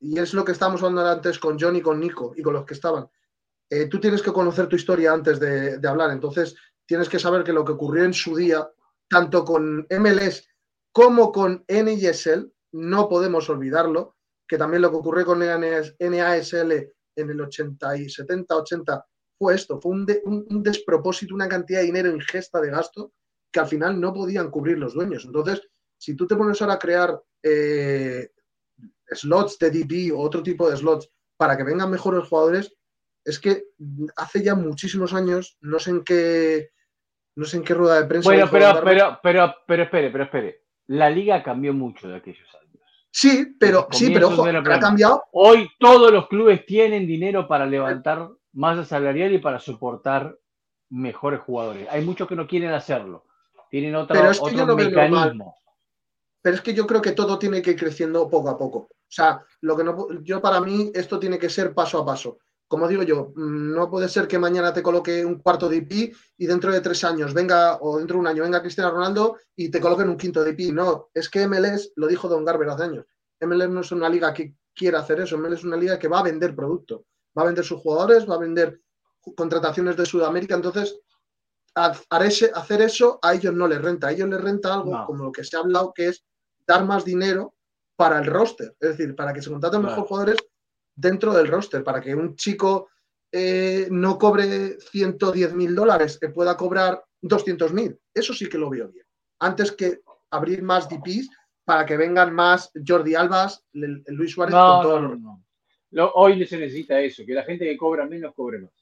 y 0.00 0.18
es 0.18 0.34
lo 0.34 0.44
que 0.44 0.52
estábamos 0.52 0.82
hablando 0.82 1.08
antes 1.08 1.38
con 1.38 1.58
John 1.58 1.76
y 1.76 1.80
con 1.80 1.98
Nico 1.98 2.34
y 2.36 2.42
con 2.42 2.52
los 2.52 2.66
que 2.66 2.74
estaban. 2.74 3.08
Eh, 3.70 3.86
tú 3.86 3.98
tienes 3.98 4.22
que 4.22 4.32
conocer 4.32 4.66
tu 4.66 4.76
historia 4.76 5.12
antes 5.12 5.40
de, 5.40 5.80
hablar, 5.88 6.10
entonces 6.10 6.54
tienes 6.84 7.08
que 7.08 7.18
saber 7.18 7.42
que 7.42 7.54
lo 7.54 7.64
que 7.64 7.72
ocurrió 7.72 8.04
en 8.04 8.12
su 8.12 8.36
día, 8.36 8.68
tanto 9.08 9.44
con 9.44 9.86
MLS 9.90 10.46
como 10.92 11.32
con 11.32 11.64
NISL, 11.68 12.52
no 12.72 13.08
podemos 13.08 13.50
olvidarlo, 13.50 14.16
que 14.46 14.58
también 14.58 14.82
lo 14.82 14.90
que 14.90 14.96
ocurrió 14.96 15.26
con 15.26 15.40
NASL 15.40 16.92
en 17.16 17.30
el 17.30 17.40
80 17.40 17.96
y 17.96 18.08
70, 18.08 18.56
80 18.56 19.06
fue 19.36 19.54
esto, 19.54 19.80
fue 19.80 19.92
un, 19.92 20.62
despropósito, 20.62 21.34
una 21.34 21.48
cantidad 21.48 21.80
de 21.80 21.86
dinero 21.86 22.10
ingesta 22.10 22.60
de 22.60 22.70
gasto 22.70 23.12
que 23.50 23.60
al 23.60 23.66
final 23.66 24.00
no 24.00 24.12
podían 24.12 24.50
cubrir 24.50 24.78
los 24.78 24.94
dueños. 24.94 25.24
Entonces, 25.24 25.62
si 25.98 26.14
tú 26.14 26.26
te 26.26 26.36
pones 26.36 26.60
ahora 26.60 26.74
a 26.74 26.78
crear 26.78 27.20
eh, 27.42 28.30
slots 29.08 29.58
de 29.58 29.70
DP 29.70 30.12
o 30.14 30.20
otro 30.20 30.42
tipo 30.42 30.70
de 30.70 30.76
slots 30.76 31.10
para 31.36 31.56
que 31.56 31.64
vengan 31.64 31.90
mejores 31.90 32.28
jugadores, 32.28 32.72
es 33.24 33.38
que 33.38 33.64
hace 34.16 34.42
ya 34.42 34.54
muchísimos 34.54 35.12
años, 35.12 35.56
no 35.60 35.78
sé 35.78 35.90
en 35.90 36.04
qué, 36.04 36.70
no 37.36 37.44
sé 37.44 37.56
en 37.58 37.64
qué 37.64 37.74
rueda 37.74 38.00
de 38.00 38.06
prensa. 38.06 38.28
Bueno, 38.28 38.48
pero, 38.50 38.80
pero, 38.84 39.18
pero, 39.22 39.54
pero 39.66 39.82
espere, 39.82 40.10
pero 40.10 40.24
espere. 40.24 40.62
La 40.86 41.10
liga 41.10 41.42
cambió 41.42 41.72
mucho 41.72 42.08
de 42.08 42.16
aquellos 42.16 42.48
años. 42.54 42.82
Sí, 43.10 43.56
pero, 43.58 43.88
sí, 43.90 44.10
pero 44.12 44.28
ojo, 44.28 44.44
ha 44.44 44.78
cambiado. 44.80 45.24
Hoy 45.32 45.70
todos 45.78 46.12
los 46.12 46.28
clubes 46.28 46.66
tienen 46.66 47.06
dinero 47.06 47.46
para 47.46 47.64
levantar 47.66 48.28
masa 48.52 48.84
salarial 48.84 49.32
y 49.32 49.38
para 49.38 49.60
soportar 49.60 50.36
mejores 50.90 51.40
jugadores. 51.40 51.88
Hay 51.90 52.04
muchos 52.04 52.28
que 52.28 52.36
no 52.36 52.46
quieren 52.46 52.72
hacerlo. 52.72 53.24
Tienen 53.70 53.94
otro, 53.94 54.20
otro 54.40 54.76
mecanismo 54.76 55.56
pero 56.44 56.56
es 56.56 56.62
que 56.62 56.74
yo 56.74 56.86
creo 56.86 57.00
que 57.00 57.12
todo 57.12 57.38
tiene 57.38 57.62
que 57.62 57.70
ir 57.70 57.78
creciendo 57.78 58.28
poco 58.28 58.50
a 58.50 58.58
poco. 58.58 58.78
O 58.80 58.90
sea, 59.08 59.42
lo 59.62 59.74
que 59.74 59.82
no, 59.82 60.08
yo 60.24 60.42
para 60.42 60.60
mí 60.60 60.92
esto 60.94 61.18
tiene 61.18 61.38
que 61.38 61.48
ser 61.48 61.72
paso 61.72 61.98
a 61.98 62.04
paso. 62.04 62.36
Como 62.66 62.88
digo 62.88 63.02
yo, 63.02 63.32
no 63.36 63.90
puede 63.90 64.08
ser 64.08 64.26
que 64.26 64.38
mañana 64.38 64.72
te 64.72 64.82
coloque 64.82 65.24
un 65.24 65.38
cuarto 65.38 65.68
de 65.68 65.76
IP 65.76 66.14
y 66.38 66.46
dentro 66.46 66.72
de 66.72 66.80
tres 66.80 67.04
años 67.04 67.34
venga, 67.34 67.78
o 67.80 67.98
dentro 67.98 68.16
de 68.16 68.20
un 68.20 68.26
año 68.26 68.42
venga 68.42 68.62
Cristiano 68.62 68.90
Ronaldo 68.90 69.36
y 69.54 69.70
te 69.70 69.80
coloquen 69.80 70.08
un 70.08 70.16
quinto 70.16 70.42
de 70.42 70.50
IP. 70.50 70.72
No, 70.72 71.10
es 71.12 71.28
que 71.28 71.46
MLS, 71.46 71.92
lo 71.96 72.06
dijo 72.06 72.28
Don 72.28 72.44
Garber 72.44 72.68
hace 72.70 72.84
años, 72.84 73.06
MLS 73.40 73.68
no 73.68 73.80
es 73.82 73.92
una 73.92 74.08
liga 74.08 74.32
que 74.32 74.56
quiera 74.74 75.00
hacer 75.00 75.20
eso, 75.20 75.38
MLS 75.38 75.58
es 75.58 75.64
una 75.64 75.76
liga 75.76 75.98
que 75.98 76.08
va 76.08 76.20
a 76.20 76.24
vender 76.24 76.56
producto, 76.56 77.04
va 77.36 77.42
a 77.42 77.46
vender 77.46 77.64
sus 77.64 77.80
jugadores, 77.80 78.28
va 78.28 78.36
a 78.36 78.38
vender 78.38 78.80
contrataciones 79.36 79.96
de 79.96 80.06
Sudamérica, 80.06 80.54
entonces 80.54 80.98
hacer 81.74 82.82
eso 82.82 83.18
a 83.22 83.34
ellos 83.34 83.52
no 83.52 83.68
les 83.68 83.80
renta, 83.80 84.08
a 84.08 84.12
ellos 84.12 84.28
les 84.28 84.40
renta 84.40 84.74
algo 84.74 85.04
como 85.06 85.24
lo 85.24 85.32
que 85.32 85.44
se 85.44 85.56
ha 85.56 85.60
hablado 85.60 85.92
que 85.94 86.08
es 86.08 86.24
dar 86.66 86.84
más 86.84 87.04
dinero 87.04 87.54
para 87.96 88.18
el 88.18 88.26
roster, 88.26 88.74
es 88.80 88.96
decir, 88.96 89.14
para 89.14 89.32
que 89.32 89.42
se 89.42 89.50
contraten 89.50 89.82
mejores 89.82 90.08
jugadores 90.08 90.36
dentro 90.94 91.32
del 91.32 91.48
roster, 91.48 91.82
para 91.82 92.00
que 92.00 92.14
un 92.14 92.36
chico 92.36 92.88
eh, 93.32 93.88
no 93.90 94.18
cobre 94.18 94.78
110 94.78 95.54
mil 95.54 95.74
dólares, 95.74 96.18
que 96.18 96.28
pueda 96.28 96.56
cobrar 96.56 97.02
200 97.20 97.72
mil. 97.72 97.98
Eso 98.12 98.32
sí 98.32 98.48
que 98.48 98.58
lo 98.58 98.70
veo 98.70 98.88
bien. 98.88 99.06
Antes 99.40 99.72
que 99.72 100.00
abrir 100.30 100.62
más 100.62 100.88
DPs 100.88 101.30
para 101.64 101.86
que 101.86 101.96
vengan 101.96 102.34
más 102.34 102.70
Jordi 102.86 103.14
Albas, 103.14 103.64
Luis 103.72 104.32
Suárez. 104.32 104.54
No, 104.54 104.74
con 104.74 104.82
todo 104.82 105.00
no, 105.00 105.42
no. 105.90 106.12
hoy 106.14 106.46
se 106.46 106.58
necesita 106.58 107.00
eso, 107.00 107.24
que 107.26 107.34
la 107.34 107.42
gente 107.42 107.64
que 107.64 107.76
cobra 107.76 108.06
menos 108.06 108.34
cobre 108.34 108.58
más. 108.58 108.72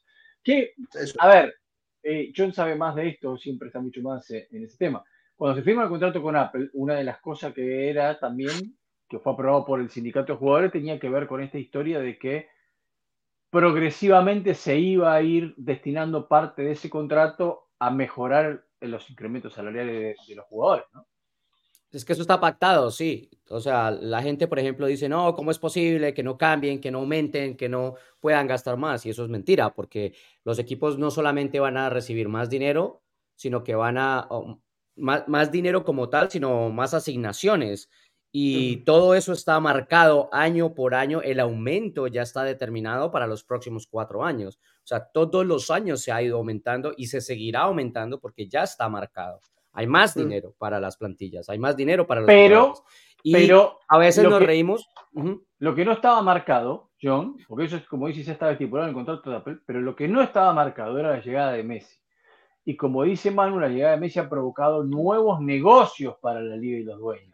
Que, 0.43 0.73
a 1.19 1.27
ver, 1.29 1.55
eh, 2.03 2.33
John 2.35 2.53
sabe 2.53 2.75
más 2.75 2.95
de 2.95 3.07
esto, 3.09 3.37
siempre 3.37 3.67
está 3.67 3.79
mucho 3.79 4.01
más 4.01 4.29
eh, 4.31 4.47
en 4.51 4.65
ese 4.65 4.77
tema. 4.77 5.03
Cuando 5.35 5.57
se 5.57 5.63
firma 5.63 5.83
el 5.83 5.89
contrato 5.89 6.21
con 6.21 6.35
Apple, 6.35 6.69
una 6.73 6.95
de 6.95 7.05
las 7.05 7.19
cosas 7.21 7.53
que 7.53 7.89
era 7.89 8.19
también, 8.19 8.77
que 9.13 9.19
fue 9.19 9.33
aprobado 9.33 9.63
por 9.63 9.79
el 9.79 9.91
sindicato 9.91 10.33
de 10.33 10.39
jugadores, 10.39 10.71
tenía 10.71 10.99
que 10.99 11.07
ver 11.07 11.27
con 11.27 11.39
esta 11.43 11.59
historia 11.59 11.99
de 11.99 12.17
que 12.17 12.47
progresivamente 13.51 14.55
se 14.55 14.79
iba 14.79 15.13
a 15.13 15.21
ir 15.21 15.53
destinando 15.55 16.27
parte 16.27 16.63
de 16.63 16.71
ese 16.71 16.89
contrato 16.89 17.67
a 17.77 17.91
mejorar 17.91 18.65
los 18.81 19.07
incrementos 19.11 19.53
salariales 19.53 20.17
de, 20.27 20.35
los 20.35 20.45
jugadores. 20.47 20.85
Es 21.91 22.03
que 22.03 22.13
eso 22.13 22.23
está 22.23 22.39
pactado, 22.39 22.89
sí. 22.89 23.29
O 23.49 23.59
sea, 23.59 23.91
la 23.91 24.23
gente, 24.23 24.47
por 24.47 24.57
ejemplo, 24.57 24.87
dice, 24.87 25.07
no, 25.07 25.35
¿cómo 25.35 25.51
es 25.51 25.59
posible 25.59 26.15
que 26.15 26.23
no 26.23 26.35
cambien, 26.35 26.81
que 26.81 26.89
no 26.89 26.97
aumenten, 26.97 27.55
que 27.55 27.69
no 27.69 27.93
puedan 28.19 28.47
gastar 28.47 28.77
más? 28.77 29.05
Y 29.05 29.11
eso 29.11 29.23
es 29.23 29.29
mentira, 29.29 29.75
porque 29.75 30.15
los 30.43 30.57
equipos 30.57 30.97
no 30.97 31.11
solamente 31.11 31.59
van 31.59 31.77
a 31.77 31.91
recibir 31.91 32.29
más 32.29 32.49
dinero, 32.49 33.03
sino 33.35 33.63
que 33.63 33.75
van 33.75 33.99
a, 33.99 34.27
más, 34.95 35.27
más 35.27 35.51
dinero 35.51 35.83
como 35.83 36.09
tal, 36.09 36.31
sino 36.31 36.71
más 36.71 36.95
asignaciones. 36.95 37.91
Y 38.35 38.77
todo 38.77 39.13
eso 39.13 39.31
está 39.31 39.59
marcado 39.59 40.27
año 40.31 40.73
por 40.73 40.95
año. 40.95 41.21
El 41.21 41.39
aumento 41.39 42.07
ya 42.07 42.23
está 42.23 42.43
determinado 42.43 43.11
para 43.11 43.27
los 43.27 43.43
próximos 43.43 43.85
cuatro 43.85 44.23
años. 44.23 44.57
O 44.77 44.87
sea, 44.87 45.05
todos 45.05 45.45
los 45.45 45.69
años 45.69 46.01
se 46.01 46.11
ha 46.11 46.19
ido 46.19 46.37
aumentando 46.37 46.93
y 46.97 47.05
se 47.05 47.21
seguirá 47.21 47.61
aumentando 47.61 48.19
porque 48.19 48.47
ya 48.47 48.63
está 48.63 48.89
marcado. 48.89 49.39
Hay 49.71 49.85
más 49.85 50.15
dinero 50.15 50.55
para 50.57 50.79
las 50.79 50.97
plantillas, 50.97 51.47
hay 51.47 51.59
más 51.59 51.77
dinero 51.77 52.07
para 52.07 52.21
los 52.21 52.27
Pero, 52.27 52.73
y 53.21 53.33
pero 53.33 53.79
a 53.87 53.99
veces 53.99 54.23
nos 54.23 54.41
reímos. 54.41 54.89
Lo 55.59 55.75
que 55.75 55.85
no 55.85 55.91
estaba 55.91 56.19
marcado, 56.23 56.89
John, 56.99 57.37
porque 57.47 57.65
eso 57.65 57.75
es 57.77 57.85
como 57.85 58.07
dices, 58.07 58.25
ya 58.25 58.33
estaba 58.33 58.53
estipulado 58.53 58.87
en 58.87 58.89
el 58.89 58.95
contrato 58.95 59.29
de 59.29 59.35
Apple, 59.35 59.59
pero 59.63 59.79
lo 59.79 59.95
que 59.95 60.07
no 60.07 60.23
estaba 60.23 60.51
marcado 60.53 60.97
era 60.97 61.11
la 61.11 61.21
llegada 61.21 61.51
de 61.51 61.61
Messi. 61.61 61.99
Y 62.65 62.75
como 62.77 63.03
dice 63.03 63.29
Manu, 63.29 63.59
la 63.59 63.69
llegada 63.69 63.93
de 63.93 63.99
Messi 63.99 64.17
ha 64.17 64.27
provocado 64.27 64.83
nuevos 64.83 65.39
negocios 65.39 66.15
para 66.19 66.41
la 66.41 66.55
liga 66.55 66.79
y 66.79 66.83
los 66.83 66.97
dueños 66.97 67.32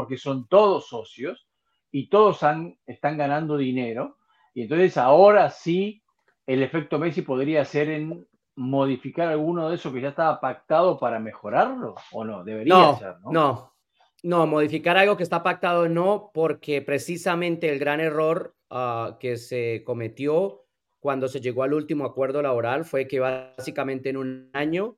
porque 0.00 0.16
son 0.16 0.48
todos 0.48 0.88
socios 0.88 1.46
y 1.90 2.08
todos 2.08 2.42
han, 2.42 2.78
están 2.86 3.18
ganando 3.18 3.58
dinero. 3.58 4.16
Y 4.54 4.62
entonces 4.62 4.96
ahora 4.96 5.50
sí 5.50 6.02
el 6.46 6.62
efecto 6.62 6.98
Messi 6.98 7.20
podría 7.20 7.66
ser 7.66 7.90
en 7.90 8.26
modificar 8.56 9.28
alguno 9.28 9.68
de 9.68 9.74
eso 9.74 9.92
que 9.92 10.00
ya 10.00 10.08
estaba 10.08 10.40
pactado 10.40 10.98
para 10.98 11.20
mejorarlo, 11.20 11.96
¿o 12.12 12.24
no? 12.24 12.42
Debería 12.44 12.94
ser, 12.94 13.16
¿no? 13.20 13.30
No, 13.30 13.74
no, 14.22 14.46
modificar 14.46 14.96
algo 14.96 15.18
que 15.18 15.22
está 15.22 15.42
pactado 15.42 15.86
no, 15.90 16.30
porque 16.32 16.80
precisamente 16.80 17.68
el 17.68 17.78
gran 17.78 18.00
error 18.00 18.56
ah, 18.70 19.18
que 19.20 19.36
se 19.36 19.82
cometió 19.84 20.64
cuando 20.98 21.28
se 21.28 21.42
llegó 21.42 21.62
al 21.62 21.74
último 21.74 22.06
acuerdo 22.06 22.40
laboral 22.40 22.86
fue 22.86 23.06
que 23.06 23.20
básicamente 23.20 24.08
en 24.08 24.16
un 24.16 24.50
año 24.54 24.96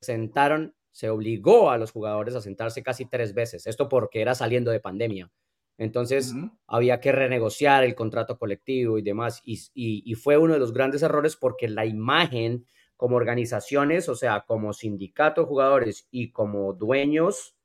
sentaron 0.00 0.74
se 0.92 1.08
obligó 1.08 1.70
a 1.70 1.78
los 1.78 1.90
jugadores 1.90 2.34
a 2.34 2.40
sentarse 2.40 2.82
casi 2.82 3.06
tres 3.06 3.34
veces, 3.34 3.66
esto 3.66 3.88
porque 3.88 4.20
era 4.20 4.34
saliendo 4.34 4.70
de 4.70 4.80
pandemia. 4.80 5.30
Entonces 5.78 6.34
había 6.66 7.00
que 7.00 7.12
renegociar 7.12 7.82
el 7.82 7.94
contrato 7.94 8.38
colectivo 8.38 8.98
y 8.98 9.02
demás, 9.02 9.40
y, 9.44 10.14
fue 10.14 10.36
uno 10.36 10.52
de 10.52 10.60
los 10.60 10.72
grandes 10.72 11.02
errores 11.02 11.34
porque 11.34 11.68
la 11.68 11.86
imagen 11.86 12.66
como 12.96 13.16
organizaciones, 13.16 14.08
o 14.08 14.14
sea, 14.14 14.44
como 14.46 14.74
sindicato 14.74 15.40
de 15.40 15.46
jugadores 15.48 16.06
y 16.10 16.30
como 16.30 16.74
dueños, 16.74 17.56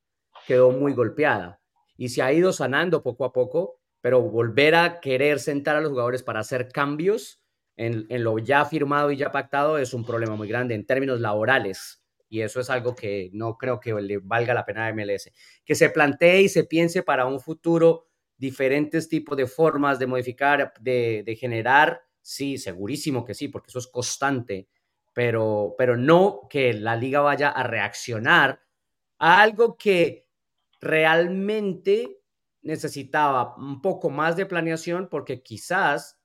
quedó 0.48 0.72
muy 0.72 0.94
golpeada. 0.94 1.62
Y 1.96 2.10
se 2.10 2.22
ha 2.24 2.34
ido 2.34 2.54
sanando 2.54 3.04
poco 3.04 3.26
a 3.26 3.34
poco, 3.34 3.80
pero 4.02 4.22
volver 4.22 4.74
a 4.74 5.00
querer 5.00 5.40
sentar 5.40 5.76
a 5.76 5.82
los 5.82 5.92
jugadores 5.92 6.24
para 6.24 6.40
hacer 6.40 6.70
cambios 6.70 7.44
en, 7.76 8.08
en 8.10 8.24
lo 8.24 8.40
ya 8.40 8.66
firmado 8.66 9.12
y 9.12 9.18
ya 9.18 9.32
pactado 9.32 9.78
es 9.78 9.94
un 9.94 10.06
problema 10.06 10.36
muy 10.36 10.48
grande 10.48 10.74
en 10.74 10.86
términos 10.86 11.20
laborales 11.20 12.02
y 12.30 12.42
eso 12.42 12.60
es 12.60 12.70
algo 12.70 12.96
que 12.96 13.30
no 13.34 13.58
creo 13.58 13.80
que 13.80 13.94
le 13.94 14.18
valga 14.18 14.54
la 14.54 14.66
pena 14.66 14.88
a 14.88 14.94
MLS. 14.94 15.32
Que 15.64 15.76
se 15.76 15.90
plantee 15.90 16.42
y 16.42 16.50
se 16.50 16.66
piense 16.66 17.04
para 17.04 17.26
un 17.26 17.40
futuro 17.40 18.08
diferentes 18.38 19.10
tipos 19.10 19.38
de 19.38 19.48
formas 19.48 19.98
de 20.00 20.08
modificar, 20.08 20.74
de, 20.80 21.38
generar, 21.40 22.04
sí, 22.22 22.58
segurísimo 22.58 23.26
que 23.26 23.34
sí, 23.34 23.48
porque 23.48 23.70
eso 23.70 23.80
es 23.80 23.88
constante, 23.88 24.68
pero, 25.14 25.74
pero 25.78 25.98
no 25.98 26.48
que 26.50 26.74
la 26.74 26.96
liga 26.96 27.22
vaya 27.22 27.50
a 27.50 27.64
reaccionar 27.64 28.62
a 29.18 29.42
algo 29.42 29.78
que 29.78 30.28
realmente 30.80 32.20
necesitaba 32.62 33.56
un 33.56 33.82
poco 33.82 34.10
más 34.10 34.36
de 34.36 34.46
planeación 34.46 35.08
porque 35.10 35.42
quizás 35.42 36.20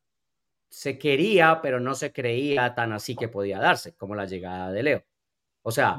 se 0.69 0.99
quería, 0.99 1.61
pero 1.63 1.81
no 1.81 1.95
se 1.95 2.13
creía 2.13 2.75
tan 2.75 2.93
así 2.93 3.15
que 3.15 3.29
podía 3.29 3.59
darse, 3.59 3.95
como 3.95 4.15
la 4.15 4.27
llegada 4.27 4.73
de 4.73 4.83
Leo. 4.83 5.05
O 5.63 5.71
sea, 5.71 5.99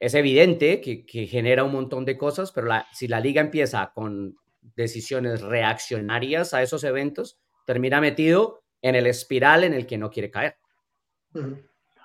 es 0.00 0.14
evidente 0.14 0.80
que, 0.80 1.26
genera 1.26 1.64
un 1.64 1.72
montón 1.72 2.04
de 2.04 2.16
cosas, 2.16 2.52
pero 2.52 2.68
si 2.92 3.08
la 3.08 3.20
liga 3.20 3.40
empieza 3.40 3.92
con 3.94 4.36
decisiones 4.76 5.42
reaccionarias 5.42 6.54
a 6.54 6.62
esos 6.62 6.84
eventos, 6.84 7.38
termina 7.66 8.00
metido 8.00 8.62
en 8.82 8.94
el 8.94 9.06
espiral 9.06 9.64
en 9.64 9.74
el 9.74 9.86
que 9.86 9.98
no 9.98 10.10
quiere 10.10 10.30
caer. 10.30 10.56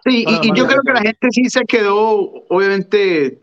Sí, 0.06 0.26
y, 0.28 0.56
yo 0.56 0.66
creo 0.66 0.82
que 0.82 0.94
la 0.94 1.02
gente 1.02 1.28
sí 1.32 1.50
se 1.50 1.66
quedó, 1.66 2.46
obviamente, 2.50 3.40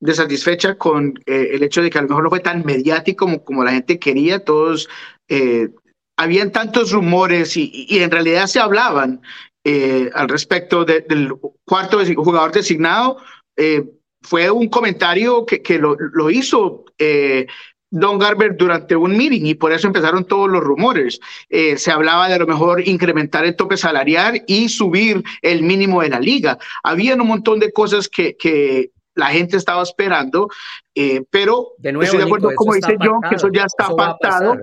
desatisfecha 0.00 0.76
con 0.76 1.14
eh, 1.26 1.50
el 1.52 1.62
hecho 1.62 1.82
de 1.82 1.90
que 1.90 1.98
a 1.98 2.02
lo 2.02 2.08
mejor 2.08 2.24
no 2.24 2.30
fue 2.30 2.40
tan 2.40 2.64
mediático 2.64 3.24
como, 3.26 3.44
como 3.44 3.64
la 3.64 3.72
gente 3.72 3.98
quería. 3.98 4.44
Todos, 4.44 4.88
eh, 5.28 5.68
habían 6.16 6.52
tantos 6.52 6.92
rumores 6.92 7.56
y, 7.56 7.86
y, 7.88 8.00
en 8.00 8.10
realidad 8.10 8.46
se 8.46 8.60
hablaban 8.60 9.22
eh, 9.64 10.10
al 10.14 10.28
respecto 10.28 10.84
del 10.84 11.32
cuarto 11.64 11.98
jugador 12.16 12.52
designado. 12.52 13.16
Eh, 13.56 13.82
fue 14.22 14.50
un 14.50 14.68
comentario 14.68 15.44
que, 15.44 15.78
lo, 15.78 16.30
hizo 16.30 16.84
eh, 16.98 17.46
Don 17.90 18.18
Garber 18.18 18.56
durante 18.56 18.96
un 18.96 19.16
meeting 19.16 19.46
y 19.46 19.54
por 19.54 19.72
eso 19.72 19.86
empezaron 19.86 20.24
todos 20.24 20.50
los 20.50 20.62
rumores. 20.62 21.20
se 21.48 21.90
hablaba 21.90 22.28
de 22.28 22.34
a 22.34 22.38
lo 22.38 22.46
mejor 22.46 22.86
incrementar 22.88 23.44
el 23.44 23.56
tope 23.56 23.76
salarial 23.76 24.42
y 24.46 24.68
subir 24.68 25.22
el 25.42 25.62
mínimo 25.62 26.00
de 26.00 26.08
la 26.08 26.20
liga. 26.20 26.58
Había 26.82 27.14
un 27.16 27.26
montón 27.26 27.60
de 27.60 27.72
cosas 27.72 28.08
que, 28.08 28.36
que 28.36 28.90
la 29.14 29.26
gente 29.26 29.56
estaba 29.56 29.82
esperando, 29.82 30.48
eh, 30.94 31.22
pero 31.30 31.72
de 31.78 31.92
nuevo, 31.92 32.04
estoy 32.04 32.18
de 32.18 32.24
acuerdo, 32.24 32.50
como 32.56 32.74
dice 32.74 32.96
John, 33.00 33.20
que 33.28 33.36
eso 33.36 33.48
ya 33.52 33.64
está 33.64 33.88
pactado. 33.94 34.56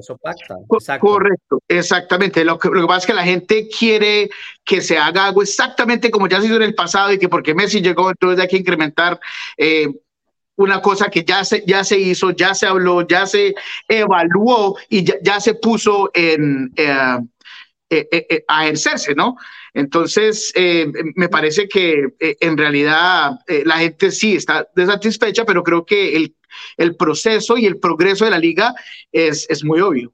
Correcto, 0.99 1.59
exactamente. 1.67 2.43
Lo 2.43 2.57
que, 2.57 2.69
lo 2.69 2.81
que, 2.81 2.87
pasa 2.87 2.99
es 2.99 3.05
que 3.05 3.13
la 3.13 3.23
gente 3.23 3.67
quiere 3.67 4.29
que 4.63 4.81
se 4.81 4.97
haga 4.97 5.25
algo 5.27 5.41
exactamente 5.41 6.11
como 6.11 6.27
ya 6.27 6.39
se 6.39 6.47
hizo 6.47 6.55
en 6.57 6.63
el 6.63 6.75
pasado 6.75 7.11
y 7.13 7.19
que 7.19 7.29
porque 7.29 7.55
Messi 7.55 7.81
llegó, 7.81 8.09
entonces 8.09 8.39
hay 8.39 8.47
que 8.47 8.57
incrementar. 8.57 9.19
Eh, 9.57 9.87
una 10.57 10.81
cosa 10.81 11.09
que 11.09 11.23
ya 11.23 11.43
se, 11.43 11.63
ya 11.65 11.83
se 11.83 11.97
hizo, 11.97 12.31
ya 12.31 12.53
se 12.53 12.67
habló, 12.67 13.07
ya 13.07 13.25
se 13.25 13.55
evaluó 13.87 14.77
y 14.89 15.03
ya, 15.03 15.15
ya 15.23 15.39
se 15.39 15.55
puso 15.55 16.11
en, 16.13 16.71
eh, 16.75 18.43
a 18.47 18.65
ejercerse, 18.65 19.15
¿no? 19.15 19.37
Entonces, 19.73 20.51
eh, 20.55 20.91
me 21.15 21.29
parece 21.29 21.67
que 21.67 22.13
eh, 22.19 22.37
en 22.41 22.57
realidad 22.57 23.39
eh, 23.47 23.63
la 23.65 23.77
gente 23.77 24.11
sí 24.11 24.35
está 24.35 24.69
desatisfecha, 24.75 25.45
pero 25.45 25.63
creo 25.63 25.85
que 25.85 26.15
el, 26.77 26.95
proceso 26.97 27.57
y 27.57 27.65
el 27.65 27.79
progreso 27.79 28.25
de 28.25 28.31
la 28.31 28.39
liga 28.39 28.75
es, 29.11 29.49
es 29.49 29.63
muy 29.63 29.79
obvio. 29.79 30.13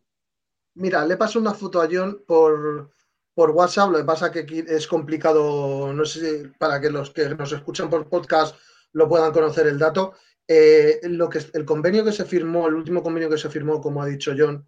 Mira, 0.75 1.05
le 1.05 1.17
paso 1.17 1.39
una 1.39 1.55
foto 1.55 1.81
a 1.81 1.87
John 1.91 2.23
por, 2.27 2.91
por 3.33 3.49
WhatsApp, 3.49 3.91
lo 3.91 3.97
que 3.97 4.03
pasa 4.03 4.31
que 4.31 4.45
es 4.67 4.85
complicado, 4.85 5.91
no 5.91 6.05
sé 6.05 6.19
si 6.19 6.47
para 6.59 6.79
que 6.79 6.91
los 6.91 7.09
que 7.09 7.29
nos 7.29 7.51
escuchan 7.51 7.89
por 7.89 8.07
podcast 8.07 8.55
lo 8.93 9.09
puedan 9.09 9.33
conocer 9.33 9.65
el 9.65 9.79
dato. 9.79 10.13
lo 10.47 11.29
que, 11.29 11.39
el 11.53 11.65
convenio 11.65 12.05
que 12.05 12.11
se 12.11 12.25
firmó, 12.25 12.67
el 12.67 12.75
último 12.75 13.01
convenio 13.01 13.29
que 13.29 13.39
se 13.39 13.49
firmó, 13.49 13.81
como 13.81 14.03
ha 14.03 14.05
dicho 14.05 14.35
John, 14.37 14.67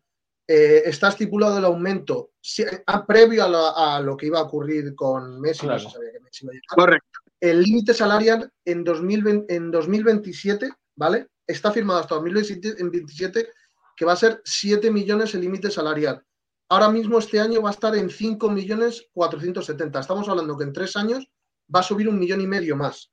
eh, 0.52 0.82
está 0.90 1.10
estipulado 1.10 1.60
el 1.60 1.66
aumento 1.66 2.32
previo 3.08 3.44
a 3.44 4.02
lo, 4.02 4.18
que 4.18 4.26
iba 4.26 4.40
a 4.40 4.44
ocurrir 4.44 4.96
con 4.96 5.40
Messi, 5.40 5.68
no 5.68 5.78
se 5.78 5.92
sabía 5.92 6.12
que 6.12 6.20
Messi 6.22 6.44
iba 6.44 6.52
a 6.52 6.54
llegar. 6.56 6.76
Correcto. 6.76 7.20
El 7.40 7.62
límite 7.62 7.94
salarial 7.94 8.52
en, 8.66 8.84
2020, 8.84 9.56
en 9.56 9.70
2027, 9.70 10.72
¿vale? 10.96 11.28
Está 11.46 11.72
firmado 11.72 12.00
hasta 12.00 12.16
2027 12.16 13.48
que 13.96 14.06
va 14.06 14.14
a 14.14 14.16
ser 14.16 14.42
7 14.44 14.90
millones 14.90 15.36
el 15.36 15.42
límite 15.42 15.70
salarial. 15.70 16.26
Ahora 16.70 16.90
mismo 16.90 17.20
este 17.20 17.40
año 17.40 17.62
va 17.62 17.70
a 17.70 17.74
estar 17.74 17.96
en 17.96 18.10
5 18.10 18.50
millones 18.50 19.08
470. 19.14 20.00
Estamos 20.00 20.28
hablando 20.30 20.58
que 20.58 20.64
en 20.64 20.74
tres 20.74 20.96
años 20.96 21.30
va 21.74 21.82
a 21.82 21.84
subir 21.84 22.10
un 22.10 22.18
millón 22.18 22.42
y 22.42 22.48
medio 22.48 22.76
más. 22.76 23.12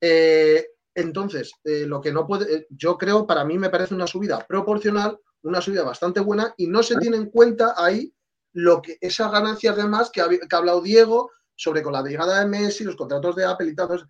Eh, 0.00 0.66
entonces, 0.92 1.52
eh, 1.62 1.86
lo 1.86 2.00
que 2.00 2.10
no 2.10 2.26
puede, 2.26 2.66
yo 2.68 2.98
creo, 2.98 3.28
para 3.28 3.44
mí 3.44 3.58
me 3.58 3.70
parece 3.70 3.94
una 3.94 4.08
subida 4.08 4.44
proporcional 4.44 5.20
una 5.44 5.60
subida 5.60 5.82
bastante 5.82 6.20
buena 6.20 6.54
y 6.56 6.66
no 6.66 6.82
se 6.82 6.96
tiene 6.96 7.16
en 7.16 7.30
cuenta 7.30 7.74
ahí 7.76 8.12
lo 8.52 8.80
que, 8.80 8.98
esas 9.00 9.30
ganancias 9.30 9.76
de 9.76 9.84
más 9.84 10.10
que 10.10 10.20
ha, 10.20 10.28
que 10.28 10.38
ha 10.50 10.56
hablado 10.56 10.80
Diego 10.80 11.30
sobre 11.54 11.82
con 11.82 11.92
la 11.92 12.02
llegada 12.02 12.40
de 12.40 12.46
Messi, 12.46 12.84
los 12.84 12.96
contratos 12.96 13.36
de 13.36 13.44
Apple 13.44 13.68
y 13.68 13.74
tal. 13.74 14.06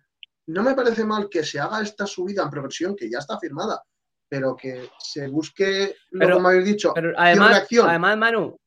no 0.47 0.63
me 0.63 0.73
parece 0.73 1.03
mal 1.03 1.29
que 1.29 1.43
se 1.43 1.59
haga 1.59 1.81
esta 1.81 2.05
subida 2.05 2.43
en 2.43 2.49
progresión 2.49 2.95
que 2.95 3.09
ya 3.09 3.19
está 3.19 3.39
firmada, 3.39 3.83
pero 4.27 4.55
que 4.55 4.89
se 4.99 5.27
busque, 5.27 5.95
lo 6.11 6.35
como 6.35 6.47
habéis 6.47 6.65
dicho, 6.65 6.93
pero 6.93 7.13
además, 7.17 7.67
además, 7.83 8.17
Manu, 8.17 8.59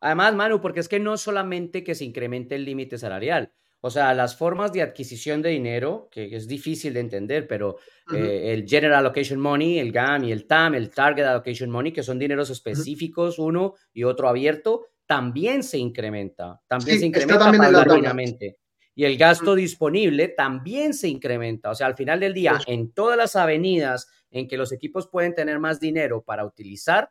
además, 0.00 0.34
Manu, 0.34 0.60
porque 0.60 0.80
es 0.80 0.88
que 0.88 1.00
no 1.00 1.16
solamente 1.16 1.82
que 1.82 1.94
se 1.94 2.04
incremente 2.04 2.54
el 2.54 2.64
límite 2.64 2.98
salarial, 2.98 3.52
o 3.82 3.90
sea, 3.90 4.12
las 4.12 4.36
formas 4.36 4.72
de 4.72 4.82
adquisición 4.82 5.40
de 5.40 5.50
dinero, 5.50 6.08
que 6.10 6.34
es 6.36 6.46
difícil 6.46 6.92
de 6.94 7.00
entender, 7.00 7.46
pero 7.46 7.78
eh, 8.12 8.52
el 8.52 8.68
General 8.68 8.98
Allocation 8.98 9.40
Money, 9.40 9.78
el 9.78 9.90
GAM 9.90 10.24
y 10.24 10.32
el 10.32 10.46
TAM, 10.46 10.74
el 10.74 10.90
Target 10.90 11.24
Allocation 11.24 11.70
Money, 11.70 11.92
que 11.92 12.02
son 12.02 12.18
dineros 12.18 12.50
específicos, 12.50 13.38
uno 13.38 13.74
y 13.92 14.04
otro 14.04 14.28
abierto, 14.28 14.86
también 15.06 15.62
se 15.62 15.78
incrementa, 15.78 16.60
también 16.66 17.00
se 17.00 17.06
incrementa 17.06 17.50
paulatinamente. 17.50 18.58
Y 18.94 19.04
el 19.04 19.16
gasto 19.16 19.54
disponible 19.54 20.28
también 20.28 20.92
se 20.92 21.08
incrementa. 21.08 21.70
O 21.70 21.74
sea, 21.74 21.86
al 21.86 21.96
final 21.96 22.20
del 22.20 22.34
día, 22.34 22.60
en 22.66 22.92
todas 22.92 23.16
las 23.16 23.34
avenidas 23.34 24.08
en 24.30 24.46
que 24.46 24.58
los 24.58 24.72
equipos 24.72 25.08
pueden 25.08 25.34
tener 25.34 25.58
más 25.58 25.80
dinero 25.80 26.22
para 26.22 26.44
utilizar, 26.44 27.10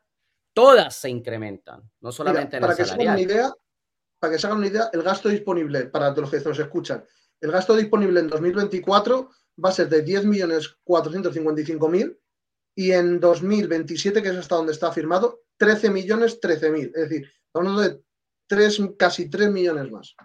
todas 0.53 0.95
se 0.95 1.09
incrementan, 1.09 1.81
no 2.01 2.11
solamente 2.11 2.57
en 2.57 2.61
para 2.61 2.73
el 2.73 2.77
que 2.77 2.85
salarial. 2.85 3.15
una 3.15 3.21
idea, 3.21 3.53
para 4.19 4.33
que 4.33 4.39
se 4.39 4.47
hagan 4.47 4.59
una 4.59 4.67
idea, 4.67 4.89
el 4.93 5.01
gasto 5.01 5.29
disponible, 5.29 5.85
para 5.85 6.11
los 6.11 6.29
que 6.29 6.39
nos 6.39 6.59
escuchan, 6.59 7.03
el 7.41 7.51
gasto 7.51 7.75
disponible 7.75 8.19
en 8.19 8.27
2024 8.27 9.31
va 9.63 9.69
a 9.69 9.73
ser 9.73 9.87
de 9.89 10.05
10.455.000 10.05 12.17
y 12.75 12.91
en 12.91 13.19
2027, 13.19 14.21
que 14.21 14.29
es 14.29 14.37
hasta 14.37 14.55
donde 14.55 14.73
está 14.73 14.91
firmado, 14.91 15.39
13.013.000. 15.59 16.91
Es 16.95 17.09
decir, 17.09 17.27
hablando 17.53 17.81
de 17.81 17.99
tres, 18.47 18.79
casi 18.97 19.29
3 19.29 19.51
millones 19.51 19.91
más. 19.91 20.15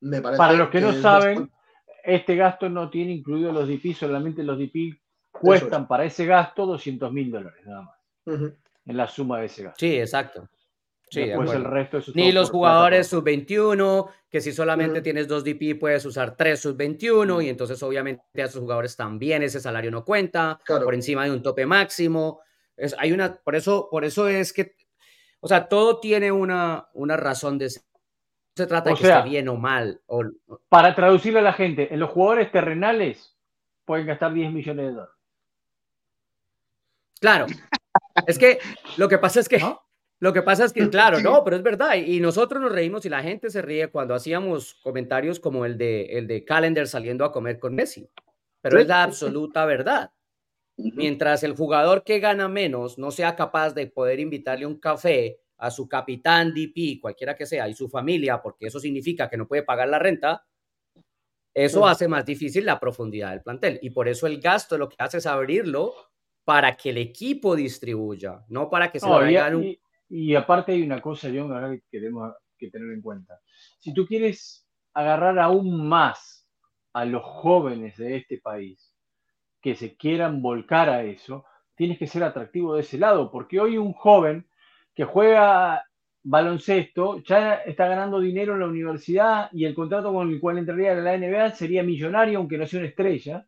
Me 0.00 0.22
parece 0.22 0.38
para 0.38 0.54
los 0.54 0.70
que, 0.70 0.80
no 0.80 0.92
saben, 0.94 1.52
este 2.04 2.36
gasto 2.36 2.68
no 2.68 2.90
tiene 2.90 3.12
incluido 3.12 3.52
los 3.52 3.68
DP, 3.68 3.94
solamente 3.94 4.42
los 4.42 4.58
DP 4.58 5.00
cuestan 5.30 5.86
para 5.86 6.04
ese 6.04 6.26
gasto 6.26 6.66
200 6.66 7.12
mil 7.12 7.30
dólares 7.30 7.64
nada 7.66 7.82
más. 7.82 7.94
En 8.84 8.96
la 8.96 9.06
suma 9.06 9.38
de 9.40 9.46
ese 9.46 9.62
gasto. 9.64 9.78
Sí, 9.78 9.98
exacto. 9.98 10.48
El 11.12 11.64
resto 11.64 12.00
Ni 12.14 12.32
los 12.32 12.50
jugadores 12.50 13.06
sub-21, 13.08 14.08
que 14.30 14.40
si 14.40 14.52
solamente 14.52 15.00
tienes 15.00 15.28
dos 15.28 15.44
DP 15.44 15.78
puedes 15.78 16.04
usar 16.04 16.36
tres 16.36 16.60
sub-21 16.60 17.44
y 17.44 17.48
entonces 17.48 17.82
obviamente 17.82 18.22
a 18.36 18.44
esos 18.44 18.60
jugadores 18.60 18.96
también 18.96 19.42
ese 19.42 19.60
salario 19.60 19.90
no 19.90 20.04
cuenta 20.04 20.60
por 20.66 20.94
encima 20.94 21.24
de 21.24 21.30
un 21.30 21.42
tope 21.42 21.66
máximo. 21.66 22.40
Es, 22.76 22.94
hay 22.98 23.12
una, 23.12 23.34
por, 23.34 23.56
eso, 23.56 23.88
por 23.90 24.04
eso 24.04 24.28
es 24.28 24.52
que, 24.52 24.76
o 25.40 25.48
sea, 25.48 25.68
todo 25.68 25.98
tiene 26.00 26.30
una, 26.30 26.88
una 26.94 27.16
razón 27.16 27.58
de 27.58 27.70
ser. 27.70 27.82
No 27.82 28.64
se 28.64 28.66
trata 28.66 28.90
de 28.90 28.96
que 28.96 29.08
esté 29.08 29.22
bien 29.28 29.48
o 29.48 29.56
mal. 29.56 30.00
O, 30.06 30.24
para 30.68 30.94
traducirle 30.94 31.38
a 31.38 31.42
la 31.42 31.52
gente, 31.52 31.92
en 31.92 32.00
los 32.00 32.10
jugadores 32.10 32.50
terrenales 32.50 33.36
pueden 33.84 34.06
gastar 34.06 34.32
10 34.32 34.52
millones 34.52 34.86
de 34.86 34.92
dólares. 34.92 35.14
Claro. 37.20 37.46
Es 38.26 38.38
que 38.38 38.58
lo 38.96 39.08
que 39.08 39.18
pasa 39.18 39.40
es 39.40 39.48
que. 39.48 39.60
Lo 40.20 40.32
que 40.32 40.42
pasa 40.42 40.64
es 40.64 40.72
que, 40.72 40.88
claro, 40.90 41.20
no, 41.20 41.44
pero 41.44 41.56
es 41.56 41.62
verdad. 41.62 41.94
Y 41.96 42.20
nosotros 42.20 42.60
nos 42.60 42.72
reímos 42.72 43.04
y 43.06 43.08
la 43.08 43.22
gente 43.22 43.50
se 43.50 43.62
ríe 43.62 43.88
cuando 43.88 44.14
hacíamos 44.14 44.74
comentarios 44.82 45.40
como 45.40 45.64
el 45.64 45.78
de, 45.78 46.06
el 46.18 46.26
de 46.26 46.44
Calendar 46.44 46.86
saliendo 46.86 47.24
a 47.24 47.32
comer 47.32 47.58
con 47.58 47.74
Messi. 47.74 48.08
Pero 48.60 48.80
es 48.80 48.86
la 48.86 49.04
absoluta 49.04 49.64
verdad. 49.64 50.10
Mientras 50.76 51.42
el 51.42 51.54
jugador 51.54 52.04
que 52.04 52.20
gana 52.20 52.48
menos 52.48 52.98
no 52.98 53.10
sea 53.10 53.34
capaz 53.34 53.74
de 53.74 53.86
poder 53.86 54.20
invitarle 54.20 54.66
un 54.66 54.78
café 54.78 55.40
a 55.56 55.70
su 55.70 55.88
capitán 55.88 56.54
DP, 56.54 57.00
cualquiera 57.00 57.34
que 57.34 57.46
sea, 57.46 57.68
y 57.68 57.74
su 57.74 57.88
familia, 57.88 58.40
porque 58.40 58.66
eso 58.66 58.78
significa 58.78 59.28
que 59.28 59.36
no 59.36 59.48
puede 59.48 59.64
pagar 59.64 59.88
la 59.88 59.98
renta, 59.98 60.44
eso 61.52 61.86
hace 61.86 62.06
más 62.06 62.24
difícil 62.24 62.64
la 62.64 62.78
profundidad 62.78 63.30
del 63.30 63.42
plantel. 63.42 63.80
Y 63.82 63.90
por 63.90 64.06
eso 64.06 64.28
el 64.28 64.40
gasto 64.40 64.78
lo 64.78 64.88
que 64.88 64.96
hace 65.00 65.18
es 65.18 65.26
abrirlo 65.26 65.92
para 66.44 66.76
que 66.76 66.90
el 66.90 66.98
equipo 66.98 67.56
distribuya, 67.56 68.44
no 68.48 68.70
para 68.70 68.92
que 68.92 69.00
se 69.00 69.06
no, 69.08 69.60
y, 69.60 69.80
y, 70.08 70.34
aparte 70.34 70.72
hay 70.72 70.82
una 70.82 71.00
cosa, 71.00 71.28
John, 71.32 71.80
que 71.90 71.98
tenemos 71.98 72.34
que 72.56 72.70
tener 72.70 72.92
en 72.92 73.02
cuenta. 73.02 73.40
Si 73.78 73.92
tú 73.92 74.06
quieres 74.06 74.66
agarrar 74.94 75.38
aún 75.38 75.88
más 75.88 76.48
a 76.92 77.04
los 77.04 77.22
jóvenes 77.22 77.96
de 77.96 78.16
este 78.16 78.38
país 78.38 78.94
que 79.60 79.74
se 79.74 79.96
quieran 79.96 80.42
volcar 80.42 80.88
a 80.88 81.02
eso, 81.02 81.44
tienes 81.74 81.98
que 81.98 82.06
ser 82.06 82.24
atractivo 82.24 82.74
de 82.74 82.80
ese 82.80 82.98
lado, 82.98 83.30
porque 83.30 83.60
hoy 83.60 83.78
un 83.78 83.92
joven 83.92 84.46
que 84.94 85.04
juega 85.04 85.84
baloncesto 86.24 87.22
ya 87.22 87.54
está 87.54 87.86
ganando 87.86 88.20
dinero 88.20 88.54
en 88.54 88.60
la 88.60 88.66
universidad 88.66 89.48
y 89.52 89.64
el 89.64 89.74
contrato 89.74 90.12
con 90.12 90.28
el 90.28 90.40
cual 90.40 90.58
entraría 90.58 90.92
a 90.92 90.96
la 90.96 91.16
NBA 91.16 91.52
sería 91.52 91.82
millonario, 91.82 92.38
aunque 92.38 92.58
no 92.58 92.66
sea 92.66 92.80
una 92.80 92.88
estrella, 92.88 93.46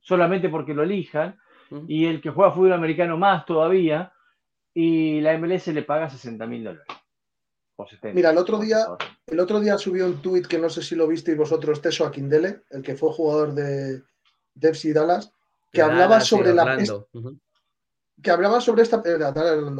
solamente 0.00 0.48
porque 0.48 0.74
lo 0.74 0.82
elijan 0.82 1.36
y 1.86 2.06
el 2.06 2.20
que 2.20 2.30
juega 2.30 2.52
fútbol 2.52 2.72
americano 2.72 3.16
más 3.16 3.46
todavía, 3.46 4.12
y 4.74 5.20
la 5.20 5.36
MLS 5.38 5.68
le 5.68 5.82
paga 5.82 6.10
60 6.10 6.46
mil 6.46 6.64
dólares. 6.64 6.86
Mira, 8.12 8.30
el 8.30 8.38
otro 8.38 8.58
día, 8.58 8.86
el 9.26 9.40
otro 9.40 9.58
día 9.60 9.78
subió 9.78 10.06
un 10.06 10.20
tuit 10.20 10.46
que 10.46 10.58
no 10.58 10.68
sé 10.68 10.82
si 10.82 10.94
lo 10.94 11.06
visteis 11.06 11.36
vosotros, 11.36 11.80
Teso 11.80 12.04
Aquindele, 12.04 12.62
el 12.70 12.82
que 12.82 12.94
fue 12.94 13.12
jugador 13.12 13.54
de, 13.54 14.02
de 14.54 14.92
Dallas, 14.92 15.32
que 15.72 15.80
hablaba 15.82 16.20
sobre 16.20 16.52
la 16.52 16.78
que 18.22 18.30
hablaba 18.30 18.60
sobre 18.60 18.82
esta 18.82 19.02
eh, 19.06 19.18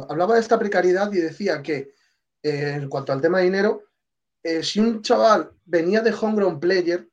hablaba 0.09 0.33
de 0.33 0.39
esta 0.39 0.57
precariedad 0.57 1.11
y 1.11 1.17
decía 1.17 1.61
que 1.61 1.93
eh, 2.41 2.73
en 2.75 2.89
cuanto 2.89 3.13
al 3.13 3.21
tema 3.21 3.37
de 3.37 3.43
dinero, 3.43 3.83
eh, 4.41 4.63
si 4.63 4.79
un 4.79 5.03
chaval 5.03 5.51
venía 5.65 6.01
de 6.01 6.11
homegrown 6.11 6.59
player, 6.59 7.07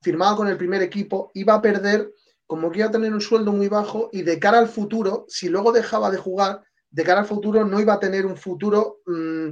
firmado 0.00 0.36
con 0.36 0.48
el 0.48 0.56
primer 0.56 0.82
equipo, 0.82 1.30
iba 1.34 1.54
a 1.54 1.62
perder 1.62 2.12
como 2.46 2.70
que 2.70 2.80
iba 2.80 2.88
a 2.88 2.92
tener 2.92 3.12
un 3.12 3.20
sueldo 3.20 3.52
muy 3.52 3.68
bajo 3.68 4.08
y 4.12 4.22
de 4.22 4.38
cara 4.38 4.58
al 4.58 4.68
futuro, 4.68 5.24
si 5.28 5.48
luego 5.48 5.72
dejaba 5.72 6.10
de 6.10 6.18
jugar, 6.18 6.62
de 6.96 7.04
cara 7.04 7.20
al 7.20 7.26
futuro 7.26 7.62
no 7.62 7.78
iba 7.78 7.92
a 7.92 8.00
tener 8.00 8.24
un 8.24 8.38
futuro 8.38 9.02
mm, 9.04 9.50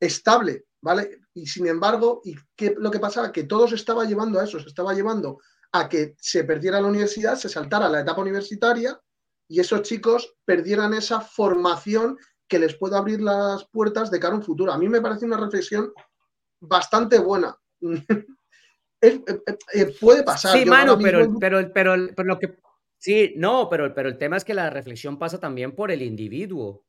estable, 0.00 0.64
¿vale? 0.80 1.20
Y 1.32 1.46
sin 1.46 1.68
embargo, 1.68 2.20
¿y 2.24 2.34
qué 2.56 2.74
lo 2.76 2.90
que 2.90 2.98
pasaba? 2.98 3.30
Que 3.30 3.44
todo 3.44 3.68
se 3.68 3.76
estaba 3.76 4.04
llevando 4.04 4.40
a 4.40 4.44
eso, 4.44 4.58
se 4.58 4.66
estaba 4.66 4.92
llevando 4.92 5.38
a 5.70 5.88
que 5.88 6.16
se 6.18 6.42
perdiera 6.42 6.80
la 6.80 6.88
universidad, 6.88 7.36
se 7.36 7.48
saltara 7.48 7.88
la 7.88 8.00
etapa 8.00 8.20
universitaria 8.20 9.00
y 9.46 9.60
esos 9.60 9.82
chicos 9.82 10.34
perdieran 10.44 10.92
esa 10.92 11.20
formación 11.20 12.18
que 12.48 12.58
les 12.58 12.74
pueda 12.74 12.98
abrir 12.98 13.20
las 13.22 13.64
puertas 13.66 14.10
de 14.10 14.18
cara 14.18 14.34
a 14.34 14.38
un 14.38 14.42
futuro. 14.42 14.72
A 14.72 14.78
mí 14.78 14.88
me 14.88 15.00
parece 15.00 15.24
una 15.24 15.36
reflexión 15.36 15.92
bastante 16.60 17.20
buena. 17.20 17.56
Eh, 19.04 19.20
eh, 19.26 19.58
eh, 19.74 19.96
puede 20.00 20.22
pasar. 20.22 20.56
Sí, 20.56 20.64
mano, 20.64 20.96
pero, 20.96 21.36
pero, 21.40 21.72
pero, 21.74 21.96
lo 21.96 22.38
que. 22.38 22.56
Sí, 23.02 23.34
no, 23.36 23.68
pero, 23.68 23.92
pero 23.92 24.08
el 24.08 24.16
tema 24.16 24.36
es 24.36 24.44
que 24.44 24.54
la 24.54 24.70
reflexión 24.70 25.18
pasa 25.18 25.40
también 25.40 25.72
por 25.72 25.90
el 25.90 26.02
individuo. 26.02 26.86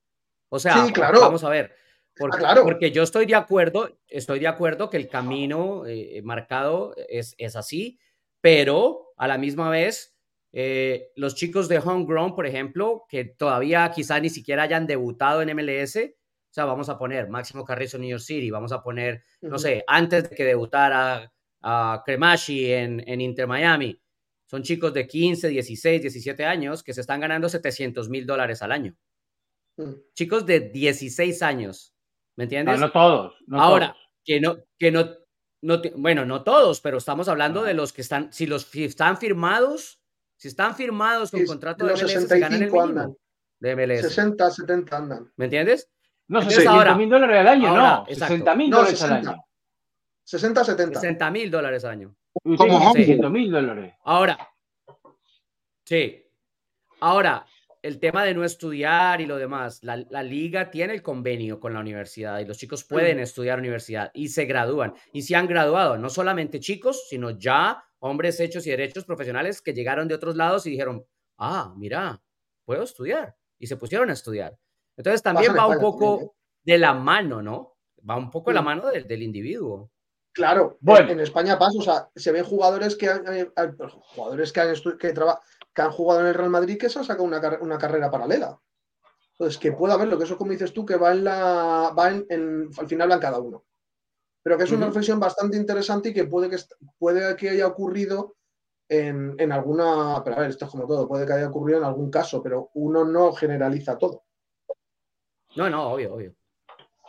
O 0.47 0.59
sea, 0.59 0.85
vamos 0.95 1.43
a 1.43 1.49
ver. 1.49 1.73
Porque, 2.15 2.45
porque, 2.61 2.91
yo 2.91 3.01
estoy 3.01 3.25
de 3.25 3.33
acuerdo, 3.33 3.97
estoy 4.07 4.37
de 4.37 4.47
acuerdo 4.47 4.91
que 4.91 4.97
el 4.97 5.09
camino 5.09 5.85
marcado 6.21 6.93
es, 7.09 7.33
es, 7.39 7.55
así, 7.55 7.99
pero 8.41 9.13
a 9.17 9.27
la 9.27 9.39
misma 9.39 9.71
vez, 9.71 10.15
los 11.15 11.33
chicos 11.33 11.67
de 11.67 11.79
Homegrown, 11.79 12.35
por 12.35 12.45
ejemplo, 12.45 13.05
que 13.09 13.25
todavía 13.25 13.89
quizá 13.89 14.19
ni 14.19 14.29
siquiera 14.29 14.61
hayan 14.61 14.85
debutado 14.85 15.41
en 15.41 15.55
MLS, 15.57 15.97
o 15.97 16.53
sea, 16.53 16.65
vamos 16.65 16.89
a 16.89 16.99
poner 16.99 17.27
Máximo 17.27 17.65
Carrizo 17.65 17.97
New 17.97 18.11
York 18.11 18.21
City, 18.21 18.51
vamos 18.51 18.71
a 18.71 18.83
poner, 18.83 19.23
no 19.41 19.57
sé, 19.57 19.83
antes 19.87 20.29
de 20.29 20.35
que 20.35 20.45
debutara 20.45 21.33
a 21.63 22.03
Cremashi 22.05 22.71
en, 22.71 23.21
Inter 23.21 23.47
Miami. 23.47 23.99
Son 24.53 24.61
chicos 24.61 24.93
de 24.93 25.07
15, 25.07 25.47
16, 25.47 26.01
17 26.03 26.45
años 26.45 26.83
que 26.83 26.93
se 26.93 27.01
están 27.01 27.19
ganando 27.19 27.49
700 27.49 28.07
mil 28.07 28.27
dólares 28.27 28.61
al 28.61 28.71
año. 28.71 28.95
Mm. 29.77 29.93
Chicos 30.13 30.45
de 30.45 30.59
16 30.59 31.41
años, 31.41 31.95
¿me 32.35 32.43
entiendes? 32.43 32.79
No, 32.79 32.91
todos. 32.91 33.33
Ahora, 33.51 33.95
que 34.23 34.39
no, 34.39 34.57
que 34.77 34.91
no, 34.91 35.09
no, 35.63 35.81
bueno, 35.95 36.23
no 36.25 36.43
todos, 36.43 36.81
pero 36.81 36.99
estamos 36.99 37.29
hablando 37.29 37.63
de 37.63 37.73
los 37.73 37.93
que 37.93 38.03
están, 38.03 38.31
si 38.31 38.45
los 38.45 38.69
están 38.75 39.17
firmados, 39.17 39.99
si 40.37 40.49
están 40.49 40.75
firmados 40.75 41.31
con 41.31 41.43
contrato 41.47 41.87
de 41.87 41.93
MLS, 41.93 42.27
se 42.27 42.39
ganan 42.39 42.61
el 42.61 42.71
mínimo 42.71 43.17
de 43.59 43.75
MLS. 43.75 44.01
60, 44.01 44.51
70 44.51 44.95
andan. 44.95 45.33
¿Me 45.35 45.45
entiendes? 45.45 45.89
No, 46.27 46.43
60 46.43 46.95
mil 46.95 47.09
dólares 47.09 47.39
al 47.39 47.47
año, 47.47 47.75
no. 47.75 48.05
60 48.05 48.53
mil 48.53 48.69
dólares 48.69 49.01
al 49.01 49.13
año. 49.13 49.45
60, 50.25 50.63
70. 50.63 50.99
60 50.99 51.31
mil 51.31 51.49
dólares 51.49 51.83
al 51.85 51.91
año. 51.91 52.15
Como 52.41 52.93
mil 53.29 53.51
dólares. 53.51 53.93
Ahora, 54.03 54.37
sí. 55.85 56.25
Ahora, 56.99 57.45
el 57.81 57.99
tema 57.99 58.23
de 58.23 58.33
no 58.33 58.43
estudiar 58.43 59.19
y 59.21 59.25
lo 59.25 59.37
demás, 59.37 59.81
la, 59.83 60.23
liga 60.23 60.71
tiene 60.71 60.93
el 60.93 61.01
convenio 61.01 61.59
con 61.59 61.73
la 61.73 61.81
universidad 61.81 62.39
y 62.39 62.45
los 62.45 62.57
chicos 62.57 62.85
pueden 62.85 63.19
estudiar 63.19 63.59
universidad 63.59 64.09
y 64.13 64.29
se 64.29 64.45
gradúan. 64.45 64.93
Y 65.11 65.23
se 65.23 65.35
han 65.35 65.47
graduado, 65.47 65.97
no 65.97 66.09
solamente 66.09 66.59
chicos, 66.59 67.07
sino 67.09 67.31
ya 67.31 67.83
hombres 67.99 68.39
hechos 68.39 68.65
y 68.67 68.71
derechos 68.71 69.05
profesionales 69.05 69.61
que 69.61 69.73
llegaron 69.73 70.07
de 70.07 70.15
otros 70.15 70.35
lados 70.35 70.65
y 70.65 70.71
dijeron, 70.71 71.05
ah, 71.37 71.73
mira, 71.77 72.21
puedo 72.65 72.83
estudiar. 72.83 73.35
Y 73.59 73.67
se 73.67 73.77
pusieron 73.77 74.09
a 74.09 74.13
estudiar. 74.13 74.57
Entonces 74.95 75.21
también 75.21 75.55
va 75.55 75.67
un 75.67 75.79
poco 75.79 76.35
de 76.63 76.77
la 76.77 76.93
mano, 76.93 77.41
¿no? 77.41 77.73
va 78.09 78.17
un 78.17 78.29
poco 78.29 78.51
en 78.51 78.55
la 78.55 78.61
mano 78.61 78.89
del, 78.89 79.07
del 79.07 79.23
individuo. 79.23 79.91
Claro, 80.33 80.77
bueno. 80.81 81.11
en 81.11 81.19
España 81.19 81.59
pasa, 81.59 81.77
o 81.77 81.81
sea, 81.81 82.09
se 82.15 82.31
ven 82.31 82.43
jugadores 82.43 82.95
que 82.95 83.07
han, 83.07 83.23
eh, 83.27 83.51
jugadores 84.15 84.51
que 84.51 84.61
han, 84.61 84.73
que, 84.97 85.13
que 85.13 85.81
han 85.81 85.91
jugado 85.91 86.21
en 86.21 86.27
el 86.27 86.33
Real 86.33 86.49
Madrid 86.49 86.77
que 86.79 86.89
se 86.89 86.97
han 86.97 87.05
sacado 87.05 87.23
una, 87.23 87.39
una 87.61 87.77
carrera 87.77 88.09
paralela. 88.09 88.59
Entonces, 89.33 89.59
que 89.59 89.71
pueda 89.71 89.93
haberlo, 89.93 90.17
que 90.17 90.23
eso 90.23 90.37
como 90.37 90.51
dices 90.51 90.73
tú, 90.73 90.85
que 90.85 90.95
va 90.95 91.11
en 91.11 91.23
la. 91.23 91.93
va 91.97 92.09
en, 92.09 92.69
al 92.77 92.87
final 92.87 93.09
van 93.09 93.19
cada 93.19 93.39
uno. 93.39 93.63
Pero 94.41 94.57
que 94.57 94.63
es 94.65 94.71
una 94.71 94.87
reflexión 94.87 95.19
bastante 95.19 95.55
interesante 95.55 96.09
y 96.09 96.13
que 96.13 96.25
puede 96.25 96.49
que, 96.49 96.57
puede 96.99 97.35
que 97.35 97.49
haya 97.49 97.67
ocurrido 97.67 98.35
en, 98.89 99.35
en, 99.37 99.51
alguna. 99.51 100.21
Pero 100.23 100.35
a 100.35 100.39
ver, 100.39 100.49
esto 100.49 100.65
es 100.65 100.71
como 100.71 100.85
todo, 100.85 101.07
puede 101.07 101.25
que 101.25 101.33
haya 101.33 101.47
ocurrido 101.47 101.79
en 101.79 101.85
algún 101.85 102.11
caso, 102.11 102.43
pero 102.43 102.69
uno 102.73 103.05
no 103.05 103.31
generaliza 103.33 103.97
todo. 103.97 104.23
No, 105.55 105.69
no, 105.69 105.93
obvio, 105.93 106.15
obvio. 106.15 106.35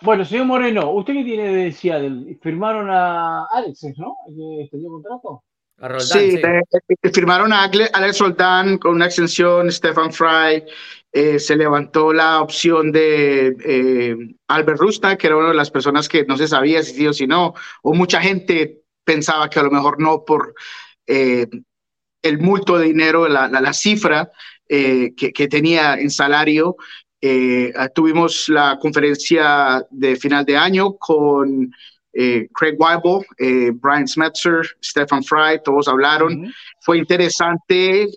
Bueno, 0.03 0.25
señor 0.25 0.47
Moreno, 0.47 0.91
¿usted 0.91 1.15
qué 1.15 1.25
tiene 1.25 1.49
de 1.49 1.65
decir? 1.65 1.95
Firmaron 2.43 2.91
a 2.91 3.47
Alex, 3.53 3.85
¿no? 3.97 4.17
¿Tenía 4.71 4.89
contrato? 4.89 5.43
A 5.79 5.99
sí, 5.99 6.41
firmaron 7.13 7.53
a 7.53 7.65
Alex 7.65 8.19
Roldán 8.21 8.79
con 8.79 8.95
una 8.95 9.07
extensión, 9.07 9.71
Stefan 9.73 10.13
Fry, 10.13 10.65
eh, 11.13 11.39
se 11.39 11.57
levantó 11.57 12.13
la 12.13 12.41
opción 12.41 12.93
de 12.93 13.57
eh, 13.65 14.17
Albert 14.49 14.79
Rusta, 14.79 15.17
que 15.17 15.27
era 15.27 15.37
una 15.37 15.49
de 15.49 15.55
las 15.55 15.71
personas 15.71 16.09
que 16.09 16.25
no 16.25 16.37
se 16.37 16.49
sabía 16.49 16.83
si 16.83 16.95
sí 16.95 17.07
o 17.07 17.13
si 17.13 17.27
no, 17.27 17.55
o 17.83 17.93
mucha 17.93 18.21
gente 18.21 18.83
pensaba 19.05 19.51
que 19.51 19.59
a 19.59 19.65
lo 19.65 19.71
mejor 19.71 20.01
no 20.01 20.25
por 20.25 20.55
eh, 21.07 21.47
el 22.23 22.39
multo 22.39 22.79
de 22.79 22.87
dinero, 22.87 23.29
la, 23.29 23.49
la, 23.49 23.73
cifra 23.73 24.31
que, 24.67 25.13
que, 25.15 25.49
tenía 25.49 25.95
en 25.95 26.11
salario, 26.11 26.77
eh, 27.27 27.73
tuvimos 27.95 28.51
la 28.51 28.79
conferencia 28.79 29.83
de 29.91 30.15
final 30.15 30.45
de 30.45 30.59
año 30.59 30.95
con 30.99 31.75
eh, 32.13 32.49
Craig 32.53 32.77
Weibel, 32.79 33.25
eh, 33.39 33.71
Brian 33.73 34.07
Smetzer, 34.07 34.61
Stefan 34.85 35.25
Fry, 35.25 35.59
todos 35.65 35.89
hablaron. 35.89 36.53
Fue 36.81 36.99
interesante 36.99 38.09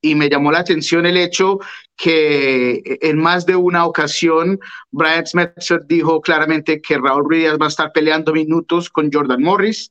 y 0.00 0.14
me 0.14 0.30
llamó 0.30 0.52
la 0.52 0.60
atención 0.60 1.04
el 1.04 1.18
hecho 1.18 1.58
que 1.98 2.82
en 3.02 3.18
más 3.18 3.44
de 3.44 3.56
una 3.56 3.84
ocasión 3.84 4.58
Brian 4.90 5.26
Smetzer 5.26 5.82
dijo 5.86 6.22
claramente 6.22 6.80
que 6.80 6.96
Raúl 6.96 7.28
Ruiz 7.28 7.58
va 7.60 7.66
a 7.66 7.68
estar 7.68 7.92
peleando 7.92 8.32
minutos 8.32 8.88
con 8.88 9.12
Jordan 9.12 9.42
Morris, 9.42 9.90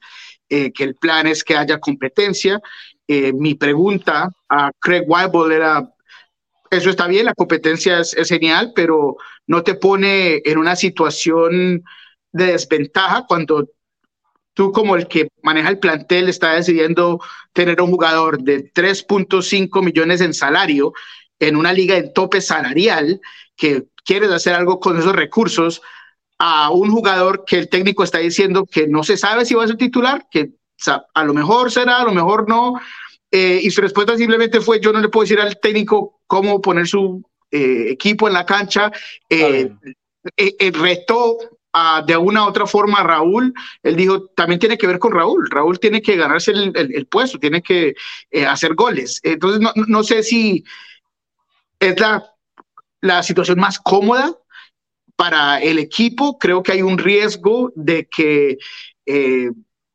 que 0.50 0.74
el 0.80 0.96
plan 0.96 1.28
es 1.28 1.44
que 1.44 1.56
haya 1.56 1.80
competencia. 1.80 2.60
mi 3.08 3.54
pregunta 3.54 4.30
a 4.50 4.72
Craig 4.80 5.04
Weibel 5.08 5.52
era, 5.52 5.95
eso 6.72 6.90
está 6.90 7.08
bien, 7.08 7.26
la 7.26 7.34
competencia 7.34 8.00
es, 8.00 8.16
genial, 8.28 8.74
pero 8.76 9.18
no 9.48 9.64
te 9.64 9.76
pone 9.76 10.42
en 10.44 10.58
una 10.58 10.76
situación 10.76 11.84
de 12.32 12.46
desventaja 12.48 13.26
cuando 13.28 13.70
tú 14.54 14.72
como 14.72 14.96
el 14.96 15.08
que 15.08 15.30
maneja 15.42 15.70
el 15.70 15.80
plantel 15.80 16.30
está 16.30 16.54
decidiendo 16.54 17.22
tener 17.54 17.82
un 17.82 17.92
jugador 17.92 18.42
de 18.42 18.72
3.5 18.72 19.84
millones 19.84 20.22
en 20.22 20.34
salario 20.34 20.94
en 21.40 21.56
una 21.56 21.74
liga 21.74 21.98
en 21.98 22.14
tope 22.14 22.42
salarial, 22.42 23.20
que 23.56 23.88
quieres 24.06 24.32
hacer 24.32 24.54
algo 24.54 24.80
con 24.80 24.98
esos 24.98 25.16
recursos, 25.16 25.82
a 26.38 26.70
un 26.70 26.92
jugador 26.92 27.46
que 27.46 27.58
el 27.58 27.70
técnico 27.70 28.04
está 28.04 28.20
diciendo 28.20 28.66
que 28.66 28.88
no 28.88 29.04
se 29.04 29.18
sabe 29.18 29.46
si 29.46 29.54
va 29.54 29.64
a 29.64 29.68
ser 29.68 29.78
titular, 29.78 30.28
que 30.30 30.52
a 31.14 31.24
lo 31.24 31.34
mejor 31.34 31.72
será, 31.72 32.02
a 32.02 32.04
lo 32.06 32.14
mejor 32.14 32.48
no, 32.50 32.80
eh, 33.32 33.60
y 33.62 33.72
su 33.72 33.82
respuesta 33.82 34.18
simplemente 34.18 34.62
fue, 34.62 34.80
yo 34.80 34.92
no 34.92 35.00
le 35.00 35.10
puedo 35.10 35.24
decir 35.24 35.40
al 35.40 35.60
técnico 35.60 36.15
cómo 36.28 36.62
poner 36.62 36.88
su 36.88 37.24
eh, 37.52 37.88
equipo 37.90 38.28
en 38.28 38.34
la 38.34 38.46
cancha. 38.46 38.92
Eh, 39.30 39.72
eh 40.38 40.72
retó 40.72 41.38
de 42.08 42.16
una 42.16 42.46
u 42.46 42.48
otra 42.48 42.66
forma 42.66 43.00
a 43.00 43.04
Raúl. 43.04 43.54
Él 43.84 43.96
dijo, 43.96 44.28
también 44.28 44.60
tiene 44.60 44.78
que 44.78 44.88
ver 44.88 44.98
con 44.98 45.12
Raúl. 45.12 45.50
Raúl 45.50 45.80
tiene 45.80 46.02
que 46.02 46.16
ganarse 46.16 46.52
el, 46.52 47.08
puesto, 47.08 47.38
tiene 47.38 47.62
que 47.62 47.96
hacer 48.48 48.76
goles. 48.76 49.20
Entonces, 49.24 49.60
no, 49.60 49.72
no, 49.88 50.04
sé 50.04 50.24
si 50.24 50.64
es 51.80 52.00
la, 52.00 52.24
la 53.02 53.24
situación 53.24 53.60
más 53.60 53.78
cómoda 53.80 54.34
para 55.18 55.60
el 55.62 55.80
equipo. 55.80 56.40
Creo 56.40 56.64
que 56.64 56.72
hay 56.72 56.82
un 56.82 56.98
riesgo 56.98 57.74
de 57.76 58.08
que 58.08 58.58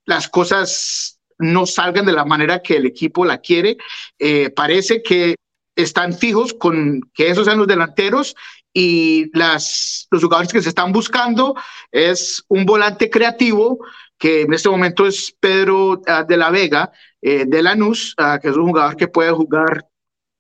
las 0.05 0.29
cosas 0.29 1.21
no 1.41 1.67
salgan 1.67 2.05
de 2.05 2.13
la 2.13 2.25
manera 2.25 2.63
que 2.63 2.77
el 2.77 2.87
equipo 2.87 3.25
la 3.25 3.39
quiere. 3.39 3.79
Eh, 4.19 4.51
parece 4.51 5.03
que 5.03 5.35
están 5.83 6.13
fijos 6.13 6.55
con 6.55 7.01
que 7.15 7.29
esos 7.31 7.47
sean 7.47 7.59
los 7.59 7.67
delanteros 7.67 8.35
y 8.73 9.37
las, 9.37 10.07
los 10.11 10.23
jugadores 10.23 10.53
que 10.53 10.63
se 10.63 10.69
están 10.69 10.93
buscando 10.93 11.55
es 11.91 12.45
un 12.49 12.65
volante 12.65 13.11
creativo 13.11 13.79
que 14.21 14.43
en 14.43 14.53
este 14.53 14.69
momento 14.69 15.07
es 15.07 15.35
Pedro 15.41 16.03
ah, 16.07 16.25
de 16.25 16.37
la 16.37 16.51
Vega 16.51 16.93
eh, 17.23 17.45
de 17.47 17.63
Lanús, 17.63 18.15
uh, 18.19 18.39
que 18.39 18.49
es 18.49 18.57
un 18.57 18.67
jugador 18.67 18.97
que 18.97 19.09
puede 19.09 19.33
jugar 19.33 19.87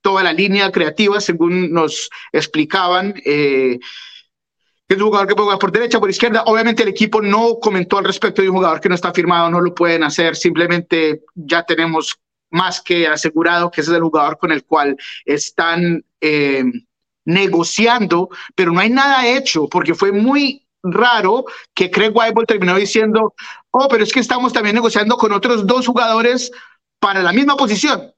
toda 0.02 0.22
la 0.22 0.32
línea 0.32 0.70
creativa, 0.70 1.20
según 1.20 1.72
nos 1.72 2.10
explicaban. 2.30 3.14
Eh, 3.24 3.78
es 4.88 4.96
un 4.96 5.04
jugador 5.04 5.28
que 5.28 5.34
puede 5.34 5.46
jugar 5.46 5.58
por 5.58 5.72
derecha, 5.72 6.00
por 6.00 6.10
izquierda. 6.10 6.42
Obviamente 6.46 6.82
el 6.82 6.88
equipo 6.90 7.22
no 7.22 7.58
comentó 7.60 7.98
al 7.98 8.04
respecto 8.04 8.42
de 8.42 8.50
un 8.50 8.56
jugador 8.56 8.80
que 8.80 8.88
no 8.88 8.94
está 8.94 9.12
firmado, 9.12 9.50
no 9.50 9.60
lo 9.60 9.74
pueden 9.74 10.02
hacer. 10.02 10.36
Simplemente 10.36 11.22
ya 11.34 11.62
tenemos 11.64 12.18
más 12.50 12.80
que 12.80 13.06
asegurado 13.06 13.70
que 13.70 13.80
ese 13.80 13.90
es 13.90 13.96
el 13.96 14.02
jugador 14.02 14.38
con 14.38 14.52
el 14.52 14.64
cual 14.64 14.96
están 15.24 16.04
eh, 16.20 16.64
negociando, 17.24 18.28
pero 18.54 18.72
no 18.72 18.80
hay 18.80 18.90
nada 18.90 19.26
hecho 19.26 19.68
porque 19.68 19.94
fue 19.94 20.12
muy 20.12 20.66
raro 20.82 21.44
que 21.74 21.90
Craig 21.90 22.12
Weibel 22.14 22.46
terminó 22.46 22.76
diciendo, 22.76 23.34
oh, 23.70 23.88
pero 23.88 24.02
es 24.02 24.12
que 24.12 24.20
estamos 24.20 24.52
también 24.52 24.74
negociando 24.74 25.16
con 25.16 25.32
otros 25.32 25.66
dos 25.66 25.86
jugadores 25.86 26.50
para 26.98 27.22
la 27.22 27.32
misma 27.32 27.56
posición. 27.56 28.12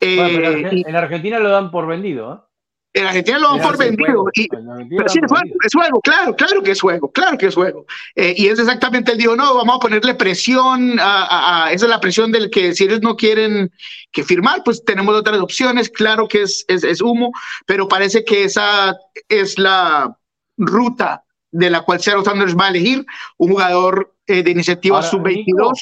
en 0.00 0.96
Argentina 0.96 1.38
lo 1.38 1.50
dan 1.50 1.70
por 1.70 1.86
vendido. 1.86 2.34
¿eh? 2.34 2.51
En 2.94 3.06
Argentina 3.06 3.38
lo 3.38 3.56
dan 3.56 3.62
por 3.62 3.78
vendido. 3.78 4.24
Y, 4.34 4.48
pero 4.48 5.08
sí, 5.08 5.18
es 5.22 5.30
juego, 5.30 5.56
es 5.64 5.72
juego, 5.72 6.00
claro, 6.02 6.36
claro 6.36 6.62
que 6.62 6.72
es 6.72 6.80
juego, 6.80 7.10
claro 7.10 7.38
que 7.38 7.46
es 7.46 7.54
juego. 7.54 7.86
Eh, 8.14 8.34
y 8.36 8.48
es 8.48 8.58
exactamente, 8.58 9.12
él 9.12 9.18
dijo, 9.18 9.34
no, 9.34 9.54
vamos 9.54 9.76
a 9.76 9.80
ponerle 9.80 10.14
presión, 10.14 10.98
a, 11.00 11.70
esa 11.72 11.86
es 11.86 11.90
la 11.90 12.00
presión 12.00 12.30
del 12.32 12.50
que 12.50 12.74
si 12.74 12.84
ellos 12.84 13.00
no 13.00 13.16
quieren 13.16 13.72
que 14.10 14.22
firmar, 14.22 14.62
pues 14.62 14.84
tenemos 14.84 15.14
otras 15.14 15.40
opciones, 15.40 15.88
claro 15.88 16.28
que 16.28 16.42
es, 16.42 16.66
es, 16.68 16.84
es 16.84 17.00
humo, 17.00 17.32
pero 17.64 17.88
parece 17.88 18.24
que 18.24 18.44
esa 18.44 18.94
es 19.28 19.58
la 19.58 20.14
ruta 20.58 21.24
de 21.50 21.70
la 21.70 21.82
cual 21.82 22.00
Seattle 22.00 22.24
Sanders 22.24 22.56
va 22.56 22.66
a 22.66 22.70
elegir, 22.70 23.06
un 23.38 23.50
jugador 23.50 24.14
eh, 24.26 24.42
de 24.42 24.50
iniciativa 24.50 25.02
sub-22. 25.02 25.72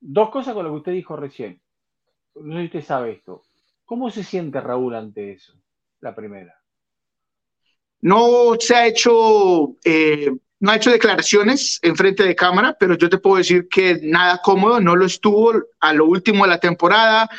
Dos 0.00 0.30
cosas 0.30 0.52
con 0.52 0.64
lo 0.64 0.72
que 0.72 0.76
usted 0.78 0.92
dijo 0.92 1.16
recién. 1.16 1.60
No 2.34 2.54
sé 2.54 2.60
si 2.60 2.66
usted 2.66 2.82
sabe 2.82 3.12
esto. 3.12 3.42
¿Cómo 3.84 4.10
se 4.10 4.24
siente 4.24 4.60
Raúl 4.60 4.94
ante 4.94 5.32
eso? 5.32 5.61
La 6.02 6.14
primera. 6.14 6.54
No 8.00 8.56
se 8.58 8.74
ha 8.74 8.86
hecho, 8.86 9.76
eh, 9.84 10.30
no 10.60 10.70
ha 10.70 10.76
hecho 10.76 10.90
declaraciones 10.90 11.78
en 11.82 11.96
frente 11.96 12.24
de 12.24 12.34
cámara, 12.34 12.76
pero 12.78 12.98
yo 12.98 13.08
te 13.08 13.18
puedo 13.18 13.36
decir 13.36 13.68
que 13.68 14.00
nada 14.02 14.40
cómodo, 14.42 14.80
no 14.80 14.96
lo 14.96 15.06
estuvo 15.06 15.52
a 15.80 15.92
lo 15.92 16.06
último 16.06 16.44
de 16.44 16.50
la 16.50 16.58
temporada. 16.58 17.30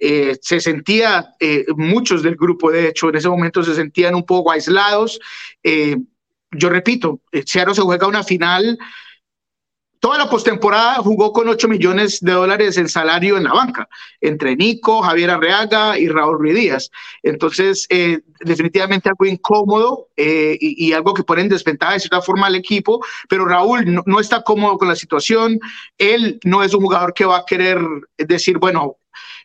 Eh, 0.00 0.38
se 0.40 0.60
sentía, 0.60 1.34
eh, 1.38 1.64
muchos 1.76 2.22
del 2.22 2.36
grupo, 2.36 2.70
de 2.70 2.88
hecho, 2.88 3.08
en 3.08 3.16
ese 3.16 3.28
momento 3.28 3.62
se 3.62 3.74
sentían 3.74 4.14
un 4.14 4.24
poco 4.24 4.52
aislados. 4.52 5.20
yo 6.54 6.68
repito, 6.68 7.20
Seattle 7.46 7.74
se 7.74 7.82
juega 7.82 8.06
una 8.06 8.22
final 8.22 8.78
Toda 10.02 10.18
la 10.18 10.28
postemporada 10.28 10.94
jugó 10.96 11.32
con 11.32 11.48
8 11.48 11.68
millones 11.68 12.18
de 12.20 12.32
dólares 12.32 12.76
en 12.76 12.88
salario 12.88 13.36
en 13.36 13.44
la 13.44 13.52
banca, 13.52 13.88
entre 14.20 14.56
Nico, 14.56 15.00
Javier 15.00 15.30
Arreaga 15.30 15.96
y 15.96 16.08
Raúl 16.08 16.40
Ruiz 16.40 16.56
Díaz. 16.56 16.90
Entonces, 17.22 17.86
eh, 17.88 18.18
definitivamente 18.40 19.08
algo 19.08 19.26
incómodo 19.26 20.08
eh, 20.16 20.58
y, 20.60 20.92
algo 20.92 21.14
que 21.14 21.22
pone 21.22 21.42
en 21.42 21.50
desventaja 21.50 21.92
de 21.92 22.00
cierta 22.00 22.20
forma 22.20 22.48
al 22.48 22.56
equipo, 22.56 23.00
pero 23.28 23.44
Raúl 23.44 24.02
no, 24.04 24.18
está 24.18 24.42
cómodo 24.42 24.76
con 24.76 24.88
la 24.88 24.96
situación. 24.96 25.60
Él 25.96 26.40
no 26.42 26.64
es 26.64 26.74
un 26.74 26.80
jugador 26.80 27.14
que 27.14 27.24
va 27.24 27.36
a 27.36 27.44
querer 27.46 27.78
decir, 28.18 28.58
bueno, 28.58 28.96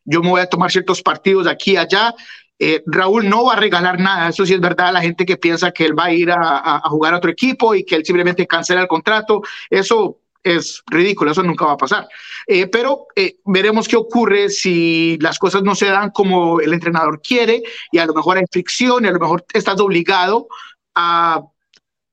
yo 0.06 0.24
me 0.24 0.30
voy 0.32 0.42
a 0.42 0.50
tomar 0.50 0.72
ciertos 0.72 1.04
partidos 1.04 1.46
aquí 1.46 1.74
y 1.74 1.78
allá. 1.78 2.16
Eh, 2.58 2.82
Raúl 2.88 3.30
no 3.30 3.46
va 3.46 3.54
a 3.54 3.58
regalar 3.58 4.00
nada, 4.00 4.30
eso 4.30 4.44
sí 4.44 4.56
es 4.56 4.60
verdad, 4.60 4.92
la 4.92 5.02
gente 5.02 5.24
que 5.24 5.38
piensa 5.38 5.70
que 5.70 5.86
él 5.86 5.94
va 5.98 6.06
a 6.06 6.14
ir 6.14 6.32
a, 6.32 6.78
a 6.78 6.90
jugar 6.90 7.14
a 7.14 7.18
otro 7.18 7.30
equipo 7.30 7.76
y 7.76 7.86
que 7.86 7.94
él 7.94 8.04
simplemente 8.04 8.48
cancela 8.48 8.82
el 8.82 8.88
contrato, 8.88 9.44
eso 9.70 10.18
es 10.56 10.84
ridículo, 10.88 11.32
eso 11.32 11.44
nunca 11.44 11.66
va 11.66 11.74
a 11.74 11.78
pasar. 11.78 12.08
Eh, 12.46 12.68
pero 12.68 13.08
eh, 13.16 13.38
veremos 13.46 13.88
qué 13.88 13.96
ocurre 13.96 14.50
si 14.50 15.18
las 15.20 15.40
cosas 15.40 15.64
no 15.64 15.76
se 15.76 15.88
dan 15.88 16.12
como 16.12 16.60
el 16.60 16.74
entrenador 16.74 17.22
quiere 17.22 17.64
y 17.92 17.98
a 17.98 18.06
lo 18.06 18.14
mejor 18.14 18.38
hay 18.38 18.46
fricción 18.50 19.06
y 19.06 19.08
a 19.08 19.12
lo 19.12 19.20
mejor 19.20 19.46
estás 19.54 19.80
obligado 19.80 20.48
a 20.96 21.44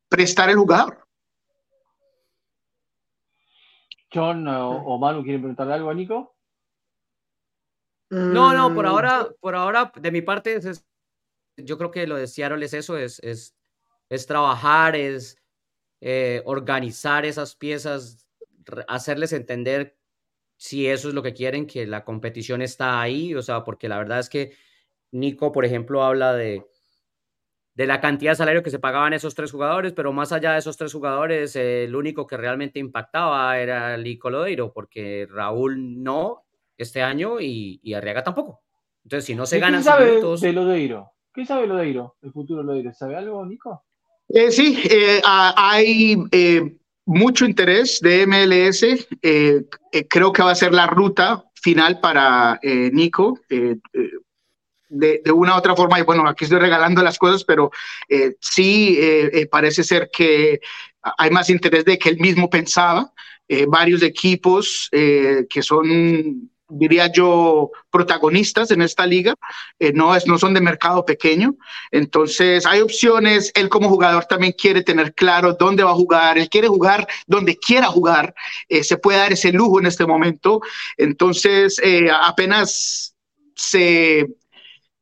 prestar 0.08 0.50
el 0.50 0.56
jugador. 0.56 1.06
John 4.12 4.46
o, 4.46 4.98
Manu 4.98 5.22
quieren 5.22 5.40
preguntarle 5.40 5.74
algo 5.74 5.90
a 5.90 5.94
Nico. 5.94 6.36
No, 8.10 8.52
no, 8.52 8.72
por 8.72 8.84
mm. 8.84 8.88
ahora, 8.88 9.28
por 9.40 9.54
ahora, 9.56 9.92
de 9.96 10.10
mi 10.12 10.22
parte, 10.22 10.60
yo 11.56 11.78
creo 11.78 11.90
que 11.90 12.06
lo 12.06 12.16
de 12.16 12.28
Seattle 12.28 12.64
es 12.64 12.74
eso, 12.74 12.96
es, 12.96 13.18
es, 13.20 13.56
es 14.08 14.26
trabajar, 14.26 14.94
es 14.94 15.36
eh, 16.00 16.42
organizar 16.44 17.24
esas 17.24 17.56
piezas, 17.56 18.23
hacerles 18.88 19.32
entender 19.32 19.96
si 20.56 20.86
eso 20.86 21.08
es 21.08 21.14
lo 21.14 21.22
que 21.22 21.34
quieren, 21.34 21.66
que 21.66 21.86
la 21.86 22.04
competición 22.04 22.62
está 22.62 23.00
ahí, 23.00 23.34
o 23.34 23.42
sea, 23.42 23.64
porque 23.64 23.88
la 23.88 23.98
verdad 23.98 24.20
es 24.20 24.28
que 24.28 24.52
Nico, 25.10 25.52
por 25.52 25.64
ejemplo, 25.64 26.02
habla 26.02 26.34
de, 26.34 26.64
de 27.74 27.86
la 27.86 28.00
cantidad 28.00 28.32
de 28.32 28.36
salario 28.36 28.62
que 28.62 28.70
se 28.70 28.78
pagaban 28.78 29.12
esos 29.12 29.34
tres 29.34 29.50
jugadores, 29.50 29.92
pero 29.92 30.12
más 30.12 30.32
allá 30.32 30.52
de 30.52 30.58
esos 30.58 30.76
tres 30.76 30.92
jugadores, 30.92 31.56
el 31.56 31.94
único 31.94 32.26
que 32.26 32.36
realmente 32.36 32.78
impactaba 32.78 33.58
era 33.58 33.96
Lico 33.96 34.30
Lodeiro, 34.30 34.72
porque 34.72 35.26
Raúl 35.30 36.02
no 36.02 36.44
este 36.76 37.02
año 37.02 37.40
y, 37.40 37.94
Arriaga 37.94 38.22
tampoco. 38.22 38.62
Entonces, 39.02 39.26
si 39.26 39.34
no 39.34 39.44
se 39.44 39.58
ganan... 39.58 39.80
¿Qué 39.80 39.84
sabe 39.84 40.20
de 40.20 40.52
Lodeiro? 40.52 41.10
¿Qué 41.32 41.44
sabe 41.44 41.66
Lodeiro? 41.66 42.16
El 42.22 42.32
futuro 42.32 42.60
de 42.60 42.66
Lodeiro. 42.66 42.92
¿Sabe 42.94 43.16
algo, 43.16 43.44
Nico? 43.44 43.84
Eh, 44.28 44.50
sí, 44.50 44.82
eh, 44.88 45.20
hay 45.24 46.16
eh, 46.32 46.76
mucho 47.06 47.44
interés 47.44 48.00
de 48.00 48.26
MLS. 48.26 48.82
Eh, 49.22 49.64
eh, 49.92 50.08
creo 50.08 50.32
que 50.32 50.42
va 50.42 50.52
a 50.52 50.56
ser 50.56 50.72
la 50.72 50.86
ruta 50.86 51.44
final 51.54 52.00
para 52.00 52.58
eh, 52.62 52.90
Nico. 52.92 53.38
De, 53.48 53.78
de, 55.24 55.32
una 55.32 55.54
u 55.54 55.58
otra 55.58 55.74
forma, 55.74 55.98
y 55.98 56.02
bueno, 56.02 56.28
aquí 56.28 56.44
estoy 56.44 56.60
regalando 56.60 57.02
las 57.02 57.18
cosas, 57.18 57.42
pero 57.42 57.72
sí 58.38 58.96
parece 59.50 59.82
ser 59.82 60.08
que 60.12 60.60
hay 61.18 61.30
más 61.30 61.50
interés 61.50 61.84
de 61.84 61.98
que 61.98 62.10
él 62.10 62.18
mismo 62.20 62.48
pensaba. 62.48 63.12
varios 63.66 64.02
equipos 64.02 64.88
que 64.92 65.62
son 65.62 66.48
diría 66.74 67.10
yo, 67.12 67.70
protagonistas 67.90 68.70
en 68.70 68.82
esta 68.82 69.06
liga, 69.06 69.34
eh, 69.78 69.92
no, 69.92 70.14
es, 70.14 70.26
no 70.26 70.38
son 70.38 70.54
de 70.54 70.60
mercado 70.60 71.04
pequeño. 71.04 71.56
Entonces, 71.90 72.66
hay 72.66 72.80
opciones. 72.80 73.52
Él 73.54 73.68
como 73.68 73.88
jugador 73.88 74.24
también 74.26 74.54
quiere 74.58 74.82
tener 74.82 75.14
claro 75.14 75.54
dónde 75.54 75.84
va 75.84 75.92
a 75.92 75.94
jugar. 75.94 76.38
Él 76.38 76.48
quiere 76.48 76.68
jugar 76.68 77.06
donde 77.26 77.56
quiera 77.56 77.86
jugar. 77.86 78.34
Eh, 78.68 78.84
se 78.84 78.96
puede 78.96 79.18
dar 79.18 79.32
ese 79.32 79.52
lujo 79.52 79.78
en 79.80 79.86
este 79.86 80.06
momento. 80.06 80.60
Entonces, 80.96 81.80
eh, 81.82 82.08
apenas 82.10 83.14
se 83.54 84.26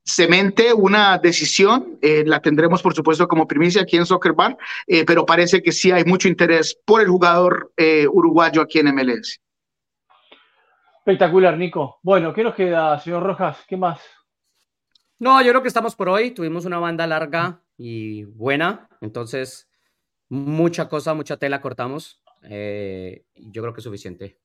cemente 0.05 0.75
una 0.75 1.17
decisión, 1.17 1.97
la 2.03 2.43
tendremos 2.43 2.83
por 2.83 2.93
supuesto 2.93 3.29
como 3.29 3.47
primicia 3.47 3.83
aquí 3.83 3.97
en 3.97 4.05
Soccer 4.05 4.33
Bar, 4.33 4.59
pero 5.07 5.25
parece 5.25 5.63
que 5.63 5.71
sí 5.71 5.93
hay 5.93 6.05
mucho 6.05 6.27
interés 6.27 6.77
por 6.85 7.01
el 7.01 7.07
jugador 7.07 7.73
uruguayo 8.11 8.63
aquí 8.63 8.81
en 8.81 8.93
MLS. 8.93 9.39
Espectacular, 11.05 11.59
Nico. 11.59 11.99
Bueno, 12.05 12.33
¿qué 12.33 12.45
nos 12.45 12.55
queda, 12.55 12.97
señor 13.01 13.25
Rojas? 13.25 13.65
¿Qué 13.67 13.77
más? 13.77 14.01
No, 15.19 15.43
yo 15.43 15.51
creo 15.51 15.61
que 15.61 15.67
estamos 15.67 15.97
por 15.97 16.09
hoy. 16.09 16.31
Tuvimos 16.31 16.65
una 16.65 16.79
banda 16.79 17.09
larga 17.09 17.61
y 17.77 18.23
buena, 18.23 18.89
entonces 19.01 19.69
mucha 20.29 20.89
cosa, 20.89 21.13
mucha 21.13 21.39
tela 21.39 21.61
cortamos. 21.61 22.23
Eh, 22.45 23.25
yo 23.35 23.63
creo 23.63 23.75
que 23.75 23.81
es 23.81 23.85
suficiente. 23.85 24.39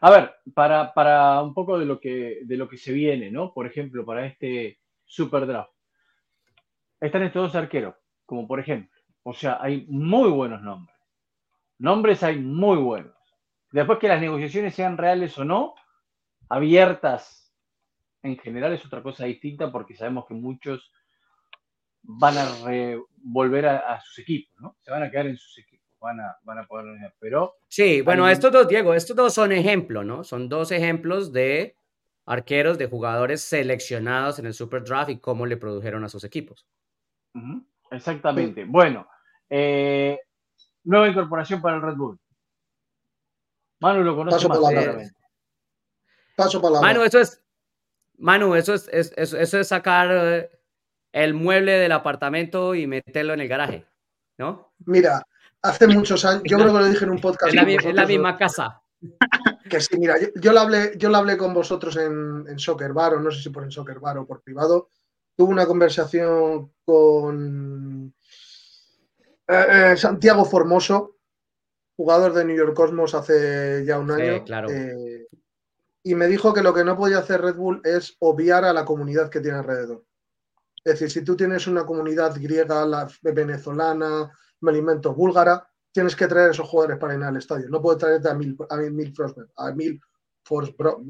A 0.00 0.10
ver, 0.10 0.34
para, 0.54 0.92
para, 0.92 1.40
un 1.40 1.54
poco 1.54 1.78
de 1.78 1.86
lo, 1.86 2.00
que, 2.00 2.40
de 2.42 2.56
lo 2.56 2.68
que 2.68 2.78
se 2.78 2.92
viene, 2.92 3.30
¿no? 3.30 3.54
Por 3.54 3.68
ejemplo, 3.68 4.04
para 4.04 4.26
este 4.26 4.80
Super 5.04 5.46
Draft. 5.46 5.70
Están 7.00 7.22
estos 7.22 7.52
dos 7.52 7.54
arqueros, 7.54 7.94
como 8.24 8.48
por 8.48 8.58
ejemplo. 8.58 9.00
O 9.22 9.32
sea, 9.32 9.58
hay 9.60 9.86
muy 9.88 10.30
buenos 10.30 10.60
nombres. 10.62 10.96
Nombres 11.78 12.24
hay 12.24 12.40
muy 12.40 12.76
buenos. 12.76 13.15
Después 13.72 13.98
que 13.98 14.08
las 14.08 14.20
negociaciones 14.20 14.74
sean 14.74 14.96
reales 14.96 15.36
o 15.38 15.44
no, 15.44 15.74
abiertas 16.48 17.54
en 18.22 18.38
general 18.38 18.72
es 18.72 18.84
otra 18.84 19.02
cosa 19.02 19.24
distinta 19.24 19.70
porque 19.70 19.96
sabemos 19.96 20.26
que 20.26 20.34
muchos 20.34 20.92
van 22.02 22.38
a 22.38 22.48
volver 23.16 23.66
a, 23.66 24.00
sus 24.00 24.20
equipos, 24.20 24.54
¿no? 24.60 24.76
Se 24.82 24.90
van 24.90 25.02
a 25.02 25.10
quedar 25.10 25.26
en 25.26 25.36
sus 25.36 25.58
equipos, 25.58 25.86
van 26.00 26.20
a, 26.20 26.36
van 26.42 26.58
a 26.58 26.66
poder... 26.66 26.86
Pero... 27.18 27.54
Sí, 27.68 28.00
bueno, 28.00 28.28
estos 28.28 28.52
dos, 28.52 28.68
Diego, 28.68 28.94
estos 28.94 29.16
dos 29.16 29.34
son 29.34 29.52
ejemplos, 29.52 30.04
¿no? 30.04 30.22
Son 30.22 30.48
dos 30.48 30.70
ejemplos 30.70 31.32
de 31.32 31.76
arqueros, 32.24 32.78
de 32.78 32.86
jugadores 32.86 33.42
seleccionados 33.42 34.38
en 34.38 34.46
el 34.46 34.54
Super 34.54 34.84
Draft 34.84 35.10
y 35.10 35.18
cómo 35.18 35.46
le 35.46 35.56
produjeron 35.56 36.04
a 36.04 36.08
sus 36.08 36.24
equipos. 36.24 36.66
Exactamente. 37.90 38.64
Bueno, 38.64 39.08
eh, 39.48 40.18
nueva 40.84 41.08
incorporación 41.08 41.60
para 41.60 41.76
el 41.76 41.82
Red 41.82 41.96
Bull. 41.96 42.18
Manu 43.80 44.02
lo 44.02 44.16
conoce 44.16 44.36
Paso 44.36 44.48
más. 44.48 44.58
Palabra. 44.58 45.10
Paso 46.36 46.62
palabra. 46.62 46.88
Manu, 46.88 47.02
eso 47.02 47.18
es, 47.20 47.42
Manu, 48.18 48.54
eso 48.54 48.74
es, 48.74 48.88
eso 48.88 49.58
es 49.58 49.68
sacar 49.68 50.08
eh, 50.10 50.50
el 51.12 51.34
mueble 51.34 51.72
del 51.72 51.92
apartamento 51.92 52.74
y 52.74 52.86
meterlo 52.86 53.34
en 53.34 53.40
el 53.40 53.48
garaje, 53.48 53.86
¿no? 54.38 54.72
Mira, 54.84 55.26
hace 55.62 55.86
muchos 55.86 56.24
años, 56.24 56.42
yo 56.44 56.58
creo 56.58 56.72
que 56.72 56.78
lo 56.78 56.86
dije 56.86 57.04
en 57.04 57.10
un 57.10 57.20
podcast. 57.20 57.54
Es 57.54 57.94
la, 57.94 58.06
misma 58.06 58.36
casa. 58.36 58.82
Que 59.68 59.80
sí, 59.80 59.98
mira, 59.98 60.16
yo, 60.36 60.52
lo, 60.52 60.60
hablé, 60.60 60.92
yo 60.96 61.08
lo 61.08 61.16
hablé 61.18 61.36
con 61.36 61.52
vosotros 61.52 61.96
en, 61.96 62.44
en 62.48 62.58
Soccer 62.58 62.92
Bar, 62.92 63.14
o 63.14 63.20
no 63.20 63.30
sé 63.30 63.42
si 63.42 63.50
por 63.50 63.64
en 63.64 63.70
Soccer 63.70 63.98
Bar 63.98 64.18
o 64.18 64.26
por 64.26 64.42
privado. 64.42 64.90
Tuve 65.36 65.52
una 65.52 65.66
conversación 65.66 66.72
con 66.84 68.14
eh, 69.48 69.92
eh, 69.92 69.96
Santiago 69.96 70.44
Formoso, 70.44 71.15
jugador 71.96 72.34
de 72.34 72.44
New 72.44 72.56
York 72.56 72.74
Cosmos 72.74 73.14
hace 73.14 73.84
ya 73.84 73.98
un 73.98 74.10
año. 74.10 74.44
claro. 74.44 74.68
Eh, 74.70 75.26
y 76.02 76.14
me 76.14 76.28
dijo 76.28 76.54
que 76.54 76.62
lo 76.62 76.72
que 76.72 76.84
no 76.84 76.96
podía 76.96 77.18
hacer 77.18 77.40
Red 77.40 77.56
Bull 77.56 77.80
es 77.82 78.16
obviar 78.20 78.64
a 78.64 78.72
la 78.72 78.84
comunidad 78.84 79.28
que 79.28 79.40
tiene 79.40 79.58
alrededor. 79.58 80.04
Es 80.84 80.92
decir, 80.92 81.10
si 81.10 81.24
tú 81.24 81.36
tienes 81.36 81.66
una 81.66 81.84
comunidad 81.84 82.36
griega, 82.40 82.86
la 82.86 83.08
venezolana, 83.22 84.30
me 84.60 84.70
alimento 84.70 85.14
búlgara, 85.14 85.68
tienes 85.90 86.14
que 86.14 86.28
traer 86.28 86.50
a 86.50 86.52
esos 86.52 86.68
jugadores 86.68 86.98
para 86.98 87.16
ir 87.16 87.22
al 87.24 87.36
estadio. 87.36 87.68
No 87.68 87.82
puedes 87.82 87.98
traerte 87.98 88.28
a 88.28 88.34
mil, 88.34 88.56
a 88.70 88.76
mil, 88.76 89.14
a 89.56 89.72
mil 89.72 90.00
Force 90.44 90.72
Bro. 90.78 91.02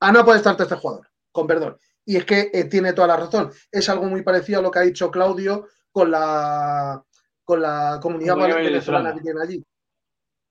Ah, 0.00 0.12
no 0.12 0.22
puedes 0.22 0.42
traerte 0.42 0.64
a 0.64 0.66
este 0.66 0.76
jugador, 0.76 1.08
con 1.30 1.46
perdón. 1.46 1.78
Y 2.04 2.16
es 2.16 2.26
que 2.26 2.50
eh, 2.52 2.64
tiene 2.64 2.92
toda 2.92 3.06
la 3.06 3.16
razón. 3.16 3.50
Es 3.70 3.88
algo 3.88 4.04
muy 4.04 4.20
parecido 4.20 4.58
a 4.58 4.62
lo 4.62 4.70
que 4.70 4.80
ha 4.80 4.82
dicho 4.82 5.10
Claudio 5.10 5.66
con 5.90 6.10
la, 6.10 7.02
con 7.42 7.62
la 7.62 7.98
comunidad 8.02 8.36
venezolana 8.36 9.14
que 9.14 9.22
tiene 9.22 9.40
allí 9.40 9.64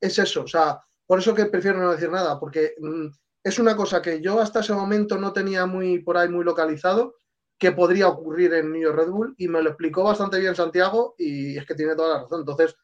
es 0.01 0.19
eso. 0.19 0.43
O 0.43 0.47
sea, 0.47 0.81
por 1.05 1.19
eso 1.19 1.35
que 1.35 1.45
prefiero 1.45 1.79
no 1.79 1.91
decir 1.91 2.09
nada, 2.09 2.39
porque 2.39 2.73
mm, 2.79 3.07
es 3.43 3.59
una 3.59 3.75
cosa 3.75 4.01
que 4.01 4.21
yo 4.21 4.39
hasta 4.39 4.59
ese 4.59 4.73
momento 4.73 5.17
no 5.17 5.31
tenía 5.31 5.65
muy 5.65 5.99
por 5.99 6.17
ahí 6.17 6.27
muy 6.29 6.43
localizado, 6.43 7.15
que 7.57 7.71
podría 7.71 8.07
ocurrir 8.07 8.53
en 8.55 8.71
New 8.71 8.81
York 8.81 8.97
Red 8.97 9.09
Bull, 9.09 9.35
y 9.37 9.47
me 9.47 9.61
lo 9.61 9.69
explicó 9.69 10.03
bastante 10.03 10.39
bien 10.39 10.55
Santiago, 10.55 11.13
y 11.17 11.57
es 11.57 11.65
que 11.65 11.75
tiene 11.75 11.95
toda 11.95 12.15
la 12.15 12.23
razón. 12.23 12.39
Entonces, 12.39 12.75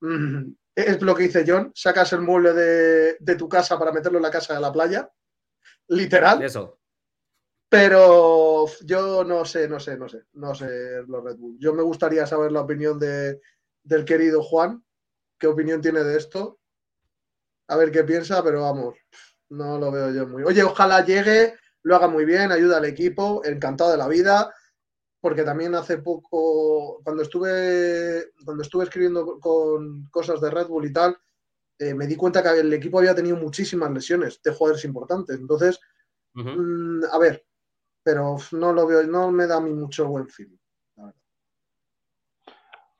mm, 0.00 0.50
es 0.74 1.00
lo 1.00 1.14
que 1.14 1.24
dice 1.24 1.44
John, 1.46 1.70
sacas 1.74 2.12
el 2.12 2.20
mueble 2.20 2.52
de, 2.52 3.36
tu 3.36 3.48
casa 3.48 3.78
para 3.78 3.92
meterlo 3.92 4.18
en 4.18 4.24
la 4.24 4.30
casa 4.30 4.54
de 4.54 4.60
la 4.60 4.72
playa, 4.72 5.10
literal. 5.88 6.42
Eso. 6.42 6.78
Pero 7.68 8.66
yo 8.84 9.24
no 9.24 9.44
sé, 9.44 9.68
no 9.68 9.80
sé, 9.80 9.96
no 9.96 10.08
sé, 10.08 10.24
no 10.34 10.54
sé 10.54 11.02
los 11.06 11.24
Red 11.24 11.36
Bull. 11.36 11.56
Yo 11.58 11.72
me 11.72 11.82
gustaría 11.82 12.26
saber 12.26 12.52
la 12.52 12.60
opinión 12.60 12.98
de, 12.98 13.40
del 13.82 14.04
querido 14.04 14.42
Juan, 14.42 14.84
qué 15.38 15.46
opinión 15.46 15.80
tiene 15.80 16.02
de 16.02 16.16
esto. 16.16 16.58
A 17.68 17.76
ver 17.76 17.90
qué 17.90 18.04
piensa, 18.04 18.42
pero 18.42 18.62
vamos, 18.62 18.94
no 19.50 19.78
lo 19.78 19.90
veo 19.90 20.12
yo 20.12 20.26
muy. 20.26 20.42
Oye, 20.44 20.62
ojalá 20.62 21.04
llegue, 21.04 21.54
lo 21.82 21.96
haga 21.96 22.08
muy 22.08 22.24
bien, 22.24 22.52
ayuda 22.52 22.78
al 22.78 22.84
equipo, 22.84 23.42
encantado 23.44 23.90
de 23.90 23.96
la 23.96 24.08
vida, 24.08 24.54
porque 25.20 25.42
también 25.42 25.74
hace 25.74 25.98
poco, 25.98 27.00
cuando 27.02 27.22
estuve, 27.22 28.32
cuando 28.44 28.62
estuve 28.62 28.84
escribiendo 28.84 29.40
con 29.40 30.06
cosas 30.10 30.40
de 30.40 30.50
Red 30.50 30.68
Bull 30.68 30.86
y 30.86 30.92
tal, 30.92 31.16
eh, 31.78 31.94
me 31.94 32.06
di 32.06 32.16
cuenta 32.16 32.42
que 32.42 32.60
el 32.60 32.72
equipo 32.72 32.98
había 32.98 33.14
tenido 33.14 33.36
muchísimas 33.36 33.90
lesiones 33.90 34.40
de 34.42 34.52
jugadores 34.52 34.84
importantes. 34.84 35.38
Entonces, 35.38 35.80
mm, 36.34 37.04
a 37.10 37.18
ver, 37.18 37.44
pero 38.02 38.36
no 38.52 38.72
lo 38.72 38.86
veo, 38.86 39.02
no 39.04 39.30
me 39.32 39.46
da 39.46 39.56
a 39.56 39.60
mí 39.60 39.72
mucho 39.72 40.06
buen 40.06 40.28
feeling. 40.28 40.56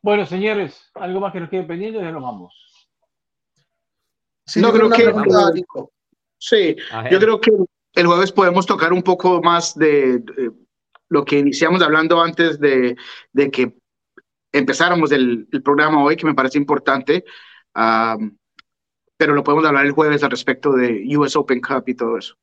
Bueno, 0.07 0.25
señores, 0.25 0.89
algo 0.95 1.19
más 1.19 1.33
que 1.33 1.41
nos 1.41 1.51
quede 1.51 1.65
pendiente 1.65 1.99
y 1.99 2.03
ya 2.03 2.13
nos 2.13 2.23
vamos. 2.23 2.55
Sí, 4.47 4.61
no, 4.61 4.73
creo 4.73 4.89
que, 4.89 5.13
sí, 6.39 6.77
yo 7.11 7.19
creo 7.19 7.41
que 7.41 7.51
el 7.93 8.07
jueves 8.07 8.31
podemos 8.31 8.65
tocar 8.67 8.93
un 8.93 9.03
poco 9.03 9.43
más 9.43 9.77
de, 9.77 10.23
lo 11.09 11.25
que 11.25 11.41
iniciamos 11.41 11.83
hablando 11.83 12.23
antes 12.23 12.61
de, 12.61 12.97
que 13.51 13.75
empezáramos 14.53 15.11
el, 15.11 15.49
programa 15.65 16.05
hoy, 16.05 16.15
que 16.15 16.27
me 16.27 16.35
parece 16.35 16.59
importante, 16.59 17.25
pero 17.75 19.35
lo 19.35 19.43
podemos 19.43 19.67
hablar 19.67 19.87
el 19.87 19.91
jueves 19.91 20.23
al 20.23 20.31
respecto 20.31 20.71
de 20.71 21.05
US 21.17 21.35
Open 21.35 21.61
Cup 21.61 21.83
y 21.89 21.97
todo 21.97 22.17
eso. 22.17 22.37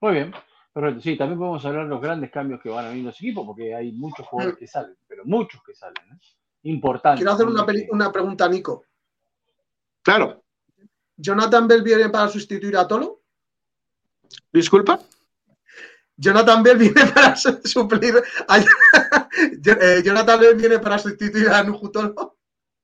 Muy 0.00 0.14
bien, 0.14 0.34
pero 0.74 1.00
Sí, 1.00 1.16
también 1.16 1.38
podemos 1.38 1.64
hablar 1.64 1.84
de 1.84 1.90
los 1.90 2.02
grandes 2.02 2.32
cambios 2.32 2.60
que 2.60 2.70
van 2.70 2.86
a 2.86 2.88
venir 2.88 3.04
los 3.04 3.20
equipos, 3.20 3.46
porque 3.46 3.72
hay 3.72 3.92
muchos 3.92 4.26
jugadores 4.26 4.58
que 4.58 4.66
salen, 4.66 4.96
pero 5.06 5.22
muchos 5.24 5.62
que 5.62 5.76
salen. 5.76 6.02
¿eh? 6.10 6.41
Importante. 6.64 7.18
Quiero 7.18 7.32
hacer 7.32 7.46
una, 7.46 7.64
una 7.90 8.12
pregunta 8.12 8.44
a 8.44 8.48
Nico. 8.48 8.84
Claro. 10.02 10.42
¿Jonathan 11.16 11.68
Bell 11.68 11.82
viene 11.82 12.08
para 12.08 12.28
sustituir 12.28 12.76
a 12.76 12.86
Tolo? 12.86 13.20
¿Disculpa? 14.52 14.98
Jonathan 16.16 16.62
Bell 16.62 16.78
viene 16.78 17.06
para 17.06 17.36
suplir 17.36 18.14
a... 18.48 18.58
Eh, 19.34 20.02
Jonathan 20.04 20.38
Bell 20.38 20.56
viene 20.56 20.78
para 20.78 20.98
sustituir 20.98 21.48
a 21.48 21.62
Nuju 21.62 21.90
Tolo. 21.90 22.36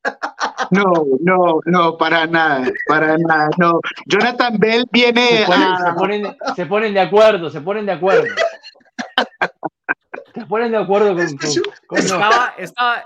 No, 0.70 0.92
no, 1.20 1.60
no, 1.64 1.96
para 1.96 2.26
nada, 2.26 2.70
para 2.86 3.16
nada, 3.16 3.48
no. 3.56 3.80
Jonathan 4.06 4.58
Bell 4.58 4.84
viene 4.90 5.46
ponen, 5.96 6.36
se 6.54 6.66
ponen 6.66 6.92
de 6.92 7.00
acuerdo. 7.00 7.48
Se 7.48 7.60
ponen 7.60 7.86
de 7.86 7.92
acuerdo 7.92 8.26
con... 11.86 11.98
estaba, 11.98 12.54
estaba, 12.58 13.04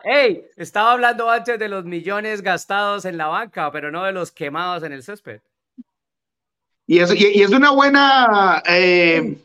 estaba 0.56 0.92
hablando 0.92 1.28
antes 1.30 1.58
de 1.58 1.68
los 1.68 1.84
millones 1.84 2.42
gastados 2.42 3.04
en 3.04 3.16
la 3.16 3.26
banca, 3.26 3.70
pero 3.72 3.90
no 3.90 4.04
de 4.04 4.12
los 4.12 4.30
quemados 4.30 4.82
en 4.82 4.92
el 4.92 5.02
césped. 5.02 5.40
Y 6.86 6.98
es, 6.98 7.14
y, 7.14 7.42
es 7.42 7.50
una 7.50 7.70
buena... 7.70 8.62
Eh, 8.66 9.36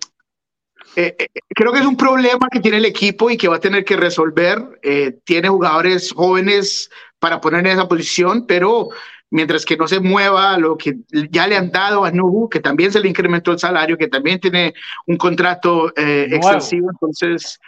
eh, 0.96 1.16
eh, 1.20 1.28
creo 1.50 1.72
que 1.72 1.80
es 1.80 1.86
un 1.86 1.98
problema 1.98 2.48
que 2.52 2.60
tiene 2.60 2.78
el 2.78 2.86
equipo 2.86 3.30
y 3.30 3.38
que 3.38 3.48
va 3.48 3.58
a 3.58 3.60
tener 3.60 3.86
que 3.86 3.96
resolver. 3.96 4.80
tiene 5.24 5.50
jugadores 5.50 6.12
jóvenes 6.12 6.90
para 7.20 7.42
poner 7.42 7.62
en 7.62 7.74
esa 7.74 7.88
posición, 7.88 8.46
pero 8.48 8.90
mientras 9.30 9.66
que 9.66 9.78
no 9.78 9.88
se 9.88 10.00
mueva 10.00 10.58
lo 10.58 10.78
que 10.78 10.98
ya 11.32 11.48
le 11.48 11.58
han 11.58 11.72
dado 11.72 12.06
a 12.06 12.12
Nubu, 12.12 12.50
que 12.50 12.60
también 12.60 12.92
se 12.92 13.00
le 13.00 13.10
incrementó 13.10 13.52
el 13.52 13.60
salario, 13.60 13.98
que 13.98 14.08
también 14.08 14.40
tiene 14.40 14.74
un 15.06 15.18
contrato 15.18 15.92
eh, 15.96 16.28
extensivo, 16.32 16.90
entonces 16.92 17.60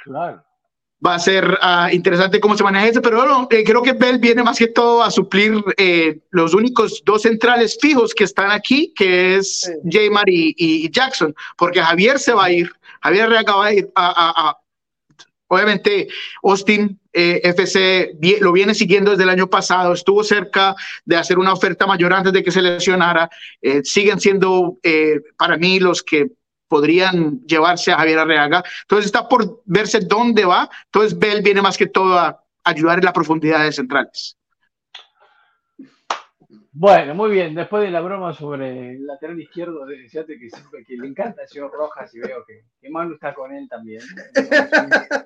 va 1.06 1.15
a 1.15 1.19
ser 1.19 1.57
ah, 1.61 1.90
interesante 1.91 2.40
cómo 2.40 2.57
se 2.57 2.64
maneja 2.64 2.88
eso, 2.88 3.02
pero 3.02 3.18
bueno, 3.18 3.48
eh, 3.52 3.64
creo 3.64 3.81
que 3.81 3.94
Bell 3.94 4.19
viene 4.19 4.44
más 4.44 4.57
que 4.57 4.68
todo 4.68 5.02
a 5.02 5.11
suplir 5.11 5.64
eh, 5.77 6.19
los 6.31 6.53
únicos 6.53 7.02
dos 7.06 7.22
centrales 7.22 7.77
fijos 7.80 8.14
que 8.14 8.26
están 8.26 8.52
aquí, 8.52 8.94
que 8.95 9.38
es 9.38 9.61
sí. 9.61 9.72
y, 9.86 10.91
Jackson, 10.91 11.34
porque 11.57 11.81
Javier 11.81 12.19
se 12.19 12.34
va 12.34 12.45
a 12.45 12.52
ir, 12.52 12.69
Javier 13.02 13.34
acaba 13.34 13.68
de 13.68 13.77
ir 13.77 13.91
a, 13.95 14.49
a 14.49 14.57
obviamente 15.49 16.07
Austin 16.43 16.99
eh, 17.11 17.41
FC 17.43 18.17
lo 18.39 18.51
viene 18.51 18.73
siguiendo 18.73 19.11
desde 19.11 19.23
el 19.23 19.30
año 19.30 19.49
pasado, 19.49 19.93
estuvo 19.93 20.23
cerca 20.23 20.76
de 21.05 21.17
hacer 21.17 21.38
una 21.38 21.53
oferta 21.53 21.85
mayor 21.85 22.13
antes 22.13 22.31
de 22.31 22.43
que 22.43 22.51
se 22.51 22.61
lesionara, 22.61 23.30
eh, 23.61 23.81
siguen 23.84 24.19
siendo 24.19 24.77
eh, 24.84 25.19
para 25.38 25.57
mí 25.57 25.80
los 25.80 26.01
que 26.01 26.27
podrían 26.67 27.41
llevarse 27.45 27.91
a 27.91 27.97
Javier 27.97 28.19
Arreaga, 28.19 28.63
entonces 28.84 29.07
está 29.07 29.27
por 29.27 29.61
verse 29.65 30.01
dónde 30.01 30.45
va, 30.45 30.69
entonces 30.85 31.17
Bell 31.17 31.41
viene 31.41 31.63
más 31.63 31.77
que 31.77 31.88
todo 31.88 32.17
a 32.17 32.43
ayudar 32.63 32.99
en 32.99 33.05
la 33.05 33.13
profundidad 33.13 33.63
de 33.63 33.71
centrales. 33.71 34.39
Bueno, 36.80 37.14
muy 37.14 37.31
bien. 37.31 37.56
Después 37.56 37.84
de 37.84 37.91
la 37.91 37.99
broma 37.99 38.31
sobre 38.31 38.91
el 38.91 39.06
lateral 39.06 39.38
izquierdo, 39.38 39.85
decíate 39.85 40.39
que, 40.39 40.47
que 40.88 40.95
le 40.95 41.07
encanta 41.07 41.41
el 41.41 41.47
señor 41.49 41.73
Rojas 41.73 42.15
y 42.15 42.22
veo 42.22 42.45
que, 42.47 42.64
que 42.80 42.89
Manu 42.89 43.15
está 43.15 43.34
con 43.34 43.51
él 43.51 43.68
también. 43.68 44.01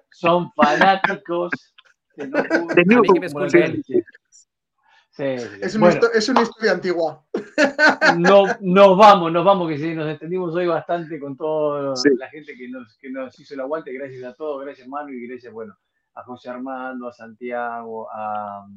Son, 0.10 0.52
fanáticos. 0.54 1.52
Que 2.16 2.26
no 2.26 2.40
es, 2.40 2.50
una 5.76 5.90
es, 6.16 6.30
una 6.30 6.42
historia 6.42 6.72
antigua. 6.72 7.24
No, 8.18 8.46
nos 8.62 8.98
vamos, 8.98 9.32
nos 9.32 9.46
vamos, 9.46 9.70
que 9.70 9.78
sí, 9.78 9.94
nos 9.94 10.10
entendimos 10.10 10.56
hoy 10.56 10.66
bastante 10.66 11.20
con 11.20 11.38
toda 11.38 11.94
la 12.18 12.30
gente 12.30 12.56
que 12.56 12.68
nos, 12.68 12.98
que 12.98 13.12
nos 13.12 13.40
hizo 13.40 13.54
el 13.54 13.60
aguante. 13.60 13.94
Gracias 13.94 14.24
a 14.24 14.34
todos, 14.34 14.66
gracias 14.66 14.88
Manu 14.88 15.10
y 15.10 15.28
gracias, 15.28 15.54
bueno, 15.54 15.78
a 16.16 16.24
José 16.24 16.50
Armando, 16.50 17.10
a 17.10 17.14
Santiago, 17.14 18.10
a, 18.12 18.58
a 18.58 18.68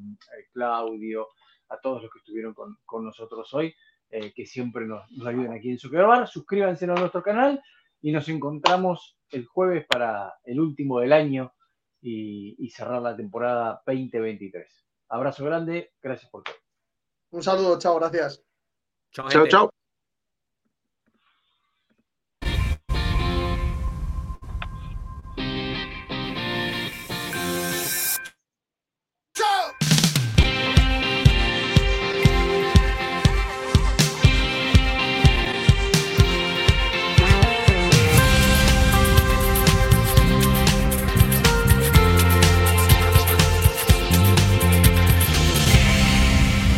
Claudio, 0.53 1.29
a 1.69 1.79
todos 1.79 2.03
los 2.03 2.11
que 2.11 2.19
estuvieron 2.19 2.55
con, 2.55 2.79
con 2.85 3.05
nosotros 3.05 3.53
hoy, 3.55 3.75
eh, 4.11 4.33
que 4.35 4.47
siempre 4.47 4.87
nos, 4.87 5.11
nos, 5.11 5.27
ayuden 5.27 5.53
aquí 5.53 5.71
en 5.71 6.07
Bar. 6.07 6.29
Suscríbanse 6.29 6.85
a 6.85 6.89
nuestro 6.89 7.23
canal 7.23 7.63
y 8.01 8.13
nos 8.13 8.29
encontramos 8.29 9.19
el 9.31 9.47
jueves 9.47 9.87
para 9.89 10.35
el 10.45 10.61
último 10.61 11.01
del 11.01 11.13
año 11.13 11.53
y, 12.01 12.57
y 12.59 12.71
cerrar 12.71 13.03
la 13.03 13.17
temporada 13.17 13.83
2023. 13.87 14.87
Abrazo 15.09 15.45
grande, 15.45 15.93
gracias 16.03 16.31
por 16.31 16.43
todo. 16.43 16.57
Un 17.31 17.43
saludo, 17.43 17.79
chao, 17.79 17.97
gracias. 17.99 18.45
Chao, 19.11 19.49
chao. 19.49 19.86